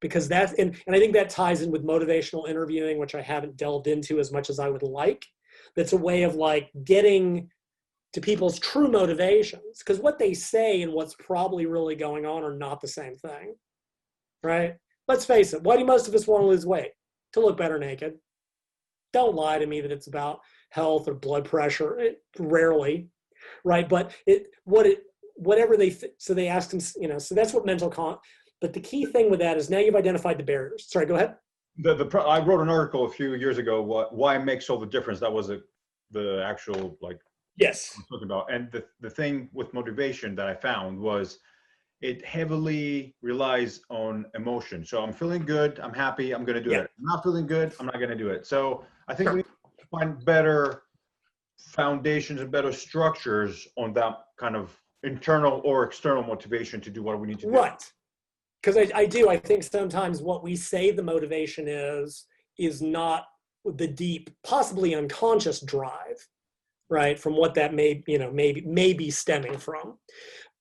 Because 0.00 0.28
that's 0.28 0.52
and, 0.54 0.80
and 0.86 0.94
i 0.94 1.00
think 1.00 1.12
that 1.14 1.28
ties 1.28 1.62
in 1.62 1.72
with 1.72 1.84
motivational 1.84 2.48
interviewing 2.48 2.98
which 2.98 3.16
i 3.16 3.20
haven't 3.20 3.56
delved 3.56 3.88
into 3.88 4.20
as 4.20 4.30
much 4.30 4.48
as 4.48 4.60
i 4.60 4.68
would 4.68 4.84
like. 4.84 5.26
That's 5.74 5.92
a 5.92 5.96
way 5.96 6.22
of 6.22 6.36
like 6.36 6.70
getting 6.84 7.50
to 8.12 8.20
people's 8.20 8.60
true 8.60 8.88
motivations 8.88 9.78
because 9.80 9.98
what 9.98 10.20
they 10.20 10.34
say 10.34 10.82
and 10.82 10.92
what's 10.92 11.16
probably 11.16 11.66
really 11.66 11.96
going 11.96 12.26
on 12.26 12.44
are 12.44 12.56
not 12.56 12.80
the 12.80 12.86
same 12.86 13.16
thing 13.16 13.56
right? 14.44 14.76
Let's 15.08 15.24
face 15.24 15.52
it 15.52 15.64
why 15.64 15.76
do 15.76 15.84
most 15.84 16.06
of 16.06 16.14
us 16.14 16.28
want 16.28 16.42
to 16.42 16.46
lose 16.46 16.64
weight 16.64 16.92
to 17.34 17.40
look 17.40 17.56
better 17.56 17.78
naked. 17.78 18.14
Don't 19.12 19.36
lie 19.36 19.58
to 19.58 19.66
me 19.66 19.80
that 19.80 19.92
it's 19.92 20.08
about 20.08 20.40
health 20.70 21.06
or 21.06 21.14
blood 21.14 21.44
pressure 21.44 21.98
it, 22.00 22.22
rarely 22.38 23.08
right? 23.64 23.88
But 23.88 24.12
it 24.26 24.48
what 24.64 24.86
it 24.86 25.04
whatever 25.36 25.76
they 25.76 25.90
th- 25.90 26.14
so 26.18 26.32
they 26.32 26.48
ask 26.48 26.70
them 26.70 26.80
you 27.00 27.08
know 27.08 27.18
so 27.18 27.34
that's 27.34 27.52
what 27.52 27.66
mental 27.66 27.90
con 27.90 28.16
but 28.60 28.72
the 28.72 28.80
key 28.80 29.04
thing 29.04 29.30
with 29.30 29.40
that 29.40 29.56
is 29.56 29.68
now 29.68 29.78
you've 29.78 29.96
identified 29.96 30.38
the 30.38 30.42
barriers. 30.44 30.86
Sorry 30.88 31.06
go 31.06 31.16
ahead. 31.16 31.36
The, 31.78 31.94
the, 31.94 32.18
I 32.20 32.38
wrote 32.38 32.60
an 32.60 32.70
article 32.70 33.04
a 33.04 33.10
few 33.10 33.34
years 33.34 33.58
ago, 33.58 33.82
what, 33.82 34.14
why 34.14 34.36
it 34.36 34.44
makes 34.44 34.70
all 34.70 34.78
the 34.78 34.86
difference. 34.86 35.18
That 35.20 35.32
was 35.32 35.50
a, 35.50 35.60
the 36.12 36.42
actual, 36.46 36.96
like, 37.02 37.18
yes. 37.58 37.92
I'm 37.96 38.04
talking 38.04 38.26
about. 38.26 38.50
And 38.50 38.70
the, 38.70 38.84
the 39.00 39.10
thing 39.10 39.50
with 39.52 39.74
motivation 39.74 40.36
that 40.36 40.46
I 40.46 40.54
found 40.54 40.98
was 40.98 41.40
it 42.04 42.22
heavily 42.22 43.14
relies 43.22 43.80
on 43.88 44.26
emotion. 44.34 44.84
So 44.84 45.02
I'm 45.02 45.14
feeling 45.14 45.46
good, 45.46 45.80
I'm 45.80 45.94
happy, 45.94 46.32
I'm 46.32 46.44
gonna 46.44 46.60
do 46.60 46.72
Yeah. 46.72 46.80
it. 46.80 46.90
I'm 46.98 47.04
not 47.06 47.22
feeling 47.22 47.46
good, 47.46 47.74
I'm 47.80 47.86
not 47.86 47.98
gonna 47.98 48.14
do 48.14 48.28
it. 48.28 48.46
So 48.46 48.84
I 49.08 49.14
think 49.14 49.30
we 49.30 49.36
need 49.36 49.46
to 49.78 49.86
find 49.86 50.22
better 50.22 50.82
foundations 51.56 52.42
and 52.42 52.50
better 52.50 52.72
structures 52.72 53.66
on 53.78 53.94
that 53.94 54.26
kind 54.38 54.54
of 54.54 54.78
internal 55.02 55.62
or 55.64 55.82
external 55.84 56.22
motivation 56.22 56.78
to 56.82 56.90
do 56.90 57.02
what 57.02 57.18
we 57.18 57.26
need 57.26 57.40
to 57.40 57.46
do. 57.46 57.52
Right. 57.52 57.92
Because 58.60 58.76
I, 58.76 58.90
I 58.94 59.06
do. 59.06 59.30
I 59.30 59.38
think 59.38 59.62
sometimes 59.62 60.20
what 60.20 60.42
we 60.44 60.56
say 60.56 60.90
the 60.90 61.02
motivation 61.02 61.68
is 61.68 62.26
is 62.58 62.82
not 62.82 63.24
the 63.64 63.86
deep, 63.86 64.28
possibly 64.42 64.94
unconscious 64.94 65.60
drive, 65.60 66.28
right? 66.90 67.18
From 67.18 67.34
what 67.34 67.54
that 67.54 67.72
may, 67.72 68.02
you 68.06 68.18
know, 68.18 68.30
maybe 68.30 68.60
may 68.60 68.92
be 68.92 69.10
stemming 69.10 69.56
from. 69.56 69.98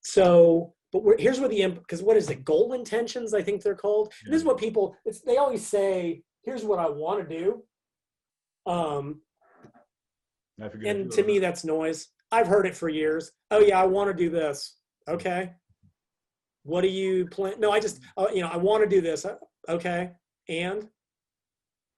So, 0.02 0.74
but 1.02 1.20
here's 1.20 1.40
where 1.40 1.49
the 1.49 1.65
because 1.68 2.02
what 2.02 2.18
is 2.18 2.30
it? 2.30 2.45
Goal 2.45 2.74
intentions, 2.74 3.34
I 3.34 3.41
think 3.41 3.61
they're 3.61 3.76
called. 3.76 4.14
This 4.26 4.38
is 4.38 4.44
what 4.45 4.57
people. 4.57 4.95
It's, 5.06 5.22
they 5.22 5.38
always 5.38 5.65
say, 5.65 6.22
"Here's 6.44 6.64
what 6.64 6.80
I 6.80 6.90
want 6.90 7.28
to 7.28 7.38
do." 7.38 7.64
Um, 8.65 9.22
Now, 10.57 10.68
if 10.68 10.74
you're 10.74 10.84
gonna 10.84 10.99
and 11.02 11.11
to 11.11 11.24
me, 11.24 11.40
that's 11.40 11.64
noise. 11.65 12.07
I've 12.32 12.48
heard 12.48 12.65
it 12.65 12.76
for 12.76 12.90
years. 12.90 13.32
Oh 13.52 13.60
yeah, 13.60 13.80
I 13.82 13.86
want 13.86 14.10
to 14.10 14.14
do 14.15 14.30
this. 14.30 14.78
Okay. 15.07 15.52
What 16.64 16.82
do 16.82 16.88
you 16.88 17.28
plan? 17.28 17.60
No, 17.60 17.72
I 17.72 17.80
just, 17.80 17.99
uh, 18.18 18.28
you 18.34 18.41
know, 18.41 18.48
I 18.48 18.57
want 18.57 18.84
to 18.84 18.90
do 18.90 19.02
this. 19.02 19.26
Uh, 19.26 19.36
Okay. 19.70 20.11
And 20.49 20.88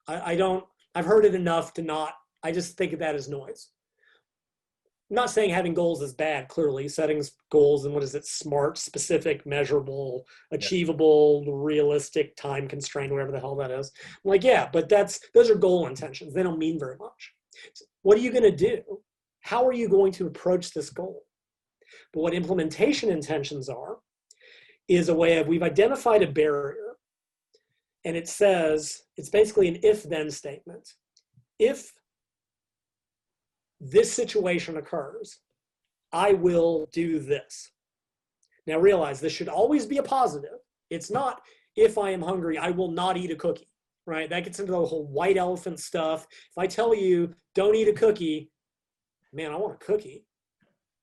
I, 0.08 0.34
I 0.34 0.36
don't, 0.36 0.64
I've 0.94 1.06
heard 1.06 1.26
it 1.26 1.34
enough 1.36 1.74
to 1.74 1.82
not, 1.82 2.14
I 2.44 2.52
just 2.52 2.78
think 2.78 2.94
of 2.94 3.00
that 3.00 3.16
as 3.16 3.28
noise. 3.28 3.70
I'm 5.10 5.15
not 5.15 5.30
saying 5.30 5.52
having 5.52 5.76
goals 5.76 6.02
is 6.02 6.14
bad, 6.14 6.48
clearly. 6.48 6.88
Setting 6.88 7.23
goals 7.52 7.86
and 7.86 7.94
what 7.94 8.03
is 8.03 8.15
it? 8.15 8.26
Smart, 8.26 8.77
specific, 8.77 9.45
measurable, 9.45 10.26
achievable, 10.52 11.45
realistic, 11.45 12.36
time 12.36 12.68
constrained, 12.68 13.11
whatever 13.11 13.32
the 13.32 13.40
hell 13.40 13.56
that 13.57 13.69
is. 13.69 13.91
I'm 14.03 14.30
like, 14.30 14.44
yeah, 14.44 14.68
but 14.72 14.90
that's, 14.90 15.19
those 15.36 15.49
are 15.52 15.56
goal 15.56 15.86
intentions. 15.86 16.34
They 16.34 16.41
don't 16.41 16.57
mean 16.57 16.80
very 16.80 16.98
much. 16.98 17.34
What 18.02 18.18
are 18.18 18.22
you 18.22 18.32
going 18.32 18.44
to 18.44 18.52
do? 18.52 18.82
How 19.41 19.65
are 19.65 19.73
you 19.73 19.88
going 19.88 20.11
to 20.14 20.26
approach 20.26 20.72
this 20.72 20.90
goal? 20.90 21.22
But 22.11 22.22
what 22.22 22.34
implementation 22.34 23.11
intentions 23.11 23.69
are 23.69 23.98
is 24.88 25.10
a 25.10 25.15
way 25.15 25.38
of 25.38 25.48
we've 25.48 25.64
identified 25.64 26.23
a 26.23 26.32
barrier 26.32 26.95
and 28.06 28.15
it 28.15 28.27
says 28.27 29.02
it's 29.18 29.30
basically 29.30 29.68
an 29.68 29.80
if 29.84 30.03
then 30.03 30.30
statement. 30.32 30.94
If 31.60 31.91
this 33.80 34.12
situation 34.12 34.78
occurs, 34.78 35.40
I 36.12 36.34
will 36.34 36.88
do 36.92 37.20
this. 37.20 37.72
Now 38.68 38.80
realize 38.80 39.20
this 39.20 39.34
should 39.34 39.50
always 39.50 39.86
be 39.86 39.98
a 39.98 40.04
positive. 40.04 40.60
It's 40.90 41.12
not 41.12 41.42
if 41.76 41.98
I 41.98 42.12
am 42.12 42.22
hungry, 42.22 42.58
I 42.58 42.72
will 42.72 42.92
not 42.92 43.18
eat 43.18 43.32
a 43.32 43.36
cookie, 43.36 43.70
right? 44.06 44.30
That 44.30 44.46
gets 44.46 44.60
into 44.60 44.72
the 44.72 44.86
whole 44.86 45.08
white 45.08 45.38
elephant 45.38 45.80
stuff. 45.80 46.26
If 46.32 46.58
I 46.58 46.68
tell 46.68 46.96
you 46.96 47.34
don't 47.54 47.76
eat 47.76 47.88
a 47.88 47.94
cookie, 47.94 48.50
man, 49.34 49.52
I 49.52 49.58
want 49.58 49.76
a 49.76 49.86
cookie. 49.86 50.26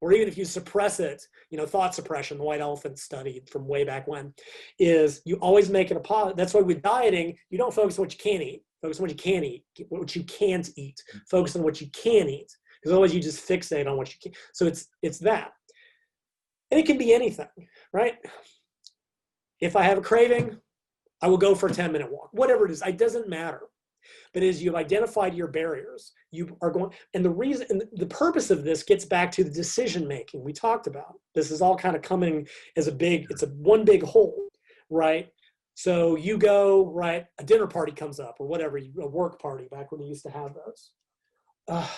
Or 0.00 0.12
even 0.12 0.26
if 0.26 0.36
you 0.36 0.44
suppress 0.44 0.98
it, 0.98 1.22
you 1.50 1.58
know, 1.58 1.66
thought 1.66 1.94
suppression, 1.94 2.38
the 2.38 2.42
white 2.42 2.60
elephant 2.60 2.98
study 2.98 3.44
from 3.48 3.68
way 3.68 3.84
back 3.84 4.08
when, 4.08 4.34
is 4.78 5.22
you 5.24 5.36
always 5.36 5.70
make 5.70 5.92
it 5.92 5.96
a 5.96 6.00
positive. 6.00 6.36
That's 6.36 6.54
why 6.54 6.60
with 6.62 6.82
dieting, 6.82 7.36
you 7.50 7.58
don't 7.58 7.72
focus 7.72 7.98
on 7.98 8.06
what 8.06 8.12
you 8.12 8.18
can't 8.18 8.42
eat. 8.42 8.64
Focus 8.80 8.98
on 8.98 9.02
what 9.02 9.10
you 9.10 9.16
can 9.16 9.44
eat, 9.44 9.64
what 9.90 10.16
you 10.16 10.24
can't 10.24 10.68
eat. 10.76 11.00
Focus 11.30 11.54
on 11.54 11.62
what 11.62 11.80
you 11.80 11.86
can 11.90 12.28
eat. 12.28 12.50
Because 12.82 12.92
otherwise 12.92 13.14
you 13.14 13.20
just 13.20 13.46
fixate 13.46 13.86
on 13.86 13.96
what 13.96 14.08
you 14.08 14.16
can. 14.22 14.32
So 14.52 14.66
it's 14.66 14.88
it's 15.02 15.18
that. 15.18 15.52
And 16.70 16.80
it 16.80 16.86
can 16.86 16.98
be 16.98 17.12
anything, 17.12 17.48
right? 17.92 18.16
If 19.60 19.76
I 19.76 19.82
have 19.82 19.98
a 19.98 20.02
craving, 20.02 20.58
I 21.20 21.28
will 21.28 21.38
go 21.38 21.54
for 21.54 21.68
a 21.68 21.72
10 21.72 21.92
minute 21.92 22.10
walk. 22.10 22.30
Whatever 22.32 22.64
it 22.64 22.72
is, 22.72 22.82
it 22.82 22.98
doesn't 22.98 23.28
matter 23.28 23.68
but 24.34 24.42
as 24.42 24.62
you've 24.62 24.74
identified 24.74 25.34
your 25.34 25.46
barriers 25.46 26.12
you 26.30 26.56
are 26.60 26.70
going 26.70 26.90
and 27.14 27.24
the 27.24 27.30
reason 27.30 27.66
and 27.70 27.82
the 27.94 28.06
purpose 28.06 28.50
of 28.50 28.64
this 28.64 28.82
gets 28.82 29.04
back 29.04 29.30
to 29.30 29.44
the 29.44 29.50
decision 29.50 30.06
making 30.06 30.42
we 30.42 30.52
talked 30.52 30.86
about 30.86 31.14
this 31.34 31.50
is 31.50 31.60
all 31.60 31.76
kind 31.76 31.96
of 31.96 32.02
coming 32.02 32.46
as 32.76 32.88
a 32.88 32.92
big 32.92 33.26
it's 33.30 33.42
a 33.42 33.48
one 33.48 33.84
big 33.84 34.02
whole 34.02 34.48
right 34.90 35.28
so 35.74 36.16
you 36.16 36.36
go 36.36 36.86
right 36.92 37.26
a 37.38 37.44
dinner 37.44 37.66
party 37.66 37.92
comes 37.92 38.20
up 38.20 38.36
or 38.38 38.46
whatever 38.46 38.78
a 38.78 39.06
work 39.06 39.40
party 39.40 39.68
back 39.70 39.92
when 39.92 40.00
you 40.00 40.08
used 40.08 40.24
to 40.24 40.30
have 40.30 40.54
those 40.54 40.92
uh, 41.68 41.88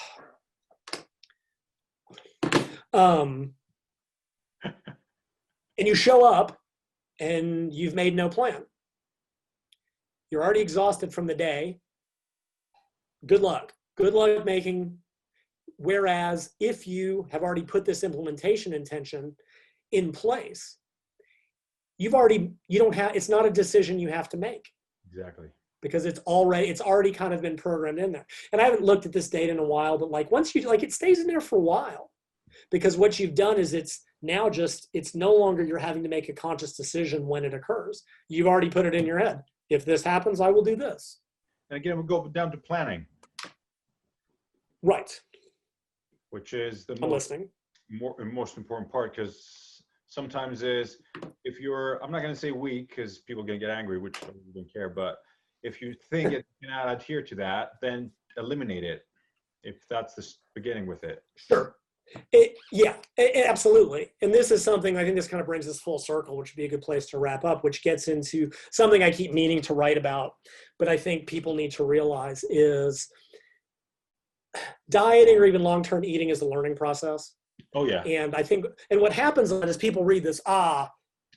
um 2.94 3.52
and 4.62 5.88
you 5.88 5.94
show 5.94 6.24
up 6.24 6.58
and 7.20 7.72
you've 7.72 7.94
made 7.94 8.14
no 8.14 8.28
plan 8.28 8.62
you're 10.30 10.42
already 10.42 10.60
exhausted 10.60 11.12
from 11.12 11.26
the 11.26 11.34
day 11.34 11.78
good 13.26 13.40
luck. 13.42 13.72
Good 13.96 14.14
luck 14.14 14.44
making. 14.44 14.98
Whereas 15.76 16.50
if 16.60 16.86
you 16.86 17.26
have 17.30 17.42
already 17.42 17.62
put 17.62 17.84
this 17.84 18.04
implementation 18.04 18.72
intention 18.72 19.34
in 19.92 20.12
place, 20.12 20.78
you've 21.98 22.14
already, 22.14 22.52
you 22.68 22.78
don't 22.78 22.94
have, 22.94 23.16
it's 23.16 23.28
not 23.28 23.46
a 23.46 23.50
decision 23.50 23.98
you 23.98 24.08
have 24.08 24.28
to 24.30 24.36
make 24.36 24.70
Exactly. 25.10 25.48
because 25.82 26.04
it's 26.04 26.20
already, 26.20 26.68
it's 26.68 26.80
already 26.80 27.10
kind 27.10 27.34
of 27.34 27.42
been 27.42 27.56
programmed 27.56 27.98
in 27.98 28.12
there. 28.12 28.26
And 28.52 28.60
I 28.60 28.64
haven't 28.64 28.82
looked 28.82 29.06
at 29.06 29.12
this 29.12 29.28
data 29.28 29.52
in 29.52 29.58
a 29.58 29.64
while, 29.64 29.98
but 29.98 30.10
like 30.10 30.30
once 30.30 30.54
you, 30.54 30.62
like 30.62 30.82
it 30.82 30.92
stays 30.92 31.18
in 31.20 31.26
there 31.26 31.40
for 31.40 31.56
a 31.56 31.62
while 31.62 32.10
because 32.70 32.96
what 32.96 33.18
you've 33.18 33.34
done 33.34 33.56
is 33.58 33.74
it's 33.74 34.02
now 34.22 34.48
just, 34.48 34.88
it's 34.94 35.14
no 35.14 35.34
longer 35.34 35.62
you're 35.62 35.78
having 35.78 36.02
to 36.02 36.08
make 36.08 36.28
a 36.28 36.32
conscious 36.32 36.76
decision 36.76 37.26
when 37.26 37.44
it 37.44 37.54
occurs. 37.54 38.02
You've 38.28 38.46
already 38.46 38.70
put 38.70 38.86
it 38.86 38.94
in 38.94 39.04
your 39.06 39.18
head. 39.18 39.42
If 39.70 39.84
this 39.84 40.02
happens, 40.02 40.40
I 40.40 40.50
will 40.50 40.62
do 40.62 40.76
this. 40.76 41.20
And 41.70 41.76
again, 41.78 41.96
we'll 41.96 42.04
go 42.06 42.28
down 42.28 42.50
to 42.52 42.56
planning, 42.58 43.06
Right. 44.82 45.10
which 46.30 46.52
is 46.52 46.84
the 46.84 46.94
I'm 46.94 47.00
most 47.00 47.30
listening. 47.30 47.48
more 47.90 48.14
most 48.24 48.56
important 48.56 48.90
part 48.90 49.14
because 49.16 49.82
sometimes 50.06 50.62
is 50.62 50.98
if 51.44 51.58
you're 51.60 52.02
i'm 52.04 52.10
not 52.12 52.20
going 52.22 52.32
to 52.32 52.38
say 52.38 52.50
weak 52.52 52.88
because 52.90 53.18
people 53.20 53.42
are 53.42 53.46
going 53.46 53.58
to 53.58 53.66
get 53.66 53.74
angry 53.74 53.98
which 53.98 54.16
I 54.22 54.28
don't 54.54 54.72
care 54.72 54.88
but 54.88 55.16
if 55.62 55.80
you 55.82 55.94
think 56.10 56.32
it 56.32 56.44
cannot 56.62 56.92
adhere 56.94 57.22
to 57.22 57.34
that 57.36 57.70
then 57.82 58.10
eliminate 58.36 58.84
it 58.84 59.02
if 59.64 59.76
that's 59.88 60.14
the 60.14 60.24
beginning 60.54 60.86
with 60.86 61.02
it. 61.04 61.22
Sure. 61.36 61.74
It, 62.32 62.56
yeah, 62.70 62.96
a- 63.18 63.46
absolutely. 63.46 64.12
And 64.22 64.32
this 64.32 64.50
is 64.50 64.62
something 64.62 64.96
I 64.96 65.04
think 65.04 65.16
this 65.16 65.28
kind 65.28 65.40
of 65.40 65.46
brings 65.46 65.66
us 65.66 65.80
full 65.80 65.98
circle, 65.98 66.36
which 66.36 66.52
would 66.52 66.56
be 66.56 66.66
a 66.66 66.68
good 66.68 66.82
place 66.82 67.06
to 67.06 67.18
wrap 67.18 67.44
up, 67.44 67.64
which 67.64 67.82
gets 67.82 68.08
into 68.08 68.50
something 68.70 69.02
I 69.02 69.10
keep 69.10 69.32
meaning 69.32 69.60
to 69.62 69.74
write 69.74 69.98
about, 69.98 70.32
but 70.78 70.88
I 70.88 70.96
think 70.96 71.26
people 71.26 71.54
need 71.54 71.72
to 71.72 71.84
realize 71.84 72.44
is 72.50 73.08
dieting 74.90 75.36
or 75.36 75.46
even 75.46 75.62
long 75.62 75.82
term 75.82 76.04
eating 76.04 76.28
is 76.28 76.40
a 76.40 76.46
learning 76.46 76.76
process. 76.76 77.34
Oh 77.74 77.86
yeah, 77.86 78.02
And 78.02 78.34
I 78.34 78.42
think, 78.42 78.66
and 78.90 79.00
what 79.00 79.12
happens 79.12 79.50
is 79.50 79.76
people 79.76 80.04
read 80.04 80.22
this, 80.22 80.40
ah, 80.46 80.90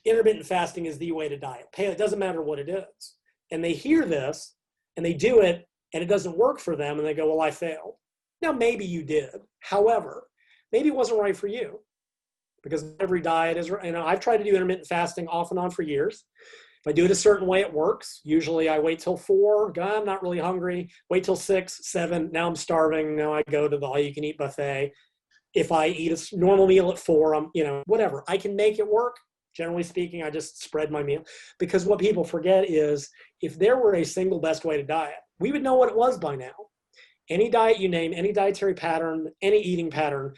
intermittent 0.04 0.46
fasting 0.46 0.86
is 0.86 0.98
the 0.98 1.12
way 1.12 1.28
to 1.28 1.36
diet. 1.36 1.66
It 1.76 1.98
doesn't 1.98 2.18
matter 2.18 2.42
what 2.42 2.58
it 2.58 2.68
is. 2.68 3.14
And 3.50 3.62
they 3.64 3.72
hear 3.72 4.04
this 4.04 4.54
and 4.96 5.04
they 5.04 5.14
do 5.14 5.40
it 5.40 5.66
and 5.94 6.02
it 6.02 6.06
doesn't 6.06 6.36
work 6.36 6.60
for 6.60 6.76
them 6.76 6.98
and 6.98 7.06
they 7.06 7.14
go, 7.14 7.28
well, 7.28 7.40
I 7.40 7.50
failed. 7.50 7.94
Now, 8.42 8.52
maybe 8.52 8.84
you 8.84 9.02
did. 9.02 9.30
However, 9.60 10.24
maybe 10.72 10.88
it 10.88 10.94
wasn't 10.94 11.20
right 11.20 11.36
for 11.36 11.46
you 11.46 11.80
because 12.62 12.84
every 13.00 13.20
diet 13.20 13.56
is, 13.56 13.68
know, 13.68 14.04
I've 14.04 14.20
tried 14.20 14.38
to 14.38 14.44
do 14.44 14.54
intermittent 14.54 14.86
fasting 14.86 15.28
off 15.28 15.50
and 15.50 15.60
on 15.60 15.70
for 15.70 15.82
years. 15.82 16.24
If 16.80 16.90
I 16.90 16.92
do 16.92 17.04
it 17.04 17.10
a 17.10 17.16
certain 17.16 17.46
way, 17.46 17.60
it 17.60 17.72
works. 17.72 18.20
Usually 18.24 18.68
I 18.68 18.78
wait 18.78 19.00
till 19.00 19.16
four, 19.16 19.72
go, 19.72 19.82
I'm 19.82 20.04
not 20.04 20.22
really 20.22 20.38
hungry, 20.38 20.90
wait 21.10 21.24
till 21.24 21.36
six, 21.36 21.80
seven, 21.90 22.30
now 22.32 22.46
I'm 22.46 22.56
starving. 22.56 23.16
Now 23.16 23.32
I 23.32 23.42
go 23.50 23.68
to 23.68 23.76
the 23.76 23.86
all 23.86 23.98
you 23.98 24.14
can 24.14 24.24
eat 24.24 24.38
buffet 24.38 24.92
if 25.54 25.72
I 25.72 25.88
eat 25.88 26.12
a 26.12 26.36
normal 26.36 26.66
meal 26.66 26.90
at 26.90 26.98
four, 26.98 27.34
I'm, 27.34 27.50
you 27.54 27.64
know, 27.64 27.82
whatever. 27.86 28.22
I 28.28 28.36
can 28.36 28.54
make 28.54 28.78
it 28.78 28.86
work. 28.86 29.16
Generally 29.56 29.84
speaking, 29.84 30.22
I 30.22 30.30
just 30.30 30.62
spread 30.62 30.90
my 30.90 31.02
meal. 31.02 31.24
Because 31.58 31.84
what 31.84 31.98
people 31.98 32.22
forget 32.22 32.70
is 32.70 33.08
if 33.40 33.58
there 33.58 33.76
were 33.76 33.96
a 33.96 34.04
single 34.04 34.40
best 34.40 34.64
way 34.64 34.76
to 34.76 34.82
diet, 34.82 35.16
we 35.40 35.50
would 35.50 35.62
know 35.62 35.74
what 35.74 35.88
it 35.88 35.96
was 35.96 36.18
by 36.18 36.36
now. 36.36 36.52
Any 37.28 37.50
diet 37.50 37.78
you 37.78 37.88
name, 37.88 38.12
any 38.14 38.32
dietary 38.32 38.74
pattern, 38.74 39.28
any 39.42 39.60
eating 39.60 39.90
pattern, 39.90 40.34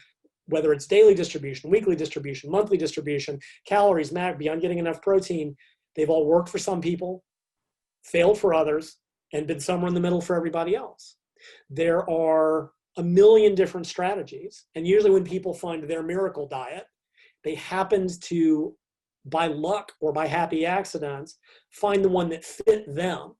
whether 0.51 0.73
it's 0.73 0.85
daily 0.85 1.15
distribution, 1.15 1.69
weekly 1.69 1.95
distribution, 1.95 2.51
monthly 2.51 2.77
distribution, 2.77 3.39
calories, 3.65 4.11
MAC, 4.11 4.37
beyond 4.37 4.61
getting 4.61 4.77
enough 4.77 5.01
protein, 5.01 5.55
they've 5.95 6.09
all 6.09 6.25
worked 6.25 6.49
for 6.49 6.59
some 6.59 6.81
people, 6.81 7.23
failed 8.03 8.37
for 8.37 8.53
others, 8.53 8.97
and 9.33 9.47
been 9.47 9.59
somewhere 9.59 9.87
in 9.87 9.93
the 9.93 9.99
middle 9.99 10.21
for 10.21 10.35
everybody 10.35 10.75
else. 10.75 11.15
There 11.69 12.07
are 12.09 12.71
a 12.97 13.03
million 13.03 13.55
different 13.55 13.87
strategies. 13.87 14.65
And 14.75 14.85
usually, 14.85 15.11
when 15.11 15.23
people 15.23 15.53
find 15.53 15.83
their 15.83 16.03
miracle 16.03 16.47
diet, 16.47 16.85
they 17.43 17.55
happen 17.55 18.07
to, 18.23 18.75
by 19.25 19.47
luck 19.47 19.93
or 20.01 20.11
by 20.11 20.27
happy 20.27 20.65
accidents, 20.65 21.37
find 21.71 22.03
the 22.03 22.09
one 22.09 22.29
that 22.29 22.43
fit 22.43 22.93
them. 22.93 23.35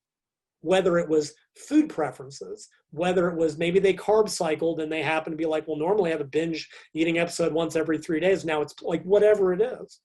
Whether 0.62 0.98
it 1.00 1.10
was 1.10 1.34
food 1.58 1.90
preferences, 1.90 2.70
whether 2.92 3.30
it 3.30 3.36
was 3.36 3.58
maybe 3.58 3.80
they 3.80 3.94
carb 3.94 4.30
cycled 4.30 4.80
and 4.80 4.92
they 4.92 5.02
happen 5.02 5.32
to 5.32 5.38
be 5.38 5.46
like, 5.46 5.68
well, 5.68 5.78
normally 5.78 6.10
I 6.10 6.14
have 6.14 6.22
a 6.22 6.26
binge 6.26 6.70
eating 6.94 7.18
episode 7.18 7.54
once 7.54 7.76
every 7.76 7.98
three 7.98 8.20
days. 8.20 8.46
Now 8.46 8.62
it's 8.62 8.76
like 8.82 9.04
whatever 9.04 9.54
it 9.54 9.62
is. 9.62 10.00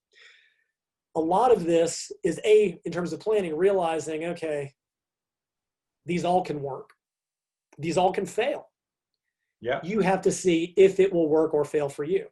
A 1.16 1.20
lot 1.20 1.50
of 1.50 1.64
this 1.64 2.12
is 2.24 2.40
A, 2.44 2.78
in 2.84 2.92
terms 2.92 3.12
of 3.12 3.20
planning, 3.20 3.56
realizing, 3.56 4.24
okay, 4.26 4.72
these 6.04 6.24
all 6.24 6.42
can 6.42 6.60
work, 6.60 6.90
these 7.78 7.96
all 7.96 8.12
can 8.12 8.26
fail 8.26 8.68
yeah, 9.60 9.80
you 9.82 10.00
have 10.00 10.20
to 10.22 10.32
see 10.32 10.74
if 10.76 11.00
it 11.00 11.12
will 11.12 11.28
work 11.28 11.54
or 11.54 11.64
fail 11.64 11.88
for 11.88 12.04
you. 12.04 12.26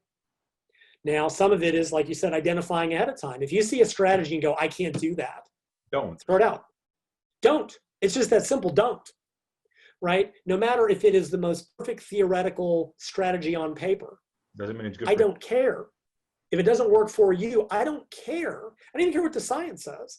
Now, 1.05 1.28
some 1.28 1.52
of 1.52 1.62
it 1.62 1.74
is, 1.74 1.93
like 1.93 2.09
you 2.09 2.14
said, 2.14 2.32
identifying 2.32 2.94
ahead 2.94 3.09
of 3.09 3.20
time. 3.20 3.43
If 3.43 3.52
you 3.52 3.62
see 3.62 3.82
a 3.82 3.86
strategy 3.86 4.35
and 4.35 4.43
go, 4.43 4.56
I 4.59 4.68
can't 4.68 4.98
do 4.98 5.14
that, 5.16 5.48
don't. 5.93 6.20
throw 6.20 6.36
it 6.36 6.43
out. 6.43 6.64
Don't. 7.43 7.76
It's 8.01 8.14
just 8.14 8.31
that 8.31 8.47
simple. 8.47 8.70
Don't. 8.70 9.06
Right? 10.05 10.32
No 10.44 10.59
matter 10.59 10.90
if 10.90 11.02
it 11.02 11.14
is 11.14 11.31
the 11.31 11.39
most 11.39 11.74
perfect 11.78 12.02
theoretical 12.02 12.94
strategy 12.98 13.55
on 13.56 13.74
paper, 13.74 14.18
Doesn't 14.55 14.76
mean 14.76 14.86
it's 14.86 14.98
good. 14.98 15.09
I 15.09 15.14
don't 15.14 15.40
care. 15.40 15.86
If 16.52 16.60
it 16.60 16.64
doesn't 16.64 16.90
work 16.90 17.09
for 17.09 17.32
you, 17.32 17.66
I 17.70 17.85
don't 17.85 18.05
care. 18.10 18.66
I 18.68 18.98
don't 18.98 19.01
even 19.01 19.14
care 19.14 19.22
what 19.22 19.32
the 19.32 19.40
science 19.40 19.85
says. 19.85 20.18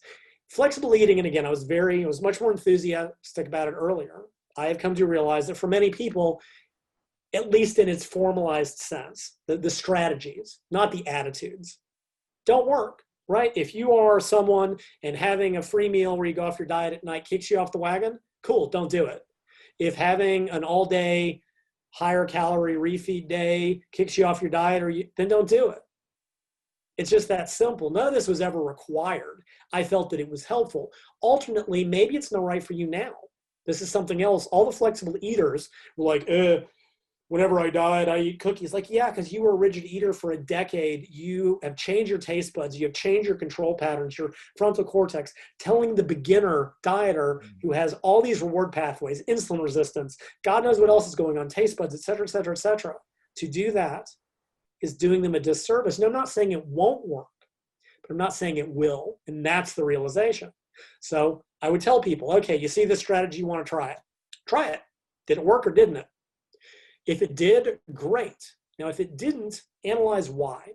Flexible 0.49 0.95
eating, 0.95 1.19
and 1.19 1.27
again, 1.27 1.45
I 1.45 1.51
was 1.51 1.65
very, 1.65 2.03
I 2.03 2.07
was 2.07 2.19
much 2.19 2.41
more 2.41 2.51
enthusiastic 2.51 3.45
about 3.45 3.67
it 3.67 3.75
earlier. 3.75 4.23
I 4.57 4.65
have 4.65 4.79
come 4.79 4.95
to 4.95 5.05
realize 5.05 5.45
that 5.47 5.57
for 5.57 5.67
many 5.67 5.91
people, 5.91 6.41
at 7.35 7.51
least 7.51 7.77
in 7.77 7.87
its 7.87 8.05
formalized 8.05 8.79
sense, 8.79 9.37
the, 9.47 9.55
the 9.55 9.69
strategies, 9.69 10.61
not 10.71 10.91
the 10.91 11.05
attitudes, 11.07 11.77
don't 12.47 12.67
work, 12.67 13.03
right? 13.27 13.51
If 13.55 13.75
you 13.75 13.91
are 13.93 14.19
someone 14.19 14.77
and 15.03 15.15
having 15.15 15.57
a 15.57 15.61
free 15.61 15.89
meal 15.89 16.17
where 16.17 16.25
you 16.25 16.33
go 16.33 16.45
off 16.45 16.57
your 16.57 16.67
diet 16.67 16.93
at 16.93 17.03
night 17.03 17.25
kicks 17.25 17.51
you 17.51 17.59
off 17.59 17.71
the 17.71 17.77
wagon, 17.77 18.17
cool, 18.41 18.67
don't 18.67 18.89
do 18.89 19.05
it. 19.05 19.21
If 19.79 19.95
having 19.95 20.49
an 20.49 20.63
all 20.63 20.85
day 20.85 21.41
higher 21.91 22.25
calorie 22.25 22.75
refeed 22.75 23.29
day 23.29 23.81
kicks 23.91 24.17
you 24.17 24.25
off 24.25 24.41
your 24.41 24.51
diet, 24.51 24.83
or 24.83 24.89
you, 24.89 25.07
then 25.17 25.27
don't 25.27 25.47
do 25.47 25.69
it. 25.69 25.79
It's 26.97 27.09
just 27.09 27.27
that 27.27 27.49
simple. 27.49 27.89
None 27.89 28.07
of 28.07 28.13
this 28.13 28.27
was 28.27 28.41
ever 28.41 28.61
required. 28.61 29.43
I 29.73 29.83
felt 29.83 30.09
that 30.09 30.19
it 30.19 30.29
was 30.29 30.45
helpful. 30.45 30.91
Alternately, 31.21 31.83
maybe 31.83 32.15
it's 32.15 32.31
not 32.31 32.43
right 32.43 32.63
for 32.63 32.73
you 32.73 32.87
now. 32.87 33.13
This 33.65 33.81
is 33.81 33.89
something 33.89 34.21
else. 34.21 34.45
All 34.47 34.65
the 34.65 34.71
flexible 34.71 35.17
eaters 35.21 35.69
were 35.97 36.05
like, 36.05 36.29
eh, 36.29 36.59
whenever 37.29 37.59
I 37.59 37.69
diet, 37.69 38.07
I 38.07 38.19
eat 38.19 38.39
cookies. 38.39 38.73
Like, 38.73 38.89
yeah, 38.89 39.09
because 39.09 39.31
you 39.33 39.41
were 39.41 39.51
a 39.51 39.55
rigid 39.55 39.83
eater 39.85 40.13
for 40.13 40.31
a 40.31 40.37
decade. 40.37 41.07
You 41.09 41.59
have 41.63 41.75
changed 41.75 42.09
your 42.09 42.19
taste 42.19 42.53
buds. 42.53 42.79
You 42.79 42.87
have 42.87 42.93
changed 42.93 43.27
your 43.27 43.37
control 43.37 43.75
patterns, 43.75 44.17
your 44.17 44.31
frontal 44.57 44.83
cortex. 44.83 45.33
Telling 45.59 45.95
the 45.95 46.03
beginner 46.03 46.73
dieter 46.83 47.39
mm-hmm. 47.39 47.47
who 47.61 47.71
has 47.71 47.93
all 48.03 48.21
these 48.21 48.41
reward 48.41 48.71
pathways, 48.71 49.23
insulin 49.29 49.63
resistance, 49.63 50.17
God 50.43 50.63
knows 50.63 50.79
what 50.79 50.89
else 50.89 51.07
is 51.07 51.15
going 51.15 51.37
on, 51.37 51.47
taste 51.47 51.77
buds, 51.77 51.95
et 51.95 52.01
cetera, 52.01 52.25
et 52.25 52.29
cetera, 52.29 52.53
et 52.53 52.59
cetera, 52.59 52.93
to 53.37 53.47
do 53.47 53.71
that 53.71 54.07
is 54.81 54.95
doing 54.95 55.21
them 55.21 55.35
a 55.35 55.39
disservice. 55.39 55.97
And 55.97 56.05
I'm 56.05 56.13
not 56.13 56.29
saying 56.29 56.51
it 56.51 56.65
won't 56.65 57.07
work, 57.07 57.27
but 58.01 58.11
I'm 58.11 58.17
not 58.17 58.33
saying 58.33 58.57
it 58.57 58.69
will. 58.69 59.19
And 59.27 59.43
that's 59.43 59.73
the 59.73 59.83
realization. 59.83 60.51
So 60.99 61.43
I 61.61 61.69
would 61.69 61.81
tell 61.81 62.01
people, 62.01 62.33
okay, 62.33 62.57
you 62.57 62.67
see 62.67 62.85
this 62.85 62.99
strategy, 62.99 63.39
you 63.39 63.47
want 63.47 63.65
to 63.65 63.69
try 63.69 63.91
it. 63.91 63.99
Try 64.47 64.67
it. 64.67 64.81
Did 65.25 65.37
it 65.39 65.45
work 65.45 65.65
or 65.65 65.71
didn't 65.71 65.95
it? 65.97 66.05
If 67.05 67.21
it 67.21 67.35
did, 67.35 67.79
great. 67.93 68.53
Now, 68.79 68.87
if 68.87 68.99
it 68.99 69.17
didn't, 69.17 69.61
analyze 69.83 70.29
why. 70.29 70.73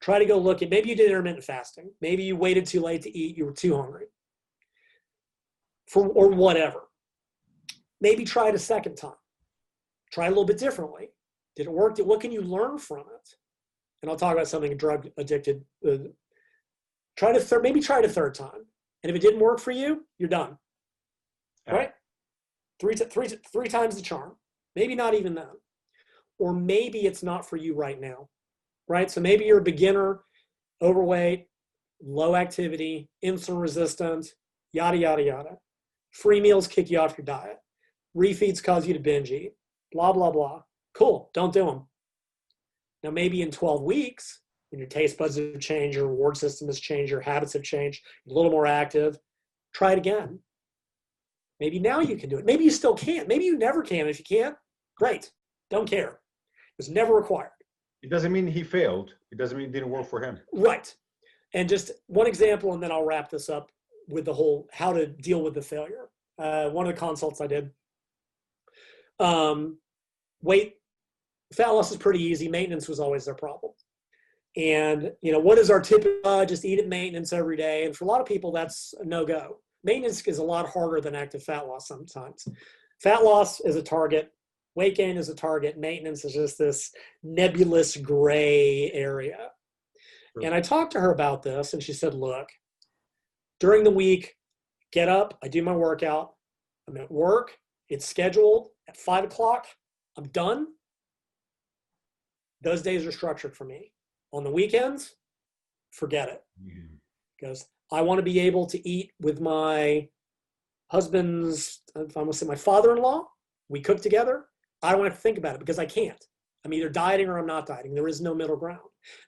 Try 0.00 0.18
to 0.18 0.26
go 0.26 0.38
look 0.38 0.62
at 0.62 0.70
maybe 0.70 0.90
you 0.90 0.96
did 0.96 1.06
intermittent 1.06 1.44
fasting. 1.44 1.90
Maybe 2.00 2.24
you 2.24 2.36
waited 2.36 2.66
too 2.66 2.80
late 2.80 3.02
to 3.02 3.16
eat, 3.16 3.36
you 3.36 3.46
were 3.46 3.52
too 3.52 3.76
hungry. 3.76 4.06
For 5.88 6.08
or 6.08 6.28
whatever. 6.28 6.88
Maybe 8.00 8.24
try 8.24 8.48
it 8.48 8.54
a 8.54 8.58
second 8.58 8.96
time. 8.96 9.12
Try 10.12 10.24
it 10.24 10.28
a 10.28 10.30
little 10.30 10.44
bit 10.44 10.58
differently. 10.58 11.08
Did 11.54 11.66
it 11.66 11.72
work? 11.72 11.96
What 11.98 12.20
can 12.20 12.32
you 12.32 12.42
learn 12.42 12.78
from 12.78 13.00
it? 13.00 13.28
And 14.02 14.10
I'll 14.10 14.16
talk 14.16 14.34
about 14.34 14.48
something 14.48 14.76
drug 14.76 15.08
addicted. 15.16 15.64
Uh, 15.86 15.96
try 17.16 17.32
to 17.32 17.40
third, 17.40 17.62
maybe 17.62 17.80
try 17.80 18.00
it 18.00 18.04
a 18.04 18.08
third 18.08 18.34
time. 18.34 18.66
And 19.02 19.10
if 19.10 19.16
it 19.16 19.22
didn't 19.22 19.40
work 19.40 19.60
for 19.60 19.70
you, 19.70 20.04
you're 20.18 20.28
done. 20.28 20.58
Yeah. 21.66 21.74
Right? 21.74 21.92
Three, 22.78 22.94
t- 22.94 23.04
three, 23.06 23.28
t- 23.28 23.38
three 23.50 23.68
times 23.68 23.96
the 23.96 24.02
charm. 24.02 24.36
Maybe 24.76 24.94
not 24.94 25.14
even 25.14 25.34
that. 25.34 25.52
Or 26.38 26.52
maybe 26.52 27.06
it's 27.06 27.22
not 27.22 27.48
for 27.48 27.56
you 27.56 27.74
right 27.74 28.00
now. 28.00 28.28
Right? 28.86 29.10
So 29.10 29.20
maybe 29.20 29.46
you're 29.46 29.58
a 29.58 29.62
beginner, 29.62 30.20
overweight, 30.80 31.46
low 32.00 32.36
activity, 32.36 33.08
insulin 33.24 33.60
resistant, 33.60 34.34
yada, 34.72 34.98
yada, 34.98 35.22
yada. 35.22 35.58
Free 36.12 36.40
meals 36.40 36.68
kick 36.68 36.90
you 36.90 37.00
off 37.00 37.16
your 37.18 37.24
diet. 37.24 37.58
Refeeds 38.16 38.62
cause 38.62 38.86
you 38.86 38.94
to 38.94 39.00
binge 39.00 39.32
eat. 39.32 39.52
Blah, 39.92 40.12
blah, 40.12 40.30
blah. 40.30 40.62
Cool. 40.94 41.30
Don't 41.34 41.52
do 41.52 41.66
them. 41.66 41.86
Now, 43.02 43.10
maybe 43.10 43.42
in 43.42 43.50
12 43.50 43.82
weeks, 43.82 44.40
when 44.70 44.78
your 44.78 44.88
taste 44.88 45.16
buds 45.18 45.36
have 45.36 45.60
changed, 45.60 45.96
your 45.96 46.08
reward 46.08 46.36
system 46.36 46.68
has 46.68 46.80
changed, 46.80 47.10
your 47.10 47.20
habits 47.20 47.52
have 47.52 47.62
changed, 47.62 48.04
a 48.28 48.32
little 48.32 48.50
more 48.50 48.66
active, 48.66 49.18
try 49.72 49.92
it 49.92 49.98
again. 49.98 50.38
Maybe 51.60 51.78
now 51.78 52.00
you 52.00 52.16
can 52.16 52.28
do 52.28 52.38
it. 52.38 52.44
Maybe 52.44 52.64
you 52.64 52.70
still 52.70 52.94
can't. 52.94 53.28
Maybe 53.28 53.44
you 53.44 53.56
never 53.56 53.82
can. 53.82 54.08
If 54.08 54.18
you 54.18 54.24
can't, 54.24 54.56
great. 54.96 55.30
Don't 55.70 55.88
care. 55.88 56.08
It 56.08 56.78
was 56.78 56.88
never 56.88 57.14
required. 57.14 57.50
It 58.02 58.10
doesn't 58.10 58.32
mean 58.32 58.46
he 58.46 58.62
failed. 58.62 59.14
It 59.32 59.38
doesn't 59.38 59.56
mean 59.56 59.68
it 59.68 59.72
didn't 59.72 59.90
work 59.90 60.08
for 60.08 60.22
him. 60.22 60.38
Right. 60.52 60.94
And 61.54 61.68
just 61.68 61.92
one 62.06 62.26
example, 62.26 62.72
and 62.74 62.82
then 62.82 62.92
I'll 62.92 63.04
wrap 63.04 63.30
this 63.30 63.48
up 63.48 63.70
with 64.08 64.24
the 64.24 64.34
whole 64.34 64.68
how 64.72 64.92
to 64.92 65.06
deal 65.06 65.42
with 65.42 65.54
the 65.54 65.62
failure. 65.62 66.08
Uh, 66.38 66.68
one 66.68 66.86
of 66.86 66.94
the 66.94 67.00
consults 67.00 67.40
I 67.40 67.46
did. 67.46 67.70
Um, 69.18 69.78
weight, 70.42 70.76
fat 71.54 71.68
loss 71.68 71.90
is 71.90 71.96
pretty 71.96 72.22
easy. 72.22 72.48
Maintenance 72.48 72.88
was 72.88 73.00
always 73.00 73.24
their 73.24 73.34
problem. 73.34 73.72
And 74.56 75.12
you 75.22 75.32
know, 75.32 75.38
what 75.38 75.58
is 75.58 75.70
our 75.70 75.80
tip? 75.80 76.06
Uh, 76.24 76.44
just 76.44 76.64
eat 76.64 76.78
at 76.78 76.88
maintenance 76.88 77.32
every 77.32 77.56
day. 77.56 77.84
And 77.84 77.96
for 77.96 78.04
a 78.04 78.08
lot 78.08 78.20
of 78.20 78.26
people, 78.26 78.52
that's 78.52 78.94
a 79.00 79.04
no 79.04 79.24
go. 79.24 79.58
Maintenance 79.84 80.26
is 80.26 80.38
a 80.38 80.44
lot 80.44 80.68
harder 80.68 81.00
than 81.00 81.14
active 81.14 81.42
fat 81.42 81.66
loss 81.66 81.88
sometimes. 81.88 82.48
Fat 83.02 83.22
loss 83.22 83.60
is 83.60 83.76
a 83.76 83.82
target. 83.82 84.32
Weight 84.76 84.94
gain 84.94 85.16
is 85.16 85.30
a 85.30 85.34
target. 85.34 85.78
Maintenance 85.78 86.24
is 86.24 86.34
just 86.34 86.58
this 86.58 86.92
nebulous 87.22 87.96
gray 87.96 88.92
area. 88.92 89.50
And 90.44 90.54
I 90.54 90.60
talked 90.60 90.92
to 90.92 91.00
her 91.00 91.12
about 91.12 91.42
this, 91.42 91.72
and 91.72 91.82
she 91.82 91.94
said, 91.94 92.12
Look, 92.12 92.50
during 93.58 93.84
the 93.84 93.90
week, 93.90 94.36
get 94.92 95.08
up, 95.08 95.38
I 95.42 95.48
do 95.48 95.62
my 95.62 95.74
workout. 95.74 96.34
I'm 96.86 96.96
at 96.98 97.10
work, 97.10 97.56
it's 97.88 98.04
scheduled 98.06 98.68
at 98.86 98.98
five 98.98 99.24
o'clock. 99.24 99.66
I'm 100.18 100.28
done. 100.28 100.68
Those 102.62 102.82
days 102.82 103.06
are 103.06 103.12
structured 103.12 103.56
for 103.56 103.64
me. 103.64 103.92
On 104.32 104.44
the 104.44 104.50
weekends, 104.50 105.14
forget 105.90 106.28
it. 106.28 106.44
Mhm. 106.62 106.98
Because 107.38 107.66
I 107.90 108.02
want 108.02 108.18
to 108.18 108.22
be 108.22 108.40
able 108.40 108.66
to 108.66 108.88
eat 108.88 109.12
with 109.20 109.40
my 109.40 110.08
husband's, 110.90 111.82
I'm 111.94 112.08
going 112.08 112.30
to 112.30 112.36
say 112.36 112.46
my 112.46 112.56
father 112.56 112.94
in 112.94 113.02
law. 113.02 113.26
We 113.68 113.80
cook 113.80 114.00
together. 114.02 114.46
I 114.86 114.92
don't 114.92 115.04
have 115.04 115.14
to 115.14 115.20
think 115.20 115.38
about 115.38 115.56
it 115.56 115.60
because 115.60 115.78
I 115.78 115.86
can't. 115.86 116.22
I'm 116.64 116.72
either 116.72 116.88
dieting 116.88 117.28
or 117.28 117.38
I'm 117.38 117.46
not 117.46 117.66
dieting. 117.66 117.94
There 117.94 118.08
is 118.08 118.20
no 118.20 118.34
middle 118.34 118.56
ground. 118.56 118.80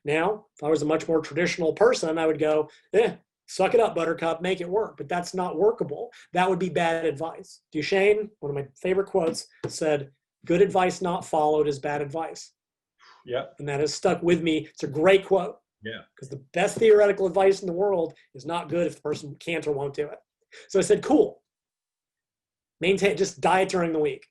Now, 0.04 0.46
if 0.56 0.64
I 0.64 0.68
was 0.68 0.82
a 0.82 0.86
much 0.86 1.08
more 1.08 1.20
traditional 1.20 1.72
person, 1.72 2.18
I 2.18 2.26
would 2.26 2.38
go, 2.38 2.68
eh, 2.94 3.14
suck 3.46 3.74
it 3.74 3.80
up, 3.80 3.94
buttercup, 3.94 4.40
make 4.40 4.60
it 4.60 4.68
work. 4.68 4.96
But 4.96 5.08
that's 5.08 5.34
not 5.34 5.56
workable. 5.56 6.10
That 6.32 6.48
would 6.48 6.58
be 6.60 6.68
bad 6.68 7.04
advice. 7.04 7.60
Duchaine, 7.74 8.28
one 8.40 8.50
of 8.50 8.56
my 8.56 8.66
favorite 8.80 9.08
quotes, 9.08 9.46
said, 9.66 10.10
good 10.46 10.62
advice 10.62 11.02
not 11.02 11.24
followed 11.24 11.66
is 11.66 11.78
bad 11.78 12.02
advice. 12.02 12.52
Yeah, 13.24 13.46
And 13.58 13.68
that 13.68 13.80
has 13.80 13.92
stuck 13.92 14.22
with 14.22 14.42
me. 14.42 14.68
It's 14.72 14.84
a 14.84 14.88
great 14.88 15.26
quote 15.26 15.56
yeah. 15.82 16.02
because 16.14 16.28
the 16.28 16.42
best 16.54 16.78
theoretical 16.78 17.26
advice 17.26 17.60
in 17.60 17.66
the 17.66 17.72
world 17.72 18.14
is 18.34 18.46
not 18.46 18.68
good 18.68 18.86
if 18.86 18.96
the 18.96 19.02
person 19.02 19.36
can't 19.40 19.66
or 19.66 19.72
won't 19.72 19.94
do 19.94 20.06
it. 20.06 20.18
So 20.68 20.78
I 20.78 20.82
said, 20.82 21.02
cool. 21.02 21.42
Maintain, 22.80 23.16
just 23.16 23.40
diet 23.40 23.68
during 23.68 23.92
the 23.92 23.98
week. 23.98 24.26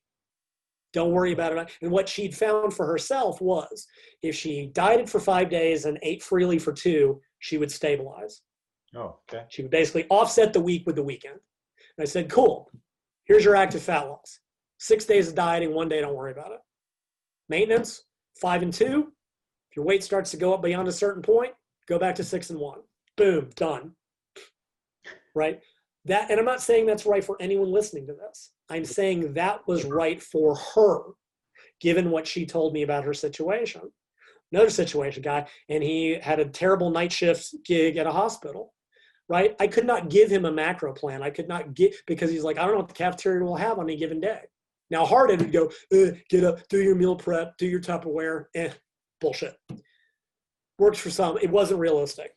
Don't 0.97 1.11
worry 1.11 1.31
about 1.31 1.55
it. 1.55 1.69
And 1.83 1.91
what 1.91 2.09
she'd 2.09 2.35
found 2.35 2.73
for 2.73 2.87
herself 2.87 3.39
was 3.39 3.85
if 4.23 4.33
she 4.33 4.71
dieted 4.73 5.07
for 5.07 5.19
five 5.19 5.47
days 5.47 5.85
and 5.85 5.99
ate 6.01 6.23
freely 6.23 6.57
for 6.57 6.73
two, 6.73 7.21
she 7.37 7.59
would 7.59 7.71
stabilize. 7.71 8.41
Oh, 8.95 9.19
okay. 9.31 9.43
She 9.49 9.61
would 9.61 9.69
basically 9.69 10.07
offset 10.09 10.53
the 10.53 10.59
week 10.59 10.87
with 10.87 10.95
the 10.95 11.03
weekend. 11.03 11.35
And 11.35 12.03
I 12.03 12.05
said, 12.05 12.31
cool. 12.31 12.71
Here's 13.25 13.45
your 13.45 13.55
active 13.55 13.83
fat 13.83 14.07
loss. 14.09 14.39
Six 14.79 15.05
days 15.05 15.27
of 15.27 15.35
dieting, 15.35 15.71
one 15.71 15.87
day, 15.87 16.01
don't 16.01 16.15
worry 16.15 16.31
about 16.31 16.51
it. 16.51 16.61
Maintenance, 17.47 18.05
five 18.41 18.63
and 18.63 18.73
two. 18.73 19.13
If 19.69 19.75
your 19.75 19.85
weight 19.85 20.03
starts 20.03 20.31
to 20.31 20.37
go 20.37 20.51
up 20.51 20.63
beyond 20.63 20.87
a 20.87 20.91
certain 20.91 21.21
point, 21.21 21.53
go 21.87 21.99
back 21.99 22.15
to 22.15 22.23
six 22.23 22.49
and 22.49 22.59
one. 22.59 22.79
Boom, 23.17 23.51
done. 23.55 23.91
Right? 25.35 25.59
That, 26.05 26.31
and 26.31 26.39
I'm 26.39 26.45
not 26.45 26.63
saying 26.63 26.87
that's 26.87 27.05
right 27.05 27.23
for 27.23 27.37
anyone 27.39 27.71
listening 27.71 28.07
to 28.07 28.13
this. 28.13 28.53
I'm 28.69 28.85
saying 28.85 29.33
that 29.33 29.67
was 29.67 29.85
right 29.85 30.21
for 30.21 30.55
her, 30.75 31.01
given 31.79 32.11
what 32.11 32.27
she 32.27 32.45
told 32.45 32.73
me 32.73 32.83
about 32.83 33.05
her 33.05 33.13
situation. 33.13 33.81
Another 34.51 34.69
situation, 34.69 35.23
guy, 35.23 35.47
and 35.69 35.83
he 35.83 36.17
had 36.21 36.39
a 36.39 36.45
terrible 36.45 36.89
night 36.89 37.11
shift 37.11 37.53
gig 37.65 37.97
at 37.97 38.07
a 38.07 38.11
hospital 38.11 38.73
right? 39.29 39.55
I 39.59 39.67
could 39.67 39.85
not 39.85 40.09
give 40.09 40.29
him 40.29 40.45
a 40.45 40.51
macro 40.51 40.93
plan. 40.93 41.21
I 41.21 41.29
could 41.29 41.47
not 41.47 41.73
get 41.73 41.95
because 42.05 42.31
he's 42.31 42.43
like, 42.43 42.57
I 42.57 42.61
don't 42.63 42.71
know 42.71 42.79
what 42.79 42.87
the 42.87 42.93
cafeteria 42.93 43.43
will 43.43 43.55
have 43.55 43.77
on 43.77 43.85
any 43.85 43.97
given 43.97 44.19
day. 44.19 44.41
Now, 44.89 45.05
Harded 45.05 45.41
would 45.41 45.51
go, 45.51 45.69
eh, 45.91 46.11
get 46.29 46.45
up, 46.45 46.65
do 46.69 46.81
your 46.81 46.95
meal 46.95 47.15
prep, 47.15 47.57
do 47.57 47.65
your 47.65 47.81
Tupperware. 47.81 48.45
Eh, 48.55 48.71
bullshit. 49.19 49.57
Works 50.79 50.99
for 50.99 51.09
some. 51.09 51.37
It 51.41 51.49
wasn't 51.49 51.79
realistic. 51.79 52.31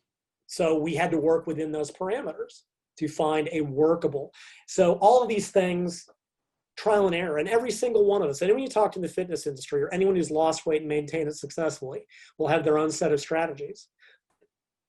So 0.47 0.78
we 0.78 0.94
had 0.94 1.12
to 1.12 1.19
work 1.19 1.47
within 1.47 1.70
those 1.70 1.93
parameters 1.93 2.62
to 2.98 3.07
find 3.07 3.48
a 3.52 3.61
workable. 3.61 4.32
So 4.66 4.94
all 4.94 5.23
of 5.23 5.28
these 5.28 5.51
things, 5.51 6.09
trial 6.82 7.07
and 7.07 7.15
error, 7.15 7.39
and 7.39 7.48
every 7.48 7.70
single 7.70 8.05
one 8.07 8.23
of 8.23 8.28
us, 8.28 8.40
and 8.40 8.51
when 8.51 8.62
you 8.62 8.69
talk 8.69 8.93
to 8.93 8.98
in 8.98 9.02
the 9.02 9.09
fitness 9.09 9.47
industry 9.47 9.82
or 9.82 9.93
anyone 9.93 10.16
who's 10.16 10.31
lost 10.31 10.66
weight 10.66 10.81
and 10.82 10.89
maintained 10.89 11.28
it 11.28 11.36
successfully, 11.36 12.01
will 12.39 12.48
have 12.48 12.65
their 12.65 12.78
own 12.78 12.90
set 12.90 13.12
of 13.12 13.20
strategies 13.20 13.89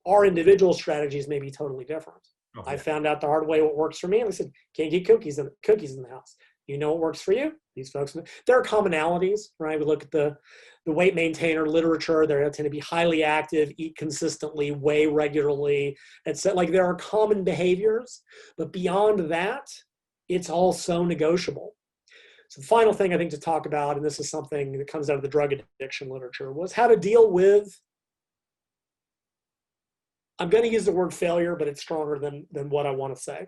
our 0.06 0.26
individual 0.26 0.74
strategies 0.74 1.28
may 1.28 1.38
be 1.38 1.50
totally 1.50 1.84
different. 1.84 2.20
Oh, 2.56 2.62
I 2.66 2.76
found 2.76 3.06
out 3.06 3.20
the 3.20 3.26
hard 3.26 3.46
way 3.46 3.62
what 3.62 3.76
works 3.76 3.98
for 3.98 4.08
me, 4.08 4.20
and 4.20 4.28
I 4.28 4.32
said, 4.32 4.52
"Can't 4.76 4.90
get 4.90 5.06
cookies 5.06 5.38
in 5.38 5.50
cookies 5.62 5.94
in 5.96 6.02
the 6.02 6.08
house." 6.08 6.36
You 6.66 6.78
know 6.78 6.92
what 6.92 7.00
works 7.00 7.22
for 7.22 7.32
you? 7.32 7.52
These 7.74 7.90
folks. 7.90 8.16
There 8.46 8.58
are 8.58 8.62
commonalities, 8.62 9.40
right? 9.58 9.78
We 9.78 9.84
look 9.84 10.02
at 10.02 10.10
the 10.10 10.36
the 10.84 10.92
weight 10.92 11.14
maintainer 11.14 11.66
literature. 11.66 12.26
They 12.26 12.34
tend 12.34 12.66
to 12.66 12.70
be 12.70 12.80
highly 12.80 13.22
active, 13.22 13.72
eat 13.78 13.96
consistently, 13.96 14.72
weigh 14.72 15.06
regularly. 15.06 15.96
It's 16.26 16.44
like 16.44 16.72
there 16.72 16.84
are 16.84 16.96
common 16.96 17.44
behaviors, 17.44 18.22
but 18.58 18.72
beyond 18.72 19.30
that, 19.30 19.68
it's 20.28 20.50
all 20.50 20.72
so 20.72 21.04
negotiable. 21.04 21.74
So 22.52 22.60
the 22.60 22.66
final 22.66 22.92
thing 22.92 23.14
I 23.14 23.16
think 23.16 23.30
to 23.30 23.40
talk 23.40 23.64
about, 23.64 23.96
and 23.96 24.04
this 24.04 24.20
is 24.20 24.28
something 24.28 24.76
that 24.76 24.86
comes 24.86 25.08
out 25.08 25.16
of 25.16 25.22
the 25.22 25.28
drug 25.28 25.54
addiction 25.54 26.10
literature, 26.10 26.52
was 26.52 26.70
how 26.70 26.86
to 26.86 26.98
deal 26.98 27.30
with 27.30 27.80
I'm 30.38 30.50
going 30.50 30.64
to 30.64 30.70
use 30.70 30.84
the 30.84 30.92
word 30.92 31.14
failure, 31.14 31.56
but 31.56 31.66
it's 31.66 31.80
stronger 31.80 32.18
than, 32.18 32.46
than 32.52 32.68
what 32.68 32.84
I 32.84 32.90
want 32.90 33.16
to 33.16 33.22
say. 33.22 33.46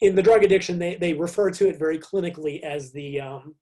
In 0.00 0.14
the 0.14 0.22
drug 0.22 0.42
addiction, 0.42 0.78
they, 0.78 0.94
they 0.94 1.12
refer 1.12 1.50
to 1.50 1.68
it 1.68 1.78
very 1.78 1.98
clinically 1.98 2.62
as 2.62 2.92
the 2.92 3.20
um, 3.20 3.54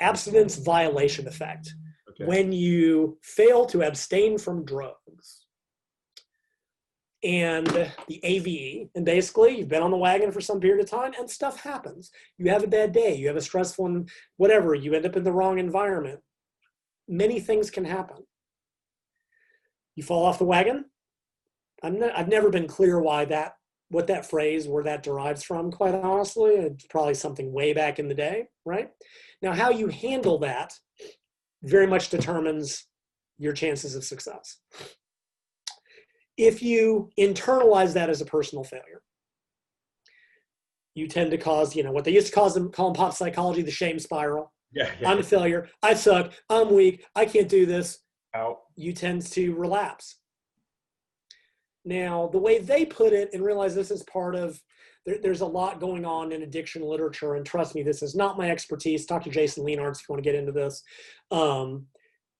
abstinence 0.00 0.56
violation 0.56 1.28
effect. 1.28 1.74
Okay. 2.08 2.24
When 2.24 2.52
you 2.52 3.18
fail 3.22 3.66
to 3.66 3.82
abstain 3.82 4.38
from 4.38 4.64
drugs 4.64 5.41
and 7.24 7.66
the 8.08 8.20
AVE, 8.24 8.88
and 8.94 9.04
basically 9.04 9.58
you've 9.58 9.68
been 9.68 9.82
on 9.82 9.90
the 9.90 9.96
wagon 9.96 10.32
for 10.32 10.40
some 10.40 10.60
period 10.60 10.82
of 10.82 10.90
time 10.90 11.12
and 11.18 11.30
stuff 11.30 11.60
happens. 11.60 12.10
You 12.38 12.50
have 12.50 12.64
a 12.64 12.68
bad 12.68 12.92
day, 12.92 13.14
you 13.14 13.28
have 13.28 13.36
a 13.36 13.40
stressful 13.40 13.84
one, 13.84 14.06
whatever, 14.36 14.74
you 14.74 14.94
end 14.94 15.06
up 15.06 15.16
in 15.16 15.24
the 15.24 15.32
wrong 15.32 15.58
environment. 15.58 16.20
Many 17.08 17.38
things 17.40 17.70
can 17.70 17.84
happen 17.84 18.24
you 19.94 20.02
fall 20.02 20.24
off 20.24 20.38
the 20.38 20.44
wagon. 20.44 20.84
I'm 21.82 21.98
not, 21.98 22.16
I've 22.16 22.28
never 22.28 22.50
been 22.50 22.66
clear 22.66 23.00
why 23.00 23.24
that, 23.26 23.54
what 23.88 24.06
that 24.06 24.28
phrase, 24.28 24.68
where 24.68 24.84
that 24.84 25.02
derives 25.02 25.42
from, 25.42 25.70
quite 25.70 25.94
honestly. 25.94 26.54
It's 26.54 26.86
probably 26.86 27.14
something 27.14 27.52
way 27.52 27.72
back 27.72 27.98
in 27.98 28.08
the 28.08 28.14
day, 28.14 28.46
right? 28.64 28.90
Now, 29.42 29.52
how 29.52 29.70
you 29.70 29.88
handle 29.88 30.38
that 30.38 30.72
very 31.62 31.86
much 31.86 32.08
determines 32.08 32.86
your 33.38 33.52
chances 33.52 33.94
of 33.94 34.04
success. 34.04 34.58
If 36.36 36.62
you 36.62 37.10
internalize 37.18 37.92
that 37.94 38.08
as 38.10 38.20
a 38.20 38.26
personal 38.26 38.64
failure, 38.64 39.02
you 40.94 41.08
tend 41.08 41.30
to 41.30 41.38
cause, 41.38 41.74
you 41.74 41.82
know, 41.82 41.92
what 41.92 42.04
they 42.04 42.12
used 42.12 42.28
to 42.28 42.32
cause 42.32 42.54
them, 42.54 42.70
call 42.70 42.88
in 42.88 42.94
pop 42.94 43.14
psychology, 43.14 43.62
the 43.62 43.70
shame 43.70 43.98
spiral. 43.98 44.52
Yeah, 44.72 44.90
yeah. 45.00 45.10
I'm 45.10 45.18
a 45.18 45.22
failure. 45.22 45.68
I 45.82 45.94
suck. 45.94 46.32
I'm 46.48 46.74
weak. 46.74 47.04
I 47.14 47.24
can't 47.24 47.48
do 47.48 47.66
this 47.66 47.98
Out. 48.34 48.58
you 48.76 48.92
tend 48.92 49.22
to 49.32 49.54
relapse. 49.54 50.16
Now, 51.84 52.28
the 52.28 52.38
way 52.38 52.58
they 52.58 52.84
put 52.84 53.12
it, 53.12 53.30
and 53.32 53.44
realize 53.44 53.74
this 53.74 53.90
is 53.90 54.02
part 54.04 54.34
of, 54.34 54.60
there, 55.04 55.18
there's 55.20 55.40
a 55.40 55.46
lot 55.46 55.80
going 55.80 56.04
on 56.04 56.32
in 56.32 56.42
addiction 56.42 56.82
literature, 56.82 57.34
and 57.34 57.44
trust 57.44 57.74
me, 57.74 57.82
this 57.82 58.02
is 58.02 58.14
not 58.14 58.38
my 58.38 58.50
expertise. 58.50 59.04
Talk 59.04 59.24
to 59.24 59.30
Jason 59.30 59.64
Leonards 59.64 60.00
if 60.00 60.08
you 60.08 60.12
want 60.12 60.22
to 60.22 60.30
get 60.30 60.38
into 60.38 60.52
this. 60.52 60.82
Um, 61.30 61.86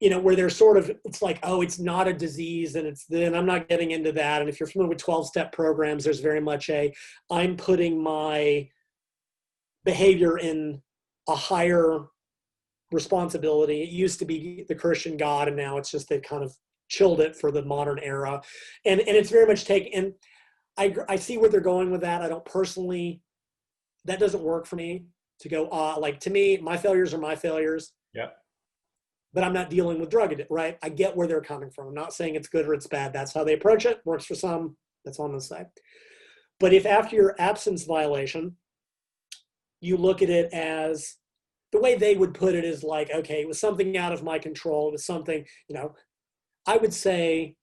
you 0.03 0.11
know, 0.11 0.19
where 0.19 0.35
they're 0.35 0.51
sort 0.51 0.77
of, 0.77 0.91
it's 1.05 1.23
like, 1.23 1.39
oh, 1.45 1.63
it's 1.63 1.79
not 1.79 2.09
a 2.09 2.13
disease, 2.13 2.75
and 2.75 2.89
it's 2.89 3.05
then 3.07 3.37
I'm 3.37 3.47
not 3.47 3.69
getting 3.69 3.93
into 3.93 4.11
that. 4.11 4.41
And 4.41 4.51
if 4.51 4.59
you're 4.59 4.67
familiar 4.67 4.89
with 4.89 4.99
12 4.99 5.29
step 5.29 5.53
programs, 5.53 6.03
there's 6.03 6.19
very 6.19 6.41
much 6.41 6.69
a, 6.71 6.93
I'm 7.31 7.57
putting 7.57 8.03
my 8.03 8.69
behavior 9.85 10.39
in 10.39 10.83
a 11.29 11.37
higher 11.37 12.01
responsibility. 12.91 13.85
It 13.85 13.91
used 13.91 14.19
to 14.19 14.25
be 14.25 14.65
the 14.69 14.75
Christian 14.75 15.17
God, 15.17 15.47
and 15.47 15.57
now 15.57 15.77
it's 15.77 15.93
just 15.93 16.09
they've 16.09 16.21
kind 16.21 16.43
of 16.43 16.53
chilled 16.89 17.21
it 17.21 17.37
for 17.37 17.53
the 17.53 17.65
modern 17.65 18.01
era, 18.01 18.43
and 18.85 18.99
and 18.99 19.17
it's 19.17 19.31
very 19.31 19.47
much 19.47 19.65
taken. 19.67 19.93
And 19.95 20.15
I 20.77 20.97
I 21.09 21.15
see 21.15 21.39
where 21.39 21.49
they're 21.49 21.61
going 21.61 21.93
with 21.93 22.01
that. 22.01 22.23
I 22.23 22.29
don't 22.29 22.45
personally. 22.45 23.23
That 24.05 24.19
doesn't 24.19 24.43
work 24.43 24.67
for 24.67 24.75
me 24.75 25.05
to 25.43 25.49
go. 25.49 25.69
Uh, 25.69 25.95
like 25.97 26.19
to 26.21 26.31
me, 26.31 26.57
my 26.57 26.77
failures 26.77 27.15
are 27.15 27.19
my 27.19 27.37
failures. 27.37 27.93
Yeah. 28.13 28.31
But 29.35 29.45
I'm 29.45 29.53
not 29.53 29.71
dealing 29.71 29.99
with 29.99 30.11
drug 30.11 30.33
addict, 30.33 30.51
right? 30.51 30.79
I 30.83 30.91
get 30.91 31.17
where 31.17 31.27
they're 31.27 31.41
coming 31.41 31.71
from. 31.71 31.89
I'm 31.89 31.95
not 31.95 32.13
saying 32.13 32.35
it's 32.35 32.49
good 32.49 32.67
or 32.67 32.75
it's 32.75 32.87
bad. 32.87 33.13
That's 33.13 33.33
how 33.33 33.45
they 33.45 33.55
approach 33.55 33.87
it. 33.87 34.01
Works 34.05 34.27
for 34.27 34.35
some. 34.35 34.77
That's 35.05 35.19
all 35.19 35.27
I'm 35.27 35.33
gonna 35.33 35.41
say. 35.41 35.65
But 36.61 36.73
if 36.73 36.87
after 36.87 37.17
your 37.17 37.35
abstinence 37.39 37.85
violation, 37.85 38.57
you 39.81 39.97
look 39.97 40.23
at 40.23 40.31
it 40.31 40.53
as 40.53 41.17
the 41.73 41.81
way 41.81 41.97
they 41.97 42.15
would 42.15 42.35
put 42.35 42.55
it 42.55 42.65
is 42.65 42.85
like, 42.85 43.11
okay, 43.11 43.41
it 43.41 43.49
was 43.49 43.59
something 43.59 43.97
out 43.97 44.13
of 44.13 44.23
my 44.23 44.39
control. 44.39 44.89
It 44.89 44.93
was 44.93 45.07
something, 45.07 45.45
you 45.69 45.75
know, 45.75 45.95
I 46.67 46.77
would 46.77 46.95
say, 46.95 47.57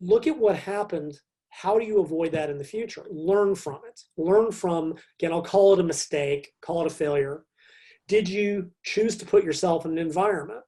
look 0.00 0.26
at 0.26 0.38
what 0.38 0.56
happened. 0.56 1.14
How 1.50 1.78
do 1.78 1.84
you 1.84 2.00
avoid 2.00 2.32
that 2.32 2.48
in 2.48 2.56
the 2.56 2.64
future? 2.64 3.04
Learn 3.10 3.54
from 3.54 3.80
it. 3.86 4.00
Learn 4.16 4.50
from, 4.50 4.94
again, 5.18 5.32
I'll 5.32 5.42
call 5.42 5.74
it 5.74 5.80
a 5.80 5.84
mistake, 5.84 6.52
call 6.62 6.82
it 6.82 6.86
a 6.86 6.94
failure. 6.94 7.44
Did 8.08 8.28
you 8.28 8.70
choose 8.84 9.16
to 9.18 9.26
put 9.26 9.44
yourself 9.44 9.84
in 9.84 9.92
an 9.92 9.98
environment? 9.98 10.64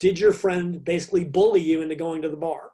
Did 0.00 0.18
your 0.18 0.32
friend 0.32 0.84
basically 0.84 1.24
bully 1.24 1.60
you 1.60 1.82
into 1.82 1.94
going 1.94 2.22
to 2.22 2.28
the 2.28 2.36
bar? 2.36 2.70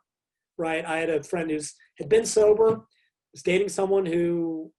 Right? 0.59 0.85
I 0.85 0.99
had 0.99 1.11
a 1.11 1.23
friend 1.23 1.51
who's 1.51 1.75
had 1.99 2.09
been 2.09 2.27
sober, 2.27 2.87
was 3.33 3.43
dating 3.43 3.69
someone 3.69 4.07
who 4.07 4.73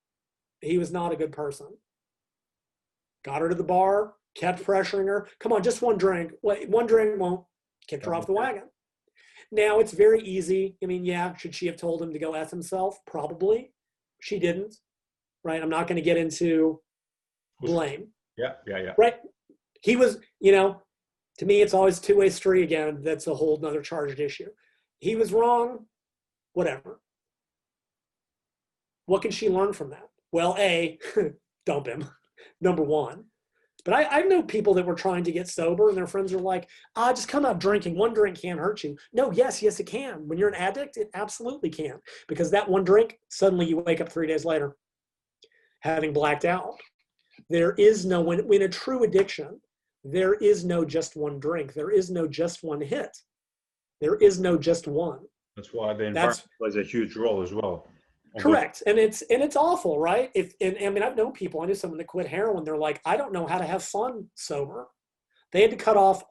he 0.61 0.77
was 0.77 0.91
not 0.91 1.11
a 1.11 1.15
good 1.15 1.31
person. 1.31 1.67
Got 3.23 3.41
her 3.41 3.49
to 3.49 3.55
the 3.55 3.63
bar, 3.63 4.13
kept 4.35 4.63
pressuring 4.63 5.07
her. 5.07 5.27
Come 5.39 5.53
on, 5.53 5.63
just 5.63 5.81
one 5.81 5.97
drink. 5.97 6.31
One 6.41 6.87
drink 6.87 7.19
won't 7.19 7.45
kick 7.87 8.05
her 8.05 8.13
off 8.13 8.27
the 8.27 8.33
wagon. 8.33 8.63
Now 9.51 9.79
it's 9.79 9.91
very 9.91 10.21
easy. 10.21 10.77
I 10.83 10.85
mean, 10.85 11.03
yeah, 11.03 11.35
should 11.35 11.53
she 11.53 11.67
have 11.67 11.75
told 11.77 12.01
him 12.01 12.13
to 12.13 12.19
go 12.19 12.33
F 12.33 12.51
himself? 12.51 12.97
Probably. 13.05 13.73
She 14.21 14.39
didn't. 14.39 14.75
Right? 15.43 15.61
I'm 15.61 15.69
not 15.69 15.87
going 15.87 15.97
to 15.97 16.01
get 16.01 16.17
into 16.17 16.79
blame. 17.59 18.07
Yeah, 18.37 18.53
yeah, 18.67 18.77
yeah. 18.77 18.93
Right? 18.97 19.15
he 19.81 19.95
was, 19.95 20.17
you 20.39 20.51
know, 20.51 20.81
to 21.37 21.45
me, 21.45 21.61
it's 21.61 21.73
always 21.73 21.99
two 21.99 22.17
way 22.17 22.29
street 22.29 22.63
again. 22.63 22.99
That's 23.01 23.27
a 23.27 23.35
whole 23.35 23.59
nother 23.59 23.81
charged 23.81 24.19
issue. 24.19 24.49
He 24.99 25.15
was 25.15 25.33
wrong, 25.33 25.85
whatever. 26.53 26.99
What 29.05 29.21
can 29.21 29.31
she 29.31 29.49
learn 29.49 29.73
from 29.73 29.89
that? 29.89 30.09
Well, 30.31 30.55
A, 30.59 30.99
dump 31.65 31.87
him, 31.87 32.05
number 32.61 32.83
one. 32.83 33.25
But 33.83 33.95
I, 33.95 34.19
I 34.19 34.21
know 34.21 34.43
people 34.43 34.75
that 34.75 34.85
were 34.85 34.95
trying 34.95 35.23
to 35.23 35.31
get 35.31 35.47
sober 35.47 35.89
and 35.89 35.97
their 35.97 36.05
friends 36.05 36.33
are 36.33 36.39
like, 36.39 36.69
ah, 36.95 37.11
just 37.11 37.27
come 37.27 37.45
out 37.45 37.59
drinking. 37.59 37.97
One 37.97 38.13
drink 38.13 38.39
can't 38.39 38.59
hurt 38.59 38.83
you. 38.83 38.95
No, 39.11 39.31
yes, 39.31 39.61
yes, 39.61 39.79
it 39.79 39.85
can. 39.85 40.27
When 40.27 40.37
you're 40.37 40.49
an 40.49 40.55
addict, 40.55 40.97
it 40.97 41.09
absolutely 41.15 41.71
can. 41.71 41.99
Because 42.27 42.51
that 42.51 42.69
one 42.69 42.83
drink, 42.83 43.19
suddenly 43.29 43.65
you 43.65 43.79
wake 43.79 43.99
up 43.99 44.11
three 44.11 44.27
days 44.27 44.45
later 44.45 44.75
having 45.79 46.13
blacked 46.13 46.45
out. 46.45 46.79
There 47.49 47.73
is 47.73 48.05
no, 48.05 48.21
when, 48.21 48.47
when 48.47 48.61
a 48.61 48.69
true 48.69 49.03
addiction, 49.03 49.59
there 50.03 50.33
is 50.35 50.65
no 50.65 50.83
just 50.83 51.15
one 51.15 51.39
drink. 51.39 51.73
There 51.73 51.91
is 51.91 52.09
no 52.09 52.27
just 52.27 52.63
one 52.63 52.81
hit. 52.81 53.15
There 53.99 54.15
is 54.15 54.39
no 54.39 54.57
just 54.57 54.87
one. 54.87 55.19
That's 55.55 55.73
why 55.73 55.93
the 55.93 56.05
environment 56.05 56.43
That's 56.43 56.47
plays 56.59 56.75
a 56.75 56.83
huge 56.87 57.15
role 57.15 57.41
as 57.41 57.53
well. 57.53 57.87
correct. 58.39 58.81
And 58.87 58.97
it's 58.97 59.21
and 59.23 59.43
it's 59.43 59.55
awful, 59.55 59.99
right? 59.99 60.31
If 60.33 60.53
and 60.59 60.77
I 60.81 60.89
mean 60.89 61.03
I've 61.03 61.17
known 61.17 61.33
people, 61.33 61.61
I 61.61 61.65
knew 61.65 61.75
someone 61.75 61.97
that 61.99 62.07
quit 62.07 62.27
heroin, 62.27 62.63
they're 62.63 62.77
like, 62.77 63.01
I 63.05 63.17
don't 63.17 63.33
know 63.33 63.45
how 63.45 63.59
to 63.59 63.65
have 63.65 63.83
fun 63.83 64.27
sober. 64.35 64.87
They 65.51 65.61
had 65.61 65.71
to 65.71 65.77
cut 65.77 65.97
off 65.97 66.23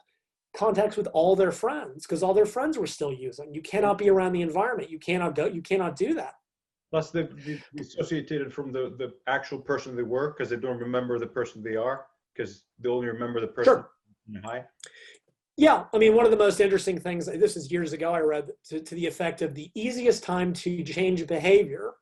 contacts 0.57 0.97
with 0.97 1.07
all 1.09 1.37
their 1.37 1.53
friends 1.53 2.07
because 2.07 2.23
all 2.23 2.35
their 2.35 2.47
friends 2.47 2.77
were 2.77 2.87
still 2.87 3.13
using. 3.13 3.55
You 3.55 3.63
cannot 3.63 3.99
be 3.99 4.09
around 4.09 4.33
the 4.33 4.43
environment. 4.43 4.91
You 4.91 4.99
cannot 4.99 5.37
go, 5.37 5.47
you 5.47 5.63
cannot 5.63 5.95
do 5.95 6.15
that. 6.15 6.33
Plus, 6.91 7.13
they 7.13 7.29
they 7.47 7.63
dissociated 7.77 8.53
from 8.53 8.73
the, 8.73 8.95
the 8.99 9.13
actual 9.29 9.59
person 9.59 9.95
they 9.95 10.03
were 10.03 10.33
because 10.33 10.51
they 10.51 10.57
don't 10.57 10.79
remember 10.79 11.21
the 11.21 11.27
person 11.27 11.63
they 11.63 11.77
are 11.77 12.07
because 12.41 12.63
they 12.79 12.89
only 12.89 13.07
remember 13.07 13.41
the 13.41 13.47
person 13.47 13.65
Sure. 13.75 13.91
high. 14.45 14.65
Yeah, 15.57 15.85
I 15.93 15.99
mean, 15.99 16.15
one 16.15 16.25
of 16.25 16.31
the 16.31 16.39
most 16.39 16.61
interesting 16.61 16.99
things, 16.99 17.27
this 17.27 17.57
is 17.57 17.71
years 17.71 17.93
ago, 17.93 18.13
I 18.13 18.21
read 18.21 18.51
to, 18.69 18.81
to 18.81 18.95
the 18.95 19.07
effect 19.07 19.43
of 19.43 19.55
the 19.55 19.71
easiest 19.75 20.23
time 20.23 20.55
to 20.55 20.83
change 20.83 21.27
behavior 21.27 21.93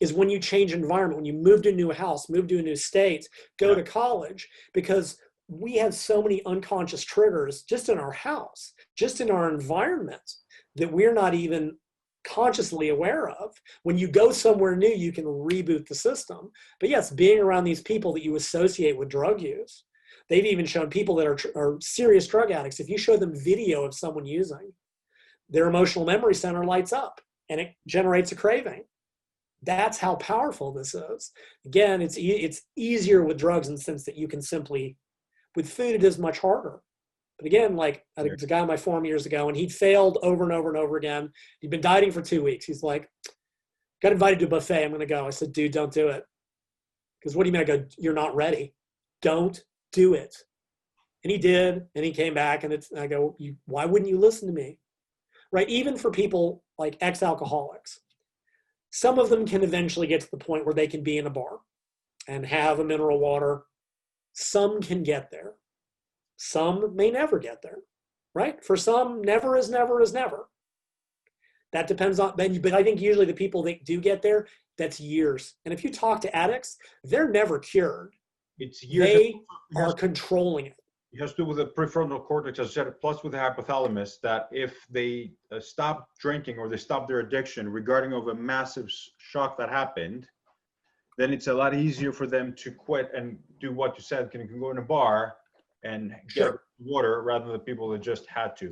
is 0.00 0.12
when 0.12 0.30
you 0.30 0.38
change 0.38 0.72
environment, 0.72 1.16
when 1.16 1.24
you 1.24 1.32
move 1.32 1.62
to 1.62 1.70
a 1.70 1.72
new 1.72 1.90
house, 1.90 2.28
move 2.28 2.46
to 2.48 2.58
a 2.58 2.62
new 2.62 2.76
state, 2.76 3.28
go 3.58 3.70
Yeah. 3.70 3.76
to 3.76 3.82
college, 3.82 4.48
because 4.72 5.18
we 5.48 5.76
have 5.78 5.94
so 5.94 6.22
many 6.22 6.44
unconscious 6.44 7.02
triggers 7.02 7.62
just 7.62 7.88
in 7.88 7.98
our 7.98 8.12
house, 8.12 8.74
just 8.96 9.20
in 9.20 9.30
our 9.30 9.50
environment 9.52 10.34
that 10.76 10.92
we're 10.92 11.14
not 11.14 11.34
even 11.34 11.76
consciously 12.24 12.90
aware 12.90 13.30
of. 13.30 13.54
When 13.82 13.98
you 13.98 14.06
go 14.06 14.30
somewhere 14.30 14.76
new, 14.76 14.88
you 14.88 15.10
can 15.12 15.24
reboot 15.24 15.88
the 15.88 15.94
system. 15.94 16.52
But 16.78 16.90
yes, 16.90 17.10
being 17.10 17.40
around 17.40 17.64
these 17.64 17.80
people 17.80 18.12
that 18.12 18.22
you 18.24 18.36
associate 18.36 18.96
with 18.96 19.08
drug 19.08 19.40
use, 19.40 19.84
they've 20.28 20.46
even 20.46 20.66
shown 20.66 20.90
people 20.90 21.14
that 21.16 21.26
are, 21.26 21.38
are 21.56 21.78
serious 21.80 22.26
drug 22.26 22.50
addicts 22.50 22.80
if 22.80 22.88
you 22.88 22.98
show 22.98 23.16
them 23.16 23.32
video 23.34 23.84
of 23.84 23.94
someone 23.94 24.26
using 24.26 24.72
their 25.48 25.68
emotional 25.68 26.04
memory 26.04 26.34
center 26.34 26.64
lights 26.64 26.92
up 26.92 27.20
and 27.48 27.60
it 27.60 27.72
generates 27.86 28.32
a 28.32 28.36
craving. 28.36 28.84
That's 29.62 29.98
how 29.98 30.16
powerful 30.16 30.72
this 30.72 30.94
is. 30.94 31.32
Again 31.66 32.02
it's 32.02 32.18
e- 32.18 32.42
it's 32.44 32.62
easier 32.76 33.24
with 33.24 33.38
drugs 33.38 33.68
in 33.68 33.74
the 33.74 33.80
sense 33.80 34.04
that 34.04 34.16
you 34.16 34.28
can 34.28 34.42
simply 34.42 34.96
with 35.56 35.68
food 35.68 35.94
it 35.94 36.04
is 36.04 36.18
much 36.18 36.38
harder. 36.38 36.80
But 37.38 37.46
again 37.46 37.76
like 37.76 38.04
i 38.16 38.22
think 38.22 38.32
there's 38.32 38.42
a 38.42 38.46
guy 38.46 38.60
on 38.60 38.68
my 38.68 38.76
forum 38.76 39.04
years 39.04 39.26
ago 39.26 39.48
and 39.48 39.56
he'd 39.56 39.72
failed 39.72 40.18
over 40.22 40.44
and 40.44 40.52
over 40.52 40.68
and 40.68 40.78
over 40.78 40.96
again. 40.96 41.30
He'd 41.60 41.70
been 41.70 41.80
dieting 41.80 42.12
for 42.12 42.22
two 42.22 42.42
weeks. 42.42 42.66
He's 42.66 42.82
like 42.82 43.08
got 44.02 44.12
invited 44.12 44.38
to 44.40 44.46
a 44.46 44.48
buffet. 44.48 44.84
I'm 44.84 44.92
gonna 44.92 45.06
go. 45.06 45.26
I 45.26 45.30
said 45.30 45.52
dude 45.52 45.72
don't 45.72 45.92
do 45.92 46.08
it. 46.08 46.22
Because 47.18 47.34
what 47.34 47.44
do 47.44 47.48
you 47.48 47.52
mean 47.52 47.62
i 47.62 47.64
go 47.64 47.84
you're 47.96 48.14
not 48.14 48.36
ready. 48.36 48.74
Don't 49.22 49.60
do 49.98 50.14
it. 50.14 50.36
And 51.24 51.32
he 51.32 51.38
did, 51.38 51.86
and 51.96 52.04
he 52.04 52.12
came 52.12 52.32
back, 52.32 52.62
and 52.62 52.72
it's. 52.72 52.92
I 52.92 53.08
go, 53.08 53.36
why 53.66 53.84
wouldn't 53.84 54.08
you 54.08 54.18
listen 54.18 54.46
to 54.46 54.54
me? 54.54 54.78
Right? 55.50 55.68
Even 55.68 55.96
for 55.96 56.10
people 56.10 56.62
like 56.78 56.96
ex-alcoholics, 57.00 58.00
some 58.90 59.18
of 59.18 59.28
them 59.28 59.44
can 59.44 59.64
eventually 59.64 60.06
get 60.06 60.20
to 60.20 60.30
the 60.30 60.44
point 60.48 60.64
where 60.64 60.74
they 60.74 60.86
can 60.86 61.02
be 61.02 61.18
in 61.18 61.26
a 61.26 61.30
bar 61.30 61.58
and 62.28 62.46
have 62.46 62.78
a 62.78 62.84
mineral 62.84 63.18
water. 63.18 63.64
Some 64.34 64.80
can 64.80 65.02
get 65.02 65.30
there. 65.32 65.54
Some 66.36 66.94
may 66.94 67.10
never 67.10 67.40
get 67.40 67.62
there. 67.62 67.78
Right? 68.34 68.64
For 68.64 68.76
some, 68.76 69.20
never 69.22 69.56
is 69.56 69.68
never 69.68 70.00
is 70.00 70.12
never. 70.12 70.48
That 71.72 71.88
depends 71.88 72.20
on 72.20 72.34
but 72.36 72.72
I 72.72 72.82
think 72.84 73.00
usually 73.00 73.26
the 73.26 73.34
people 73.34 73.62
that 73.64 73.84
do 73.84 74.00
get 74.00 74.22
there, 74.22 74.46
that's 74.78 75.00
years. 75.00 75.54
And 75.64 75.74
if 75.74 75.82
you 75.82 75.90
talk 75.90 76.20
to 76.20 76.36
addicts, 76.36 76.78
they're 77.02 77.28
never 77.28 77.58
cured. 77.58 78.14
It's. 78.58 78.80
They 78.80 79.34
are 79.76 79.92
controlling 79.92 80.66
it. 80.66 80.76
it 81.12 81.20
has 81.20 81.30
to 81.32 81.38
do 81.38 81.44
with 81.44 81.58
the 81.58 81.66
prefrontal 81.66 82.24
cortex, 82.24 82.58
as 82.58 82.68
I 82.68 82.72
said, 82.72 83.00
plus 83.00 83.22
with 83.22 83.32
the 83.32 83.38
hypothalamus, 83.38 84.20
that 84.22 84.48
if 84.52 84.74
they 84.90 85.32
uh, 85.52 85.60
stop 85.60 86.08
drinking 86.20 86.58
or 86.58 86.68
they 86.68 86.76
stop 86.76 87.08
their 87.08 87.20
addiction, 87.20 87.68
regarding 87.68 88.12
of 88.12 88.28
a 88.28 88.34
massive 88.34 88.88
shock 89.18 89.56
that 89.58 89.68
happened, 89.70 90.26
then 91.16 91.32
it's 91.32 91.46
a 91.48 91.54
lot 91.54 91.74
easier 91.74 92.12
for 92.12 92.26
them 92.26 92.54
to 92.56 92.70
quit 92.70 93.10
and 93.16 93.38
do 93.60 93.72
what 93.72 93.96
you 93.96 94.02
said, 94.02 94.30
can, 94.30 94.46
can 94.46 94.60
go 94.60 94.70
in 94.70 94.78
a 94.78 94.82
bar 94.82 95.34
and 95.84 96.10
get 96.10 96.44
Sure. 96.44 96.62
water 96.78 97.22
rather 97.22 97.44
than 97.46 97.54
the 97.54 97.58
people 97.58 97.88
that 97.90 98.00
just 98.00 98.26
had 98.26 98.56
to. 98.56 98.70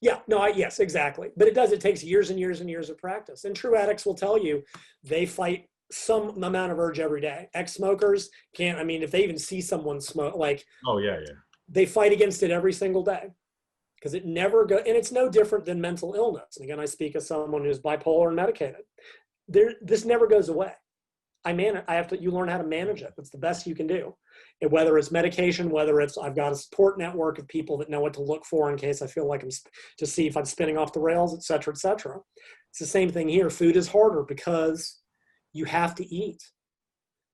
Yeah, 0.00 0.18
no, 0.26 0.38
I, 0.38 0.48
yes, 0.48 0.80
exactly. 0.80 1.30
But 1.36 1.46
it 1.46 1.54
does, 1.54 1.70
it 1.72 1.80
takes 1.80 2.02
years 2.02 2.30
and 2.30 2.38
years 2.40 2.60
and 2.60 2.68
years 2.68 2.90
of 2.90 2.98
practice. 2.98 3.44
And 3.44 3.54
true 3.54 3.76
addicts 3.76 4.04
will 4.04 4.14
tell 4.16 4.36
you 4.36 4.62
they 5.04 5.26
fight 5.26 5.68
some 5.92 6.42
amount 6.42 6.72
of 6.72 6.78
urge 6.78 6.98
every 6.98 7.20
day. 7.20 7.48
Ex 7.54 7.74
smokers 7.74 8.30
can't, 8.54 8.78
I 8.78 8.84
mean, 8.84 9.02
if 9.02 9.10
they 9.10 9.22
even 9.22 9.38
see 9.38 9.60
someone 9.60 10.00
smoke, 10.00 10.34
like 10.36 10.64
Oh, 10.86 10.98
yeah, 10.98 11.18
yeah. 11.20 11.34
they 11.68 11.86
fight 11.86 12.12
against 12.12 12.42
it 12.42 12.50
every 12.50 12.72
single 12.72 13.02
day. 13.02 13.30
Because 13.96 14.14
it 14.14 14.26
never 14.26 14.66
go 14.66 14.78
and 14.78 14.96
it's 14.96 15.12
no 15.12 15.28
different 15.28 15.64
than 15.64 15.80
mental 15.80 16.14
illness. 16.14 16.56
And 16.56 16.64
again 16.64 16.80
i 16.80 16.84
speak 16.86 17.14
as 17.14 17.26
someone 17.28 17.62
who's 17.64 17.78
bipolar 17.78 18.26
and 18.26 18.34
medicated. 18.36 18.80
There 19.46 19.74
this 19.80 20.04
never 20.04 20.26
goes 20.26 20.48
away. 20.48 20.72
I 21.44 21.52
man 21.52 21.84
i 21.86 21.94
have 21.94 22.08
to 22.08 22.20
you 22.20 22.32
learn 22.32 22.48
how 22.48 22.58
to 22.58 22.64
manage 22.64 23.02
it. 23.02 23.12
It's 23.16 23.30
the 23.30 23.38
best 23.38 23.64
you 23.64 23.76
can 23.76 23.86
do. 23.86 24.12
And 24.60 24.72
whether 24.72 24.98
it's 24.98 25.12
medication 25.12 25.70
whether 25.70 26.00
it's 26.00 26.18
i've 26.18 26.34
got 26.34 26.50
a 26.50 26.56
support 26.56 26.98
network 26.98 27.38
of 27.38 27.46
people 27.46 27.78
that 27.78 27.90
know 27.90 28.00
what 28.00 28.14
to 28.14 28.22
look 28.22 28.44
for 28.44 28.70
in 28.72 28.76
case 28.76 29.02
i 29.02 29.06
feel 29.06 29.28
like 29.28 29.44
i'm 29.44 29.50
sp- 29.54 29.70
to 29.98 30.06
see 30.06 30.26
if 30.26 30.36
i'm 30.36 30.44
spinning 30.46 30.76
off 30.78 30.92
the 30.92 31.00
rails 31.00 31.32
et 31.36 31.44
cetera 31.44 31.72
et 31.72 31.78
cetera. 31.78 32.18
It's 32.70 32.80
the 32.80 32.86
same 32.86 33.10
thing 33.12 33.28
here. 33.28 33.50
Food 33.50 33.76
is 33.76 33.86
harder 33.86 34.22
because 34.24 34.98
you 35.52 35.64
have 35.64 35.94
to 35.96 36.14
eat. 36.14 36.42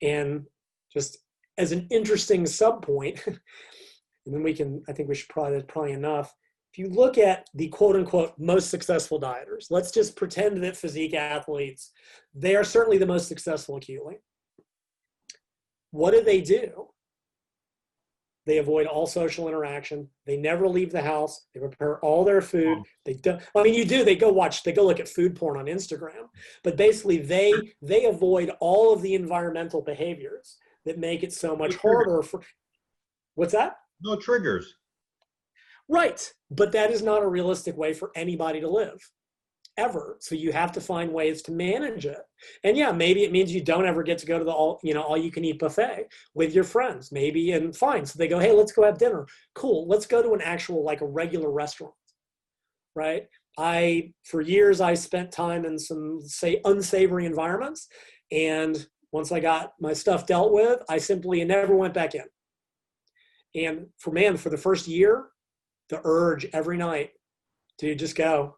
And 0.02 0.46
just 0.92 1.18
as 1.58 1.72
an 1.72 1.86
interesting 1.90 2.46
sub 2.46 2.82
point 2.82 3.20
and 3.26 4.34
then 4.34 4.42
we 4.42 4.54
can 4.54 4.82
i 4.88 4.92
think 4.92 5.08
we 5.08 5.14
should 5.14 5.28
probably 5.28 5.54
that's 5.54 5.70
probably 5.70 5.92
enough. 5.92 6.32
If 6.72 6.78
you 6.78 6.90
look 6.90 7.16
at 7.18 7.48
the 7.54 7.68
quote 7.68 7.96
unquote 7.96 8.34
most 8.38 8.70
successful 8.70 9.20
dieters 9.20 9.66
let's 9.70 9.90
just 9.90 10.16
pretend 10.16 10.62
that 10.62 10.76
physique 10.76 11.14
athletes 11.14 11.90
they 12.34 12.54
are 12.54 12.64
certainly 12.64 12.98
the 12.98 13.06
most 13.06 13.26
successful 13.26 13.76
acutely 13.76 14.18
what 15.90 16.12
do 16.12 16.22
they 16.22 16.40
do 16.40 16.88
they 18.48 18.58
avoid 18.58 18.86
all 18.86 19.06
social 19.06 19.46
interaction. 19.46 20.08
They 20.24 20.38
never 20.38 20.66
leave 20.66 20.90
the 20.90 21.02
house. 21.02 21.46
They 21.52 21.60
prepare 21.60 22.00
all 22.00 22.24
their 22.24 22.40
food. 22.40 22.78
They 23.04 23.14
don't 23.14 23.42
i 23.54 23.62
mean 23.62 23.74
you 23.74 23.84
do 23.84 24.04
they 24.04 24.16
go 24.16 24.30
watch 24.30 24.62
they 24.62 24.72
go 24.72 24.86
look 24.86 25.00
at 25.00 25.08
food 25.08 25.36
porn 25.36 25.58
on 25.58 25.66
instagram. 25.66 26.28
But 26.64 26.76
basically 26.76 27.18
they 27.18 27.52
they 27.82 28.06
avoid 28.06 28.50
all 28.60 28.92
of 28.92 29.02
the 29.02 29.14
environmental 29.14 29.82
behaviors 29.82 30.56
that 30.86 30.98
make 30.98 31.22
it 31.22 31.32
so 31.32 31.54
much 31.54 31.76
harder 31.76 32.22
for 32.22 32.40
what's 33.34 33.52
that? 33.52 33.76
No 34.00 34.16
triggers. 34.16 34.74
Right. 35.86 36.32
But 36.50 36.72
that 36.72 36.90
is 36.90 37.02
not 37.02 37.22
a 37.22 37.28
realistic 37.28 37.76
way 37.76 37.92
for 37.92 38.10
anybody 38.14 38.60
to 38.60 38.68
live 38.68 38.98
ever. 39.78 40.16
So 40.20 40.34
you 40.34 40.52
have 40.52 40.72
to 40.72 40.80
find 40.80 41.12
ways 41.12 41.40
to 41.42 41.52
manage 41.52 42.04
it. 42.04 42.20
And 42.64 42.76
yeah, 42.76 42.92
maybe 42.92 43.24
it 43.24 43.32
means 43.32 43.52
you 43.52 43.62
don't 43.62 43.86
ever 43.86 44.02
get 44.02 44.18
to 44.18 44.26
go 44.26 44.38
to 44.38 44.44
the 44.44 44.52
all, 44.52 44.80
you 44.82 44.92
know, 44.92 45.02
all 45.02 45.16
you 45.16 45.30
can 45.30 45.44
eat 45.44 45.58
buffet 45.58 46.08
with 46.34 46.54
your 46.54 46.64
friends. 46.64 47.10
Maybe 47.10 47.52
and 47.52 47.74
fine. 47.74 48.04
So 48.04 48.18
they 48.18 48.28
go, 48.28 48.38
"Hey, 48.38 48.52
let's 48.52 48.72
go 48.72 48.82
have 48.82 48.98
dinner." 48.98 49.26
Cool. 49.54 49.86
Let's 49.88 50.06
go 50.06 50.22
to 50.22 50.34
an 50.34 50.42
actual 50.42 50.84
like 50.84 51.00
a 51.00 51.06
regular 51.06 51.50
restaurant. 51.50 51.94
Right? 52.94 53.28
I 53.56 54.12
for 54.24 54.40
years 54.40 54.80
I 54.80 54.94
spent 54.94 55.32
time 55.32 55.64
in 55.64 55.78
some 55.78 56.20
say 56.22 56.60
unsavory 56.64 57.26
environments 57.26 57.88
and 58.30 58.86
once 59.10 59.32
I 59.32 59.40
got 59.40 59.72
my 59.80 59.94
stuff 59.94 60.26
dealt 60.26 60.52
with, 60.52 60.82
I 60.88 60.98
simply 60.98 61.42
never 61.44 61.74
went 61.74 61.94
back 61.94 62.14
in. 62.14 62.24
And 63.54 63.86
for 63.96 64.10
man, 64.10 64.36
for 64.36 64.50
the 64.50 64.58
first 64.58 64.86
year, 64.86 65.28
the 65.88 66.00
urge 66.04 66.46
every 66.52 66.76
night 66.76 67.12
to 67.78 67.94
just 67.94 68.16
go, 68.16 68.57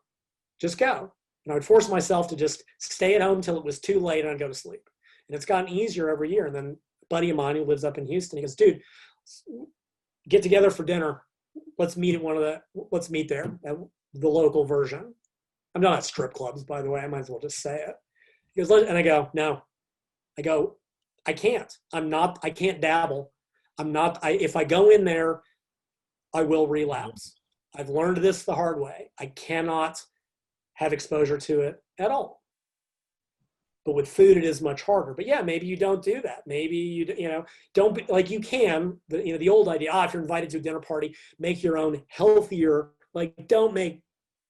just 0.60 0.78
go. 0.78 1.12
And 1.44 1.52
I 1.52 1.54
would 1.54 1.64
force 1.64 1.88
myself 1.88 2.28
to 2.28 2.36
just 2.36 2.62
stay 2.78 3.14
at 3.14 3.22
home 3.22 3.40
till 3.40 3.56
it 3.56 3.64
was 3.64 3.80
too 3.80 3.98
late 3.98 4.24
and 4.24 4.30
I'd 4.30 4.38
go 4.38 4.48
to 4.48 4.54
sleep. 4.54 4.88
And 5.28 5.36
it's 5.36 5.46
gotten 5.46 5.70
easier 5.70 6.10
every 6.10 6.30
year. 6.30 6.46
And 6.46 6.54
then 6.54 6.76
buddy 7.08 7.30
of 7.30 7.36
mine 7.36 7.56
who 7.56 7.64
lives 7.64 7.84
up 7.84 7.98
in 7.98 8.06
Houston, 8.06 8.36
he 8.36 8.42
goes, 8.42 8.54
dude, 8.54 8.80
get 10.28 10.42
together 10.42 10.70
for 10.70 10.84
dinner. 10.84 11.22
Let's 11.78 11.96
meet 11.96 12.14
at 12.14 12.22
one 12.22 12.36
of 12.36 12.42
the, 12.42 12.60
let's 12.92 13.10
meet 13.10 13.28
there 13.28 13.58
at 13.64 13.76
the 14.14 14.28
local 14.28 14.64
version. 14.64 15.14
I'm 15.74 15.82
not 15.82 15.96
at 15.96 16.04
strip 16.04 16.34
clubs, 16.34 16.64
by 16.64 16.82
the 16.82 16.90
way. 16.90 17.00
I 17.00 17.06
might 17.06 17.20
as 17.20 17.30
well 17.30 17.40
just 17.40 17.60
say 17.60 17.76
it. 17.76 17.94
He 18.54 18.60
goes, 18.60 18.70
and 18.70 18.98
I 18.98 19.02
go, 19.02 19.30
no. 19.34 19.62
I 20.38 20.42
go, 20.42 20.76
I 21.26 21.32
can't. 21.32 21.72
I'm 21.92 22.08
not, 22.08 22.38
I 22.42 22.50
can't 22.50 22.80
dabble. 22.80 23.32
I'm 23.78 23.92
not, 23.92 24.18
I, 24.22 24.32
if 24.32 24.56
I 24.56 24.64
go 24.64 24.90
in 24.90 25.04
there, 25.04 25.42
I 26.34 26.42
will 26.42 26.66
relapse. 26.66 27.34
I've 27.74 27.88
learned 27.88 28.18
this 28.18 28.42
the 28.42 28.54
hard 28.54 28.80
way. 28.80 29.10
I 29.18 29.26
cannot 29.26 30.02
have 30.80 30.92
exposure 30.94 31.38
to 31.38 31.60
it 31.60 31.82
at 31.98 32.10
all. 32.10 32.42
But 33.84 33.94
with 33.94 34.08
food, 34.08 34.36
it 34.36 34.44
is 34.44 34.60
much 34.60 34.82
harder. 34.82 35.14
But 35.14 35.26
yeah, 35.26 35.42
maybe 35.42 35.66
you 35.66 35.76
don't 35.76 36.02
do 36.02 36.20
that. 36.22 36.42
Maybe 36.46 36.76
you, 36.76 37.14
you 37.16 37.28
know, 37.28 37.44
don't 37.74 37.94
be 37.94 38.04
like 38.08 38.30
you 38.30 38.40
can. 38.40 38.98
The, 39.08 39.24
you 39.24 39.32
know, 39.32 39.38
the 39.38 39.48
old 39.48 39.68
idea. 39.68 39.90
Ah, 39.92 40.04
if 40.04 40.12
you're 40.12 40.22
invited 40.22 40.50
to 40.50 40.58
a 40.58 40.60
dinner 40.60 40.80
party, 40.80 41.14
make 41.38 41.62
your 41.62 41.78
own 41.78 42.02
healthier. 42.08 42.90
Like, 43.14 43.34
don't 43.46 43.74
make 43.74 44.02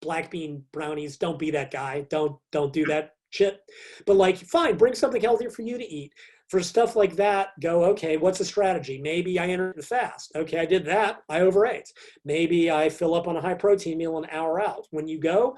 black 0.03 0.31
bean 0.31 0.65
brownies. 0.73 1.17
Don't 1.17 1.39
be 1.39 1.51
that 1.53 1.71
guy. 1.71 2.07
Don't 2.11 2.37
don't 2.51 2.73
do 2.73 2.85
that 2.87 3.15
shit. 3.31 3.61
But 4.07 4.17
like, 4.17 4.37
fine, 4.37 4.77
bring 4.77 4.95
something 4.95 5.23
healthier 5.23 5.51
for 5.51 5.63
you 5.63 5.79
to 5.79 5.89
eat. 5.89 6.13
For 6.49 6.61
stuff 6.61 6.97
like 6.97 7.15
that, 7.15 7.51
go, 7.61 7.85
okay, 7.85 8.17
what's 8.17 8.39
the 8.39 8.45
strategy? 8.45 9.01
Maybe 9.01 9.39
I 9.39 9.47
enter 9.47 9.73
the 9.77 9.85
fast. 9.85 10.33
Okay, 10.35 10.59
I 10.59 10.67
did 10.67 10.85
that. 10.87 11.23
I 11.29 11.41
overate. 11.43 11.93
Maybe 12.25 12.73
I 12.73 12.89
fill 12.89 13.15
up 13.15 13.29
on 13.29 13.37
a 13.37 13.41
high 13.41 13.55
protein 13.55 13.99
meal 13.99 14.19
an 14.19 14.27
hour 14.33 14.61
out. 14.61 14.89
When 14.91 15.07
you 15.07 15.21
go, 15.21 15.57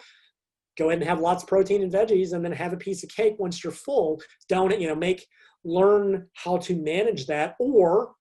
go 0.78 0.88
ahead 0.88 1.00
and 1.00 1.08
have 1.08 1.20
lots 1.20 1.42
of 1.42 1.48
protein 1.48 1.82
and 1.82 1.92
veggies 1.92 2.32
and 2.32 2.44
then 2.44 2.52
have 2.52 2.72
a 2.72 2.78
piece 2.78 3.02
of 3.02 3.10
cake 3.10 3.34
once 3.38 3.62
you're 3.62 3.72
full. 3.72 4.20
Don't, 4.48 4.78
you 4.80 4.88
know, 4.88 4.94
make, 4.94 5.26
learn 5.64 6.28
how 6.34 6.58
to 6.58 6.76
manage 6.76 7.26
that 7.26 7.54
or 7.58 8.12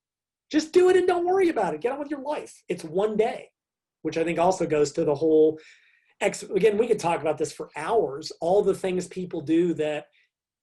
just 0.50 0.72
do 0.72 0.90
it 0.90 0.96
and 0.96 1.06
don't 1.06 1.26
worry 1.26 1.48
about 1.48 1.74
it. 1.74 1.80
Get 1.80 1.92
on 1.92 1.98
with 1.98 2.10
your 2.10 2.22
life. 2.22 2.62
It's 2.68 2.84
one 2.84 3.16
day, 3.16 3.48
which 4.02 4.18
I 4.18 4.24
think 4.24 4.38
also 4.38 4.66
goes 4.66 4.92
to 4.92 5.04
the 5.04 5.14
whole 5.14 5.58
ex, 6.20 6.42
again, 6.42 6.78
we 6.78 6.86
could 6.86 6.98
talk 6.98 7.20
about 7.20 7.38
this 7.38 7.52
for 7.52 7.70
hours. 7.76 8.32
All 8.40 8.62
the 8.62 8.74
things 8.74 9.06
people 9.08 9.40
do 9.40 9.74
that 9.74 10.06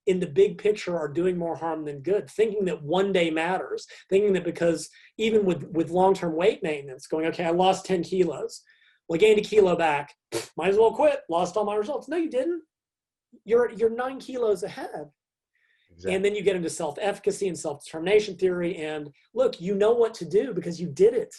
in 0.10 0.20
the 0.20 0.28
big 0.28 0.58
picture 0.58 0.98
are 0.98 1.08
doing 1.08 1.38
more 1.38 1.56
harm 1.56 1.86
than 1.86 2.02
good 2.02 2.28
thinking 2.30 2.66
that 2.66 2.82
one 2.82 3.12
day 3.12 3.30
matters 3.30 3.86
thinking 4.10 4.34
that 4.34 4.44
because 4.44 4.90
even 5.18 5.46
with 5.46 5.64
with 5.72 5.92
long-term 5.92 6.36
weight 6.36 6.64
maintenance 6.64 7.06
going 7.06 7.28
okay 7.28 7.46
i 7.46 7.52
lost 7.52 7.86
10 7.86 8.02
kilos 8.04 8.64
well 9.10 9.16
I 9.16 9.20
gained 9.20 9.40
a 9.40 9.44
kilo 9.44 9.76
back. 9.76 10.14
Might 10.58 10.70
as 10.70 10.78
well 10.78 10.94
quit. 10.94 11.22
Lost 11.30 11.58
all 11.58 11.66
my 11.66 11.76
results. 11.76 12.08
No 12.08 12.18
you 12.18 12.30
didn't. 12.30 12.62
You're 13.44 13.72
you're 13.72 13.90
nine 13.90 14.20
kilos 14.20 14.64
ahead. 14.64 15.10
Exactly. 15.92 16.16
and 16.16 16.24
then 16.24 16.36
you 16.36 16.44
get 16.44 16.56
into 16.56 16.70
self-efficacy 16.70 17.48
and 17.50 17.58
self-determination 17.58 18.38
theory. 18.38 18.78
And 18.78 19.10
look 19.34 19.60
you 19.60 19.76
know 19.76 19.92
what 19.92 20.14
to 20.16 20.26
do 20.26 20.54
because 20.54 20.80
you 20.80 20.88
did 20.88 21.14
it. 21.14 21.36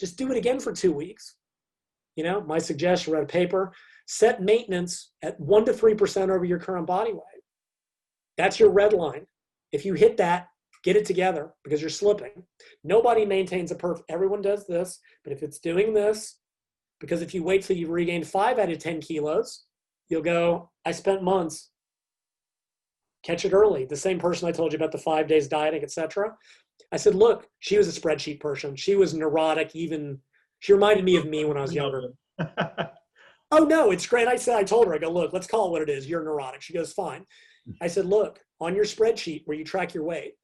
Just 0.00 0.16
do 0.16 0.32
it 0.32 0.36
again 0.36 0.58
for 0.58 0.72
two 0.72 0.92
weeks. 0.92 1.36
You 2.16 2.24
know 2.24 2.40
my 2.40 2.58
suggestion 2.58 3.12
read 3.12 3.22
a 3.22 3.26
paper 3.26 3.72
set 4.06 4.42
maintenance 4.42 5.12
at 5.22 5.38
1 5.40 5.64
to 5.66 5.72
3% 5.72 6.30
over 6.30 6.44
your 6.44 6.58
current 6.58 6.86
body 6.86 7.12
weight. 7.12 7.42
That's 8.36 8.58
your 8.58 8.70
red 8.70 8.92
line. 8.92 9.26
If 9.72 9.84
you 9.84 9.94
hit 9.94 10.16
that, 10.18 10.48
get 10.84 10.96
it 10.96 11.06
together 11.06 11.52
because 11.64 11.80
you're 11.80 11.90
slipping. 11.90 12.44
Nobody 12.84 13.24
maintains 13.24 13.70
a 13.70 13.74
perfect, 13.74 14.10
everyone 14.10 14.42
does 14.42 14.66
this, 14.66 14.98
but 15.24 15.32
if 15.32 15.42
it's 15.42 15.58
doing 15.58 15.94
this, 15.94 16.38
because 17.02 17.20
if 17.20 17.34
you 17.34 17.42
wait 17.42 17.64
till 17.64 17.76
you've 17.76 17.90
regained 17.90 18.28
five 18.28 18.60
out 18.60 18.70
of 18.70 18.78
10 18.78 19.00
kilos, 19.00 19.64
you'll 20.08 20.22
go, 20.22 20.70
I 20.86 20.92
spent 20.92 21.20
months. 21.20 21.70
Catch 23.24 23.44
it 23.44 23.52
early. 23.52 23.84
The 23.84 23.96
same 23.96 24.20
person 24.20 24.48
I 24.48 24.52
told 24.52 24.72
you 24.72 24.76
about 24.76 24.92
the 24.92 24.98
five 24.98 25.26
days 25.26 25.48
dieting, 25.48 25.82
etc. 25.82 26.32
I 26.92 26.96
said, 26.96 27.16
look, 27.16 27.48
she 27.58 27.76
was 27.76 27.88
a 27.88 28.00
spreadsheet 28.00 28.38
person. 28.38 28.76
She 28.76 28.94
was 28.94 29.14
neurotic, 29.14 29.74
even 29.74 30.20
she 30.60 30.72
reminded 30.72 31.04
me 31.04 31.16
of 31.16 31.26
me 31.26 31.44
when 31.44 31.56
I 31.56 31.62
was 31.62 31.74
younger. 31.74 32.12
oh 33.50 33.64
no, 33.64 33.90
it's 33.90 34.06
great. 34.06 34.28
I 34.28 34.36
said 34.36 34.56
I 34.56 34.62
told 34.62 34.86
her, 34.86 34.94
I 34.94 34.98
go, 34.98 35.10
look, 35.10 35.32
let's 35.32 35.48
call 35.48 35.66
it 35.66 35.70
what 35.72 35.82
it 35.82 35.90
is. 35.90 36.06
You're 36.06 36.22
neurotic. 36.22 36.62
She 36.62 36.72
goes, 36.72 36.92
fine. 36.92 37.26
I 37.80 37.88
said, 37.88 38.06
look, 38.06 38.38
on 38.60 38.76
your 38.76 38.84
spreadsheet 38.84 39.42
where 39.46 39.56
you 39.56 39.64
track 39.64 39.92
your 39.92 40.04
weight, 40.04 40.34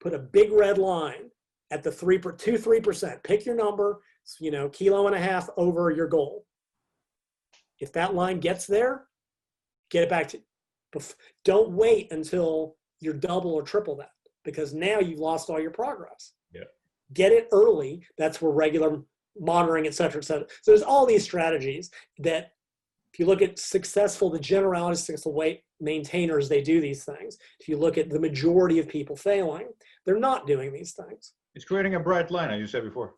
put 0.00 0.14
a 0.14 0.18
big 0.18 0.50
red 0.50 0.78
line 0.78 1.30
at 1.70 1.82
the 1.82 1.92
three 1.92 2.18
per 2.18 2.32
two, 2.32 2.56
three 2.56 2.80
percent. 2.80 3.22
Pick 3.22 3.44
your 3.44 3.54
number, 3.54 4.00
you 4.38 4.50
know, 4.50 4.68
kilo 4.68 5.06
and 5.06 5.16
a 5.16 5.20
half 5.20 5.48
over 5.56 5.90
your 5.90 6.06
goal. 6.06 6.44
If 7.78 7.92
that 7.92 8.14
line 8.14 8.40
gets 8.40 8.66
there, 8.66 9.06
get 9.90 10.04
it 10.04 10.10
back 10.10 10.28
to 10.28 10.40
don't 11.44 11.70
wait 11.70 12.10
until 12.10 12.76
you're 13.00 13.14
double 13.14 13.54
or 13.54 13.62
triple 13.62 13.96
that 13.96 14.10
because 14.44 14.74
now 14.74 14.98
you've 14.98 15.20
lost 15.20 15.48
all 15.48 15.60
your 15.60 15.70
progress. 15.70 16.32
Yeah. 16.52 16.64
Get 17.12 17.32
it 17.32 17.48
early. 17.52 18.04
That's 18.18 18.42
where 18.42 18.52
regular 18.52 19.00
monitoring, 19.38 19.86
et 19.86 19.94
cetera, 19.94 20.20
et 20.20 20.24
cetera. 20.24 20.46
So 20.62 20.72
there's 20.72 20.82
all 20.82 21.06
these 21.06 21.24
strategies 21.24 21.90
that 22.18 22.52
if 23.12 23.18
you 23.18 23.26
look 23.26 23.42
at 23.42 23.58
successful, 23.58 24.30
the 24.30 24.38
generality 24.38 24.96
successful 24.96 25.32
weight 25.32 25.62
maintainers, 25.80 26.48
they 26.48 26.60
do 26.60 26.80
these 26.80 27.04
things. 27.04 27.38
If 27.58 27.68
you 27.68 27.76
look 27.76 27.98
at 27.98 28.10
the 28.10 28.20
majority 28.20 28.78
of 28.78 28.88
people 28.88 29.16
failing, 29.16 29.68
they're 30.04 30.18
not 30.18 30.46
doing 30.46 30.72
these 30.72 30.92
things. 30.92 31.32
It's 31.54 31.64
creating 31.64 31.96
a 31.96 32.00
bright 32.00 32.30
line, 32.30 32.50
as 32.50 32.60
you 32.60 32.66
said 32.66 32.84
before. 32.84 33.14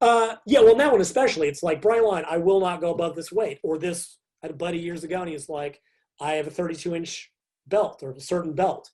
Uh, 0.00 0.36
yeah, 0.46 0.60
well, 0.60 0.76
now 0.76 0.92
one 0.92 1.00
especially, 1.00 1.48
it's 1.48 1.62
like 1.62 1.82
bright 1.82 2.04
line. 2.04 2.24
I 2.28 2.38
will 2.38 2.60
not 2.60 2.80
go 2.80 2.92
above 2.92 3.16
this 3.16 3.32
weight, 3.32 3.58
or 3.62 3.78
this. 3.78 4.18
I 4.42 4.46
had 4.46 4.54
a 4.54 4.58
buddy 4.58 4.78
years 4.78 5.02
ago, 5.02 5.20
and 5.20 5.28
he's 5.28 5.48
like, 5.48 5.80
I 6.20 6.34
have 6.34 6.46
a 6.46 6.50
32 6.50 6.94
inch 6.94 7.32
belt 7.66 8.02
or 8.02 8.12
a 8.12 8.20
certain 8.20 8.54
belt. 8.54 8.90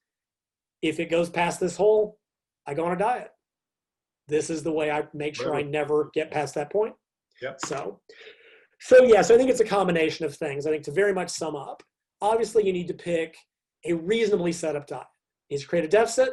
If 0.83 1.01
it 1.01 1.11
goes 1.11 1.31
past 1.31 1.61
this 1.61 1.77
hole, 1.77 2.19
I 2.67 2.75
go 2.75 2.85
on 2.87 2.93
a 2.93 2.99
diet. 2.99 3.31
This 4.29 4.51
is 4.51 4.63
the 4.63 4.73
way 4.73 4.91
I 4.91 5.05
make 5.13 5.35
sure 5.35 5.55
I 5.55 5.63
never 5.63 6.11
get 6.15 6.31
past 6.31 6.55
that 6.55 6.73
point. 6.73 6.95
Yep. 7.43 7.61
So, 7.67 8.01
so 8.81 9.03
yes, 9.03 9.31
I 9.31 9.37
think 9.37 9.51
it's 9.51 9.61
a 9.61 9.67
combination 9.67 10.25
of 10.25 10.35
things. 10.35 10.67
I 10.67 10.71
think 10.71 10.85
to 10.85 10.93
very 10.93 11.13
much 11.13 11.31
sum 11.31 11.57
up, 11.57 11.83
obviously 12.23 12.67
you 12.67 12.73
need 12.73 12.89
to 12.89 12.95
pick 12.95 13.37
a 13.85 13.93
reasonably 13.93 14.53
set 14.53 14.77
up 14.77 14.87
diet. 14.87 15.07
Needs 15.51 15.63
to 15.63 15.69
create 15.69 15.85
a 15.85 15.89
deficit, 15.89 16.31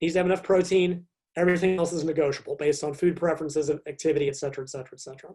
needs 0.00 0.14
to 0.14 0.18
have 0.18 0.26
enough 0.26 0.42
protein, 0.42 1.06
everything 1.38 1.78
else 1.78 1.92
is 1.92 2.04
negotiable 2.04 2.56
based 2.56 2.82
on 2.84 2.92
food 2.92 3.16
preferences, 3.16 3.68
and 3.68 3.80
activity, 3.86 4.28
et 4.28 4.36
cetera, 4.36 4.64
et 4.64 4.68
cetera, 4.68 4.92
et 4.92 5.00
cetera. 5.00 5.30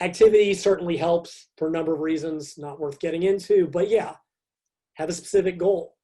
Activity 0.00 0.52
certainly 0.54 0.96
helps 0.96 1.48
for 1.56 1.68
a 1.68 1.70
number 1.70 1.94
of 1.94 2.00
reasons, 2.00 2.58
not 2.58 2.80
worth 2.80 2.98
getting 2.98 3.22
into, 3.22 3.68
but 3.68 3.88
yeah, 3.88 4.14
have 4.94 5.08
a 5.08 5.12
specific 5.12 5.58
goal. 5.58 5.96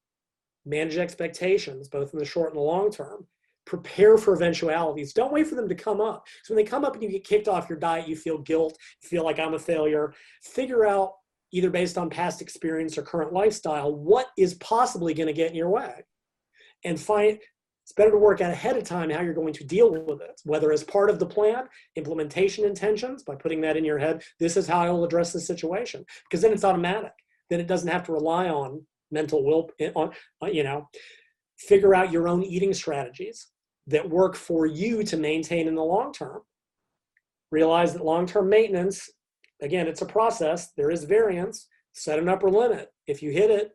Manage 0.65 0.97
expectations, 0.97 1.89
both 1.89 2.13
in 2.13 2.19
the 2.19 2.25
short 2.25 2.51
and 2.51 2.57
the 2.57 2.63
long 2.63 2.91
term 2.91 3.27
prepare 3.67 4.17
for 4.17 4.35
eventualities. 4.35 5.13
Don't 5.13 5.33
wait 5.33 5.47
for 5.47 5.55
them 5.55 5.69
to 5.69 5.75
come 5.75 6.01
up. 6.01 6.27
So 6.43 6.55
when 6.55 6.65
they 6.65 6.69
come 6.69 6.85
up 6.85 6.95
and 6.95 7.03
you 7.03 7.09
get 7.11 7.25
kicked 7.25 7.49
off 7.49 7.69
your 7.69 7.79
diet, 7.79 8.09
you 8.09 8.17
feel 8.17 8.39
guilt, 8.39 8.77
you 9.03 9.09
feel 9.09 9.25
like 9.25 9.39
I'm 9.39 9.55
a 9.55 9.59
failure. 9.59 10.13
Figure 10.43 10.87
out 10.87 11.13
either 11.53 11.71
based 11.71 11.99
on 11.99 12.11
past 12.11 12.43
experience 12.43 12.97
or 12.97 13.03
current 13.03 13.33
lifestyle 13.33 13.95
what 13.95 14.29
is 14.37 14.55
possibly 14.55 15.15
going 15.15 15.27
to 15.27 15.33
get 15.33 15.51
in 15.51 15.57
your 15.57 15.71
way, 15.71 16.05
and 16.85 16.99
find. 16.99 17.39
It's 17.91 17.97
better 17.97 18.13
to 18.13 18.19
work 18.19 18.41
out 18.41 18.53
ahead 18.53 18.77
of 18.77 18.85
time 18.85 19.11
how 19.11 19.21
you're 19.21 19.35
going 19.35 19.53
to 19.53 19.65
deal 19.65 19.91
with 19.91 20.21
it, 20.21 20.41
whether 20.45 20.71
as 20.71 20.85
part 20.85 21.11
of 21.11 21.19
the 21.19 21.27
plan, 21.27 21.65
implementation 21.97 22.65
intentions, 22.65 23.25
by 23.25 23.35
putting 23.35 23.61
that 23.63 23.77
in 23.77 23.85
your 23.85 23.99
head, 23.99 24.23
this 24.39 24.57
is 24.57 24.69
how 24.69 24.79
I 24.79 24.91
will 24.91 25.03
address 25.03 25.33
the 25.33 25.41
situation. 25.41 26.05
Because 26.23 26.41
then 26.41 26.53
it's 26.53 26.63
automatic. 26.63 27.11
Then 27.49 27.59
it 27.59 27.67
doesn't 27.67 27.89
have 27.89 28.05
to 28.05 28.13
rely 28.13 28.49
on 28.49 28.87
mental 29.11 29.45
will, 29.45 29.71
eh, 29.81 29.91
on, 29.97 30.13
uh, 30.41 30.47
you 30.47 30.63
know, 30.63 30.89
figure 31.59 31.93
out 31.93 32.13
your 32.13 32.29
own 32.29 32.45
eating 32.45 32.73
strategies 32.73 33.49
that 33.89 34.09
work 34.09 34.37
for 34.37 34.67
you 34.67 35.03
to 35.03 35.17
maintain 35.17 35.67
in 35.67 35.75
the 35.75 35.83
long 35.83 36.13
term. 36.13 36.43
Realize 37.51 37.93
that 37.95 38.05
long 38.05 38.25
term 38.25 38.49
maintenance, 38.49 39.11
again, 39.61 39.89
it's 39.89 40.03
a 40.03 40.07
process. 40.07 40.71
There 40.77 40.93
is 40.93 41.03
variance. 41.03 41.67
Set 41.93 42.21
an 42.21 42.29
upper 42.29 42.51
limit. 42.51 42.93
If 43.09 43.21
you 43.21 43.33
hit 43.33 43.51
it, 43.51 43.73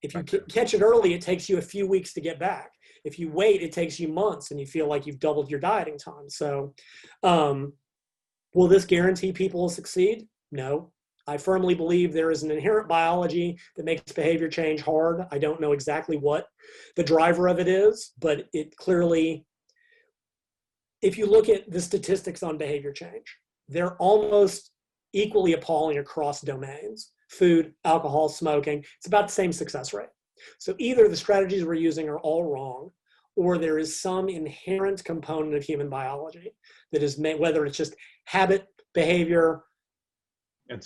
if 0.00 0.14
you 0.14 0.22
catch 0.48 0.72
it 0.72 0.80
early, 0.80 1.12
it 1.12 1.20
takes 1.20 1.48
you 1.50 1.58
a 1.58 1.62
few 1.62 1.86
weeks 1.86 2.14
to 2.14 2.22
get 2.22 2.38
back. 2.38 2.72
If 3.04 3.18
you 3.18 3.28
wait, 3.30 3.62
it 3.62 3.72
takes 3.72 3.98
you 3.98 4.08
months 4.08 4.50
and 4.50 4.60
you 4.60 4.66
feel 4.66 4.86
like 4.86 5.06
you've 5.06 5.18
doubled 5.18 5.50
your 5.50 5.60
dieting 5.60 5.98
time. 5.98 6.28
So, 6.28 6.74
um, 7.22 7.72
will 8.54 8.68
this 8.68 8.84
guarantee 8.84 9.32
people 9.32 9.60
will 9.60 9.68
succeed? 9.68 10.28
No. 10.50 10.92
I 11.26 11.36
firmly 11.36 11.74
believe 11.74 12.12
there 12.12 12.32
is 12.32 12.42
an 12.42 12.50
inherent 12.50 12.88
biology 12.88 13.58
that 13.76 13.84
makes 13.84 14.10
behavior 14.12 14.48
change 14.48 14.82
hard. 14.82 15.24
I 15.30 15.38
don't 15.38 15.60
know 15.60 15.72
exactly 15.72 16.16
what 16.16 16.46
the 16.96 17.04
driver 17.04 17.46
of 17.46 17.60
it 17.60 17.68
is, 17.68 18.12
but 18.18 18.48
it 18.52 18.76
clearly, 18.76 19.46
if 21.00 21.16
you 21.16 21.26
look 21.26 21.48
at 21.48 21.70
the 21.70 21.80
statistics 21.80 22.42
on 22.42 22.58
behavior 22.58 22.92
change, 22.92 23.36
they're 23.68 23.96
almost 23.96 24.72
equally 25.12 25.52
appalling 25.52 25.98
across 25.98 26.40
domains 26.40 27.12
food, 27.28 27.72
alcohol, 27.84 28.28
smoking. 28.28 28.84
It's 28.98 29.06
about 29.06 29.28
the 29.28 29.32
same 29.32 29.52
success 29.52 29.94
rate. 29.94 30.10
So 30.58 30.74
either 30.78 31.08
the 31.08 31.16
strategies 31.16 31.64
we're 31.64 31.74
using 31.74 32.08
are 32.08 32.18
all 32.20 32.44
wrong, 32.44 32.90
or 33.36 33.58
there 33.58 33.78
is 33.78 34.00
some 34.00 34.28
inherent 34.28 35.02
component 35.04 35.54
of 35.54 35.62
human 35.62 35.88
biology 35.88 36.54
that 36.92 37.02
is 37.02 37.18
made, 37.18 37.40
whether 37.40 37.64
it's 37.64 37.76
just 37.76 37.94
habit, 38.24 38.66
behavior, 38.94 39.62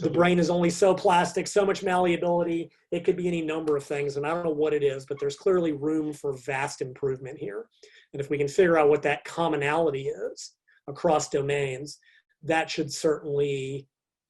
the 0.01 0.11
brain 0.11 0.39
is 0.39 0.51
only 0.51 0.71
so 0.71 0.95
plastic, 0.95 1.47
so 1.47 1.65
much 1.65 1.83
malleability. 1.83 2.71
It 2.91 3.05
could 3.05 3.17
be 3.17 3.29
any 3.29 3.43
number 3.43 3.77
of 3.77 3.85
things, 3.85 4.17
and 4.17 4.27
I 4.27 4.31
don't 4.31 4.45
know 4.45 4.51
what 4.51 4.73
it 4.73 4.83
is, 4.83 5.07
but 5.07 5.21
there's 5.21 5.37
clearly 5.37 5.73
room 5.73 6.13
for 6.13 6.37
vast 6.39 6.83
improvement 6.83 7.39
here. 7.39 7.67
And 8.13 8.21
if 8.21 8.31
we 8.31 8.39
can 8.39 8.49
figure 8.49 8.79
out 8.79 8.89
what 8.89 9.03
that 9.03 9.25
commonality 9.25 10.09
is 10.09 10.53
across 10.89 11.29
domains, 11.29 11.99
that 12.43 12.69
should 12.71 12.93
certainly 12.93 13.87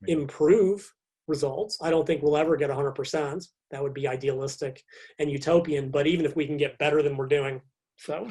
improve 0.07 0.93
results. 1.29 1.79
I 1.81 1.91
don't 1.91 2.07
think 2.07 2.23
we'll 2.23 2.37
ever 2.37 2.57
get 2.57 2.71
100%. 2.71 3.47
That 3.71 3.83
would 3.83 3.95
be 3.95 4.07
idealistic 4.07 4.83
and 5.19 5.31
utopian, 5.31 5.91
but 5.91 6.07
even 6.07 6.25
if 6.25 6.37
we 6.37 6.47
can 6.47 6.57
get 6.57 6.79
better 6.79 7.03
than 7.03 7.17
we're 7.17 7.27
doing, 7.27 7.61
so 7.97 8.31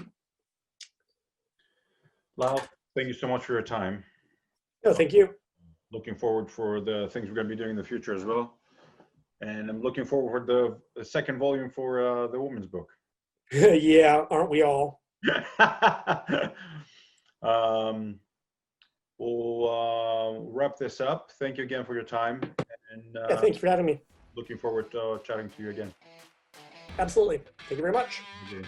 Lyle, 2.38 2.62
thank 2.96 3.08
you 3.08 3.14
so 3.14 3.28
much 3.28 3.46
for 3.46 3.54
your 3.54 3.62
time. 3.62 4.04
No, 4.84 4.94
thank 4.94 5.14
you. 5.14 5.30
Looking 5.92 6.16
forward 6.16 6.50
for 6.52 6.82
the 6.82 7.08
things 7.12 7.30
we're 7.30 7.36
going 7.36 7.48
to 7.48 7.56
be 7.56 7.58
doing 7.58 7.72
in 7.72 7.76
the 7.76 7.84
future 7.84 8.14
as 8.14 8.26
well. 8.26 8.58
And 9.42 9.70
I'm 9.70 9.82
looking 9.82 10.06
forward 10.06 10.48
to 10.48 10.54
the, 10.54 10.78
the 11.00 11.06
second 11.06 11.40
volume 11.40 11.70
for 11.70 12.06
uh, 12.06 12.28
the 12.28 12.40
woman's 12.40 12.68
book. 12.68 12.90
yeah, 13.52 14.26
aren't 14.30 14.50
we 14.50 14.64
all? 14.64 15.02
um, 17.42 18.20
we'll 19.18 19.70
uh, 19.70 20.40
wrap 20.52 20.78
this 20.78 21.00
up. 21.02 21.32
Thank 21.40 21.58
you 21.58 21.64
again 21.64 21.86
for 21.86 21.94
your 21.94 22.04
time. 22.04 22.42
And 22.96 23.18
uh, 23.18 23.28
Yeah, 23.30 23.42
thank 23.42 23.54
you 23.56 23.60
for 23.60 23.68
having 23.68 23.86
me. 23.86 24.02
looking 24.36 24.58
forward 24.58 24.92
to 24.92 25.00
uh, 25.00 25.18
chatting 25.20 25.50
to 25.56 25.64
you 25.64 25.70
again. 25.70 25.94
Absolutely. 26.98 27.42
Thank 27.68 27.78
you 27.78 27.82
very 27.82 27.94
much. 27.94 28.22
Okay. 28.48 28.66